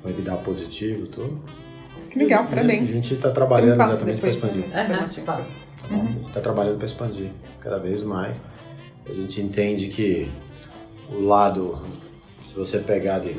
com 0.02 0.08
EBITDA 0.08 0.36
positivo 0.38 1.06
tudo. 1.06 1.40
Que 2.10 2.18
legal, 2.18 2.46
parabéns. 2.46 2.90
A 2.90 2.92
gente 2.92 3.14
está 3.14 3.30
trabalhando 3.30 3.80
exatamente 3.82 4.20
para 4.20 4.30
expandir. 4.30 4.64
Uhum. 5.90 6.22
Está 6.26 6.40
trabalhando 6.40 6.76
para 6.76 6.86
expandir 6.86 7.30
cada 7.60 7.78
vez 7.78 8.02
mais. 8.02 8.42
A 9.08 9.12
gente 9.12 9.40
entende 9.40 9.88
que 9.88 10.30
o 11.08 11.20
lado 11.20 11.78
se 12.50 12.56
você 12.56 12.80
pegar 12.80 13.20
de, 13.20 13.34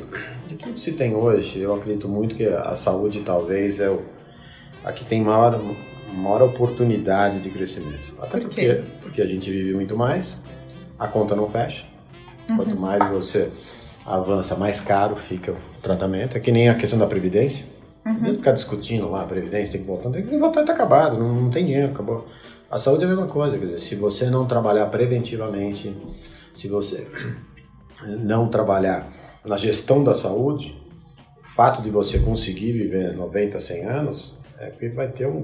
de 0.48 0.56
tudo 0.56 0.72
que 0.72 0.80
se 0.80 0.92
tem 0.92 1.14
hoje, 1.14 1.60
eu 1.60 1.74
acredito 1.74 2.08
muito 2.08 2.34
que 2.34 2.46
a 2.46 2.74
saúde 2.74 3.20
talvez 3.20 3.78
é 3.78 3.90
o, 3.90 4.00
a 4.82 4.90
que 4.90 5.04
tem 5.04 5.22
maior, 5.22 5.60
maior 6.14 6.40
oportunidade 6.40 7.38
de 7.40 7.50
crescimento. 7.50 8.14
Até 8.18 8.38
Por 8.38 8.40
porque, 8.44 8.82
porque 9.02 9.20
a 9.20 9.26
gente 9.26 9.50
vive 9.50 9.74
muito 9.74 9.94
mais, 9.94 10.38
a 10.98 11.06
conta 11.06 11.36
não 11.36 11.46
fecha. 11.46 11.84
Uhum. 12.48 12.56
Quanto 12.56 12.74
mais 12.74 13.06
você 13.10 13.50
avança, 14.06 14.56
mais 14.56 14.80
caro 14.80 15.14
fica 15.14 15.52
o 15.52 15.56
tratamento. 15.82 16.38
É 16.38 16.40
que 16.40 16.50
nem 16.50 16.70
a 16.70 16.74
questão 16.74 16.98
da 16.98 17.06
previdência. 17.06 17.66
Uhum. 18.06 18.14
Mesmo 18.14 18.36
ficar 18.36 18.52
discutindo 18.52 19.10
lá, 19.10 19.22
a 19.22 19.26
previdência 19.26 19.72
tem 19.72 19.82
que 19.82 19.86
voltar, 19.86 20.08
tem 20.08 20.26
que 20.26 20.38
voltar, 20.38 20.62
está 20.62 20.72
acabado, 20.72 21.18
não, 21.18 21.34
não 21.34 21.50
tem 21.50 21.66
dinheiro, 21.66 21.92
acabou. 21.92 22.26
A 22.70 22.78
saúde 22.78 23.02
é 23.02 23.06
a 23.06 23.10
mesma 23.10 23.26
coisa, 23.26 23.58
quer 23.58 23.66
dizer, 23.66 23.78
se 23.78 23.94
você 23.94 24.30
não 24.30 24.46
trabalhar 24.46 24.86
preventivamente, 24.86 25.94
se 26.54 26.66
você 26.66 27.06
não 28.06 28.48
trabalhar 28.48 29.06
na 29.44 29.56
gestão 29.56 30.02
da 30.02 30.14
saúde, 30.14 30.76
o 31.40 31.44
fato 31.54 31.82
de 31.82 31.90
você 31.90 32.18
conseguir 32.18 32.72
viver 32.72 33.14
90, 33.14 33.60
100 33.60 33.84
anos, 33.84 34.38
é 34.58 34.70
que 34.70 34.88
vai 34.88 35.08
ter 35.08 35.26
um, 35.26 35.40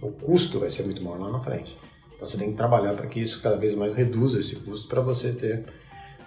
o 0.00 0.10
custo 0.12 0.60
vai 0.60 0.70
ser 0.70 0.82
muito 0.82 1.02
maior 1.02 1.18
lá 1.20 1.30
na 1.30 1.40
frente. 1.40 1.76
Então 2.14 2.26
você 2.26 2.36
tem 2.36 2.50
que 2.50 2.56
trabalhar 2.56 2.94
para 2.94 3.06
que 3.06 3.20
isso 3.20 3.40
cada 3.42 3.56
vez 3.56 3.74
mais 3.74 3.94
reduza 3.94 4.40
esse 4.40 4.56
custo 4.56 4.88
para 4.88 5.00
você 5.00 5.32
ter 5.32 5.64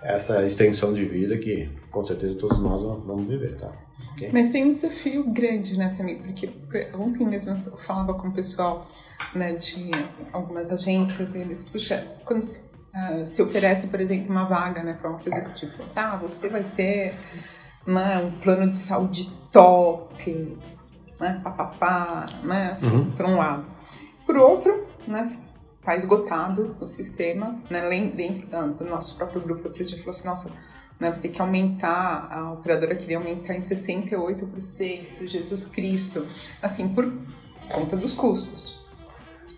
essa 0.01 0.45
extensão 0.45 0.93
de 0.93 1.03
vida 1.05 1.37
que 1.37 1.67
com 1.89 2.03
certeza 2.03 2.35
todos 2.35 2.59
nós 2.59 2.81
vamos 2.81 3.27
viver, 3.27 3.57
tá? 3.57 3.71
Okay? 4.13 4.29
Mas 4.31 4.51
tem 4.51 4.65
um 4.65 4.71
desafio 4.71 5.29
grande, 5.31 5.77
né, 5.77 5.93
também, 5.97 6.17
porque 6.19 6.49
ontem 6.93 7.25
mesmo 7.25 7.59
eu 7.65 7.77
falava 7.77 8.13
com 8.13 8.27
o 8.27 8.31
pessoal 8.31 8.89
né, 9.33 9.53
de 9.53 9.91
algumas 10.31 10.71
agências 10.71 11.33
e 11.33 11.39
eles, 11.39 11.63
puxa, 11.63 12.05
quando 12.23 12.43
uh, 12.95 13.25
se 13.25 13.41
oferece, 13.41 13.87
por 13.87 13.99
exemplo, 13.99 14.31
uma 14.31 14.45
vaga 14.45 14.81
né, 14.81 14.97
para 14.99 15.11
um 15.11 15.19
executivo, 15.19 15.83
assim, 15.83 15.99
ah, 15.99 16.15
você 16.15 16.49
vai 16.49 16.63
ter 16.63 17.13
né, 17.85 18.17
um 18.19 18.31
plano 18.39 18.71
de 18.71 18.77
saúde 18.77 19.29
top, 19.51 20.57
né, 21.19 21.39
papapá, 21.43 22.25
né, 22.43 22.71
assim, 22.71 22.87
uhum. 22.87 23.11
por 23.11 23.25
um 23.25 23.37
lado. 23.37 23.65
Por 24.25 24.37
outro, 24.37 24.87
né, 25.07 25.25
está 25.79 25.95
esgotado 25.95 26.75
o 26.79 26.87
sistema, 26.87 27.55
né, 27.69 27.87
dentro 28.15 28.73
do 28.73 28.85
nosso 28.85 29.15
próprio 29.17 29.41
grupo, 29.41 29.67
outro 29.67 29.83
dia 29.83 29.97
falou 29.97 30.11
assim, 30.11 30.27
nossa, 30.27 30.49
né, 30.99 31.11
vai 31.11 31.19
ter 31.19 31.29
que 31.29 31.41
aumentar, 31.41 32.27
a 32.31 32.51
operadora 32.53 32.95
queria 32.95 33.17
aumentar 33.17 33.53
em 33.53 33.61
68%, 33.61 35.27
Jesus 35.27 35.65
Cristo, 35.65 36.25
assim, 36.61 36.87
por 36.87 37.11
conta 37.69 37.97
dos 37.97 38.13
custos. 38.13 38.83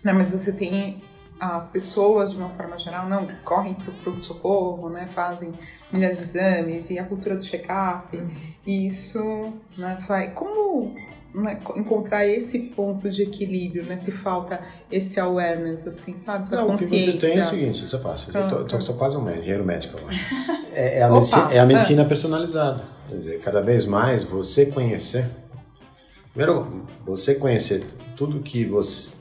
Né, 0.04 0.12
mas 0.12 0.30
você 0.30 0.52
tem 0.52 1.02
as 1.40 1.66
pessoas, 1.66 2.32
de 2.32 2.36
uma 2.36 2.50
forma 2.50 2.78
geral, 2.78 3.08
não 3.08 3.28
correm 3.44 3.74
para 3.74 3.90
o 3.90 3.94
pronto-socorro, 3.94 4.88
né, 4.88 5.08
fazem 5.14 5.52
milhares 5.92 6.18
de 6.18 6.24
exames 6.24 6.90
e 6.90 6.98
a 6.98 7.04
cultura 7.04 7.36
do 7.36 7.44
check-up, 7.44 8.18
e 8.66 8.86
isso 8.86 9.52
né, 9.76 9.98
vai... 10.06 10.30
Como 10.30 10.94
né, 11.34 11.60
encontrar 11.76 12.26
esse 12.26 12.58
ponto 12.58 13.10
de 13.10 13.22
equilíbrio, 13.22 13.84
né? 13.84 13.96
Se 13.96 14.10
falta 14.10 14.60
esse 14.90 15.20
awareness, 15.20 15.86
assim, 15.86 16.16
sabe? 16.16 16.44
Essa 16.44 16.56
Não, 16.56 16.68
consciência. 16.68 16.96
o 16.96 17.14
que 17.14 17.20
você 17.20 17.26
tem 17.26 17.38
é 17.38 17.42
o 17.42 17.44
seguinte, 17.44 17.84
isso 17.84 17.96
é 17.96 17.98
fácil. 17.98 18.28
Eu, 18.28 18.48
tô, 18.48 18.56
Pronto. 18.56 18.70
tô- 18.70 18.80
sou 18.80 18.94
quase 18.96 19.16
um 19.16 19.30
engenheiro 19.30 19.64
médico 19.64 19.96
agora. 19.98 20.16
É, 20.70 20.98
é 20.98 21.02
a 21.02 21.10
medicina, 21.10 21.52
é 21.52 21.58
a 21.58 21.62
é. 21.62 21.66
medicina 21.66 22.04
personalizada. 22.04 22.84
Quer 23.08 23.14
dizer, 23.16 23.40
cada 23.40 23.60
vez 23.60 23.84
mais 23.84 24.22
você 24.22 24.66
conhecer. 24.66 25.28
Primeiro, 26.32 26.86
você 27.04 27.34
conhecer 27.34 27.84
tudo 28.14 28.38
que 28.38 28.64
você. 28.64 29.17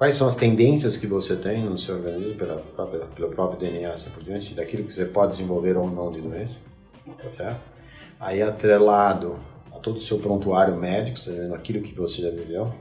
Quais 0.00 0.14
são 0.14 0.26
as 0.26 0.34
tendências 0.34 0.96
que 0.96 1.06
você 1.06 1.36
tem 1.36 1.62
no 1.62 1.78
seu 1.78 1.96
organismo 1.96 2.34
pela 2.34 2.56
pelo 3.14 3.28
próprio 3.28 3.60
DNA, 3.60 3.92
assim 3.92 4.08
por 4.08 4.22
diante, 4.22 4.54
daquilo 4.54 4.84
que 4.84 4.94
você 4.94 5.04
pode 5.04 5.32
desenvolver 5.32 5.76
ou 5.76 5.90
não 5.90 6.10
de 6.10 6.22
doença, 6.22 6.58
tá 7.22 7.28
certo? 7.28 7.60
Aí 8.18 8.40
atrelado 8.40 9.38
a 9.70 9.78
todo 9.78 9.98
o 9.98 10.00
seu 10.00 10.18
prontuário 10.18 10.74
médico, 10.74 11.20
tá 11.22 11.30
vendo? 11.30 11.54
aquilo 11.54 11.82
que 11.82 11.94
você 11.94 12.22
já 12.22 12.30
viveu, 12.30 12.72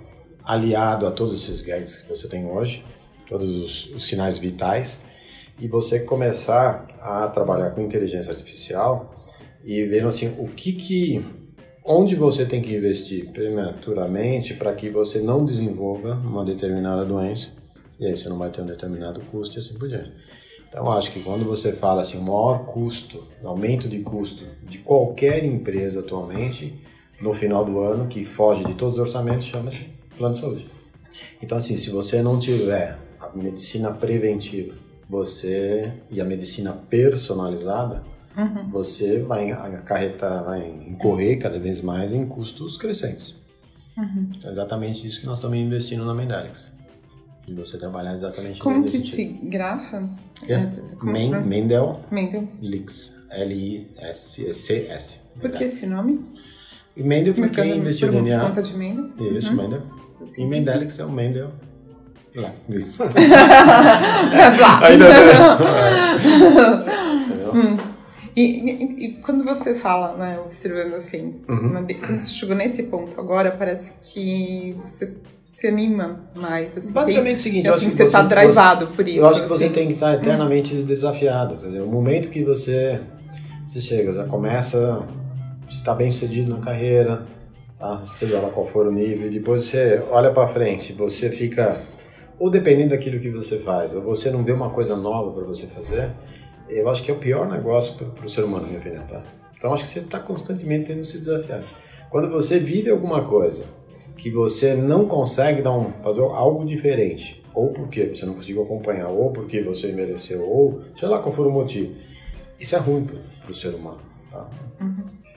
aliado 0.46 1.06
a 1.06 1.12
todos 1.12 1.44
esses 1.44 1.62
gadgets 1.62 1.98
que 1.98 2.08
você 2.08 2.26
tem 2.30 2.46
hoje, 2.46 2.86
todos 3.28 3.50
os, 3.50 3.96
os 3.98 4.08
sinais 4.08 4.38
vitais, 4.38 5.00
e 5.60 5.68
você 5.68 6.00
começar 6.00 6.88
a 7.02 7.28
trabalhar 7.28 7.72
com 7.72 7.82
inteligência 7.82 8.32
artificial 8.32 9.14
e 9.62 9.84
vendo 9.84 10.08
assim 10.08 10.34
o 10.38 10.48
que 10.48 10.72
que 10.72 11.26
onde 11.84 12.16
você 12.16 12.46
tem 12.46 12.62
que 12.62 12.76
investir 12.76 13.32
prematuramente 13.32 14.54
para 14.54 14.74
que 14.74 14.90
você 14.90 15.20
não 15.20 15.46
desenvolva 15.46 16.14
uma 16.14 16.46
determinada 16.46 17.06
doença 17.06 17.52
e 18.00 18.06
aí 18.06 18.16
você 18.16 18.30
não 18.30 18.38
vai 18.38 18.50
ter 18.50 18.62
um 18.62 18.66
determinado 18.66 19.20
custo 19.32 19.58
e 19.58 19.60
assim 19.60 19.74
por 19.74 19.88
diante. 19.88 20.12
Então 20.68 20.92
acho 20.92 21.12
que 21.12 21.22
quando 21.22 21.44
você 21.44 21.74
fala 21.74 22.02
assim 22.02 22.18
o 22.18 22.22
maior 22.22 22.66
custo, 22.66 23.28
aumento 23.44 23.90
de 23.90 24.00
custo 24.00 24.46
de 24.64 24.78
qualquer 24.80 25.44
empresa 25.44 26.00
atualmente 26.00 26.80
no 27.20 27.34
final 27.34 27.66
do 27.66 27.80
ano 27.80 28.08
que 28.08 28.24
foge 28.24 28.64
de 28.64 28.76
todos 28.76 28.94
os 28.94 29.00
orçamentos 29.00 29.48
chama-se 29.48 29.82
plano 30.16 30.36
de 30.36 30.40
saúde. 30.40 30.68
Então 31.42 31.58
assim, 31.58 31.76
se 31.76 31.90
você 31.90 32.22
não 32.22 32.38
tiver 32.38 32.98
a 33.20 33.36
medicina 33.36 33.92
preventiva, 33.92 34.76
você 35.10 35.92
e 36.12 36.22
a 36.22 36.26
medicina 36.26 36.72
personalizada, 36.72 38.04
você 38.72 39.20
vai 39.20 39.52
acarretar, 39.52 40.44
vai 40.46 40.66
incorrer 40.88 41.38
cada 41.40 41.60
vez 41.60 41.82
mais 41.82 42.12
em 42.14 42.26
custos 42.26 42.78
crescentes. 42.78 43.36
É 44.46 44.50
exatamente 44.50 45.06
isso 45.06 45.20
que 45.20 45.26
nós 45.26 45.40
estamos 45.40 45.58
investindo 45.58 46.06
na 46.06 46.14
Mendelix. 46.14 46.72
E 47.48 47.54
você 47.54 47.78
trabalhar 47.78 48.14
exatamente 48.14 48.60
Como 48.62 48.84
que 48.86 49.00
se 49.00 49.26
grafa? 49.26 50.08
É. 50.48 50.60
se 50.60 51.06
Men? 51.06 51.32
Mendel 51.42 52.00
Mendel. 52.12 52.48
Lix. 52.62 53.18
L-I-S-C-S. 53.32 55.20
Por 55.40 55.50
que 55.52 55.64
esse 55.66 55.86
nome? 55.88 56.24
E 56.96 57.04
Mendel 57.04 57.34
foi 57.36 57.50
quem 57.50 57.78
investiu 57.78 58.08
o 58.10 58.12
DNA. 58.12 58.40
conta 58.40 58.62
de 58.62 58.76
Mendel? 58.78 59.10
Isso, 59.38 59.50
Uhum. 59.52 59.58
Mendel. 59.58 59.82
Assim, 60.22 60.44
E 60.46 60.48
Mendelix 60.48 61.00
é 61.00 61.06
o 61.06 61.12
Mendel. 61.12 61.52
Lá. 62.36 62.54
Isso. 62.70 63.02
Blá. 64.58 64.80
Aí, 64.86 64.96
não? 64.98 65.08
E, 68.42 68.72
e- 68.72 69.06
e 69.06 69.14
quando 69.16 69.44
você 69.44 69.74
fala, 69.76 70.16
né, 70.16 70.40
observando 70.40 70.94
assim, 70.94 71.36
Uhum. 71.50 71.72
na- 71.74 71.82
quando 71.84 72.20
você 72.20 72.32
chegou 72.32 72.56
nesse 72.56 72.84
ponto 72.84 73.20
agora, 73.20 73.52
parece 73.52 73.94
que 74.02 74.76
você 74.84 75.14
se 75.46 75.68
anima 75.68 76.22
mais. 76.36 76.78
Assim, 76.78 76.94
Basicamente 76.94 77.24
tem- 77.26 77.32
é 77.32 77.36
o 77.36 77.40
seguinte, 77.40 77.66
e, 77.66 77.68
eu 77.68 77.74
assim, 77.74 77.88
acho 77.88 77.96
que 77.98 78.04
você 78.04 78.12
tá 78.12 78.22
você- 78.22 78.28
drivado 78.36 78.88
por 78.88 79.08
isso. 79.08 79.20
Eu 79.20 79.28
acho 79.28 79.42
que 79.44 79.50
você 79.50 79.66
assim. 79.66 79.74
tem 79.74 79.88
que 79.88 79.94
estar 79.94 80.14
eternamente 80.14 80.76
desafiado. 80.84 81.56
Quer 81.58 81.66
dizer, 81.68 81.82
o 81.82 81.88
momento 81.88 82.30
que 82.30 82.44
você, 82.44 83.02
você 83.66 83.82
chega, 83.82 84.12
já 84.14 84.24
começa, 84.26 85.06
você 85.68 85.80
está 85.80 85.94
bem 85.94 86.10
sucedido 86.12 86.50
na 86.56 86.60
carreira, 86.62 87.26
tá? 87.78 88.04
seja 88.06 88.40
lá 88.40 88.50
qual 88.52 88.66
for 88.66 88.88
o 88.88 88.92
nível, 88.92 89.28
e 89.28 89.30
depois 89.32 89.66
você 89.66 90.02
olha 90.12 90.32
para 90.32 90.48
frente, 90.48 90.94
você 90.94 91.30
fica, 91.32 91.82
ou 92.40 92.50
dependendo 92.50 92.90
daquilo 92.92 93.20
que 93.20 93.30
você 93.32 93.58
faz, 93.58 93.94
ou 93.94 94.02
você 94.02 94.30
não 94.32 94.44
vê 94.44 94.52
uma 94.54 94.70
coisa 94.70 94.96
nova 94.96 95.32
para 95.32 95.44
você 95.46 95.66
fazer, 95.68 96.10
eu 96.70 96.90
acho 96.90 97.04
que 97.04 97.12
é 97.12 97.14
o 97.14 97.18
pior 97.18 97.50
negócio 97.50 97.96
para 97.96 98.26
o 98.26 98.30
ser 98.30 98.44
humano, 98.44 98.64
na 98.64 98.70
minha 98.70 98.80
opinião. 98.80 99.04
Tá? 99.06 99.24
Então 99.58 99.74
acho 99.74 99.84
que 99.84 99.90
você 99.90 100.00
está 100.00 100.20
constantemente 100.20 100.88
tendo 100.88 101.02
que 101.02 101.08
se 101.08 101.20
desafiar. 101.20 101.64
Quando 102.10 102.30
você 102.30 102.60
vive 102.60 102.90
alguma 102.90 103.24
coisa 103.24 103.64
que 104.18 104.30
você 104.30 104.74
não 104.74 105.08
consegue 105.08 105.62
dar 105.62 105.72
um, 105.72 105.92
fazer 106.04 106.22
algo 106.22 106.66
diferente, 106.66 107.44
ou 107.54 107.72
porque 107.72 108.08
você 108.08 108.26
não 108.26 108.34
conseguiu 108.34 108.64
acompanhar, 108.64 109.10
ou 109.10 109.32
porque 109.32 109.62
você 109.62 109.92
mereceu, 109.92 110.44
ou 110.44 110.82
sei 110.98 111.08
lá 111.08 111.20
qual 111.20 111.34
for 111.34 111.48
o 111.48 111.52
motivo, 111.52 111.94
isso 112.60 112.76
é 112.76 112.80
ruim 112.80 113.06
para 113.06 113.52
o 113.52 113.56
ser 113.56 113.74
humano. 113.74 114.02
Tá? 114.32 114.50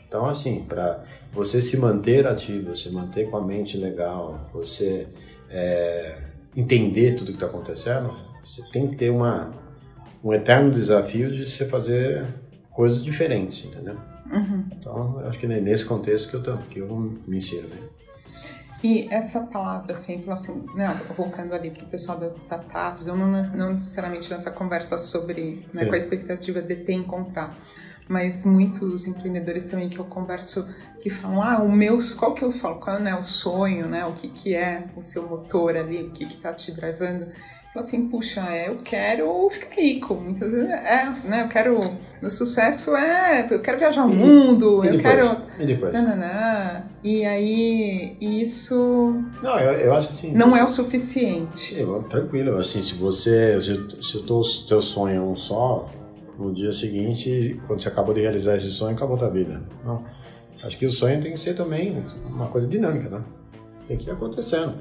Então, 0.07 0.27
assim, 0.27 0.65
para 0.69 1.03
você 1.33 1.63
se 1.63 1.77
manter 1.77 2.27
ativo, 2.27 2.75
você 2.77 2.91
manter 2.91 3.31
com 3.31 3.37
a 3.37 3.43
mente 3.43 3.79
legal, 3.79 4.51
você 4.53 5.07
é, 5.49 6.19
entender 6.57 7.15
tudo 7.15 7.29
que 7.29 7.37
está 7.37 7.47
acontecendo, 7.47 8.11
você 8.43 8.63
tem 8.73 8.89
que 8.89 8.97
ter 8.97 9.11
uma, 9.11 9.55
um 10.23 10.33
eterno 10.33 10.71
desafio 10.71 11.31
de 11.31 11.49
você 11.49 11.69
fazer 11.69 12.29
coisas 12.71 13.03
diferentes, 13.03 13.65
entendeu? 13.65 13.97
Uhum. 14.31 14.65
Então, 14.73 15.21
eu 15.21 15.29
acho 15.29 15.39
que 15.39 15.47
é 15.47 15.61
nesse 15.61 15.85
contexto 15.85 16.29
que 16.29 16.37
eu, 16.37 16.43
tô, 16.43 16.57
que 16.59 16.79
eu 16.79 16.89
me 17.27 17.37
insiro. 17.37 17.69
Né? 17.69 17.77
E 18.83 19.07
essa 19.13 19.41
palavra, 19.43 19.93
assim, 19.93 20.23
assim 20.29 20.65
né, 20.75 21.07
voltando 21.17 21.55
ali 21.55 21.71
para 21.71 21.85
o 21.85 21.87
pessoal 21.87 22.19
das 22.19 22.37
startups, 22.37 23.07
eu 23.07 23.17
não, 23.17 23.43
não 23.55 23.71
necessariamente 23.71 24.29
nessa 24.31 24.51
conversa 24.51 24.99
sobre, 24.99 25.63
né, 25.73 25.89
a 25.89 25.97
expectativa 25.97 26.61
de 26.61 26.77
ter 26.77 26.95
encontrar, 26.95 27.57
mas 28.09 28.45
muitos 28.45 29.07
empreendedores 29.07 29.67
também 29.67 29.89
que 29.89 29.99
eu 29.99 30.05
converso 30.05 30.67
que 31.01 31.11
falam, 31.11 31.43
ah, 31.43 31.63
o 31.63 31.71
meu, 31.71 31.97
qual 32.19 32.35
que 32.35 32.43
eu 32.43 32.51
falo, 32.51 32.81
qual 32.81 32.97
é 32.97 33.01
né, 33.01 33.15
o 33.15 33.23
sonho, 33.23 33.87
né, 33.87 34.05
o 34.05 34.15
que, 34.15 34.29
que 34.29 34.55
é 34.55 34.89
o 34.97 35.03
seu 35.03 35.29
motor 35.29 35.77
ali, 35.77 36.03
o 36.03 36.11
que 36.11 36.27
que 36.27 36.39
tá 36.39 36.53
te 36.53 36.73
drivando, 36.73 37.29
Fala 37.73 37.87
assim, 37.87 38.07
puxa, 38.09 38.43
é, 38.51 38.69
eu 38.69 38.79
quero 38.85 39.49
ficar 39.51 39.75
rico, 39.81 40.15
muitas 40.15 40.51
vezes 40.53 40.69
é, 40.69 41.11
né, 41.25 41.43
eu 41.45 41.49
quero, 41.49 41.81
meu 42.21 42.29
sucesso 42.29 42.95
é, 42.95 43.49
eu 43.51 43.61
quero 43.63 43.79
viajar 43.79 44.05
o 44.05 44.11
mundo, 44.11 44.85
E 44.85 44.89
eu 44.89 44.93
depois? 44.99 45.03
quero... 45.03 45.37
E 45.59 45.65
depois? 45.65 45.93
Nananã. 45.95 46.85
E 47.03 47.25
aí, 47.25 48.17
isso 48.21 49.23
Não, 49.43 49.59
eu, 49.59 49.73
eu 49.73 49.95
acho 49.95 50.11
assim. 50.11 50.33
não 50.35 50.51
você- 50.51 50.61
é 50.61 50.65
o 50.65 50.69
suficiente. 50.69 51.75
Eu, 51.79 52.03
tranquilo, 52.03 52.59
assim, 52.59 52.83
se 52.83 52.95
você, 52.95 53.59
se, 53.63 54.03
se 54.07 54.17
o 54.19 54.23
teu, 54.23 54.43
teu 54.69 54.83
sonho 54.83 55.17
é 55.17 55.21
um 55.21 55.35
só, 55.35 55.89
no 56.39 56.53
dia 56.53 56.73
seguinte, 56.75 57.59
quando 57.67 57.81
você 57.81 57.89
acabou 57.89 58.15
de 58.15 58.21
realizar 58.21 58.55
esse 58.55 58.69
sonho, 58.69 58.95
acabou 58.95 59.17
a 59.17 59.19
tua 59.21 59.31
vida. 59.31 59.63
Não. 59.83 60.05
Acho 60.63 60.77
que 60.77 60.85
o 60.85 60.91
sonho 60.93 61.21
tem 61.23 61.33
que 61.33 61.41
ser 61.41 61.55
também 61.55 62.05
uma 62.27 62.49
coisa 62.49 62.67
dinâmica, 62.67 63.09
né? 63.09 63.25
Tem 63.89 63.97
que 63.97 64.09
ir 64.09 64.13
acontecendo. 64.13 64.75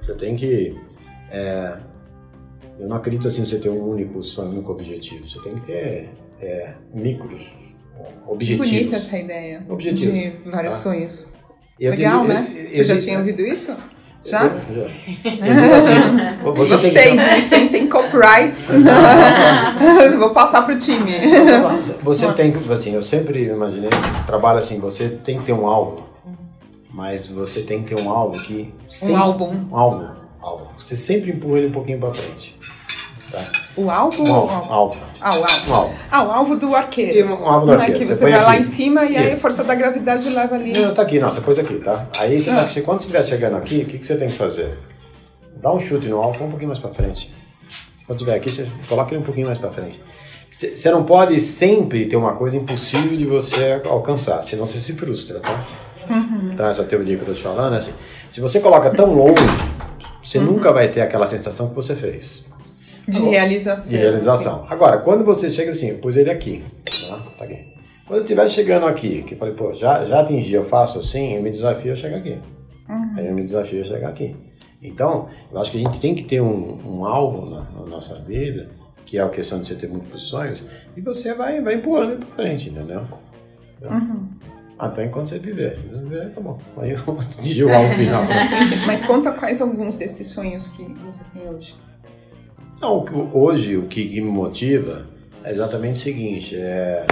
Você 0.00 0.12
tem 0.14 0.36
que. 0.36 0.78
é, 1.30 1.78
eu 2.78 2.88
não 2.88 2.96
acredito 2.96 3.28
assim 3.28 3.44
você 3.44 3.58
ter 3.58 3.68
um 3.68 3.88
único 3.90 4.22
sonho, 4.22 4.48
um 4.48 4.52
único 4.54 4.72
objetivo. 4.72 5.28
Você 5.28 5.40
tem 5.40 5.54
que 5.54 5.66
ter 5.66 6.10
é, 6.40 6.74
micros 6.92 7.42
objetivos. 8.26 8.68
Bonita 8.68 8.96
essa 8.96 9.16
ideia 9.18 9.64
Objetivos. 9.68 10.14
de 10.14 10.50
vários 10.50 10.74
Ah. 10.74 10.78
sonhos. 10.78 11.28
Eu 11.78 11.90
Legal, 11.92 12.20
digo- 12.22 12.32
né? 12.32 12.50
eu- 12.52 12.62
eu 12.62 12.70
Você 12.70 12.84
já 12.84 12.94
digo- 12.94 13.04
tinha 13.06 13.18
ouvido 13.18 13.42
isso? 13.42 13.74
Já? 14.24 14.44
Eu, 14.46 14.74
já. 14.74 14.90
Eu 15.66 15.74
assim, 15.74 15.92
você 16.44 16.74
Gostei 16.74 16.90
tem 16.92 17.18
que. 17.18 17.34
disso, 17.34 17.54
hein? 17.54 17.68
Tem 17.68 17.88
copyright. 17.88 18.56
Vou 20.18 20.30
passar 20.30 20.62
pro 20.62 20.78
time. 20.78 21.12
Você 22.02 22.32
tem 22.32 22.50
que, 22.52 22.72
assim, 22.72 22.94
eu 22.94 23.02
sempre 23.02 23.44
imaginei, 23.44 23.90
trabalho 24.26 24.58
assim, 24.58 24.78
você 24.78 25.08
tem 25.10 25.38
que 25.38 25.44
ter 25.44 25.52
um 25.52 25.66
alvo, 25.66 26.04
mas 26.90 27.26
você 27.28 27.60
tem 27.60 27.82
que 27.82 27.94
ter 27.94 28.00
um 28.00 28.08
alvo 28.10 28.40
que 28.42 28.72
Um 28.84 28.88
sempre, 28.88 29.16
álbum. 29.16 29.52
um 29.70 29.76
alvo, 29.76 30.16
alvo. 30.40 30.68
Você 30.78 30.96
sempre 30.96 31.30
empurra 31.30 31.58
ele 31.58 31.66
um 31.66 31.72
pouquinho 31.72 31.98
para 31.98 32.14
frente, 32.14 32.58
tá? 33.34 33.42
O 33.76 33.90
alvo? 33.90 34.22
O 34.28 34.32
alvo? 34.34 34.72
alvo, 34.72 34.96
Ah, 35.20 35.36
o 35.36 35.42
alvo. 35.44 35.70
um 35.70 35.74
alvo. 35.74 35.94
Ah, 36.10 36.22
o 36.24 36.30
alvo 36.30 36.56
do 36.56 36.70
E 36.70 36.74
arqueiro. 36.74 37.28
um 37.34 37.46
alvo 37.46 37.66
do 37.66 37.72
Não 37.72 37.80
é 37.80 37.86
arqueiro. 37.86 38.00
que 38.00 38.06
você 38.06 38.20
põe 38.20 38.30
vai 38.32 38.42
lá 38.42 38.52
aqui. 38.52 38.62
em 38.62 38.72
cima 38.72 39.04
e 39.04 39.16
aí 39.16 39.32
a 39.32 39.36
força 39.36 39.64
da 39.64 39.74
gravidade 39.74 40.28
leva 40.28 40.54
ali. 40.54 40.72
Não, 40.72 40.94
tá 40.94 41.02
aqui, 41.02 41.18
não, 41.18 41.30
você 41.30 41.40
pôs 41.40 41.58
aqui, 41.58 41.78
tá? 41.80 42.06
Aí 42.18 42.38
você 42.40 42.50
Ah. 42.50 42.66
você- 42.68 42.80
quando 42.82 43.00
você 43.00 43.06
estiver 43.08 43.24
chegando 43.24 43.56
aqui, 43.56 43.82
o 43.82 43.86
que, 43.86 43.98
que 43.98 44.06
você 44.06 44.16
tem 44.16 44.28
que 44.28 44.36
fazer? 44.36 44.76
Dá 45.56 45.72
um 45.72 45.80
chute 45.80 46.06
no 46.08 46.20
alvo, 46.20 46.44
um 46.44 46.48
pouquinho 46.50 46.68
mais 46.68 46.78
para 46.78 46.90
frente. 46.90 47.32
Quando 48.06 48.18
estiver 48.18 48.36
aqui, 48.36 48.50
você 48.50 48.66
coloca 48.88 49.12
ele 49.14 49.22
um 49.22 49.24
pouquinho 49.24 49.46
mais 49.46 49.58
para 49.58 49.70
frente. 49.70 50.00
Você 50.50 50.76
você 50.76 50.90
não 50.90 51.02
pode 51.04 51.40
sempre 51.40 52.06
ter 52.06 52.16
uma 52.16 52.34
coisa 52.34 52.54
impossível 52.56 53.16
de 53.16 53.24
você 53.26 53.80
alcançar, 53.86 54.42
senão 54.44 54.66
você 54.66 54.78
se 54.78 54.92
frustra, 54.92 55.40
tá? 55.40 55.64
Então, 56.52 56.66
essa 56.68 56.84
teoria 56.84 57.16
que 57.16 57.22
eu 57.22 57.26
tô 57.28 57.32
te 57.34 57.42
falando 57.42 57.74
é 57.74 57.78
assim: 57.78 57.92
se 58.28 58.40
você 58.40 58.60
coloca 58.60 58.90
tão 58.90 59.12
longe, 59.14 59.42
você 60.22 60.38
nunca 60.38 60.70
vai 60.72 60.86
ter 60.88 61.00
aquela 61.00 61.26
sensação 61.26 61.70
que 61.70 61.74
você 61.74 61.94
fez 61.96 62.44
De 63.08 63.20
realização. 63.20 63.88
de 63.88 63.96
realização. 63.96 64.64
Agora, 64.68 64.98
quando 64.98 65.24
você 65.24 65.50
chega 65.50 65.70
assim, 65.70 65.90
eu 65.90 65.98
pus 65.98 66.16
ele 66.16 66.30
aqui, 66.30 66.62
tá? 67.08 67.18
Tá 67.38 67.44
aqui. 67.44 67.74
Quando 68.06 68.18
eu 68.18 68.24
estiver 68.24 68.48
chegando 68.48 68.86
aqui, 68.86 69.22
que 69.22 69.34
eu 69.34 69.38
falei, 69.38 69.54
pô, 69.54 69.72
já, 69.72 70.04
já 70.04 70.20
atingi, 70.20 70.52
eu 70.52 70.64
faço 70.64 70.98
assim, 70.98 71.34
eu 71.34 71.42
me 71.42 71.50
desafio 71.50 71.92
a 71.92 71.96
chegar 71.96 72.18
aqui. 72.18 72.38
Aí 73.16 73.26
eu 73.26 73.34
me 73.34 73.42
desafio 73.42 73.80
a 73.80 73.84
chegar 73.84 74.08
aqui. 74.08 74.36
Então, 74.82 75.28
eu 75.50 75.58
acho 75.58 75.70
que 75.70 75.78
a 75.78 75.80
gente 75.80 75.98
tem 76.00 76.14
que 76.14 76.22
ter 76.24 76.42
um, 76.42 76.78
um 76.86 77.04
alvo 77.06 77.48
na, 77.48 77.62
na 77.80 77.86
nossa 77.86 78.16
vida, 78.20 78.68
que 79.06 79.16
é 79.18 79.22
a 79.22 79.28
questão 79.28 79.58
de 79.58 79.66
você 79.66 79.74
ter 79.74 79.88
múltiplos 79.88 80.24
sonhos, 80.24 80.62
e 80.94 81.00
você 81.00 81.32
vai, 81.32 81.60
vai 81.62 81.74
empurrando 81.74 82.18
pra 82.26 82.34
frente, 82.36 82.68
entendeu? 82.68 83.02
Até 84.78 85.04
enquanto 85.04 85.28
você 85.28 85.38
viver. 85.38 85.78
Viver, 85.78 86.30
tá 86.34 86.40
bom. 86.40 86.58
Aí 86.76 86.90
eu 86.90 86.98
vou 86.98 87.18
jogar 87.42 87.80
o 87.80 87.88
final. 87.90 88.22
Mas 88.86 89.04
conta 89.04 89.32
quais 89.32 89.62
alguns 89.62 89.94
desses 89.94 90.26
sonhos 90.26 90.68
que 90.68 90.84
você 91.04 91.24
tem 91.32 91.48
hoje. 91.48 91.74
Não, 92.80 93.04
hoje 93.32 93.76
o 93.76 93.86
que, 93.86 94.20
me 94.20 94.28
motiva 94.28 95.06
é 95.42 95.50
exatamente 95.50 95.96
o 95.96 96.02
seguinte, 96.02 96.56
é, 96.56 97.06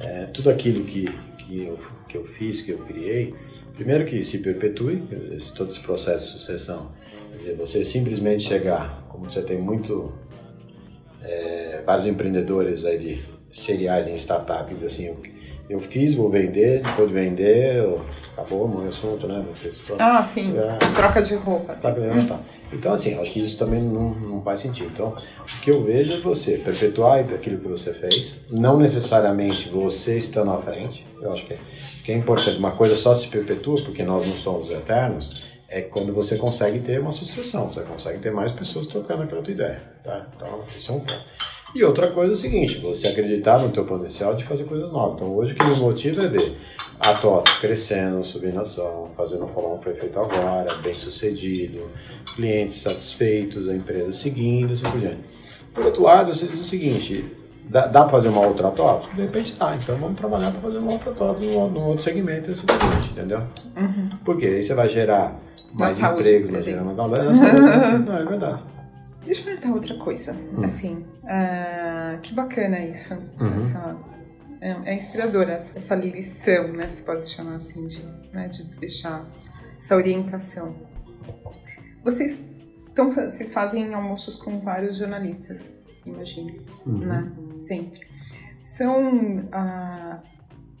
é 0.00 0.24
tudo 0.24 0.50
aquilo 0.50 0.84
que, 0.84 1.06
que, 1.38 1.64
eu, 1.64 1.78
que 2.08 2.16
eu 2.16 2.24
fiz, 2.24 2.60
que 2.60 2.72
eu 2.72 2.78
criei, 2.78 3.34
primeiro 3.74 4.04
que 4.04 4.22
se 4.24 4.38
perpetue, 4.38 5.02
todo 5.56 5.70
esse 5.70 5.80
processo 5.80 6.26
de 6.26 6.38
sucessão. 6.38 6.92
Quer 7.30 7.38
dizer, 7.38 7.56
você 7.56 7.84
simplesmente 7.84 8.42
chegar, 8.42 9.04
como 9.08 9.30
você 9.30 9.42
tem 9.42 9.60
muito, 9.60 10.12
é, 11.22 11.82
vários 11.84 12.06
empreendedores 12.06 12.84
aí 12.84 12.98
de 12.98 13.22
seriais 13.52 14.06
em 14.08 14.14
startups, 14.14 14.82
assim, 14.82 15.14
eu, 15.68 15.80
fiz, 15.80 16.14
vou 16.14 16.28
vender, 16.30 16.82
depois 16.82 17.08
de 17.08 17.14
vender, 17.14 17.76
eu, 17.76 18.00
acabou 18.36 18.68
o 18.68 18.86
assunto, 18.86 19.26
né? 19.26 19.44
Ah, 19.98 20.22
sim. 20.22 20.54
É, 20.56 20.78
Troca 20.94 21.22
de 21.22 21.34
roupa. 21.34 21.72
Assim. 21.72 21.82
Tá, 21.82 21.92
tá. 22.28 22.40
Então, 22.72 22.92
assim, 22.92 23.18
acho 23.18 23.32
que 23.32 23.40
isso 23.40 23.56
também 23.56 23.80
não, 23.80 24.10
não 24.10 24.42
faz 24.42 24.60
sentido. 24.60 24.90
Então, 24.92 25.14
o 25.40 25.60
que 25.60 25.70
eu 25.70 25.82
vejo 25.82 26.12
é 26.12 26.20
você 26.20 26.58
perpetuar 26.58 27.20
aquilo 27.20 27.58
que 27.58 27.68
você 27.68 27.94
fez, 27.94 28.34
não 28.50 28.78
necessariamente 28.78 29.68
você 29.68 30.18
estando 30.18 30.50
à 30.50 30.58
frente. 30.58 31.06
Eu 31.20 31.32
acho 31.32 31.46
que 31.46 31.54
é, 31.54 31.58
que 32.04 32.12
é 32.12 32.14
importante. 32.14 32.58
Uma 32.58 32.72
coisa 32.72 32.96
só 32.96 33.14
se 33.14 33.28
perpetua, 33.28 33.76
porque 33.84 34.02
nós 34.02 34.26
não 34.26 34.34
somos 34.34 34.70
eternos, 34.70 35.54
é 35.68 35.80
quando 35.80 36.12
você 36.12 36.36
consegue 36.36 36.80
ter 36.80 37.00
uma 37.00 37.12
sucessão, 37.12 37.72
você 37.72 37.80
consegue 37.80 38.18
ter 38.18 38.30
mais 38.30 38.52
pessoas 38.52 38.86
trocando 38.86 39.22
aquela 39.22 39.42
tua 39.42 39.52
ideia. 39.52 39.82
Tá? 40.02 40.26
Então, 40.36 40.60
isso 40.76 40.92
é 40.92 40.94
um 40.94 41.00
ponto. 41.00 41.53
E 41.74 41.82
outra 41.82 42.08
coisa 42.12 42.32
é 42.32 42.34
o 42.34 42.38
seguinte, 42.38 42.78
você 42.78 43.08
acreditar 43.08 43.58
no 43.58 43.68
teu 43.68 43.84
potencial 43.84 44.34
de 44.34 44.44
fazer 44.44 44.62
coisas 44.62 44.92
novas. 44.92 45.16
Então 45.16 45.34
hoje 45.34 45.52
o 45.52 45.56
que 45.56 45.64
me 45.64 45.74
motiva 45.74 46.22
é 46.22 46.28
ver 46.28 46.56
a 47.00 47.12
TOTS 47.14 47.58
crescendo, 47.58 48.22
subindo 48.22 48.60
ação, 48.60 49.10
fazendo 49.16 49.44
o 49.44 49.48
follow 49.48 49.80
foi 49.82 49.94
feito 49.94 50.18
agora, 50.20 50.72
bem 50.76 50.94
sucedido, 50.94 51.90
clientes 52.36 52.80
satisfeitos, 52.80 53.68
a 53.68 53.74
empresa 53.74 54.12
seguindo, 54.12 54.72
assim 54.72 54.82
por 54.84 55.00
diante. 55.00 55.18
Por 55.74 55.84
outro 55.84 56.04
lado, 56.04 56.32
você 56.32 56.46
diz 56.46 56.60
o 56.60 56.64
seguinte, 56.64 57.24
dá, 57.68 57.88
dá 57.88 58.02
para 58.02 58.10
fazer 58.10 58.28
uma 58.28 58.46
outra 58.46 58.70
TOTS? 58.70 59.12
De 59.12 59.22
repente 59.22 59.54
dá, 59.58 59.72
então 59.74 59.96
vamos 59.96 60.16
trabalhar 60.16 60.52
para 60.52 60.60
fazer 60.60 60.78
uma 60.78 60.92
outra 60.92 61.10
TOTS 61.10 61.40
num, 61.40 61.70
num 61.70 61.86
outro 61.88 62.04
segmento, 62.04 62.52
assim 62.52 62.64
por 62.64 62.78
diante, 62.78 63.08
entendeu? 63.10 63.42
Uhum. 63.76 64.08
Porque 64.24 64.46
aí 64.46 64.62
você 64.62 64.74
vai 64.74 64.88
gerar 64.88 65.40
mais 65.72 65.98
empregos, 65.98 66.52
vai 66.52 66.62
gerar 66.62 66.84
mais 66.84 66.96
valor, 66.96 67.18
não, 68.06 68.16
é 68.16 68.24
verdade. 68.24 68.73
Deixa 69.24 69.40
eu 69.40 69.44
perguntar 69.44 69.72
outra 69.72 69.96
coisa. 69.96 70.32
Hum. 70.32 70.64
Assim, 70.64 71.04
uh, 71.24 72.20
que 72.20 72.34
bacana 72.34 72.78
isso. 72.80 73.14
Uhum. 73.14 73.56
Essa, 73.56 73.96
é, 74.60 74.92
é 74.92 74.94
inspiradora 74.94 75.52
essa 75.52 75.94
lição, 75.94 76.72
né? 76.72 76.90
Se 76.90 77.02
pode 77.02 77.28
chamar 77.28 77.56
assim, 77.56 77.86
de, 77.86 78.02
né, 78.32 78.48
de 78.48 78.64
deixar 78.78 79.26
essa 79.78 79.96
orientação. 79.96 80.74
Vocês, 82.02 82.50
então, 82.90 83.10
vocês 83.12 83.52
fazem 83.52 83.92
almoços 83.94 84.36
com 84.36 84.60
vários 84.60 84.98
jornalistas, 84.98 85.84
imagino, 86.06 86.54
uhum. 86.86 86.98
né? 86.98 87.32
Sempre. 87.56 88.00
São 88.62 89.38
uh, 89.38 90.22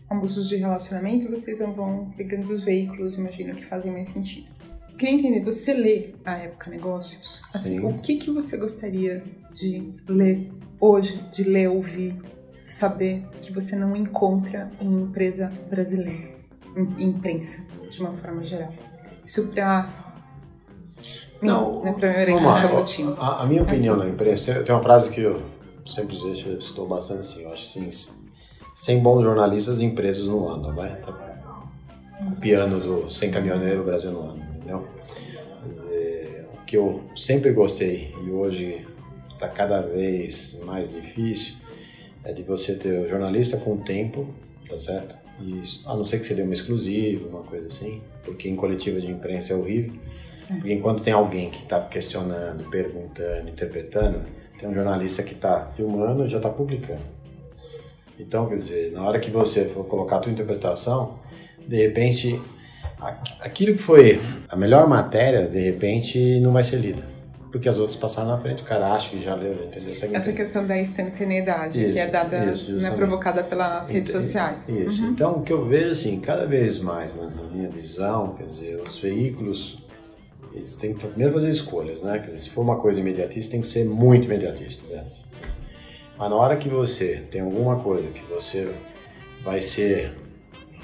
almoços 0.08 0.48
de 0.48 0.56
relacionamento, 0.56 1.30
vocês 1.30 1.58
vão 1.58 2.12
pegando 2.16 2.50
os 2.52 2.62
veículos, 2.64 3.18
imagino, 3.18 3.54
que 3.54 3.66
fazem 3.66 3.92
mais 3.92 4.08
sentido. 4.08 4.53
Queria 4.98 5.14
entender, 5.14 5.44
você 5.44 5.74
lê 5.74 6.14
a 6.24 6.36
Época 6.36 6.70
Negócios? 6.70 7.42
Assim, 7.52 7.80
Sim. 7.80 7.86
o 7.86 7.94
que, 7.94 8.16
que 8.16 8.30
você 8.30 8.56
gostaria 8.56 9.24
de 9.52 9.92
ler 10.08 10.52
hoje, 10.80 11.20
de 11.32 11.42
ler, 11.42 11.68
ouvir, 11.68 12.16
saber 12.68 13.26
que 13.42 13.52
você 13.52 13.74
não 13.74 13.96
encontra 13.96 14.70
em 14.80 15.02
empresa 15.02 15.50
brasileira, 15.68 16.34
em 16.76 17.08
imprensa, 17.08 17.62
de 17.90 18.00
uma 18.00 18.12
forma 18.14 18.44
geral? 18.44 18.72
Isso 19.26 19.48
para 19.48 20.04
não, 21.42 21.82
né, 21.82 21.92
para 21.92 22.10
a, 22.10 23.40
a, 23.40 23.42
a 23.42 23.46
minha 23.46 23.62
opinião 23.62 23.96
assim. 23.96 24.04
na 24.04 24.10
imprensa, 24.10 24.62
tem 24.62 24.74
uma 24.74 24.82
frase 24.82 25.10
que 25.10 25.20
eu 25.20 25.42
sempre 25.86 26.16
deixo, 26.22 26.48
eu 26.48 26.58
estou 26.58 26.86
bastante 26.86 27.20
assim, 27.20 27.42
eu 27.42 27.52
acho 27.52 27.78
assim, 27.78 27.90
sem 28.74 29.00
bons 29.00 29.22
jornalistas, 29.22 29.80
empresas 29.80 30.28
não 30.28 30.48
andam, 30.48 30.74
vai? 30.74 30.96
Tá 30.96 31.12
copiando 32.30 32.80
do 32.80 33.10
Sem 33.10 33.30
Caminhoneiro, 33.30 33.82
o 33.82 33.84
Brasil 33.84 34.10
não 34.10 34.30
anda 34.30 34.43
entendeu? 34.64 34.88
É, 35.90 36.44
o 36.54 36.64
que 36.64 36.76
eu 36.76 37.02
sempre 37.14 37.52
gostei 37.52 38.14
e 38.24 38.30
hoje 38.30 38.86
está 39.32 39.48
cada 39.48 39.82
vez 39.82 40.58
mais 40.64 40.90
difícil 40.90 41.54
é 42.24 42.32
de 42.32 42.42
você 42.42 42.74
ter 42.74 43.00
o 43.00 43.08
jornalista 43.08 43.58
com 43.58 43.76
tempo, 43.76 44.26
tá 44.68 44.78
certo? 44.78 45.16
E, 45.40 45.62
a 45.84 45.94
não 45.94 46.06
ser 46.06 46.18
que 46.18 46.26
você 46.26 46.34
dê 46.34 46.42
uma 46.42 46.54
exclusiva, 46.54 47.28
uma 47.28 47.42
coisa 47.42 47.66
assim, 47.66 48.00
porque 48.24 48.48
em 48.48 48.56
coletiva 48.56 48.98
de 48.98 49.10
imprensa 49.10 49.52
é 49.52 49.56
horrível. 49.56 49.92
É. 50.48 50.54
Porque 50.54 50.72
enquanto 50.72 51.02
tem 51.02 51.12
alguém 51.12 51.50
que 51.50 51.62
está 51.62 51.80
questionando, 51.80 52.68
perguntando, 52.70 53.50
interpretando, 53.50 54.24
tem 54.58 54.68
um 54.68 54.74
jornalista 54.74 55.22
que 55.22 55.34
está 55.34 55.72
filmando 55.76 56.24
e 56.24 56.28
já 56.28 56.38
está 56.38 56.48
publicando. 56.48 57.02
Então, 58.18 58.46
quer 58.46 58.54
dizer, 58.54 58.92
na 58.92 59.02
hora 59.02 59.18
que 59.18 59.30
você 59.30 59.66
for 59.66 59.84
colocar 59.86 60.16
a 60.16 60.18
tua 60.20 60.32
interpretação, 60.32 61.18
de 61.66 61.76
repente 61.76 62.40
aquilo 63.40 63.74
que 63.74 63.82
foi 63.82 64.20
a 64.48 64.56
melhor 64.56 64.88
matéria, 64.88 65.48
de 65.48 65.60
repente, 65.60 66.40
não 66.40 66.52
vai 66.52 66.64
ser 66.64 66.76
lida. 66.76 67.14
Porque 67.50 67.68
as 67.68 67.76
outras 67.76 67.94
passaram 67.96 68.30
na 68.30 68.38
frente, 68.38 68.62
o 68.62 68.66
cara 68.66 68.92
acha 68.92 69.10
que 69.10 69.22
já 69.22 69.32
leu, 69.36 69.54
entendeu? 69.66 69.94
Essa 70.12 70.32
questão 70.32 70.66
da 70.66 70.76
instantaneidade, 70.76 71.80
isso, 71.80 71.92
que 71.92 71.98
é 72.00 72.06
dada, 72.08 72.46
isso, 72.46 72.72
né, 72.72 72.90
provocada 72.90 73.44
pelas 73.44 73.88
redes 73.90 74.10
sociais. 74.10 74.68
Isso. 74.68 75.04
Uhum. 75.04 75.10
Então, 75.10 75.32
o 75.34 75.42
que 75.42 75.52
eu 75.52 75.64
vejo, 75.64 75.92
assim, 75.92 76.18
cada 76.18 76.46
vez 76.46 76.80
mais, 76.80 77.14
na 77.14 77.28
minha 77.52 77.68
visão, 77.68 78.34
quer 78.34 78.46
dizer, 78.46 78.82
os 78.82 78.98
veículos, 78.98 79.78
eles 80.52 80.74
têm 80.74 80.94
que 80.94 81.06
primeiro 81.06 81.32
fazer 81.32 81.48
escolhas, 81.48 82.02
né? 82.02 82.18
Quer 82.18 82.26
dizer, 82.26 82.40
se 82.40 82.50
for 82.50 82.62
uma 82.62 82.76
coisa 82.76 82.98
imediatista, 82.98 83.52
tem 83.52 83.60
que 83.60 83.68
ser 83.68 83.84
muito 83.84 84.24
imediatista, 84.24 84.82
né? 84.92 85.04
Mas 86.18 86.30
na 86.30 86.34
hora 86.34 86.56
que 86.56 86.68
você 86.68 87.22
tem 87.30 87.40
alguma 87.40 87.76
coisa 87.76 88.08
que 88.08 88.22
você 88.24 88.74
vai 89.44 89.60
ser 89.60 90.12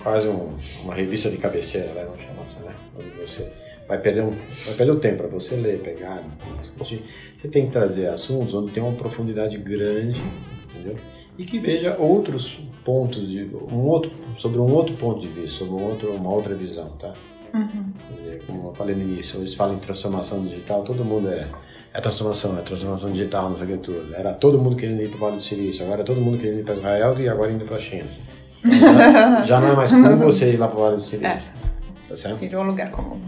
quase 0.03 0.29
um, 0.29 0.55
uma 0.83 0.95
revista 0.95 1.31
de 1.31 1.37
cabeceira, 1.37 1.93
né? 1.93 2.05
Vamos 2.05 2.23
chamar 2.23 2.43
assim, 2.43 2.61
né? 2.61 2.75
Onde 2.99 3.11
você 3.21 3.51
vai 3.87 3.99
perder, 3.99 4.23
um, 4.23 4.31
vai 4.31 4.75
perder 4.75 4.93
o 4.93 4.97
tempo 4.97 5.17
para 5.19 5.29
você 5.29 5.57
ler, 5.57 5.81
pegar, 5.81 6.23
discutir. 6.61 7.03
Você 7.37 7.49
tem 7.49 7.67
que 7.67 7.73
trazer 7.73 8.09
assuntos 8.09 8.55
onde 8.55 8.73
tem 8.73 8.83
uma 8.83 8.93
profundidade 8.93 9.57
grande, 9.59 10.23
entendeu? 10.71 10.97
E 11.37 11.45
que 11.45 11.59
veja 11.59 11.97
outros 11.99 12.61
pontos 12.85 13.29
de 13.29 13.45
um 13.71 13.87
outro 13.87 14.13
sobre 14.37 14.59
um 14.59 14.73
outro 14.73 14.97
ponto 14.97 15.21
de 15.21 15.29
vista, 15.29 15.59
sobre 15.59 15.75
um 15.75 15.89
outro, 15.89 16.13
uma 16.13 16.31
outra 16.31 16.55
visão, 16.55 16.91
tá? 16.91 17.15
Uhum. 17.53 17.93
Como 18.47 18.69
eu 18.69 18.75
falei 18.75 18.95
no 18.95 19.03
início, 19.03 19.41
hoje 19.41 19.57
fala 19.57 19.75
em 19.75 19.79
transformação 19.79 20.43
digital, 20.43 20.85
todo 20.85 21.05
mundo 21.05 21.29
é, 21.29 21.49
é 21.93 22.01
transformação, 22.01 22.57
é 22.57 22.63
transformação 22.63 23.11
digital, 23.11 23.51
não 23.51 23.57
sei 23.57 23.67
o 23.67 23.71
que 23.71 23.79
tudo. 23.79 24.15
Era 24.15 24.33
todo 24.33 24.59
mundo 24.59 24.77
querendo 24.77 25.03
ir 25.03 25.09
para 25.09 25.17
o 25.17 25.21
Vale 25.21 25.37
do 25.37 25.43
Silício, 25.43 25.85
agora 25.85 26.03
é 26.03 26.05
todo 26.05 26.21
mundo 26.21 26.39
querendo 26.39 26.61
ir 26.61 26.65
para 26.65 26.77
Israel 26.77 27.19
e 27.19 27.29
agora 27.29 27.51
indo 27.51 27.65
para 27.65 27.77
a 27.77 27.81
China. 27.81 28.09
Já, 28.65 29.45
já, 29.45 29.61
não 29.61 29.69
é 29.69 29.77
mais 29.77 29.91
comum 29.91 30.17
você 30.17 30.53
ir 30.53 30.57
lá 30.57 30.69
para 30.69 30.79
o 30.79 30.81
Vale 30.83 30.97
do 30.97 31.03
Silício. 31.03 31.51
É. 31.57 32.09
Tá 32.09 32.17
certo? 32.17 32.37
Virou 32.39 32.63
um 32.63 32.67
lugar 32.67 32.91
comum. 32.91 33.21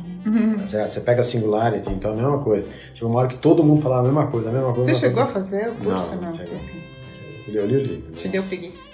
Tá 0.59 0.67
certo? 0.67 0.91
Você 0.91 1.01
pega 1.01 1.21
a 1.21 1.25
Singularity, 1.25 1.91
então 1.91 2.11
é 2.11 2.15
a 2.15 2.17
mesma 2.17 2.39
coisa. 2.39 2.67
Chegou 2.95 3.11
uma 3.11 3.21
hora 3.21 3.29
que 3.29 3.37
todo 3.37 3.63
mundo 3.63 3.81
falava 3.83 4.03
a 4.03 4.05
mesma 4.05 4.27
coisa, 4.27 4.49
a 4.49 4.53
mesma 4.53 4.73
coisa. 4.73 4.93
Você 4.93 5.01
chegou 5.01 5.25
coisa. 5.25 5.39
a 5.39 5.43
fazer 5.43 5.69
o 5.71 5.75
curso? 5.77 6.15
Não, 6.15 6.23
não. 6.23 6.37
Chegou. 6.37 6.57
Assim. 6.57 6.83
Eu 7.49 7.67
li 7.67 7.77
o 7.77 7.81
livro. 7.81 8.13
Te 8.13 8.29
deu 8.29 8.43
preguiça. 8.45 8.85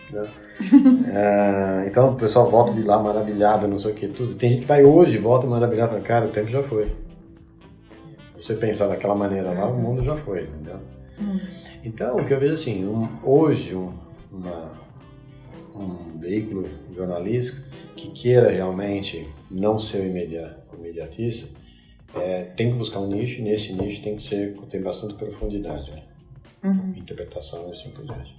é, 1.13 1.85
então 1.89 2.13
o 2.13 2.17
pessoal 2.17 2.51
volta 2.51 2.73
de 2.73 2.83
lá 2.83 2.99
maravilhado, 2.99 3.69
não 3.69 3.79
sei 3.79 3.93
o 3.93 3.95
que, 3.95 4.09
tudo. 4.09 4.35
Tem 4.35 4.51
gente 4.51 4.63
que 4.63 4.67
vai 4.67 4.85
hoje 4.85 5.17
e 5.17 5.19
volta 5.19 5.47
maravilhado, 5.47 5.93
para 5.93 6.01
cara, 6.01 6.27
o 6.27 6.31
tempo 6.31 6.49
já 6.49 6.63
foi. 6.63 6.91
Você 8.37 8.55
pensar 8.55 8.87
daquela 8.87 9.15
maneira 9.15 9.53
lá, 9.53 9.67
o 9.67 9.77
mundo 9.77 10.03
já 10.03 10.17
foi, 10.17 10.43
entendeu? 10.43 10.79
Hum. 11.21 11.39
Então, 11.85 12.17
o 12.17 12.25
que 12.25 12.33
eu 12.33 12.41
vejo 12.41 12.55
assim, 12.55 12.87
um, 12.87 13.07
hoje, 13.23 13.75
um, 13.75 13.93
uma, 14.33 14.73
um 15.79 16.19
veículo 16.19 16.69
jornalístico 16.95 17.67
que 17.97 18.11
queira 18.11 18.51
realmente 18.51 19.29
não 19.51 19.79
ser 19.79 20.07
imediatista, 20.07 21.49
é, 22.15 22.45
tem 22.45 22.71
que 22.71 22.77
buscar 22.77 23.01
um 23.01 23.09
nicho 23.09 23.41
e 23.41 23.43
nesse 23.43 23.73
nicho 23.73 24.03
tem 24.03 24.17
que 24.17 24.23
ser 24.23 24.57
tem 24.69 24.81
bastante 24.81 25.15
profundidade, 25.15 25.91
né? 25.91 26.03
uhum. 26.63 26.95
interpretação 26.97 27.69
e 27.69 27.71
assim 27.73 27.91
por 27.91 28.05
diante. 28.05 28.37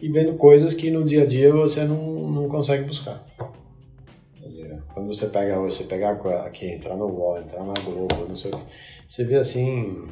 E 0.00 0.08
vendo 0.08 0.34
coisas 0.34 0.74
que 0.74 0.90
no 0.90 1.04
dia 1.04 1.22
a 1.22 1.26
dia 1.26 1.52
você 1.52 1.84
não, 1.84 2.30
não 2.30 2.48
consegue 2.48 2.84
buscar. 2.84 3.24
Dizer, 4.46 4.80
quando 4.94 5.06
você 5.06 5.26
pega 5.26 5.58
você 5.58 5.84
pegar 5.84 6.12
aqui, 6.44 6.66
entrar 6.66 6.96
no 6.96 7.06
UOL, 7.06 7.40
entrar 7.40 7.64
na 7.64 7.74
Globo, 7.84 8.28
não 8.28 8.36
sei 8.36 8.50
o 8.52 8.56
que, 8.56 8.64
você 9.08 9.24
vê 9.24 9.36
assim 9.36 10.06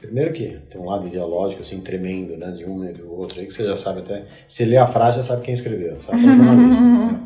Primeiro 0.00 0.32
que 0.32 0.60
tem 0.70 0.80
um 0.80 0.84
lado 0.84 1.06
ideológico, 1.06 1.62
assim, 1.62 1.80
tremendo, 1.80 2.36
né, 2.36 2.52
de 2.52 2.64
um 2.64 2.88
e 2.88 2.92
do 2.92 3.12
outro, 3.12 3.40
aí 3.40 3.46
que 3.46 3.52
você 3.52 3.64
já 3.64 3.76
sabe 3.76 4.00
até, 4.00 4.24
se 4.46 4.64
lê 4.64 4.76
a 4.76 4.86
frase, 4.86 5.18
já 5.18 5.22
sabe 5.24 5.42
quem 5.42 5.54
escreveu, 5.54 5.98
sabe? 5.98 6.20
É 6.20 6.32
jornalista, 6.32 6.80
né? 6.82 7.20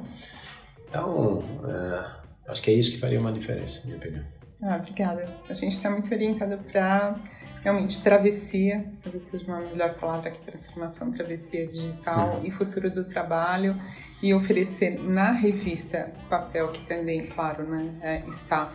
Então, 0.89 1.45
é, 1.67 2.51
acho 2.51 2.63
que 2.63 2.71
é 2.71 2.75
isso 2.75 2.91
que 2.91 2.99
faria 2.99 3.21
uma 3.21 3.33
diferença, 3.33 3.81
na 3.81 3.87
minha 3.87 3.99
opinião. 3.99 4.25
Ah, 4.63 4.77
obrigada. 4.77 5.29
A 5.49 5.55
gente 5.55 5.77
está 5.77 5.91
muito 5.91 6.13
orientada 6.15 6.57
para 6.57 7.17
realmente 7.63 8.03
travessia, 8.03 8.85
talvez 9.03 9.23
seja 9.23 9.45
uma 9.47 9.61
melhor 9.61 9.95
palavra 9.95 10.31
que 10.31 10.41
transformação, 10.41 11.11
travessia 11.11 11.67
digital 11.67 12.41
e 12.45 12.51
futuro 12.51 12.91
do 12.91 13.05
trabalho 13.05 13.81
e 14.23 14.35
oferecer 14.35 14.99
na 15.01 15.33
revista 15.33 16.13
papel 16.29 16.69
que 16.69 16.85
também, 16.87 17.27
claro, 17.27 17.65
né, 17.65 17.91
é, 18.03 18.29
está 18.29 18.71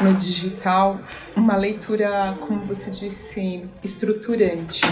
no 0.00 0.14
digital, 0.14 1.00
uma 1.36 1.56
leitura, 1.56 2.36
como 2.46 2.64
você 2.66 2.90
disse, 2.90 3.68
estruturante, 3.82 4.82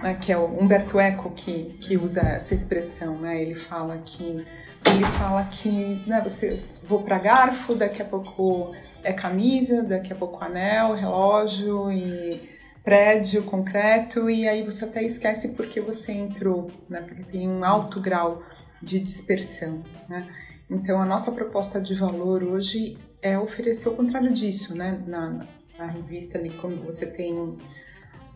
né, 0.00 0.14
que 0.20 0.32
é 0.32 0.38
o 0.38 0.44
Humberto 0.44 0.98
Eco 0.98 1.30
que, 1.30 1.76
que 1.80 1.96
usa 1.96 2.20
essa 2.20 2.54
expressão, 2.54 3.18
né, 3.18 3.40
ele 3.40 3.54
fala 3.54 3.98
que 4.04 4.44
ele 4.84 5.04
fala 5.04 5.44
que 5.44 6.02
né, 6.06 6.20
você 6.20 6.60
vou 6.84 7.02
para 7.02 7.18
garfo, 7.18 7.74
daqui 7.74 8.02
a 8.02 8.04
pouco 8.04 8.74
é 9.02 9.12
camisa, 9.12 9.82
daqui 9.82 10.12
a 10.12 10.16
pouco 10.16 10.42
anel, 10.44 10.94
relógio 10.94 11.90
e 11.90 12.52
prédio, 12.82 13.44
concreto, 13.44 14.28
e 14.28 14.48
aí 14.48 14.64
você 14.64 14.84
até 14.84 15.02
esquece 15.02 15.50
porque 15.50 15.80
você 15.80 16.12
entrou, 16.12 16.70
né? 16.88 17.00
Porque 17.00 17.22
tem 17.22 17.48
um 17.48 17.64
alto 17.64 18.00
grau 18.00 18.42
de 18.82 18.98
dispersão, 18.98 19.84
né? 20.08 20.28
Então 20.68 21.00
a 21.00 21.06
nossa 21.06 21.30
proposta 21.30 21.80
de 21.80 21.94
valor 21.94 22.42
hoje 22.42 22.98
é 23.22 23.38
oferecer 23.38 23.88
o 23.88 23.94
contrário 23.94 24.32
disso, 24.32 24.76
né? 24.76 25.00
Na, 25.06 25.46
na 25.78 25.86
revista 25.86 26.38
ali, 26.38 26.50
quando 26.60 26.84
você 26.84 27.06
tem 27.06 27.32
um, 27.32 27.56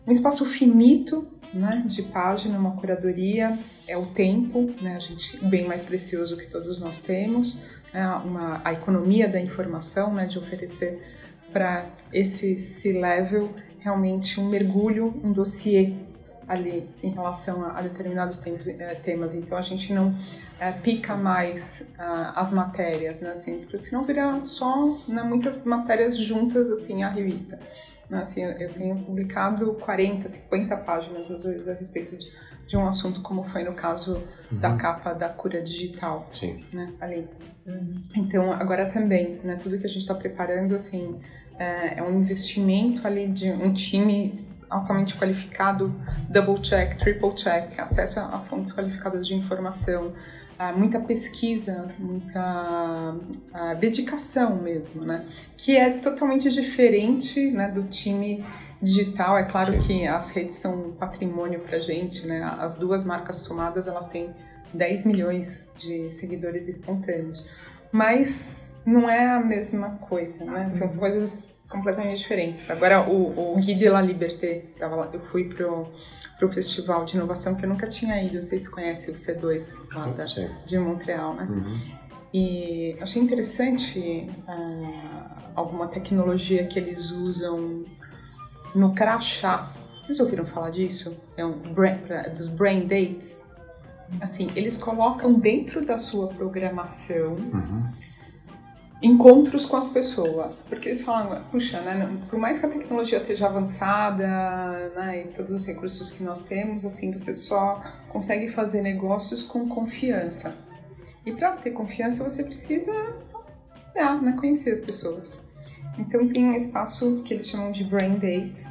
espaço 0.07 0.45
finito 0.45 1.27
né, 1.53 1.69
de 1.85 2.01
página, 2.01 2.57
uma 2.57 2.75
curadoria, 2.77 3.57
é 3.87 3.97
o 3.97 4.05
tempo, 4.05 4.73
né, 4.81 4.95
a 4.95 4.99
gente, 4.99 5.37
bem 5.45 5.67
mais 5.67 5.83
precioso 5.83 6.37
que 6.37 6.47
todos 6.47 6.79
nós 6.79 7.01
temos, 7.01 7.59
né, 7.93 8.07
uma, 8.25 8.61
a 8.63 8.73
economia 8.73 9.27
da 9.27 9.39
informação, 9.39 10.13
né, 10.13 10.25
de 10.25 10.37
oferecer 10.37 11.01
para 11.51 11.89
esse 12.11 12.59
C-level 12.59 13.53
realmente 13.79 14.39
um 14.39 14.49
mergulho, 14.49 15.13
um 15.23 15.31
dossiê 15.31 15.93
ali 16.47 16.89
em 17.03 17.09
relação 17.09 17.65
a, 17.65 17.77
a 17.77 17.81
determinados 17.81 18.37
tempos, 18.37 18.67
é, 18.67 18.95
temas. 18.95 19.33
Então 19.33 19.57
a 19.57 19.61
gente 19.61 19.93
não 19.93 20.15
é, 20.59 20.71
pica 20.71 21.15
mais 21.15 21.87
uh, 21.99 22.31
as 22.35 22.51
matérias, 22.51 23.19
né? 23.19 23.31
Assim, 23.31 23.59
porque 23.59 23.77
senão 23.77 24.03
vira 24.03 24.41
só 24.41 24.97
né, 25.07 25.21
muitas 25.23 25.63
matérias 25.65 26.17
juntas 26.17 26.71
assim 26.71 27.03
a 27.03 27.09
revista. 27.09 27.59
Né? 28.09 28.21
Assim, 28.21 28.43
eu 28.43 28.73
tenho 28.73 28.95
publicado 29.03 29.73
40, 29.73 30.29
50 30.29 30.77
páginas 30.77 31.29
às 31.29 31.43
vezes 31.43 31.67
a 31.67 31.73
respeito 31.73 32.15
de, 32.15 32.25
de 32.65 32.77
um 32.77 32.87
assunto 32.87 33.21
como 33.21 33.43
foi 33.43 33.63
no 33.63 33.73
caso 33.73 34.23
uhum. 34.49 34.59
da 34.59 34.75
capa 34.77 35.13
da 35.13 35.27
cura 35.27 35.61
digital, 35.61 36.29
Sim. 36.33 36.63
né? 36.71 36.93
Ali. 37.01 37.27
Uhum. 37.65 38.01
Então 38.15 38.53
agora 38.53 38.85
também, 38.89 39.41
né? 39.43 39.59
Tudo 39.61 39.77
que 39.77 39.85
a 39.85 39.89
gente 39.89 39.99
está 39.99 40.15
preparando 40.15 40.73
assim 40.73 41.19
é, 41.59 41.99
é 41.99 42.03
um 42.03 42.19
investimento 42.19 43.05
ali 43.05 43.27
de 43.27 43.49
um 43.51 43.73
time 43.73 44.46
altamente 44.69 45.17
qualificado, 45.17 45.93
double 46.29 46.61
check, 46.61 46.97
triple 46.97 47.33
check, 47.35 47.79
acesso 47.79 48.19
a 48.19 48.39
fontes 48.39 48.73
qualificadas 48.73 49.27
de 49.27 49.35
informação, 49.35 50.13
muita 50.75 50.99
pesquisa, 50.99 51.87
muita 51.99 53.15
dedicação 53.79 54.55
mesmo, 54.55 55.05
né? 55.05 55.25
Que 55.55 55.77
é 55.77 55.91
totalmente 55.91 56.49
diferente 56.49 57.51
né, 57.51 57.69
do 57.69 57.83
time 57.83 58.43
digital. 58.81 59.37
É 59.37 59.43
claro 59.43 59.77
que 59.79 60.07
as 60.07 60.31
redes 60.31 60.55
são 60.55 60.87
um 60.87 60.91
patrimônio 60.93 61.59
para 61.59 61.79
gente, 61.79 62.25
né? 62.25 62.43
As 62.59 62.75
duas 62.75 63.05
marcas 63.05 63.37
somadas 63.37 63.87
elas 63.87 64.07
têm 64.07 64.33
10 64.73 65.05
milhões 65.05 65.71
de 65.77 66.09
seguidores 66.09 66.67
espontâneos, 66.67 67.47
mas 67.91 68.75
não 68.85 69.09
é 69.09 69.27
a 69.27 69.39
mesma 69.39 69.91
coisa, 70.01 70.43
né? 70.43 70.69
São 70.71 70.89
coisas 70.89 71.56
completamente 71.69 72.19
diferentes. 72.19 72.69
Agora, 72.69 73.07
o, 73.07 73.55
o 73.55 73.55
Guide 73.57 73.89
la 73.89 74.01
Liberté, 74.01 74.65
eu 75.13 75.19
fui 75.19 75.45
pro, 75.45 75.87
pro 76.37 76.51
festival 76.51 77.05
de 77.05 77.17
inovação 77.17 77.55
que 77.55 77.65
eu 77.65 77.69
nunca 77.69 77.87
tinha 77.87 78.21
ido, 78.23 78.35
não 78.35 78.43
sei 78.43 78.57
se 78.57 78.69
conhece 78.69 79.11
o 79.11 79.13
C2 79.13 79.73
lá 79.93 80.07
da, 80.07 80.25
de 80.25 80.79
Montreal, 80.79 81.33
né? 81.33 81.47
Uhum. 81.49 81.73
E 82.33 82.97
achei 83.01 83.21
interessante 83.21 84.29
uh, 84.47 85.51
alguma 85.55 85.87
tecnologia 85.87 86.65
que 86.67 86.77
eles 86.77 87.11
usam 87.11 87.85
no 88.75 88.93
crachá. 88.93 89.71
Vocês 89.89 90.19
ouviram 90.19 90.45
falar 90.45 90.69
disso? 90.69 91.17
É 91.35 91.45
um 91.45 91.73
dos 92.35 92.47
brain 92.47 92.85
dates. 92.85 93.45
Assim, 94.21 94.49
eles 94.55 94.77
colocam 94.77 95.33
dentro 95.33 95.85
da 95.85 95.97
sua 95.97 96.27
programação 96.27 97.33
uhum 97.33 97.91
encontros 99.01 99.65
com 99.65 99.77
as 99.77 99.89
pessoas, 99.89 100.63
porque 100.63 100.89
eles 100.89 101.03
falam, 101.03 101.41
puxa, 101.51 101.79
né, 101.81 102.09
por 102.29 102.39
mais 102.39 102.59
que 102.59 102.65
a 102.65 102.69
tecnologia 102.69 103.19
esteja 103.19 103.45
avançada, 103.45 104.27
né, 104.95 105.21
e 105.21 105.27
todos 105.27 105.51
os 105.51 105.67
recursos 105.67 106.09
que 106.09 106.23
nós 106.23 106.41
temos, 106.41 106.83
assim, 106.83 107.11
você 107.11 107.31
só 107.31 107.81
consegue 108.09 108.49
fazer 108.49 108.81
negócios 108.81 109.43
com 109.43 109.67
confiança. 109.67 110.55
E 111.25 111.31
para 111.31 111.51
ter 111.51 111.71
confiança, 111.71 112.23
você 112.23 112.43
precisa 112.43 112.91
é, 113.93 114.03
né, 114.15 114.35
conhecer 114.39 114.73
as 114.73 114.81
pessoas. 114.81 115.45
Então 115.99 116.27
tem 116.27 116.45
um 116.45 116.55
espaço 116.55 117.21
que 117.23 117.33
eles 117.33 117.47
chamam 117.47 117.71
de 117.71 117.83
brain 117.83 118.15
dates, 118.15 118.67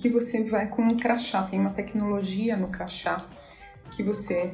que 0.00 0.08
você 0.08 0.42
vai 0.44 0.68
com 0.68 0.82
um 0.82 0.96
crachá, 0.96 1.42
tem 1.42 1.58
uma 1.58 1.70
tecnologia 1.70 2.56
no 2.56 2.68
crachá 2.68 3.16
que 3.90 4.02
você 4.02 4.52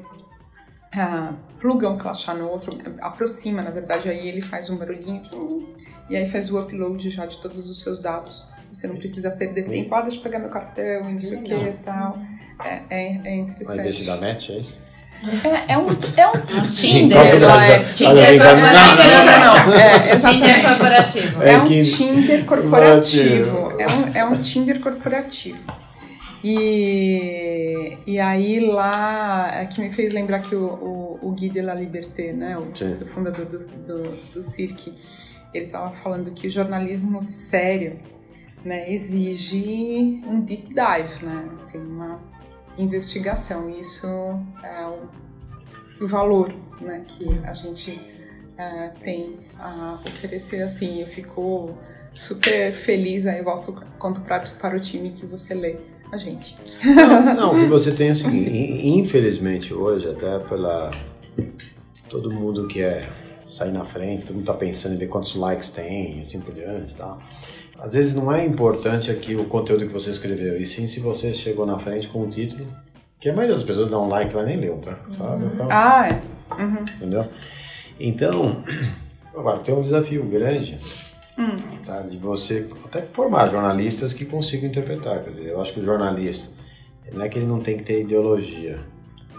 uh, 0.97 1.35
pluga 1.61 1.89
um 1.89 1.97
crachá 1.97 2.35
no 2.35 2.49
outro, 2.49 2.71
aproxima, 3.01 3.63
na 3.63 3.71
verdade, 3.71 4.09
aí 4.09 4.29
ele 4.29 4.43
faz 4.43 4.71
um 4.71 4.77
barulhinho 4.77 5.23
e 6.09 6.17
aí 6.17 6.29
faz 6.29 6.51
o 6.51 6.59
upload 6.59 7.09
já 7.11 7.27
de 7.27 7.39
todos 7.39 7.69
os 7.69 7.83
seus 7.83 8.01
dados. 8.01 8.47
Você 8.73 8.87
não 8.89 8.97
precisa 8.97 9.31
perder 9.31 9.69
tempo, 9.69 9.95
ah, 9.95 10.03
deixa 10.03 10.19
eu 10.19 10.23
pegar 10.23 10.39
meu 10.39 10.51
cartão 10.51 11.03
e 11.09 11.13
não 11.13 11.21
sei 11.21 11.39
o 11.39 11.43
que 11.43 11.55
e 11.55 11.73
tal. 11.85 12.19
É, 12.65 12.83
é, 12.91 13.21
é 13.25 13.37
interessante. 13.37 13.77
Mas 13.77 13.87
desse 13.87 14.05
da 14.05 14.17
net, 14.17 14.53
é 14.53 14.59
isso? 14.59 14.79
É, 15.43 15.73
é 15.73 15.79
um, 15.79 15.89
é 16.17 16.29
um 16.29 16.63
Tinder. 16.69 17.19
É, 17.19 17.79
Tinder 17.81 18.39
não, 18.39 18.57
não, 18.57 19.25
não, 19.25 19.67
não. 19.67 19.75
É, 19.75 20.17
Tinder 20.21 20.63
corporativo. 20.63 21.43
É 21.43 21.59
um 21.59 21.65
Tinder 21.65 22.45
corporativo. 22.45 23.73
É 23.79 23.87
um, 23.89 24.17
é 24.17 24.25
um 24.25 24.43
Tinder 24.43 24.81
corporativo. 24.81 25.86
E, 26.49 27.99
e 28.07 28.21
aí 28.21 28.61
lá 28.61 29.51
é 29.53 29.67
que 29.67 29.81
me 29.81 29.91
fez 29.91 30.13
lembrar 30.13 30.43
que 30.43 30.55
o, 30.55 30.65
o, 30.65 31.19
o 31.21 31.33
Guy 31.33 31.49
de 31.49 31.61
la 31.61 31.75
Liberté, 31.75 32.33
né, 32.33 32.57
o, 32.57 32.71
o 32.71 33.07
fundador 33.07 33.47
do, 33.47 33.59
do, 33.59 34.03
do 34.33 34.43
Cirque, 34.45 34.93
ele 35.53 35.67
estava 35.67 35.93
falando 35.97 36.31
que 36.31 36.47
o 36.47 36.51
jornalismo 36.51 37.21
sério 37.21 37.99
né, 38.65 38.93
exige 38.93 40.23
um 40.25 40.41
deep 40.41 40.69
dive, 40.69 41.27
né, 41.27 41.51
assim, 41.57 41.79
uma 41.79 42.23
investigação. 42.79 43.69
Isso 43.69 44.07
é 44.63 44.87
o, 44.87 46.05
o 46.05 46.07
valor 46.07 46.55
né, 46.81 47.03
que 47.09 47.27
a 47.43 47.55
gente 47.55 48.01
é, 48.57 48.91
tem 49.03 49.41
a 49.59 49.99
oferecer. 50.07 50.63
Assim, 50.63 51.01
eu 51.01 51.09
fico 51.09 51.77
super 52.15 52.71
feliz, 52.71 53.27
aí 53.27 53.43
volto 53.43 53.73
conto 53.99 54.21
para, 54.21 54.49
para 54.61 54.77
o 54.77 54.81
time 54.81 55.11
que 55.11 55.27
você 55.27 55.53
lê 55.53 55.96
a 56.17 56.19
gente. 56.19 56.57
Não, 56.85 57.35
não, 57.35 57.53
o 57.53 57.55
que 57.55 57.67
você 57.67 57.95
tem 57.95 58.09
é 58.09 58.13
o 58.13 58.17
seguinte, 58.17 58.49
assim. 58.49 58.99
infelizmente 58.99 59.73
hoje, 59.73 60.09
até 60.09 60.39
pela. 60.41 60.91
Todo 62.09 62.33
mundo 62.33 62.67
que 62.67 62.81
é 62.81 63.07
sair 63.47 63.73
na 63.73 63.85
frente, 63.85 64.27
todo 64.27 64.37
mundo 64.37 64.47
tá 64.47 64.55
pensando 64.55 64.95
em 64.95 64.99
ver 64.99 65.09
quantos 65.09 65.35
likes 65.35 65.71
tem, 65.71 66.21
assim 66.23 66.41
por 66.41 66.55
diante 66.55 66.93
e 66.93 66.97
tal. 66.97 67.21
Às 67.79 67.93
vezes 67.93 68.15
não 68.15 68.33
é 68.33 68.45
importante 68.45 69.11
aqui 69.11 69.37
o 69.37 69.45
conteúdo 69.45 69.87
que 69.87 69.93
você 69.93 70.11
escreveu, 70.11 70.57
e 70.57 70.65
sim 70.65 70.87
se 70.87 70.99
você 70.99 71.33
chegou 71.35 71.67
na 71.67 71.79
frente 71.79 72.09
com 72.09 72.23
um 72.23 72.31
título, 72.31 72.67
que 73.21 73.29
a 73.29 73.33
maioria 73.33 73.55
das 73.55 73.65
pessoas 73.65 73.91
dá 73.91 73.99
um 73.99 74.09
like 74.09 74.35
lá 74.35 74.43
nem 74.45 74.57
leu, 74.57 74.79
tá? 74.79 74.99
Sabe? 75.17 75.45
Uhum. 75.45 75.51
Então, 75.53 75.69
ah, 75.71 76.09
é. 76.09 76.63
Uhum. 76.63 76.85
Entendeu? 76.97 77.29
Então, 78.01 78.65
agora 79.37 79.59
tem 79.59 79.75
um 79.75 79.83
desafio 79.83 80.25
grande 80.25 80.79
Hum. 81.39 81.57
Tá? 81.85 82.03
De 82.03 82.17
você 82.17 82.69
até 82.85 83.03
formar 83.03 83.49
jornalistas 83.49 84.13
que 84.13 84.25
consigam 84.25 84.69
interpretar. 84.69 85.23
Quer 85.23 85.31
dizer, 85.31 85.49
eu 85.49 85.61
acho 85.61 85.75
que 85.75 85.81
o 85.81 85.85
jornalista, 85.85 86.51
não 87.13 87.23
é 87.23 87.29
que 87.29 87.39
ele 87.39 87.47
não 87.47 87.61
tem 87.61 87.77
que 87.77 87.85
ter 87.85 88.03
ideologia, 88.03 88.81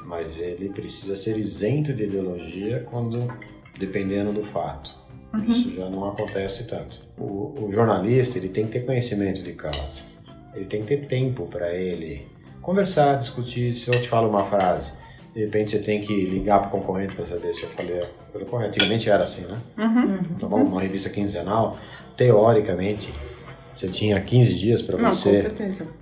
mas 0.06 0.40
ele 0.40 0.70
precisa 0.70 1.16
ser 1.16 1.38
isento 1.38 1.94
de 1.94 2.04
ideologia 2.04 2.86
quando, 2.90 3.28
dependendo 3.78 4.32
do 4.32 4.44
fato. 4.44 4.96
Uhum. 5.34 5.52
Isso 5.52 5.74
já 5.74 5.90
não 5.90 6.08
acontece 6.08 6.64
tanto. 6.64 7.04
O, 7.18 7.66
o, 7.66 7.72
jornalista, 7.72 8.38
ele 8.38 8.50
tem 8.50 8.66
que 8.66 8.74
ter 8.74 8.86
conhecimento 8.86 9.44
de 9.44 9.54
causa. 9.54 10.04
Ele 10.54 10.66
tem 10.66 10.82
que 10.82 10.96
ter 10.96 11.08
tempo 11.08 11.46
para 11.48 11.74
ele 11.74 12.26
conversar, 12.62 13.16
discutir. 13.16 13.74
Se 13.74 13.90
eu 13.90 14.02
te 14.02 14.08
falo 14.08 14.30
uma 14.30 14.44
frase, 14.44 14.94
de 15.38 15.44
repente 15.44 15.70
você 15.70 15.78
tem 15.78 16.02
que 16.02 16.26
ligar 16.26 16.62
para 16.62 16.68
o 16.70 16.72
concorrente 16.72 17.14
para 17.14 17.28
saber 17.28 17.54
se 17.54 17.62
eu 17.62 17.70
falei 17.70 18.02
coisa 18.32 18.44
correta. 18.48 18.70
Antigamente 18.70 19.08
era 19.08 19.24
assim, 19.24 19.42
né? 19.42 19.62
Uhum. 19.78 20.20
Então, 20.36 20.50
uma 20.50 20.82
revista 20.82 21.12
quinzenal, 21.12 21.78
teoricamente, 22.16 23.14
você 23.76 23.88
tinha 23.88 24.20
15 24.20 24.56
dias 24.56 24.82
para 24.82 24.98
você 24.98 25.48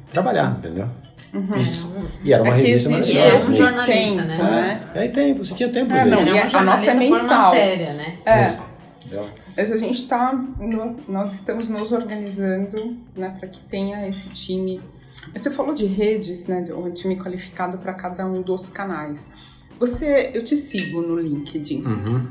trabalhar, 0.10 0.58
entendeu? 0.58 0.88
Uhum. 1.34 1.58
Isso. 1.58 1.94
E 2.24 2.32
era 2.32 2.44
uma 2.44 2.54
é 2.54 2.58
revista 2.62 2.90
maravilhosa. 2.90 3.52
Um 3.52 3.56
jornalista, 3.56 4.24
né? 4.24 4.90
É, 4.96 5.04
é 5.04 5.08
tempo, 5.10 5.44
você 5.44 5.54
tinha 5.54 5.68
tempo. 5.68 5.94
É, 5.94 6.06
não, 6.06 6.26
e 6.26 6.40
a, 6.40 6.58
a 6.58 6.64
nossa 6.64 6.92
é 6.92 6.94
mensal. 6.94 7.50
Matéria, 7.50 7.94
né? 7.94 8.18
É. 8.26 8.48
Isso. 8.48 8.64
Mas 9.58 9.70
a 9.70 9.78
gente 9.78 10.02
está, 10.02 10.34
nós 11.10 11.34
estamos 11.34 11.68
nos 11.68 11.92
organizando 11.92 12.98
né, 13.14 13.36
para 13.38 13.50
que 13.50 13.60
tenha 13.64 14.08
esse 14.08 14.30
time 14.30 14.80
Você 15.34 15.52
falou 15.52 15.74
de 15.74 15.86
redes, 15.86 16.48
né? 16.48 16.66
O 16.74 16.90
time 16.92 17.18
qualificado 17.18 17.78
para 17.78 17.94
cada 17.94 18.26
um 18.26 18.42
dos 18.42 18.70
canais. 18.70 19.32
Você, 19.80 20.32
eu 20.34 20.44
te 20.44 20.56
sigo 20.56 21.02
no 21.02 21.20
LinkedIn. 21.20 21.84
Uhum. 21.86 22.28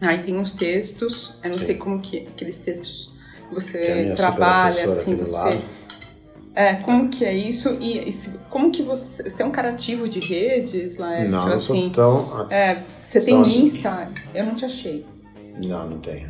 Aí 0.00 0.22
tem 0.22 0.36
uns 0.36 0.52
textos, 0.52 1.34
eu 1.42 1.50
não 1.50 1.58
Sim. 1.58 1.64
sei 1.64 1.74
como 1.76 2.00
que 2.00 2.26
aqueles 2.26 2.58
textos 2.58 3.14
você 3.50 3.78
é 3.78 4.14
trabalha, 4.14 4.92
assim, 4.92 5.16
você. 5.16 5.60
É, 6.54 6.74
como 6.74 7.08
que 7.08 7.24
é 7.24 7.34
isso? 7.34 7.76
E, 7.80 8.08
e 8.08 8.12
se, 8.12 8.30
como 8.50 8.70
que 8.70 8.82
você. 8.82 9.28
Você 9.28 9.42
é 9.42 9.46
um 9.46 9.50
cara 9.50 9.70
ativo 9.70 10.08
de 10.08 10.20
redes, 10.20 10.96
Laércio? 10.96 11.30
Não, 11.30 11.46
não 11.46 11.54
assim, 11.54 11.64
sou 11.64 11.90
tão. 11.90 12.50
É, 12.50 12.82
você 13.04 13.20
tem 13.20 13.40
Insta? 13.62 14.10
Eu 14.34 14.46
não 14.46 14.54
te 14.54 14.64
achei. 14.64 15.06
Não, 15.58 15.88
não 15.88 15.98
tenho. 15.98 16.28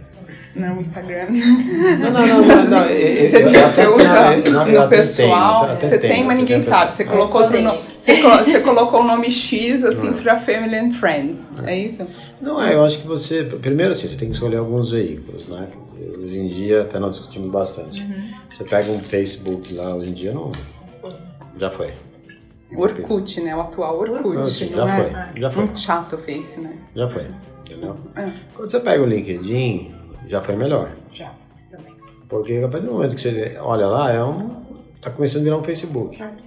Não, 0.54 0.80
Instagram. 0.80 1.26
Não, 1.30 2.10
não, 2.10 2.26
não. 2.26 2.46
não, 2.46 2.70
não 2.70 2.86
eu, 2.86 3.28
você, 3.28 3.42
eu, 3.42 3.50
você 3.50 3.86
usa 3.88 4.42
tenho, 4.42 4.80
no 4.80 4.88
pessoal. 4.88 5.76
Tenho, 5.76 5.80
você 5.80 5.98
tem, 5.98 6.24
mas 6.24 6.38
ninguém 6.38 6.62
sabe. 6.62 6.94
Você 6.94 7.04
colocou, 7.04 7.42
outro 7.42 7.60
no, 7.60 7.76
você, 8.00 8.22
você, 8.22 8.60
colocou 8.60 9.00
o 9.00 9.04
nome 9.04 9.32
X 9.32 9.84
assim 9.84 10.12
para 10.12 10.38
Family 10.38 10.76
and 10.76 10.92
Friends. 10.92 11.52
É. 11.66 11.72
é 11.72 11.78
isso? 11.78 12.06
Não, 12.40 12.62
é, 12.62 12.74
eu 12.74 12.84
acho 12.84 13.00
que 13.00 13.06
você. 13.06 13.42
Primeiro, 13.44 13.92
assim, 13.92 14.08
você 14.08 14.16
tem 14.16 14.28
que 14.28 14.34
escolher 14.34 14.58
alguns 14.58 14.90
veículos, 14.90 15.48
né? 15.48 15.68
Hoje 16.18 16.38
em 16.38 16.48
dia, 16.48 16.82
até 16.82 16.98
nós 16.98 17.16
discutimos 17.16 17.50
bastante. 17.50 18.00
Uhum. 18.02 18.30
Você 18.48 18.64
pega 18.64 18.90
um 18.90 19.00
Facebook 19.00 19.74
lá, 19.74 19.94
hoje 19.94 20.10
em 20.10 20.14
dia 20.14 20.32
não. 20.32 20.52
Já 21.58 21.70
foi. 21.70 21.92
Orkut, 22.76 23.40
né? 23.40 23.54
O 23.54 23.60
atual 23.60 23.98
Orkut. 23.98 24.34
Não, 24.34 24.46
já 24.46 24.88
é? 24.88 25.02
foi. 25.02 25.40
Já 25.40 25.50
foi. 25.50 25.64
Muito 25.64 25.78
chato 25.78 26.14
o 26.14 26.18
Face, 26.18 26.60
né? 26.60 26.76
Já 26.94 27.08
foi. 27.08 27.26
Entendeu? 27.60 27.96
É. 28.14 28.28
Quando 28.54 28.70
você 28.70 28.80
pega 28.80 29.02
o 29.02 29.06
LinkedIn, 29.06 29.94
já 30.26 30.40
foi 30.40 30.56
melhor. 30.56 30.90
Já, 31.10 31.32
também. 31.70 31.94
Porque 32.28 32.62
a 32.64 32.68
partir 32.68 32.86
do 32.86 32.92
momento 32.92 33.14
que 33.14 33.22
você 33.22 33.56
olha 33.60 33.86
lá, 33.86 34.12
é 34.12 34.22
um. 34.22 34.62
tá 35.00 35.10
começando 35.10 35.42
a 35.42 35.44
virar 35.44 35.56
um 35.56 35.64
Facebook. 35.64 36.22
É. 36.22 36.44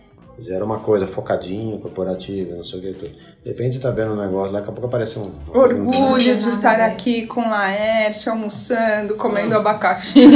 Era 0.49 0.63
uma 0.63 0.77
coisa 0.79 1.07
focadinho, 1.07 1.79
corporativa, 1.79 2.55
não 2.55 2.63
sei 2.63 2.79
o 2.79 2.81
que 2.83 2.93
tudo. 2.93 3.11
De 3.43 3.49
repente 3.49 3.75
você 3.75 3.81
tá 3.81 3.89
vendo 3.89 4.13
um 4.13 4.15
negócio, 4.15 4.53
daqui 4.53 4.69
a 4.69 4.71
pouco 4.71 4.85
aparece 4.85 5.17
um. 5.17 5.31
Orgulho 5.51 6.37
de 6.37 6.49
estar 6.49 6.79
aqui 6.79 7.25
com 7.25 7.49
Laércio, 7.49 8.31
almoçando, 8.31 9.15
comendo 9.15 9.55
ah. 9.55 9.57
abacaxi. 9.57 10.25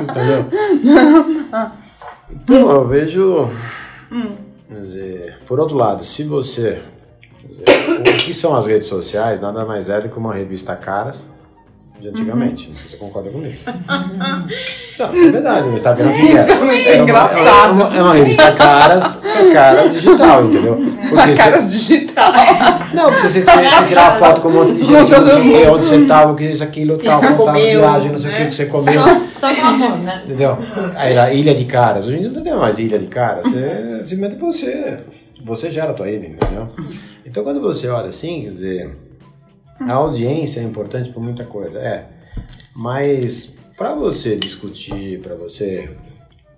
Entendeu? 0.00 0.46
então 2.30 2.70
eu 2.70 2.88
vejo. 2.88 3.50
Hum. 4.10 4.30
Quer 4.66 4.80
dizer, 4.80 5.38
por 5.46 5.60
outro 5.60 5.76
lado, 5.76 6.02
se 6.02 6.24
você. 6.24 6.80
Dizer, 7.46 7.64
o 8.00 8.16
que 8.16 8.32
são 8.32 8.56
as 8.56 8.66
redes 8.66 8.88
sociais 8.88 9.38
nada 9.40 9.66
mais 9.66 9.90
é 9.90 10.00
do 10.00 10.08
que 10.08 10.16
uma 10.16 10.32
revista 10.32 10.74
Caras 10.74 11.28
de 11.98 12.08
antigamente. 12.08 12.66
Uhum. 12.66 12.72
Não 12.72 12.78
sei 12.78 12.86
se 12.86 12.90
você 12.92 12.96
concorda 12.96 13.30
comigo. 13.30 13.54
Não, 14.98 15.06
é 15.06 15.30
verdade, 15.30 15.68
o 15.68 15.74
Instagram 15.74 16.12
que 16.12 16.22
Isso 16.22 16.50
é, 16.50 16.88
é 16.88 17.02
engraçado. 17.02 17.38
É 17.38 17.70
uma, 17.70 17.96
é 17.96 18.02
uma, 18.02 18.14
revista 18.14 18.52
caras, 18.52 19.20
é 19.24 19.52
caras 19.52 19.92
digital, 19.92 20.44
entendeu? 20.44 20.76
Porque 21.08 21.34
caras 21.36 21.64
você, 21.64 21.70
digital. 21.70 22.32
Não, 22.92 23.10
porque 23.12 23.28
você, 23.28 23.44
você, 23.44 23.84
tirar 23.86 24.18
foto 24.18 24.40
com 24.40 24.48
um 24.48 24.52
monte 24.52 24.72
de 24.74 24.84
gente, 24.84 25.10
não 25.10 25.26
sei 25.26 25.40
o 25.40 25.52
que, 25.52 25.66
onde 25.70 25.84
você 25.84 25.96
estava, 25.96 26.32
o 26.32 26.34
que 26.34 26.44
isso, 26.44 26.62
aquilo, 26.62 26.98
tal, 26.98 27.20
contar 27.20 27.52
viagem, 27.52 28.12
não 28.12 28.18
sei 28.18 28.30
o 28.30 28.36
que, 28.36 28.46
que 28.46 28.54
você 28.54 28.66
comeu. 28.66 29.02
Só, 29.40 29.54
só 29.54 29.66
amor, 29.66 29.98
né? 29.98 30.22
Entendeu? 30.24 30.58
Aí 30.96 31.12
era 31.12 31.32
ilha 31.32 31.54
de 31.54 31.64
caras. 31.64 32.06
Hoje 32.06 32.16
em 32.16 32.20
dia 32.20 32.30
não 32.30 32.42
tem 32.42 32.54
mais 32.54 32.78
ilha 32.78 32.98
de 32.98 33.06
caras. 33.06 33.46
Você 33.46 34.04
simplesmente 34.04 34.36
você. 34.36 34.98
Você 35.44 35.70
gera 35.70 35.90
a 35.90 35.94
tua 35.94 36.08
ilha, 36.08 36.26
entendeu? 36.26 36.66
Então 37.26 37.44
quando 37.44 37.60
você 37.60 37.88
olha 37.88 38.08
assim, 38.08 38.42
quer 38.42 38.50
dizer 38.50 39.03
a 39.88 39.94
audiência 39.94 40.60
é 40.60 40.62
importante 40.62 41.10
por 41.10 41.22
muita 41.22 41.44
coisa, 41.44 41.78
é. 41.78 42.08
Mas 42.74 43.52
para 43.76 43.94
você 43.94 44.36
discutir, 44.36 45.20
para 45.20 45.34
você 45.34 45.96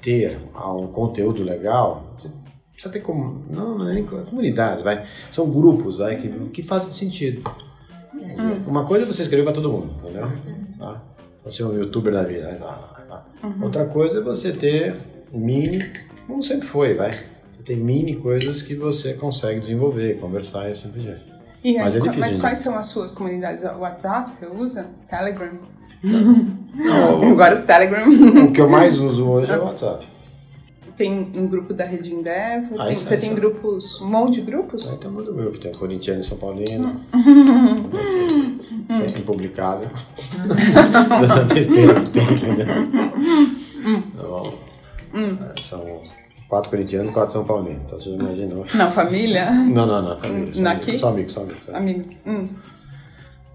ter 0.01 0.39
um 0.57 0.87
conteúdo 0.87 1.43
legal, 1.43 2.15
você 2.19 2.29
precisa 2.73 2.93
ter 2.93 3.01
como 3.01 3.45
não, 3.51 3.79
não 3.79 3.91
é 3.91 3.95
nem 3.95 4.05
comunidades, 4.05 4.83
vai. 4.83 5.05
São 5.31 5.51
grupos, 5.51 5.99
vai, 5.99 6.17
que, 6.17 6.29
que 6.51 6.63
fazem 6.63 6.93
sentido. 6.93 7.43
Hum. 8.15 8.65
Uma 8.67 8.85
coisa 8.85 9.05
é 9.05 9.09
você 9.09 9.23
escrever 9.23 9.45
para 9.45 9.53
todo 9.53 9.71
mundo, 9.71 9.95
entendeu? 10.03 10.31
Tá? 10.79 11.03
Você 11.45 11.63
é 11.63 11.67
um 11.67 11.77
youtuber 11.77 12.13
da 12.13 12.23
vida. 12.23 12.53
Né? 12.53 12.59
Uhum. 13.43 13.65
Outra 13.65 13.87
coisa 13.87 14.19
é 14.19 14.23
você 14.23 14.53
ter 14.53 14.97
mini, 15.33 15.85
como 16.27 16.43
sempre 16.43 16.67
foi, 16.67 16.95
vai. 16.95 17.13
Você 17.13 17.63
tem 17.65 17.77
mini 17.77 18.17
coisas 18.17 18.63
que 18.63 18.75
você 18.75 19.15
consegue 19.15 19.61
desenvolver, 19.61 20.19
conversar 20.19 20.69
e 20.69 20.73
assim 20.73 20.89
por 20.89 21.01
diante. 21.01 21.36
E 21.67 21.77
mas, 21.79 21.97
é 21.97 21.99
difícil, 21.99 22.21
mas 22.21 22.37
quais 22.37 22.59
são 22.59 22.79
as 22.79 22.87
suas 22.87 23.11
comunidades? 23.11 23.65
WhatsApp 23.65 24.31
você 24.31 24.47
usa? 24.47 24.87
Telegram? 25.11 25.51
Não, 26.01 27.25
Agora 27.33 27.59
o 27.59 27.63
Telegram. 27.63 28.09
O 28.09 28.53
que 28.53 28.61
eu 28.61 28.71
mais 28.71 29.01
uso 29.01 29.27
hoje 29.27 29.51
é 29.51 29.59
o 29.59 29.65
WhatsApp. 29.65 30.07
Tem 30.95 31.29
um 31.37 31.49
grupo 31.49 31.75
da 31.75 31.83
Rede 31.83 32.15
Indevo, 32.15 32.79
tem, 32.79 32.95
você 32.95 33.17
tem 33.17 33.35
grupos, 33.35 34.01
um 34.01 34.09
monte 34.09 34.37
de 34.37 34.43
grupos? 34.43 34.85
Tem 34.85 35.11
um 35.11 35.15
monte 35.15 35.27
de 35.27 35.33
grupo, 35.33 35.59
tem 35.59 35.73
Corintiano 35.73 36.21
e 36.21 36.25
São 36.25 36.39
Paulino, 36.39 37.01
sempre 38.97 39.23
publicado, 39.23 39.89
dessa 41.21 41.41
besteira 41.53 42.01
que 42.01 42.11
tem, 42.11 42.23
entendeu? 42.23 42.67
Então, 44.15 44.53
são 45.61 46.01
Quatro 46.49 46.71
corintianos, 46.71 47.13
quatro 47.13 47.33
São 47.33 47.45
Paulinos. 47.45 47.83
Então 47.87 48.01
você 48.01 48.11
imaginou. 48.11 48.65
Na 48.75 48.91
família? 48.91 49.51
Não, 49.51 49.87
não, 49.87 50.03
na 50.03 50.17
família. 50.17 50.55
Só 50.55 50.63
Naqui? 50.63 50.99
Só 50.99 51.09
amigo, 51.09 51.31
só 51.31 51.43
amigo. 51.43 51.59
Só 51.61 51.75
amigo. 51.75 52.01
amigo. 52.01 52.21
Hum. 52.27 52.47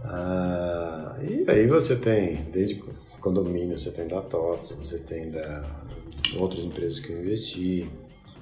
Ah, 0.04 1.16
e 1.22 1.50
aí 1.50 1.68
você 1.68 1.96
tem, 1.96 2.48
desde 2.52 2.84
condomínio, 3.20 3.80
você 3.80 3.92
tem 3.92 4.08
da 4.08 4.22
TOTS, 4.22 4.72
você 4.74 4.98
tem 4.98 5.30
da 5.30 5.64
outras 6.40 6.64
empresas 6.64 7.00
que 7.00 7.12
eu 7.12 7.22
investi, 7.22 7.90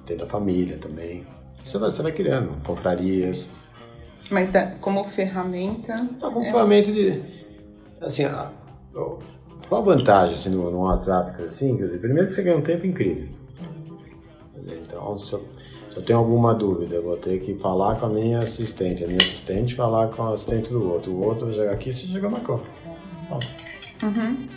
tem 0.06 0.16
da 0.16 0.26
família 0.26 0.78
também. 0.78 1.26
Você 1.62 1.78
vai, 1.78 1.90
você 1.90 2.02
vai 2.02 2.12
criando, 2.12 2.50
confrarias. 2.64 3.48
Mas 4.30 4.48
da, 4.48 4.72
como 4.80 5.04
ferramenta? 5.04 6.08
Não, 6.20 6.32
como 6.32 6.46
é... 6.46 6.50
ferramenta 6.50 6.90
de. 6.90 7.20
Assim, 8.00 8.24
a, 8.24 8.50
qual 9.68 9.82
a 9.82 9.84
vantagem 9.84 10.34
assim, 10.34 10.50
no, 10.50 10.70
no 10.70 10.80
WhatsApp? 10.80 11.42
Assim, 11.42 11.76
primeiro 11.98 12.26
que 12.26 12.34
você 12.34 12.42
ganha 12.42 12.56
um 12.56 12.62
tempo 12.62 12.86
incrível. 12.86 13.39
Então, 14.66 15.16
se 15.16 15.32
eu, 15.32 15.44
se 15.90 15.96
eu, 15.96 16.02
tenho 16.02 16.18
alguma 16.18 16.54
dúvida, 16.54 16.96
eu 16.96 17.02
vou 17.02 17.16
ter 17.16 17.38
que 17.40 17.54
falar 17.54 17.96
com 17.96 18.06
a 18.06 18.08
minha 18.08 18.40
assistente, 18.40 19.04
a 19.04 19.06
minha 19.06 19.18
assistente 19.18 19.74
falar 19.74 20.08
com 20.08 20.22
a 20.22 20.34
assistente 20.34 20.70
do 20.70 20.90
outro, 20.90 21.12
o 21.12 21.22
outro 21.24 21.46
vai 21.46 21.54
chegar 21.54 21.72
aqui, 21.72 21.92
você 21.92 22.06
chega 22.06 22.28
na 22.28 22.40
conta. 22.40 22.64
Uhum. 24.02 24.48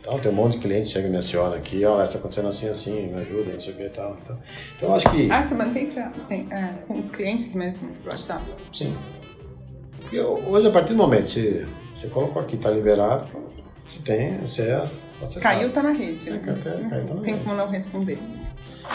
Então, 0.00 0.18
tem 0.18 0.30
um 0.30 0.34
monte 0.34 0.52
de 0.52 0.58
clientes 0.58 0.88
que 0.88 0.92
chega 0.92 1.08
e 1.08 1.10
me 1.10 1.16
aciona 1.16 1.56
aqui, 1.56 1.82
ó, 1.82 2.02
está 2.02 2.18
acontecendo 2.18 2.48
assim, 2.48 2.68
assim, 2.68 3.06
me 3.06 3.22
ajuda, 3.22 3.54
não 3.54 3.60
sei 3.60 3.72
o 3.72 3.76
que 3.76 3.82
e 3.84 3.88
tal. 3.88 4.18
Então, 4.22 4.38
então, 4.76 4.88
eu 4.90 4.94
acho 4.94 5.10
que... 5.10 5.30
Ah, 5.30 5.42
você 5.42 5.54
mantém 5.54 5.90
pra, 5.90 6.10
tem, 6.28 6.46
é, 6.50 6.74
com 6.86 6.98
os 6.98 7.10
clientes 7.10 7.54
mesmo, 7.54 7.90
WhatsApp? 8.04 8.44
Sim. 8.70 8.94
Porque 9.98 10.20
hoje, 10.20 10.66
a 10.66 10.70
partir 10.70 10.92
do 10.92 10.98
momento 10.98 11.32
que 11.32 11.66
você, 11.96 12.08
colocou 12.08 12.42
aqui, 12.42 12.56
está 12.56 12.70
liberado, 12.70 13.26
você 13.86 14.00
tem, 14.02 14.38
você 14.38 14.62
é 14.62 14.86
Caiu, 15.40 15.72
tá 15.72 15.82
na 15.82 15.92
rede. 15.92 16.28
É, 16.28 16.36
caiu, 16.36 16.60
tá 16.60 16.70
na 16.70 17.20
tem 17.22 17.32
rede. 17.32 17.44
como 17.44 17.56
não 17.56 17.70
responder. 17.70 18.18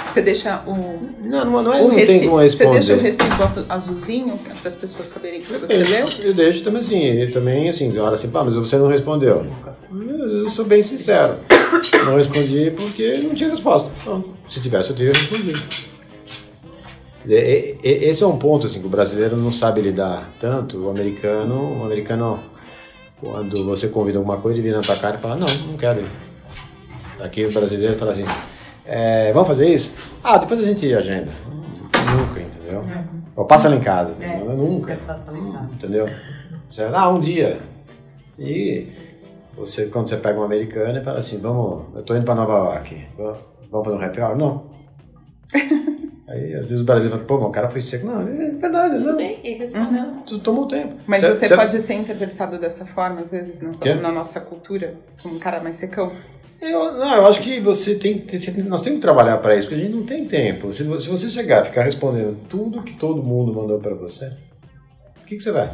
Você 0.08 0.22
deixa 0.22 0.64
o. 0.68 0.74
Não, 1.22 1.46
não, 1.46 1.64
não 1.64 1.74
é 1.74 1.82
não 1.82 1.96
tem 1.96 2.22
como 2.22 2.38
responder. 2.40 2.82
Você 2.82 2.96
deixa 2.96 2.96
o 2.96 3.00
recibo 3.00 3.66
azulzinho 3.70 4.38
para 4.38 4.68
as 4.68 4.76
pessoas 4.76 5.08
saberem 5.08 5.42
que 5.42 5.52
você 5.54 5.76
eu, 5.76 5.80
leu? 5.80 6.10
Eu 6.22 6.34
deixo 6.34 6.64
também 6.64 6.82
assim, 6.82 7.04
eu 7.04 7.32
também 7.32 7.70
assim, 7.70 7.98
hora 7.98 8.16
assim, 8.16 8.30
pá, 8.30 8.44
mas 8.44 8.56
você 8.56 8.78
não 8.78 8.88
respondeu. 8.88 9.48
Eu 9.92 10.50
sou 10.50 10.66
bem 10.66 10.84
sincero. 10.84 11.38
Não 12.06 12.16
respondi 12.16 12.72
porque 12.76 13.18
não 13.18 13.34
tinha 13.34 13.50
resposta. 13.50 13.92
Então, 14.02 14.24
se 14.48 14.62
tivesse, 14.62 14.90
eu 14.92 14.96
teria 14.96 15.14
respondido. 15.14 15.60
Esse 17.84 18.24
é 18.24 18.28
um 18.28 18.38
ponto 18.38 18.68
assim, 18.68 18.80
que 18.80 18.88
o 18.88 18.90
brasileiro 18.90 19.36
não 19.36 19.52
sabe 19.52 19.82
lidar 19.82 20.32
tanto. 20.40 20.86
O 20.86 20.90
americano, 20.90 21.80
o 21.80 21.84
americano, 21.84 22.40
quando 23.20 23.66
você 23.66 23.88
convida 23.88 24.18
alguma 24.18 24.38
coisa, 24.38 24.58
ele 24.58 24.68
vira 24.68 24.78
na 24.78 24.84
tua 24.84 24.96
cara 24.96 25.18
e 25.18 25.22
fala: 25.22 25.36
Não, 25.36 25.48
não 25.68 25.78
quero 25.78 26.00
ir. 26.00 26.10
Aqui 27.24 27.46
o 27.46 27.52
brasileiro 27.52 27.98
fala 27.98 28.12
assim: 28.12 28.26
é, 28.92 29.32
vamos 29.34 29.48
fazer 29.48 29.68
isso? 29.68 29.94
Ah, 30.24 30.38
depois 30.40 30.60
a 30.60 30.66
gente 30.66 30.92
agenda. 30.94 31.32
Nunca, 32.12 32.42
entendeu? 32.42 32.84
Ou 33.36 33.46
passa 33.46 33.70
lá 33.70 33.76
em 33.76 33.82
casa. 33.82 34.16
É, 34.20 34.40
nunca. 34.40 34.98
Entendeu? 35.72 36.10
Você, 36.68 36.90
ah, 36.92 37.10
um 37.10 37.20
dia. 37.20 37.60
E 38.38 38.88
você, 39.56 39.86
quando 39.86 40.10
você 40.10 40.18
pega 40.18 40.40
um 40.40 40.44
americano 40.44 40.98
e 40.98 41.04
fala 41.04 41.20
assim, 41.20 41.40
vamos, 41.40 41.86
eu 41.96 42.02
tô 42.02 42.16
indo 42.16 42.26
para 42.26 42.34
Nova 42.34 42.54
York, 42.54 43.08
vamos 43.70 43.86
fazer 43.86 43.98
um 43.98 44.02
happy 44.02 44.22
hour? 44.22 44.36
Não. 44.36 44.66
Aí, 46.28 46.54
às 46.54 46.66
vezes 46.66 46.80
o 46.80 46.84
Brasil 46.84 47.10
fala, 47.10 47.24
pô, 47.24 47.36
o 47.38 47.50
cara 47.50 47.70
foi 47.70 47.82
seco. 47.82 48.06
Não, 48.06 48.22
é 48.22 48.52
verdade, 48.52 48.96
não. 48.96 49.06
Tudo 49.06 49.18
bem, 49.18 49.40
ele 49.44 49.58
respondeu. 49.58 50.04
Uhum. 50.04 50.22
Tu 50.22 50.40
tomou 50.40 50.68
tempo. 50.68 50.96
Mas 51.08 51.22
cê, 51.22 51.34
você 51.34 51.48
cê... 51.48 51.56
pode 51.56 51.80
ser 51.80 51.94
interpretado 51.96 52.60
dessa 52.60 52.86
forma, 52.86 53.22
às 53.22 53.32
vezes, 53.32 53.62
na, 53.62 53.96
na 53.96 54.12
nossa 54.12 54.40
cultura, 54.40 54.96
como 55.22 55.36
um 55.36 55.40
cara 55.40 55.60
mais 55.60 55.78
secão. 55.78 56.12
Eu, 56.62 56.94
não, 56.94 57.16
eu 57.16 57.28
acho 57.28 57.42
que 57.42 57.60
você 57.60 57.96
tem, 57.96 58.20
você 58.20 58.62
nós 58.64 58.82
temos 58.82 58.98
que 58.98 59.02
trabalhar 59.02 59.38
para 59.38 59.56
isso, 59.56 59.68
porque 59.68 59.82
a 59.82 59.86
gente 59.86 59.96
não 59.96 60.06
tem 60.06 60.26
tempo. 60.26 60.74
Se, 60.74 60.84
se 61.00 61.10
você 61.10 61.30
chegar 61.30 61.62
e 61.62 61.66
ficar 61.66 61.84
respondendo 61.84 62.38
tudo 62.50 62.84
que 62.84 62.94
todo 62.94 63.24
mundo 63.24 63.54
mandou 63.54 63.80
para 63.80 63.96
você, 63.96 64.34
o 65.22 65.26
que, 65.26 65.38
que 65.38 65.44
você 65.44 65.52
vai? 65.52 65.72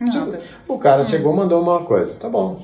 Nada. 0.00 0.40
O 0.66 0.78
cara 0.78 1.02
hum. 1.02 1.06
chegou 1.06 1.32
mandou 1.32 1.62
uma 1.62 1.84
coisa, 1.84 2.14
tá 2.14 2.28
bom, 2.28 2.60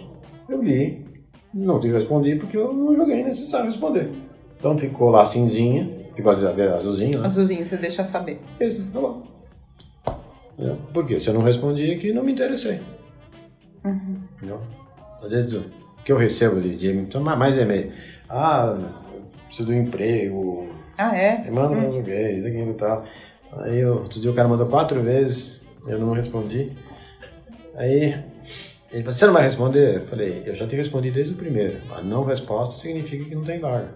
eu 0.48 0.60
li, 0.60 1.06
não 1.54 1.78
te 1.78 1.88
respondi 1.88 2.34
porque 2.34 2.56
eu 2.56 2.72
não 2.72 2.96
joguei 2.96 3.22
necessário 3.22 3.66
responder. 3.66 4.10
Então 4.58 4.76
ficou 4.76 5.08
lá 5.08 5.24
cinzinha, 5.24 5.88
ficou 6.14 6.32
azulzinho, 6.32 7.20
né? 7.20 7.26
Azulzinho, 7.26 7.64
você 7.64 7.76
deixa 7.76 8.04
saber. 8.04 8.40
Isso, 8.60 8.90
tá 8.92 9.00
bom. 9.00 9.22
Por 10.92 11.06
quê? 11.06 11.18
Se 11.18 11.28
eu 11.28 11.34
não 11.34 11.42
respondi 11.42 11.92
aqui, 11.92 12.12
não 12.12 12.22
me 12.22 12.32
interessei. 12.32 12.80
Entendeu? 14.36 14.60
Às 15.22 15.30
vezes 15.30 15.62
que 16.04 16.12
eu 16.12 16.16
recebo 16.16 16.60
de, 16.60 16.76
de 16.76 16.90
então, 16.92 17.22
mais 17.22 17.56
e-mail. 17.56 17.92
Ah, 18.28 18.76
preciso 19.46 19.66
do 19.66 19.74
emprego, 19.74 20.68
Ah, 20.96 21.16
é? 21.16 21.50
manda 21.50 21.76
um 21.76 21.82
português, 21.82 22.44
aquilo 22.44 22.70
e 22.70 22.74
tal. 22.74 23.04
Aí 23.52 23.80
eu, 23.80 23.94
outro 23.98 24.20
dia 24.20 24.30
o 24.30 24.34
cara 24.34 24.48
mandou 24.48 24.66
quatro 24.66 25.02
vezes, 25.02 25.60
eu 25.86 25.98
não 25.98 26.12
respondi. 26.12 26.72
Aí 27.74 28.22
ele 28.92 29.02
falou, 29.02 29.12
você 29.14 29.26
não 29.26 29.32
vai 29.32 29.42
responder? 29.42 29.96
Eu 29.96 30.06
falei, 30.06 30.42
eu 30.46 30.54
já 30.54 30.66
te 30.66 30.76
respondi 30.76 31.10
desde 31.10 31.34
o 31.34 31.36
primeiro. 31.36 31.80
A 31.92 32.00
não 32.00 32.24
resposta 32.24 32.80
significa 32.80 33.24
que 33.24 33.34
não 33.34 33.44
tem 33.44 33.58
vaga. 33.58 33.88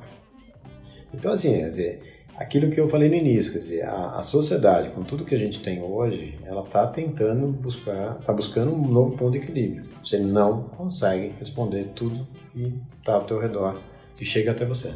Então 1.12 1.32
assim, 1.32 1.58
quer 1.58 1.68
dizer, 1.68 2.13
aquilo 2.36 2.70
que 2.70 2.80
eu 2.80 2.88
falei 2.88 3.08
no 3.08 3.14
início, 3.14 3.52
quer 3.52 3.58
dizer, 3.58 3.82
a, 3.84 4.16
a 4.16 4.22
sociedade, 4.22 4.90
com 4.90 5.02
tudo 5.02 5.24
que 5.24 5.34
a 5.34 5.38
gente 5.38 5.60
tem 5.60 5.82
hoje, 5.82 6.38
ela 6.44 6.62
está 6.62 6.86
tentando 6.86 7.46
buscar, 7.48 8.18
está 8.20 8.32
buscando 8.32 8.72
um 8.72 8.88
novo 8.88 9.16
ponto 9.16 9.32
de 9.32 9.38
equilíbrio. 9.38 9.84
Você 10.02 10.18
não 10.18 10.64
consegue 10.64 11.34
responder 11.38 11.90
tudo 11.94 12.26
que 12.52 12.74
está 12.98 13.14
ao 13.14 13.24
teu 13.24 13.38
redor, 13.38 13.80
que 14.16 14.24
chega 14.24 14.50
até 14.50 14.64
você. 14.64 14.94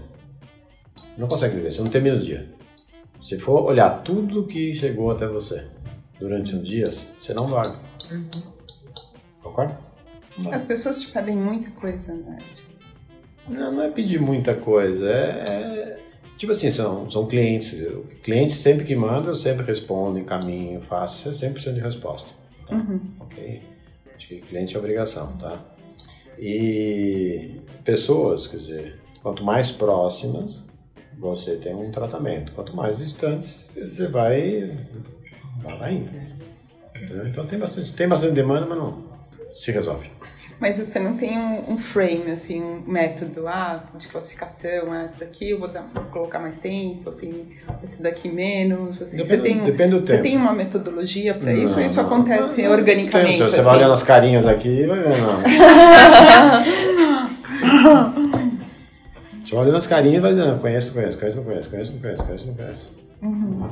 Não 1.16 1.28
consegue 1.28 1.57
viver, 1.57 1.72
você 1.72 1.80
não 1.80 1.91
termina 1.91 2.16
o 2.16 2.20
dia. 2.20 2.49
Se 3.20 3.39
for 3.39 3.64
olhar 3.64 4.03
tudo 4.03 4.47
que 4.47 4.74
chegou 4.74 5.11
até 5.11 5.26
você 5.26 5.66
durante 6.20 6.55
uns 6.55 6.68
dias, 6.68 7.07
você 7.20 7.34
não 7.34 7.49
dorme. 7.49 7.74
Concorda? 9.43 9.78
As 10.53 10.62
pessoas 10.62 11.01
te 11.01 11.11
pedem 11.11 11.36
muita 11.36 11.70
coisa, 11.72 12.14
né? 12.14 12.39
Não, 13.49 13.72
não 13.72 13.82
é 13.82 13.89
pedir 13.89 14.20
muita 14.20 14.55
coisa, 14.55 15.11
é, 15.11 15.45
é- 15.49 16.07
tipo 16.39 16.53
assim, 16.53 16.70
são, 16.70 17.11
são 17.11 17.26
clientes. 17.26 17.74
Clientes 18.22 18.57
sempre 18.57 18.84
que 18.84 18.95
mandam, 18.97 19.28
eu 19.28 19.34
sempre 19.34 19.66
respondo, 19.66 20.18
encaminho, 20.18 20.80
faço, 20.80 21.24
você 21.24 21.34
sempre 21.34 21.55
precisa 21.55 21.74
de 21.74 21.80
resposta. 21.80 22.30
Tá? 22.66 22.76
Ok? 23.20 23.62
Acho 24.16 24.28
que 24.28 24.41
cliente 24.41 24.74
é 24.74 24.78
obrigação, 24.78 25.36
tá? 25.36 25.61
E 26.39 27.61
pessoas, 27.84 28.47
quer 28.47 28.57
dizer, 28.59 29.01
quanto 29.20 29.45
mais 29.45 29.70
próximas, 29.70 30.64
você 31.18 31.57
tem 31.57 31.74
um 31.74 31.91
tratamento. 31.91 32.53
Quanto 32.53 32.74
mais 32.74 32.99
distante, 32.99 33.49
você 33.76 34.07
vai, 34.07 34.78
vai 35.61 35.95
indo. 35.95 36.12
Entendeu? 36.95 37.26
Então 37.26 37.47
tem 37.47 37.59
bastante, 37.59 37.93
tem 37.93 38.09
bastante 38.09 38.34
demanda, 38.34 38.66
mas 38.66 38.78
não 38.78 39.09
se 39.53 39.72
resolve. 39.72 40.11
Mas 40.61 40.76
você 40.76 40.98
não 40.98 41.16
tem 41.16 41.38
um, 41.38 41.74
um 41.74 41.78
frame, 41.78 42.32
assim, 42.32 42.61
um 42.61 42.82
método 42.84 43.46
ah, 43.46 43.84
de 43.96 44.09
classificação, 44.09 44.90
ah, 44.92 45.04
esse 45.04 45.16
daqui 45.20 45.50
eu 45.50 45.61
vou, 45.61 45.68
dar- 45.68 45.86
vou 45.94 46.02
colocar 46.06 46.40
mais 46.40 46.59
tempo, 46.59 47.09
assim, 47.09 47.46
esse 47.84 48.02
daqui 48.02 48.28
menos, 48.28 49.00
assim. 49.00 49.18
Depende- 49.18 49.36
você 49.36 49.42
tem, 49.48 49.62
depende 49.62 49.90
do 49.90 50.00
Você 50.04 50.12
tempo. 50.14 50.22
tem 50.24 50.36
uma 50.36 50.52
metodologia 50.52 51.32
para 51.34 51.52
isso 51.52 51.74
ou 51.74 51.78
Não, 51.78 51.86
isso 51.86 51.96
não. 52.02 52.06
acontece 52.06 52.61
Não, 52.62 52.72
organicamente? 52.72 53.36
Você 53.38 53.42
assim? 53.44 53.62
vai 53.62 53.76
olhando 53.76 53.92
as 53.92 54.02
carinhas 54.02 54.48
aqui 54.48 54.68
e 54.68 54.84
vai 54.86 54.98
vendo. 54.98 55.22
não. 55.22 55.42
Você 59.44 59.54
vai 59.54 59.64
olhando 59.64 59.78
as 59.78 59.86
carinhas 59.86 60.18
e 60.18 60.20
vai 60.20 60.34
dizendo, 60.34 60.59
conheço, 60.61 60.92
conheço, 60.92 61.16
conheço, 61.18 61.36
não 61.38 61.44
conheço, 61.44 61.70
conheço, 61.70 61.92
não 61.94 62.00
conheço, 62.00 62.22
conheço, 62.24 62.46
não 62.48 62.54
conheço. 62.54 62.90
Tem- 63.20 63.70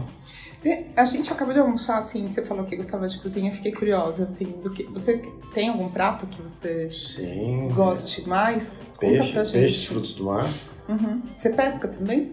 A 0.97 1.05
gente 1.05 1.33
acabou 1.33 1.53
de 1.55 1.61
almoçar, 1.61 1.99
assim, 1.99 2.27
você 2.29 2.43
falou 2.43 2.64
que 2.64 2.77
gostava 2.77 3.09
de 3.09 3.19
cozinha, 3.21 3.53
fiquei 3.53 3.73
curiosa, 3.73 4.25
assim, 4.25 4.47
do 4.62 4.71
que... 4.71 4.85
Você 4.85 5.19
tem 5.55 5.69
algum 5.69 5.89
prato 5.89 6.27
que 6.27 6.41
você 6.43 6.91
Sim. 6.91 7.71
goste 7.75 8.29
mais? 8.29 8.71
Conta 8.71 8.99
Peixe, 9.01 9.33
pra 9.33 9.45
gente. 9.45 9.53
peixes, 9.53 9.85
frutos 9.87 10.14
do 10.14 10.25
mar. 10.25 10.47
Uhum. 10.89 11.21
Você 11.39 11.51
pesca 11.51 11.89
também? 11.89 12.33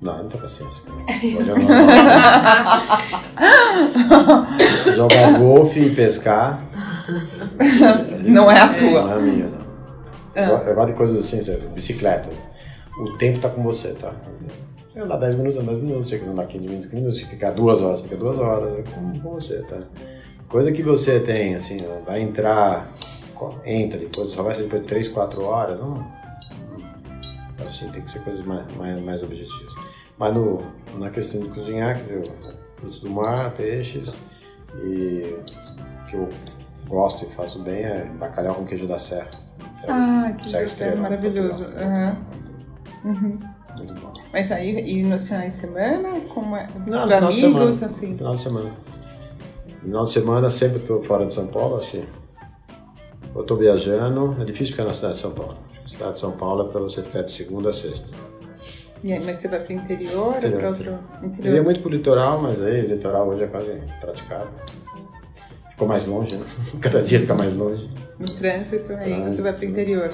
Não, 0.00 0.22
não 0.24 0.28
tem 0.28 0.40
paciência. 0.40 0.82
Jogar 4.94 5.38
golfe 5.38 5.80
e 5.80 5.94
pescar. 5.94 6.60
Não 8.24 8.50
é 8.50 8.60
a 8.60 8.74
tua. 8.74 9.02
Não 9.02 9.10
é 9.10 9.14
a 9.14 9.18
minha, 9.18 9.46
não. 9.46 9.62
Go- 10.58 10.64
Eu 10.68 10.74
gosto 10.74 10.88
de 10.88 10.92
coisas 10.94 11.18
assim, 11.18 11.40
bicicleta. 11.74 12.30
O 12.98 13.16
tempo 13.16 13.38
tá 13.38 13.48
com 13.48 13.62
você, 13.62 13.88
tá? 13.94 14.12
Você 14.92 15.00
andar 15.00 15.16
10 15.16 15.34
minutos, 15.36 15.56
anda 15.56 15.72
10 15.72 15.84
minutos, 15.84 16.08
você 16.10 16.18
quer 16.18 16.26
andar 16.26 16.46
15 16.46 16.66
minutos, 16.66 16.86
15 16.86 16.96
minutos, 16.96 17.18
você 17.20 17.26
ficar 17.26 17.50
2 17.52 17.82
horas, 17.82 18.00
fica 18.02 18.16
2 18.16 18.38
horas, 18.38 18.78
é 18.78 18.82
com, 18.82 19.20
com 19.20 19.30
você, 19.30 19.62
tá? 19.62 19.78
Coisa 20.48 20.70
que 20.70 20.82
você 20.82 21.18
tem, 21.18 21.54
assim, 21.54 21.78
vai 22.04 22.20
entrar, 22.20 22.92
entra, 23.64 23.98
depois 23.98 24.28
só 24.28 24.42
vai 24.42 24.54
ser 24.54 24.64
depois 24.64 24.82
de 24.82 24.88
3, 24.88 25.08
4 25.08 25.42
horas, 25.42 25.80
não. 25.80 26.04
Assim, 27.66 27.88
tem 27.90 28.02
que 28.02 28.10
ser 28.10 28.22
coisas 28.22 28.44
mais, 28.44 28.70
mais, 28.76 29.02
mais 29.02 29.22
objetivas. 29.22 29.72
Mas 30.18 30.34
no, 30.34 30.62
na 30.98 31.08
questão 31.08 31.40
de 31.40 31.48
cozinhar, 31.48 31.96
quer 31.96 32.02
dizer, 32.02 32.32
frutos 32.76 33.00
do 33.00 33.08
mar, 33.08 33.50
peixes, 33.52 34.20
e 34.84 35.36
o 36.02 36.06
que 36.10 36.16
eu 36.16 36.28
gosto 36.86 37.24
e 37.24 37.30
faço 37.30 37.60
bem 37.60 37.82
é 37.82 38.04
bacalhau 38.18 38.56
com 38.56 38.66
queijo 38.66 38.86
da 38.86 38.98
serra. 38.98 39.30
Ah, 39.88 40.34
que 40.36 40.50
Serra 40.50 40.62
gostoso, 40.62 40.64
Estrela, 40.64 40.96
maravilhoso. 40.96 41.64
Portugal. 41.64 42.16
Aham. 43.06 43.51
Mas 44.32 44.50
aí, 44.50 44.74
e 44.98 45.02
nos 45.02 45.28
finais 45.28 45.54
de 45.54 45.60
semana, 45.60 46.20
como 46.32 46.56
é? 46.56 46.66
Não, 46.86 47.06
pra 47.06 47.16
final 47.18 47.32
de 47.32 47.44
amigos, 47.44 47.74
semana. 47.74 47.86
assim? 47.86 48.16
Final 48.16 48.34
de 48.34 48.40
semana. 48.40 48.70
Final 49.82 50.04
de 50.04 50.10
semana 50.12 50.50
sempre 50.50 50.78
estou 50.78 51.02
fora 51.02 51.26
de 51.26 51.34
São 51.34 51.46
Paulo, 51.46 51.76
acho 51.76 51.90
que. 51.90 52.04
Eu 53.34 53.42
estou 53.42 53.56
viajando, 53.56 54.36
é 54.40 54.44
difícil 54.44 54.72
ficar 54.72 54.84
na 54.84 54.92
cidade 54.92 55.14
de 55.14 55.20
São 55.20 55.30
Paulo. 55.32 55.56
A 55.84 55.88
cidade 55.88 56.12
de 56.12 56.18
São 56.18 56.32
Paulo 56.32 56.66
é 56.68 56.72
para 56.72 56.80
você 56.80 57.02
ficar 57.02 57.22
de 57.22 57.30
segunda 57.32 57.70
a 57.70 57.72
sexta. 57.72 58.06
E 59.04 59.12
aí, 59.12 59.22
mas 59.24 59.38
você 59.38 59.48
vai 59.48 59.60
pro 59.60 59.72
interior 59.72 60.36
Interior. 60.36 60.52
ou 60.54 60.60
pra 60.60 60.68
outro 60.68 60.98
Eu 61.22 61.28
interior? 61.28 61.54
ia 61.56 61.62
muito 61.62 61.80
pro 61.80 61.90
litoral, 61.90 62.40
mas 62.40 62.62
aí 62.62 62.84
o 62.84 62.88
litoral 62.88 63.26
hoje 63.28 63.42
é 63.42 63.46
quase 63.48 63.82
praticável. 64.00 64.48
Ficou 65.70 65.88
mais 65.88 66.06
longe, 66.06 66.36
né? 66.36 66.44
Cada 66.80 67.02
dia 67.02 67.20
fica 67.20 67.34
mais 67.34 67.54
longe. 67.56 67.90
No 68.18 68.26
trânsito, 68.26 68.92
aí 68.92 68.98
Trânsito. 68.98 69.36
você 69.36 69.42
vai 69.42 69.52
pro 69.54 69.64
interior. 69.64 70.12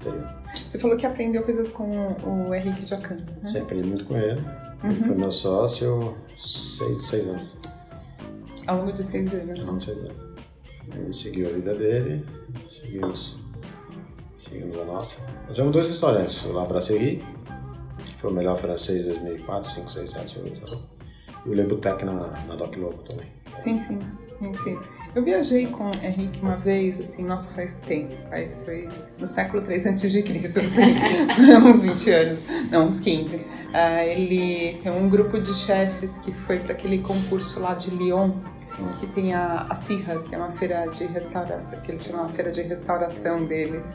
Interior. 0.00 0.43
Você 0.74 0.80
falou 0.80 0.96
que 0.96 1.06
aprendeu 1.06 1.44
coisas 1.44 1.70
com 1.70 2.16
o 2.26 2.52
Henrique 2.52 2.84
Jacan, 2.84 3.14
né? 3.14 3.46
Sempre 3.46 3.60
aprendi 3.60 3.86
muito 3.86 4.04
com 4.06 4.16
ele. 4.16 4.44
Ele 4.82 5.04
foi 5.04 5.14
meu 5.14 5.30
sócio 5.30 6.16
seis, 6.36 7.06
seis 7.06 7.26
anos. 7.28 7.58
Ao 8.66 8.78
longo 8.78 8.90
de 8.90 9.04
seis 9.04 9.32
anos. 9.32 9.64
Não 9.64 9.80
sei 9.80 9.94
dizer. 9.94 10.12
Ele 10.92 11.12
seguiu 11.12 11.48
a 11.48 11.52
vida 11.52 11.74
dele, 11.76 12.26
seguimos, 12.82 13.36
seguimos 14.42 14.76
a 14.76 14.84
nossa. 14.84 15.20
Nós 15.46 15.54
temos 15.54 15.72
dois 15.72 15.86
restaurantes, 15.86 16.42
o 16.42 16.52
La 16.52 16.64
Brasserie, 16.64 17.24
que 18.04 18.14
foi 18.14 18.32
o 18.32 18.34
melhor 18.34 18.58
francês 18.58 19.04
de 19.04 19.10
2004, 19.10 19.70
5, 19.70 19.92
6, 19.92 20.10
7, 20.10 20.40
8, 20.40 20.82
e 21.46 21.50
o 21.50 21.54
Le 21.54 21.62
Bouteque 21.62 22.04
na, 22.04 22.14
na 22.14 22.56
Doc 22.56 22.76
Lobo 22.76 22.98
também. 23.04 23.28
Sim, 23.58 23.78
sim, 23.78 24.00
sim, 24.40 24.54
sim. 24.56 24.78
Eu 25.14 25.22
viajei 25.22 25.66
com 25.66 25.90
Henrique 26.02 26.40
uma 26.42 26.56
vez, 26.56 26.98
assim, 26.98 27.24
nossa, 27.24 27.46
faz 27.50 27.80
tempo. 27.80 28.12
Aí 28.32 28.50
foi 28.64 28.88
no 29.16 29.28
século 29.28 29.62
3 29.62 29.86
antes 29.86 30.10
de 30.10 30.22
Cristo, 30.24 30.58
assim, 30.58 30.82
uns 31.64 31.82
20 31.82 32.10
anos, 32.10 32.46
não, 32.68 32.88
uns 32.88 32.98
15. 32.98 33.40
Ah, 33.72 34.04
ele 34.04 34.80
tem 34.82 34.90
um 34.90 35.08
grupo 35.08 35.40
de 35.40 35.54
chefes 35.54 36.18
que 36.18 36.32
foi 36.32 36.58
para 36.58 36.72
aquele 36.72 36.98
concurso 36.98 37.60
lá 37.60 37.74
de 37.74 37.90
Lyon, 37.90 38.32
que 38.98 39.06
tem 39.06 39.32
a, 39.32 39.66
a 39.70 39.74
Cirra, 39.76 40.18
que 40.18 40.34
é 40.34 40.38
uma 40.38 40.50
feira 40.50 40.86
de 40.88 41.04
restauração, 41.04 41.80
que 41.80 41.92
eles 41.92 42.04
chamam 42.04 42.24
a 42.24 42.28
feira 42.28 42.50
de 42.50 42.62
restauração 42.62 43.44
deles. 43.44 43.94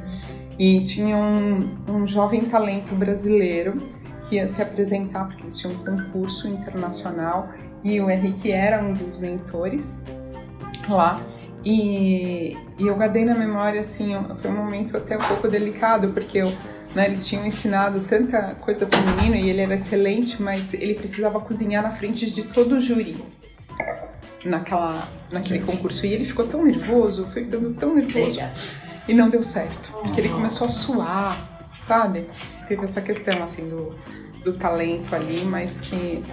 E 0.57 0.81
tinha 0.83 1.17
um, 1.17 1.69
um 1.87 2.07
jovem 2.07 2.45
talento 2.45 2.95
brasileiro 2.95 3.75
que 4.29 4.35
ia 4.35 4.47
se 4.47 4.61
apresentar, 4.61 5.25
porque 5.25 5.43
eles 5.43 5.57
tinham 5.57 5.75
um 5.75 5.83
concurso 5.83 6.47
internacional 6.47 7.49
e 7.83 7.99
o 7.99 8.09
Henrique 8.09 8.51
era 8.51 8.81
um 8.81 8.93
dos 8.93 9.17
mentores 9.17 9.99
lá. 10.95 11.21
E, 11.63 12.57
e 12.77 12.87
eu 12.87 12.95
guardei 12.95 13.25
na 13.25 13.35
memória, 13.35 13.81
assim, 13.81 14.13
foi 14.41 14.49
um 14.49 14.55
momento 14.55 14.95
até 14.95 15.17
um 15.17 15.21
pouco 15.21 15.47
delicado, 15.47 16.09
porque 16.09 16.37
eu, 16.37 16.53
né, 16.95 17.07
eles 17.07 17.27
tinham 17.27 17.45
ensinado 17.45 17.99
tanta 18.01 18.55
coisa 18.55 18.85
pro 18.85 18.99
menino 19.01 19.35
e 19.35 19.49
ele 19.49 19.61
era 19.61 19.75
excelente, 19.75 20.41
mas 20.41 20.73
ele 20.73 20.93
precisava 20.93 21.39
cozinhar 21.39 21.83
na 21.83 21.91
frente 21.91 22.29
de 22.31 22.43
todo 22.43 22.75
o 22.75 22.79
júri 22.79 23.21
naquela, 24.45 25.07
naquele 25.31 25.59
concurso. 25.59 26.05
E 26.05 26.13
ele 26.13 26.25
ficou 26.25 26.47
tão 26.47 26.63
nervoso, 26.63 27.27
foi 27.27 27.43
ficando 27.43 27.73
tão 27.73 27.95
nervoso. 27.95 28.39
E 29.07 29.13
não 29.13 29.29
deu 29.29 29.43
certo, 29.43 29.91
porque 30.01 30.21
ele 30.21 30.29
começou 30.29 30.67
a 30.67 30.69
suar, 30.69 31.69
sabe? 31.81 32.25
Teve 32.67 32.85
essa 32.85 33.01
questão, 33.01 33.41
assim, 33.43 33.67
do, 33.67 33.95
do 34.43 34.53
talento 34.53 35.13
ali, 35.15 35.43
mas 35.43 35.79
que 35.79 36.23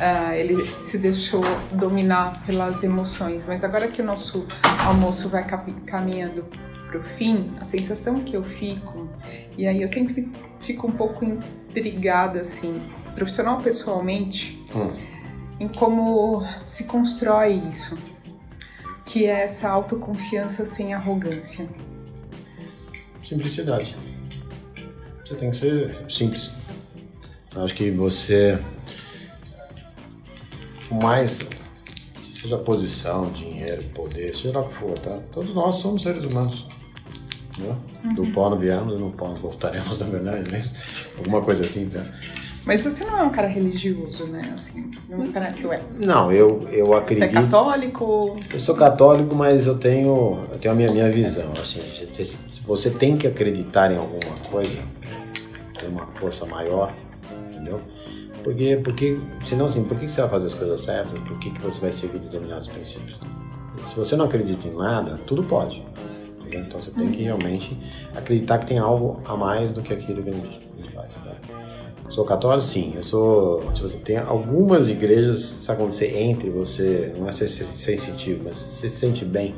ah, 0.00 0.36
ele 0.36 0.64
se 0.80 0.98
deixou 0.98 1.42
dominar 1.72 2.44
pelas 2.44 2.82
emoções. 2.82 3.46
Mas 3.46 3.64
agora 3.64 3.88
que 3.88 4.00
o 4.00 4.04
nosso 4.04 4.46
almoço 4.86 5.28
vai 5.28 5.44
caminhando 5.86 6.44
pro 6.88 7.02
fim, 7.02 7.52
a 7.60 7.64
sensação 7.64 8.20
que 8.20 8.36
eu 8.36 8.42
fico, 8.42 9.08
e 9.56 9.66
aí 9.66 9.82
eu 9.82 9.88
sempre 9.88 10.30
fico 10.60 10.86
um 10.86 10.92
pouco 10.92 11.24
intrigada, 11.24 12.40
assim, 12.40 12.80
profissional 13.14 13.60
pessoalmente, 13.60 14.58
Hum. 14.74 14.92
em 15.60 15.68
como 15.68 16.46
se 16.66 16.84
constrói 16.84 17.54
isso, 17.70 17.98
que 19.04 19.26
é 19.26 19.44
essa 19.44 19.68
autoconfiança 19.68 20.64
sem 20.64 20.94
arrogância. 20.94 21.66
Simplicidade. 23.24 23.96
Você 25.24 25.34
tem 25.34 25.50
que 25.50 25.56
ser 25.56 25.94
simples. 26.08 26.50
Acho 27.56 27.74
que 27.74 27.90
você, 27.90 28.58
mais, 30.90 31.40
seja 32.20 32.58
posição, 32.58 33.30
dinheiro, 33.30 33.82
poder, 33.94 34.34
seja 34.36 34.58
lá 34.58 34.64
o 34.64 34.68
que 34.68 34.74
for, 34.74 34.98
tá? 34.98 35.18
Todos 35.32 35.52
nós 35.54 35.76
somos 35.76 36.02
seres 36.02 36.24
humanos. 36.24 36.66
Né? 37.58 37.74
Do 38.14 38.26
pó 38.32 38.48
não 38.50 38.56
viemos 38.56 38.94
e 38.94 38.98
no 38.98 39.10
pó 39.10 39.28
não 39.28 39.34
voltaremos, 39.34 39.98
na 39.98 40.06
verdade, 40.06 40.48
mas 40.52 41.10
alguma 41.18 41.42
coisa 41.42 41.62
assim, 41.62 41.88
tá? 41.88 42.04
Mas 42.64 42.82
você 42.82 43.02
não 43.04 43.18
é 43.18 43.22
um 43.22 43.30
cara 43.30 43.48
religioso, 43.48 44.26
né? 44.26 44.52
Assim, 44.54 44.90
não 45.08 45.18
me 45.18 45.28
parece, 45.32 45.66
ué. 45.66 45.80
Não, 46.04 46.30
eu, 46.30 46.68
eu 46.70 46.88
Você 46.88 46.92
é 46.92 46.98
acredito. 46.98 47.32
católico? 47.32 48.36
Eu 48.52 48.60
sou 48.60 48.74
católico, 48.74 49.34
mas 49.34 49.66
eu 49.66 49.78
tenho, 49.78 50.44
eu 50.52 50.58
tenho 50.58 50.74
a 50.74 50.76
minha, 50.76 50.92
minha 50.92 51.10
visão. 51.10 51.50
Assim, 51.52 51.80
se 52.46 52.62
você 52.62 52.90
tem 52.90 53.16
que 53.16 53.26
acreditar 53.26 53.90
em 53.90 53.96
alguma 53.96 54.36
coisa, 54.50 54.82
tem 55.80 55.88
uma 55.88 56.06
força 56.16 56.44
maior, 56.44 56.92
entendeu? 57.50 57.80
Porque, 58.42 58.80
porque, 58.82 59.18
senão 59.42 59.66
assim, 59.66 59.84
por 59.84 59.98
que 59.98 60.08
você 60.08 60.20
vai 60.20 60.30
fazer 60.30 60.46
as 60.46 60.54
coisas 60.54 60.80
certas? 60.80 61.18
Por 61.20 61.38
que, 61.38 61.50
que 61.50 61.60
você 61.60 61.80
vai 61.80 61.92
seguir 61.92 62.18
determinados 62.18 62.68
princípios? 62.68 63.18
Se 63.82 63.96
você 63.96 64.16
não 64.16 64.24
acredita 64.24 64.66
em 64.66 64.74
nada, 64.74 65.18
tudo 65.26 65.42
pode. 65.42 65.84
entendeu? 66.40 66.60
Então 66.60 66.80
você 66.80 66.90
tem 66.90 67.10
que 67.10 67.22
realmente 67.22 67.76
acreditar 68.14 68.58
que 68.58 68.66
tem 68.66 68.78
algo 68.78 69.20
a 69.24 69.36
mais 69.36 69.72
do 69.72 69.82
que 69.82 69.92
aquilo 69.92 70.22
que 70.22 70.30
a 70.30 70.32
gente, 70.32 70.60
faz. 70.94 71.14
Tá? 71.14 71.36
Sou 72.08 72.24
católico, 72.24 72.62
sim. 72.62 72.92
Eu 72.96 73.02
sou. 73.02 73.70
Tipo 73.72 73.86
assim, 73.86 73.98
tem 74.00 74.16
algumas 74.16 74.88
igrejas, 74.88 75.40
sabe 75.42 75.80
quando 75.80 75.92
você 75.92 76.06
entra 76.06 76.46
e 76.46 76.50
você. 76.50 77.14
Não 77.18 77.28
é 77.28 77.32
ser 77.32 77.48
ser 77.48 77.64
sensitivo, 77.66 78.42
mas 78.44 78.56
você 78.56 78.88
se 78.88 78.96
sente 78.96 79.24
bem. 79.24 79.54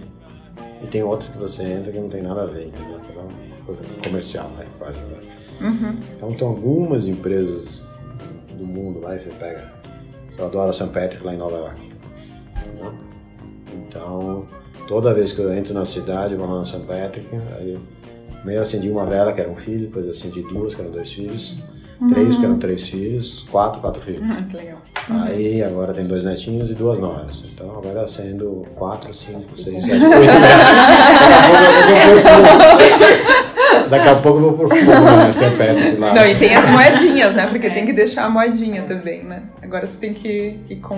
E 0.82 0.86
tem 0.86 1.02
outras 1.02 1.28
que 1.28 1.38
você 1.38 1.62
entra 1.62 1.92
que 1.92 1.98
não 1.98 2.08
tem 2.08 2.22
nada 2.22 2.42
a 2.42 2.46
ver, 2.46 2.66
entendeu? 2.66 2.96
É 2.96 3.18
uma 3.18 3.64
coisa 3.64 3.82
comercial, 4.02 4.48
né? 4.58 4.66
Quase. 4.78 4.98
Né? 4.98 5.18
Então 6.16 6.32
tem 6.32 6.48
algumas 6.48 7.06
empresas 7.06 7.84
do 8.60 8.66
mundo 8.66 9.00
lá, 9.00 9.14
e 9.14 9.18
você 9.18 9.30
pega. 9.30 9.72
Eu 10.38 10.46
adoro 10.46 10.72
St. 10.72 10.86
Patrick 10.88 11.24
lá 11.24 11.34
em 11.34 11.38
Nova 11.38 11.56
York. 11.56 11.90
entendeu? 12.66 12.94
Então, 13.88 14.46
toda 14.86 15.12
vez 15.14 15.32
que 15.32 15.40
eu 15.40 15.52
entro 15.52 15.74
na 15.74 15.84
cidade, 15.84 16.34
vou 16.34 16.46
lá 16.48 16.58
na 16.58 16.64
St. 16.64 16.80
Patrick, 16.80 17.28
aí 17.58 17.72
eu 17.74 17.80
primeiro 18.36 18.62
acendi 18.62 18.88
uma 18.88 19.04
vela, 19.04 19.32
que 19.32 19.40
era 19.40 19.50
um 19.50 19.56
filho, 19.56 19.86
depois 19.86 20.08
acendi 20.08 20.42
duas, 20.42 20.74
que 20.74 20.80
eram 20.80 20.90
dois 20.90 21.12
filhos, 21.12 21.58
três, 22.08 22.36
que 22.36 22.44
eram 22.44 22.58
três 22.58 22.88
filhos, 22.88 23.46
quatro, 23.50 23.80
quatro 23.80 24.00
filhos. 24.00 24.22
Ah, 24.30 24.42
que 24.42 24.56
legal. 24.56 24.78
Aí 25.08 25.62
agora 25.62 25.92
tem 25.92 26.06
dois 26.06 26.24
netinhos 26.24 26.70
e 26.70 26.74
duas 26.74 26.98
noras. 26.98 27.44
Então 27.52 27.70
agora 27.76 28.06
sendo 28.06 28.64
quatro, 28.76 29.12
cinco, 29.12 29.56
seis, 29.56 29.82
sete, 29.84 30.04
oito. 30.04 30.32
Daqui 32.14 32.28
a 32.28 32.38
pouco 32.38 32.82
eu. 32.82 33.49
Daqui 33.90 34.08
a 34.08 34.14
pouco 34.14 34.38
eu 34.38 34.42
vou 34.42 34.52
por 34.54 34.68
fogo 34.68 34.90
né? 34.90 35.32
Você 35.32 35.50
pede 35.50 35.96
lá. 35.96 36.14
Não, 36.14 36.26
e 36.26 36.34
tem 36.36 36.54
as 36.54 36.68
moedinhas, 36.70 37.34
né? 37.34 37.46
Porque 37.48 37.68
tem 37.70 37.84
que 37.84 37.92
deixar 37.92 38.24
a 38.24 38.30
moedinha 38.30 38.82
também, 38.82 39.24
né? 39.24 39.42
Agora 39.60 39.86
você 39.86 39.98
tem 39.98 40.14
que 40.14 40.58
ir 40.68 40.76
com 40.76 40.96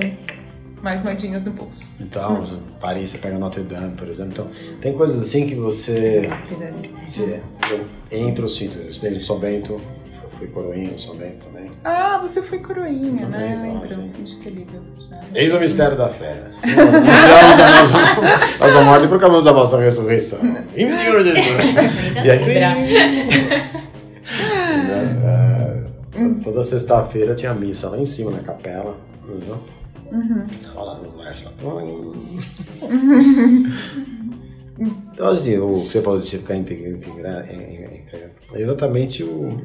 mais 0.82 1.02
moedinhas 1.02 1.44
no 1.44 1.52
bolso. 1.52 1.88
Então, 2.00 2.44
Paris, 2.80 3.10
você 3.10 3.18
pega 3.18 3.38
Notre 3.38 3.62
Dame, 3.62 3.94
por 3.94 4.08
exemplo. 4.08 4.32
Então, 4.32 4.48
tem 4.80 4.92
coisas 4.92 5.22
assim 5.22 5.46
que 5.46 5.54
você. 5.54 6.28
você 7.06 7.40
eu 7.70 7.86
entro, 8.10 8.48
sinto. 8.48 8.78
Eu 8.78 8.90
estudei 8.90 9.12
no 9.12 9.20
São 9.20 9.38
Bento, 9.38 9.80
fui 10.42 10.48
coroinha 10.48 10.90
no 10.90 10.98
São 10.98 11.14
Bento 11.14 11.46
também. 11.46 11.70
Ah, 11.84 12.18
você 12.20 12.42
foi 12.42 12.58
coroinha, 12.58 13.16
Também, 13.16 13.40
né? 13.40 13.56
não, 13.72 13.80
Lembro 13.82 13.94
sim. 13.94 14.10
de 14.24 14.36
ter 14.38 14.50
lido. 14.50 14.82
já. 15.08 15.20
Eis 15.34 15.52
o 15.52 15.60
mistério 15.60 15.96
da 15.96 16.08
fé. 16.08 16.36
Iniciamos 16.64 17.60
a 17.60 17.70
nossa, 17.80 18.58
nossa 18.58 18.80
morte 18.82 19.04
e 19.04 19.08
proclamamos 19.08 19.46
a 19.46 19.52
vossa 19.52 19.78
ressurreição. 19.78 20.40
Em 20.76 20.90
Senhor 20.90 21.22
Jesus. 21.22 21.74
E 22.24 22.30
aí, 22.30 22.44
né, 24.86 25.84
é, 26.16 26.42
toda 26.42 26.62
sexta-feira 26.64 27.34
tinha 27.34 27.54
missa 27.54 27.88
lá 27.88 27.98
em 27.98 28.04
cima 28.04 28.30
na 28.32 28.38
capela. 28.38 28.96
Entendeu? 29.28 29.58
Tava 30.64 30.84
lá 30.84 30.98
no 30.98 31.16
março. 31.16 31.44
lá. 31.62 31.82
Então, 35.14 35.28
assim, 35.28 35.58
o 35.58 35.82
que 35.82 35.92
você 35.92 36.02
falou 36.02 36.18
de 36.18 36.28
ficar 36.38 36.56
integrado, 36.56 36.96
integra- 36.96 37.44
integra- 37.46 38.30
é 38.54 38.60
exatamente 38.60 39.22
o. 39.22 39.60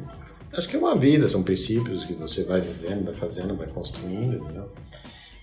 Acho 0.52 0.68
que 0.68 0.76
é 0.76 0.78
uma 0.78 0.96
vida, 0.96 1.28
são 1.28 1.42
princípios 1.42 2.04
que 2.04 2.14
você 2.14 2.42
vai 2.44 2.60
vivendo, 2.60 3.04
vai 3.04 3.14
fazendo, 3.14 3.54
vai 3.54 3.66
construindo, 3.66 4.36
entendeu? 4.44 4.70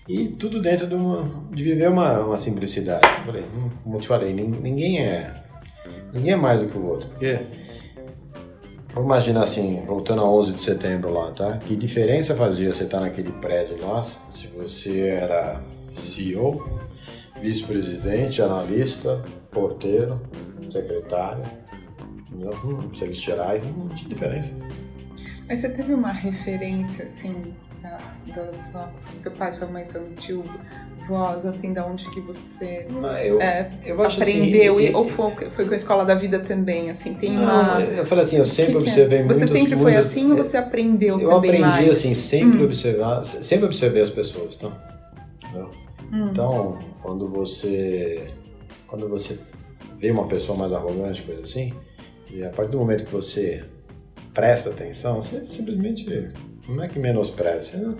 E 0.08 0.28
tudo 0.28 0.60
dentro 0.60 0.86
de, 0.86 0.94
uma, 0.94 1.28
de 1.50 1.62
viver 1.64 1.88
uma, 1.88 2.20
uma 2.24 2.36
simplicidade. 2.36 3.06
Hum, 3.28 3.70
como 3.82 3.96
eu 3.96 4.00
te 4.00 4.08
falei, 4.08 4.32
nin- 4.32 4.48
ninguém 4.62 5.00
é. 5.04 5.32
Ninguém 6.12 6.32
é 6.32 6.36
mais 6.36 6.62
do 6.62 6.68
que 6.68 6.78
o 6.78 6.86
outro. 6.86 7.08
Porque. 7.10 7.38
Vamos 8.94 9.08
imaginar 9.10 9.42
assim, 9.42 9.84
voltando 9.84 10.22
a 10.22 10.24
11 10.30 10.54
de 10.54 10.60
setembro 10.62 11.12
lá, 11.12 11.30
tá? 11.30 11.58
Que 11.58 11.76
diferença 11.76 12.34
fazia 12.34 12.72
você 12.72 12.84
estar 12.84 13.00
naquele 13.00 13.30
prédio 13.32 13.78
lá 13.80 14.02
se 14.02 14.46
você 14.56 15.00
era 15.08 15.60
CEO, 15.92 16.80
vice-presidente, 17.42 18.40
analista, 18.40 19.22
porteiro, 19.50 20.20
secretário? 20.72 21.44
Hum, 22.32 22.94
serviços 22.94 23.24
gerais, 23.24 23.62
não 23.64 23.88
tinha 23.88 24.08
diferença. 24.08 24.50
Mas 25.48 25.60
você 25.60 25.68
teve 25.68 25.94
uma 25.94 26.10
referência, 26.12 27.04
assim, 27.04 27.54
das, 27.82 28.22
da 28.34 28.52
sua, 28.52 28.90
seu 29.16 29.30
pai, 29.30 29.52
sua 29.52 29.68
mãe, 29.68 29.84
seu 29.84 30.04
tio, 30.14 30.42
vós, 31.06 31.46
assim, 31.46 31.72
da 31.72 31.86
onde 31.86 32.08
que 32.10 32.20
você 32.20 32.84
Eu, 33.24 33.40
é, 33.40 33.70
eu 33.84 34.02
acho 34.02 34.20
aprendeu? 34.20 34.76
assim, 34.76 34.86
e- 34.88 34.94
ou 34.94 35.04
foi, 35.04 35.30
foi 35.50 35.64
com 35.66 35.72
a 35.72 35.76
escola 35.76 36.04
da 36.04 36.16
vida 36.16 36.40
também, 36.40 36.90
assim, 36.90 37.14
tem 37.14 37.34
Não, 37.36 37.44
uma... 37.62 37.80
eu 37.80 38.04
falei 38.04 38.22
assim, 38.24 38.38
eu 38.38 38.44
sempre 38.44 38.72
que 38.74 38.78
que 38.82 38.88
é? 38.88 38.90
observei 38.90 39.22
Você 39.22 39.46
sempre 39.46 39.76
foi 39.76 39.82
muitas- 39.92 40.06
assim 40.06 40.30
ou 40.32 40.36
você 40.36 40.56
aprendeu 40.56 41.20
Eu 41.20 41.30
também 41.30 41.50
aprendi 41.50 41.62
mais? 41.68 41.86
Hum. 41.86 41.90
assim, 41.92 42.14
sempre 42.14 42.64
observar, 42.64 43.24
sempre 43.24 43.66
observei 43.66 44.02
as 44.02 44.10
pessoas, 44.10 44.56
então. 44.56 44.72
Hum. 46.12 46.28
Então, 46.30 46.78
quando 47.02 47.28
você 47.28 48.30
quando 48.86 49.08
você 49.08 49.38
vê 49.98 50.10
uma 50.10 50.26
pessoa 50.26 50.56
mais 50.56 50.72
arrogante, 50.72 51.22
coisa 51.22 51.42
assim, 51.42 51.72
e 52.30 52.42
a 52.44 52.50
partir 52.50 52.70
do 52.72 52.78
momento 52.78 53.04
que 53.04 53.12
você 53.12 53.64
presta 54.36 54.68
atenção, 54.68 55.22
você 55.22 55.46
simplesmente 55.46 56.30
não 56.68 56.84
é 56.84 56.88
que 56.88 56.98
menospreza, 56.98 57.62
você, 57.62 57.76
não, 57.78 57.96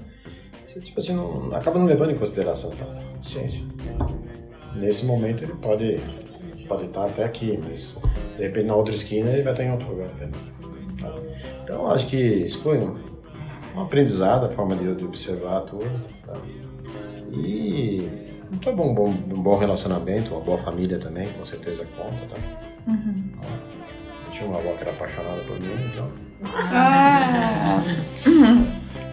você 0.62 0.80
tipo 0.80 1.00
assim, 1.00 1.14
não, 1.14 1.50
acaba 1.54 1.78
não 1.78 1.86
levando 1.86 2.10
em 2.10 2.18
consideração 2.18 2.70
a 2.72 3.24
ciência. 3.24 3.64
Nesse 4.74 5.06
momento 5.06 5.42
ele 5.42 5.54
pode 5.54 5.98
pode 6.68 6.84
estar 6.84 7.06
até 7.06 7.24
aqui, 7.24 7.58
mas 7.62 7.96
de 8.36 8.42
repente 8.42 8.66
na 8.66 8.74
outra 8.74 8.94
esquina 8.94 9.30
ele 9.30 9.42
vai 9.42 9.52
estar 9.52 9.64
em 9.64 9.70
outro 9.70 9.88
lugar, 9.88 10.08
entendeu? 10.08 10.40
Tá? 11.00 11.14
Então, 11.62 11.90
acho 11.90 12.06
que 12.06 12.16
isso 12.16 12.60
foi 12.60 12.78
um, 12.78 12.98
um 13.74 13.80
aprendizado, 13.80 14.46
a 14.46 14.50
forma 14.50 14.76
de, 14.76 14.94
de 14.94 15.04
observar 15.04 15.60
tudo. 15.60 15.88
Tá? 16.26 16.34
E 17.32 18.08
foi 18.60 18.74
bom, 18.74 18.94
bom, 18.94 19.08
um 19.08 19.42
bom 19.42 19.56
relacionamento, 19.56 20.34
uma 20.34 20.40
boa 20.40 20.58
família 20.58 20.98
também, 20.98 21.28
com 21.34 21.44
certeza 21.44 21.86
conta. 21.96 22.34
Tá? 22.34 22.36
Eu 22.88 24.05
tinha 24.30 24.48
uma 24.48 24.58
avó 24.58 24.72
que 24.74 24.82
era 24.82 24.90
apaixonada 24.92 25.40
por 25.46 25.58
mim, 25.60 25.76
então 25.92 26.08
Ah, 26.44 27.82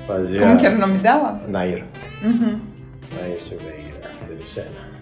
fazia. 0.07 0.39
como 0.41 0.57
que 0.57 0.65
era 0.65 0.75
o 0.75 0.79
nome 0.79 0.97
dela? 0.99 1.41
Naira. 1.47 1.85
Uhum. 2.23 2.59
Naira 3.19 3.39
Silveira, 3.39 4.11
de 4.29 4.35
Lucena. 4.35 4.93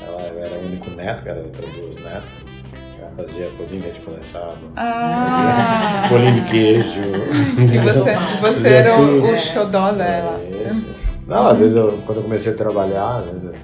Ela 0.00 0.22
era 0.22 0.54
o 0.56 0.66
único 0.66 0.90
neto, 0.90 1.22
que 1.22 1.28
era 1.28 1.40
outra 1.40 1.66
duas 1.66 1.96
netos. 1.96 2.48
Ela 3.00 3.12
fazia 3.16 3.48
pudim 3.56 3.80
de 3.80 4.00
condensado, 4.00 4.58
Ah, 4.76 6.06
bolinho 6.10 6.34
de 6.34 6.40
queijo. 6.42 7.00
e 7.72 7.78
você, 7.78 8.14
você 8.40 8.68
era 8.68 8.92
o, 8.92 8.96
tudo. 8.96 9.28
o 9.30 9.36
xodó 9.36 9.92
dela. 9.92 10.40
Isso. 10.66 10.94
Não, 11.26 11.48
às 11.48 11.58
vezes 11.58 11.76
eu, 11.76 11.98
quando 12.06 12.18
eu 12.18 12.24
comecei 12.24 12.52
a 12.52 12.56
trabalhar, 12.56 13.20
vezes 13.22 13.42
eu, 13.44 13.52
eu 13.52 13.58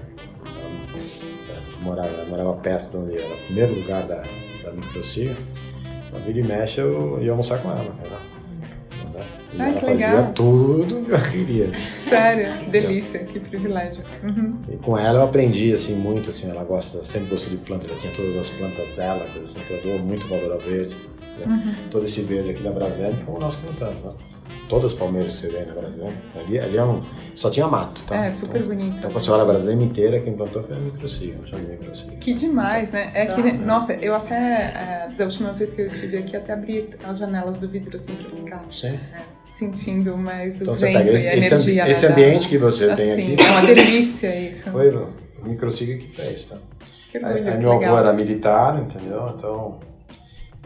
morava, 1.81 2.09
eu 2.09 2.27
morava 2.27 2.53
perto 2.55 2.91
de 2.91 2.97
onde 2.99 3.17
era 3.19 3.33
o 3.35 3.39
primeiro 3.39 3.75
lugar 3.75 4.03
da, 4.03 4.23
da 4.63 4.71
microcia. 4.73 5.35
Na 6.15 6.21
vira 6.21 6.39
e 6.39 6.43
mexe 6.43 6.81
eu 6.81 7.19
ia 7.21 7.33
almoçar 7.33 7.59
com 7.61 7.71
ela. 7.71 7.83
Né? 7.83 9.27
E 9.53 9.61
Ai, 9.61 9.71
ela 9.71 9.81
que 9.81 9.87
fazia 9.87 10.07
legal. 10.09 10.33
tudo 10.33 11.05
que 11.05 11.11
eu 11.13 11.23
queria. 11.31 11.67
assim. 11.69 11.81
Sério, 12.09 12.59
que 12.59 12.71
delícia, 12.71 13.19
que 13.21 13.39
privilégio. 13.41 14.03
Uhum. 14.23 14.59
E 14.73 14.77
com 14.79 14.99
ela 14.99 15.21
eu 15.21 15.25
aprendi 15.25 15.73
assim 15.73 15.95
muito, 15.95 16.31
assim, 16.31 16.51
ela 16.51 16.65
gosta, 16.65 17.05
sempre 17.05 17.29
gostou 17.31 17.51
de 17.51 17.59
plantas, 17.59 17.89
ela 17.89 17.99
tinha 17.99 18.13
todas 18.13 18.37
as 18.37 18.51
plantas 18.51 18.91
dela, 18.93 19.25
coisa 19.33 19.45
assim, 19.45 19.61
então 19.65 19.77
eu 19.77 19.83
dou 19.83 19.99
muito 20.01 20.27
valor 20.27 20.53
ao 20.53 20.59
verde. 20.59 20.97
né? 21.47 21.77
Todo 21.91 22.05
esse 22.05 22.21
verde 22.23 22.51
aqui 22.51 22.63
na 22.63 22.73
Brasileira 22.73 23.17
foi 23.19 23.35
o 23.35 23.39
nosso 23.39 23.59
plantamos, 23.59 24.03
né? 24.03 24.13
Todas 24.69 24.93
as 24.93 24.95
palmeiras 24.95 25.35
que 25.35 25.41
você 25.41 25.49
vê 25.49 25.65
na 25.65 25.75
Brasileira, 25.75 26.15
ali, 26.37 26.59
ali 26.59 26.77
é 26.79 26.83
um, 26.85 27.01
só 27.35 27.51
tinha 27.51 27.69
mato, 27.69 28.03
tá? 28.05 28.25
É, 28.27 28.31
super 28.31 28.57
então, 28.63 28.69
bonito. 28.75 28.97
Então, 28.99 29.11
com 29.11 29.17
a 29.19 29.21
senhora 29.21 29.45
brasileira 29.45 29.83
inteira, 29.83 30.21
quem 30.21 30.33
plantou 30.33 30.63
foi 30.63 30.75
a 30.77 30.79
microcia, 30.79 31.35
eu 31.39 31.59
de 31.59 31.67
microcia. 31.67 32.11
Que 32.19 32.33
demais, 32.33 32.91
né? 32.91 33.11
É 33.15 33.27
que, 33.27 33.43
nossa, 33.59 33.93
eu 33.95 34.15
até, 34.15 34.35
é, 34.35 35.09
da 35.17 35.25
última 35.27 35.53
vez 35.53 35.73
que 35.73 35.83
eu 35.83 35.87
estive 35.87 36.17
aqui, 36.17 36.35
até 36.37 36.55
abri 36.55 36.89
as 37.05 37.19
janelas 37.19 37.59
do 37.59 37.69
vidro 37.69 37.97
assim 37.97 38.15
pra 38.15 38.31
ficar 38.31 38.65
Sim. 38.71 38.99
é, 39.13 39.21
sentindo 39.53 40.17
mais 40.17 40.59
o 40.59 40.63
Então 40.63 40.75
você 40.75 40.87
vento 40.87 40.97
pega 40.99 41.11
e 41.11 41.15
esse, 41.17 41.27
a 41.29 41.37
esse, 41.37 41.47
energia. 41.55 41.83
ambi- 41.83 41.91
esse 41.91 42.07
né, 42.07 42.13
ambiente 42.13 42.49
que 42.49 42.59
você 42.59 42.95
tem 42.95 43.13
assim, 43.13 43.35
aqui, 43.35 43.43
É 43.45 43.51
uma 43.51 43.63
delícia 43.67 44.41
isso. 44.49 44.71
foi 44.71 44.89
o 44.91 45.09
microcia 45.45 45.99
que 45.99 46.07
fez, 46.09 46.47
tá? 46.47 46.57
Que 47.13 47.19
orgulho, 47.19 47.37
aí 47.47 47.53
que 47.53 47.59
meu 47.59 47.73
avô 47.73 47.99
era 47.99 48.13
militar, 48.15 48.81
entendeu? 48.81 49.33
Então, 49.37 49.79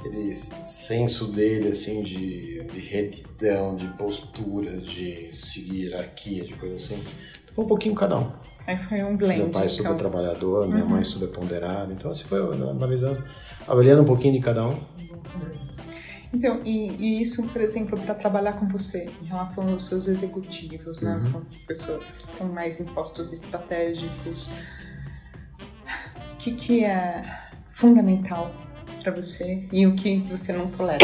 aquele 0.09 0.35
senso 0.35 1.27
dele, 1.27 1.69
assim, 1.69 2.03
de, 2.03 2.65
de 2.65 2.81
retidão, 2.81 3.77
de 3.77 3.87
postura, 3.89 4.77
de 4.77 5.35
seguir 5.37 5.85
hierarquia, 5.85 6.45
de 6.45 6.55
coisa 6.55 6.77
assim. 6.77 7.03
Então, 7.51 7.65
um 7.65 7.67
pouquinho 7.67 7.95
cada 7.95 8.19
um. 8.19 8.33
Aí 8.67 8.77
foi 8.77 9.03
um 9.03 9.17
blend. 9.17 9.39
Meu 9.39 9.51
pai 9.51 9.65
então. 9.65 9.77
super 9.77 9.97
trabalhador, 9.97 10.69
minha 10.69 10.85
mãe 10.85 11.03
super 11.05 11.29
ponderada. 11.29 11.93
Então, 11.93 12.11
assim, 12.11 12.25
foi 12.25 12.41
analisando, 12.41 13.23
avaliando 13.67 14.03
um 14.03 14.07
pouquinho 14.07 14.35
de 14.35 14.41
cada 14.41 14.67
um. 14.67 14.79
Então, 16.33 16.61
e, 16.63 16.91
e 16.91 17.23
isso, 17.23 17.43
por 17.49 17.63
exemplo, 17.63 17.99
para 17.99 18.15
trabalhar 18.15 18.53
com 18.53 18.69
você, 18.69 19.09
em 19.23 19.25
relação 19.25 19.67
aos 19.71 19.87
seus 19.87 20.07
executivos, 20.09 21.01
né? 21.01 21.15
Uhum. 21.15 21.31
São 21.31 21.43
as 21.51 21.61
pessoas 21.61 22.13
que 22.13 22.31
estão 22.31 22.49
mais 22.49 22.81
em 22.81 22.85
postos 22.85 23.33
estratégicos. 23.33 24.51
O 26.35 26.37
que, 26.37 26.53
que 26.53 26.85
é 26.85 27.25
fundamental 27.71 28.53
para 29.03 29.13
você 29.13 29.65
e 29.73 29.87
o 29.87 29.95
que 29.95 30.19
você 30.31 30.53
não 30.53 30.67
tolera? 30.69 30.99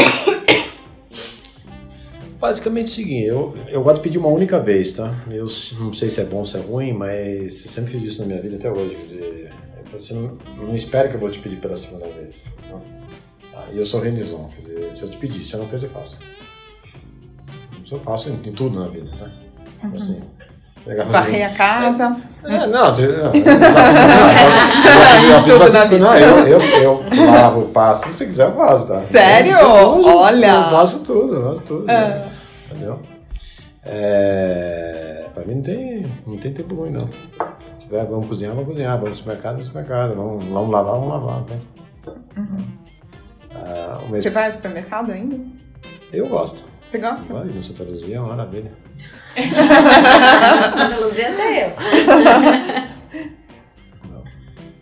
Basicamente 2.39 2.87
é 2.87 2.91
o 2.91 2.95
seguinte, 2.95 3.25
eu, 3.25 3.57
eu 3.69 3.81
gosto 3.83 3.97
de 3.97 4.01
pedir 4.03 4.17
uma 4.17 4.27
única 4.27 4.59
vez, 4.59 4.91
tá? 4.91 5.23
Eu 5.31 5.47
não 5.79 5.93
sei 5.93 6.09
se 6.09 6.21
é 6.21 6.25
bom 6.25 6.39
ou 6.39 6.45
se 6.45 6.57
é 6.57 6.59
ruim, 6.59 6.93
mas 6.93 7.65
eu 7.65 7.71
sempre 7.71 7.91
fiz 7.91 8.03
isso 8.03 8.21
na 8.21 8.27
minha 8.27 8.41
vida 8.41 8.57
até 8.57 8.69
hoje. 8.69 8.95
Dizer, 9.07 9.53
você 9.91 10.13
não, 10.13 10.37
não 10.57 10.75
espera 10.75 11.07
que 11.07 11.15
eu 11.15 11.19
vou 11.19 11.29
te 11.29 11.39
pedir 11.39 11.55
pela 11.57 11.75
segunda 11.75 12.07
vez. 12.09 12.43
Não? 12.69 12.81
Ah, 13.53 13.65
E 13.73 13.77
eu 13.77 13.85
sou 13.85 14.01
rendizão, 14.01 14.49
quer 14.53 14.61
dizer, 14.61 14.95
se 14.95 15.03
eu 15.03 15.09
te 15.09 15.17
pedir, 15.17 15.43
se 15.43 15.53
eu 15.53 15.59
não 15.61 15.69
fez, 15.69 15.81
eu 15.83 15.89
faço. 15.89 16.19
Isso 17.83 17.95
eu 17.95 17.99
faço 18.01 18.29
em, 18.29 18.33
em 18.33 18.51
tudo 18.51 18.77
na 18.79 18.87
vida, 18.89 19.09
tá? 19.17 19.31
Assim, 19.95 20.19
Varrer 21.09 21.51
a 21.51 21.55
casa. 21.55 22.15
É, 22.43 22.57
não, 22.59 22.67
não, 22.69 22.99
eu. 22.99 23.31
Não, 25.99 26.17
eu, 26.17 26.47
eu, 26.47 26.61
eu 26.61 27.03
lavo, 27.25 27.63
passo, 27.69 28.03
se 28.03 28.09
você 28.13 28.25
quiser, 28.27 28.45
eu 28.47 28.55
faço, 28.55 28.87
tá? 28.87 28.99
Sério? 29.01 29.57
Olha! 29.65 30.47
Eu 30.47 30.63
faço 30.69 30.99
tudo, 30.99 31.35
eu 31.35 31.43
faço 31.49 31.61
tudo. 31.61 31.89
É. 31.89 32.09
né? 32.09 32.31
Entendeu? 32.69 32.99
É, 33.83 35.25
pra 35.33 35.43
mim 35.43 35.55
não 35.55 35.61
tem, 35.61 36.05
não 36.27 36.37
tem 36.37 36.53
tempo 36.53 36.75
ruim, 36.75 36.91
não. 36.91 36.99
Se 36.99 37.13
tiver, 37.79 38.05
vamos 38.05 38.27
cozinhar, 38.27 38.53
vamos 38.53 38.69
cozinhar. 38.69 38.95
Vamos 38.97 39.09
no 39.09 39.15
supermercado, 39.15 39.53
vamos 39.53 39.67
no 39.67 39.73
supermercado. 39.73 40.15
Vamos, 40.15 40.45
vamos 40.45 40.71
lavar, 40.71 40.93
vamos 40.93 41.09
lavar. 41.09 41.43
Tá? 41.43 41.55
Ah, 43.55 43.99
o 44.03 44.07
Você 44.09 44.29
vai 44.29 44.45
ao 44.45 44.51
supermercado 44.51 45.11
ainda? 45.11 45.37
eu 46.13 46.27
gosto. 46.27 46.63
Você 46.87 46.97
gosta? 46.97 47.33
Vai, 47.33 47.45
no 47.45 47.61
Santa 47.61 47.83
Luzia 47.83 48.15
é 48.15 48.19
uma 48.19 48.29
maravilha. 48.29 48.71
Santa 49.35 50.97
Luzia 50.99 51.29
até 51.29 51.65
eu. 51.65 52.95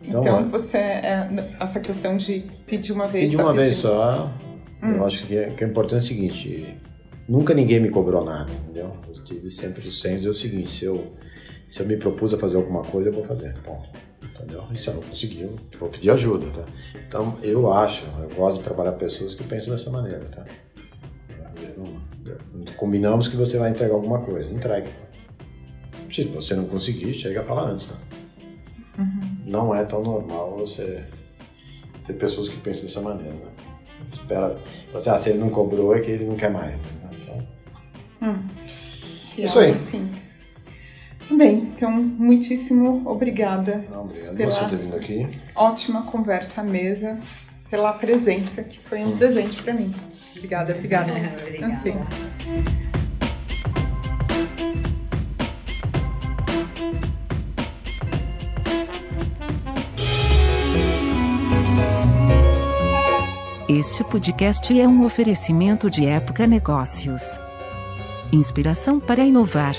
Então, 0.03 0.21
Então, 0.21 0.33
vai. 0.35 0.43
você 0.45 0.77
é, 0.77 1.27
essa 1.59 1.79
questão 1.79 2.17
de 2.17 2.45
pedir 2.67 2.91
uma 2.91 3.07
vez. 3.07 3.25
Pedi 3.25 3.37
tá 3.37 3.43
uma 3.43 3.53
vez 3.53 3.67
pedindo. 3.67 3.81
só. 3.81 4.31
Hum. 4.81 4.95
Eu 4.97 5.05
acho 5.05 5.25
que 5.25 5.37
é, 5.37 5.49
que 5.49 5.63
é 5.63 5.67
importante 5.67 6.01
o 6.03 6.05
seguinte: 6.07 6.77
nunca 7.27 7.53
ninguém 7.53 7.79
me 7.79 7.89
cobrou 7.89 8.23
nada, 8.23 8.51
entendeu? 8.51 8.95
Eu 9.07 9.23
tive 9.23 9.49
sempre 9.49 9.87
o 9.87 9.91
senso 9.91 10.27
é 10.27 10.29
o 10.29 10.33
seguinte: 10.33 10.71
se 10.71 10.85
eu, 10.85 11.13
se 11.67 11.81
eu 11.81 11.85
me 11.87 11.95
propus 11.97 12.33
a 12.33 12.37
fazer 12.37 12.57
alguma 12.57 12.83
coisa, 12.83 13.09
eu 13.09 13.13
vou 13.13 13.23
fazer. 13.23 13.53
Ponto. 13.63 13.89
Entendeu? 14.23 14.63
E 14.71 14.77
se 14.77 14.87
eu 14.89 14.95
não 14.95 15.01
conseguir, 15.03 15.41
eu 15.43 15.55
vou 15.79 15.89
pedir 15.89 16.09
ajuda, 16.11 16.47
tá? 16.47 16.63
Então, 17.07 17.35
eu 17.43 17.71
acho, 17.71 18.03
eu 18.19 18.35
gosto 18.35 18.57
de 18.57 18.63
trabalhar 18.63 18.93
pessoas 18.93 19.35
que 19.35 19.43
pensam 19.43 19.69
dessa 19.75 19.89
maneira, 19.91 20.19
tá? 20.25 20.43
Não- 21.77 22.73
Combinamos 22.77 23.27
que 23.27 23.35
você 23.35 23.57
vai 23.57 23.69
entregar 23.71 23.93
alguma 23.93 24.19
coisa, 24.19 24.49
entregue. 24.51 24.89
Se 26.11 26.23
você 26.25 26.55
não 26.55 26.65
conseguir, 26.65 27.13
chega 27.13 27.41
a 27.41 27.43
falar 27.43 27.63
antes, 27.69 27.87
tá? 27.87 27.95
Não 29.45 29.73
é 29.73 29.83
tão 29.83 30.03
normal 30.03 30.55
você 30.57 31.03
ter 32.05 32.13
pessoas 32.13 32.47
que 32.49 32.57
pensam 32.57 32.83
dessa 32.83 33.01
maneira, 33.01 33.33
né? 33.33 33.51
Espera, 34.11 34.59
você, 34.91 35.09
ah, 35.09 35.17
se 35.17 35.29
ele 35.29 35.39
não 35.39 35.49
cobrou 35.49 35.95
é 35.95 35.99
que 35.99 36.11
ele 36.11 36.25
não 36.25 36.35
quer 36.35 36.51
mais. 36.51 36.73
Né? 36.79 37.09
Então, 37.19 38.37
é 39.37 39.41
Isso 39.45 39.59
aí. 39.59 39.77
simples. 39.77 40.47
Bem, 41.31 41.73
então, 41.75 41.89
muitíssimo 41.91 43.01
obrigada. 43.09 43.83
não, 43.91 44.03
obrigado 44.03 44.35
Pela- 44.35 44.51
por 44.51 44.59
você 44.59 44.69
ter 44.69 44.83
vindo 44.83 44.95
aqui. 44.95 45.27
Ótima 45.55 46.03
conversa 46.03 46.61
à 46.61 46.63
mesa, 46.63 47.17
pela 47.73 47.91
presença, 47.91 48.61
que 48.61 48.79
foi 48.79 49.03
um 49.03 49.17
presente 49.17 49.63
para 49.63 49.73
mim. 49.73 49.91
Obrigada, 50.37 50.73
obrigada. 50.75 51.11
Obrigada. 51.41 51.73
Assim. 51.73 51.95
Este 63.67 64.03
podcast 64.03 64.79
é 64.79 64.87
um 64.87 65.03
oferecimento 65.03 65.89
de 65.89 66.05
Época 66.05 66.45
Negócios. 66.45 67.23
Inspiração 68.31 68.99
para 68.99 69.23
inovar. 69.23 69.75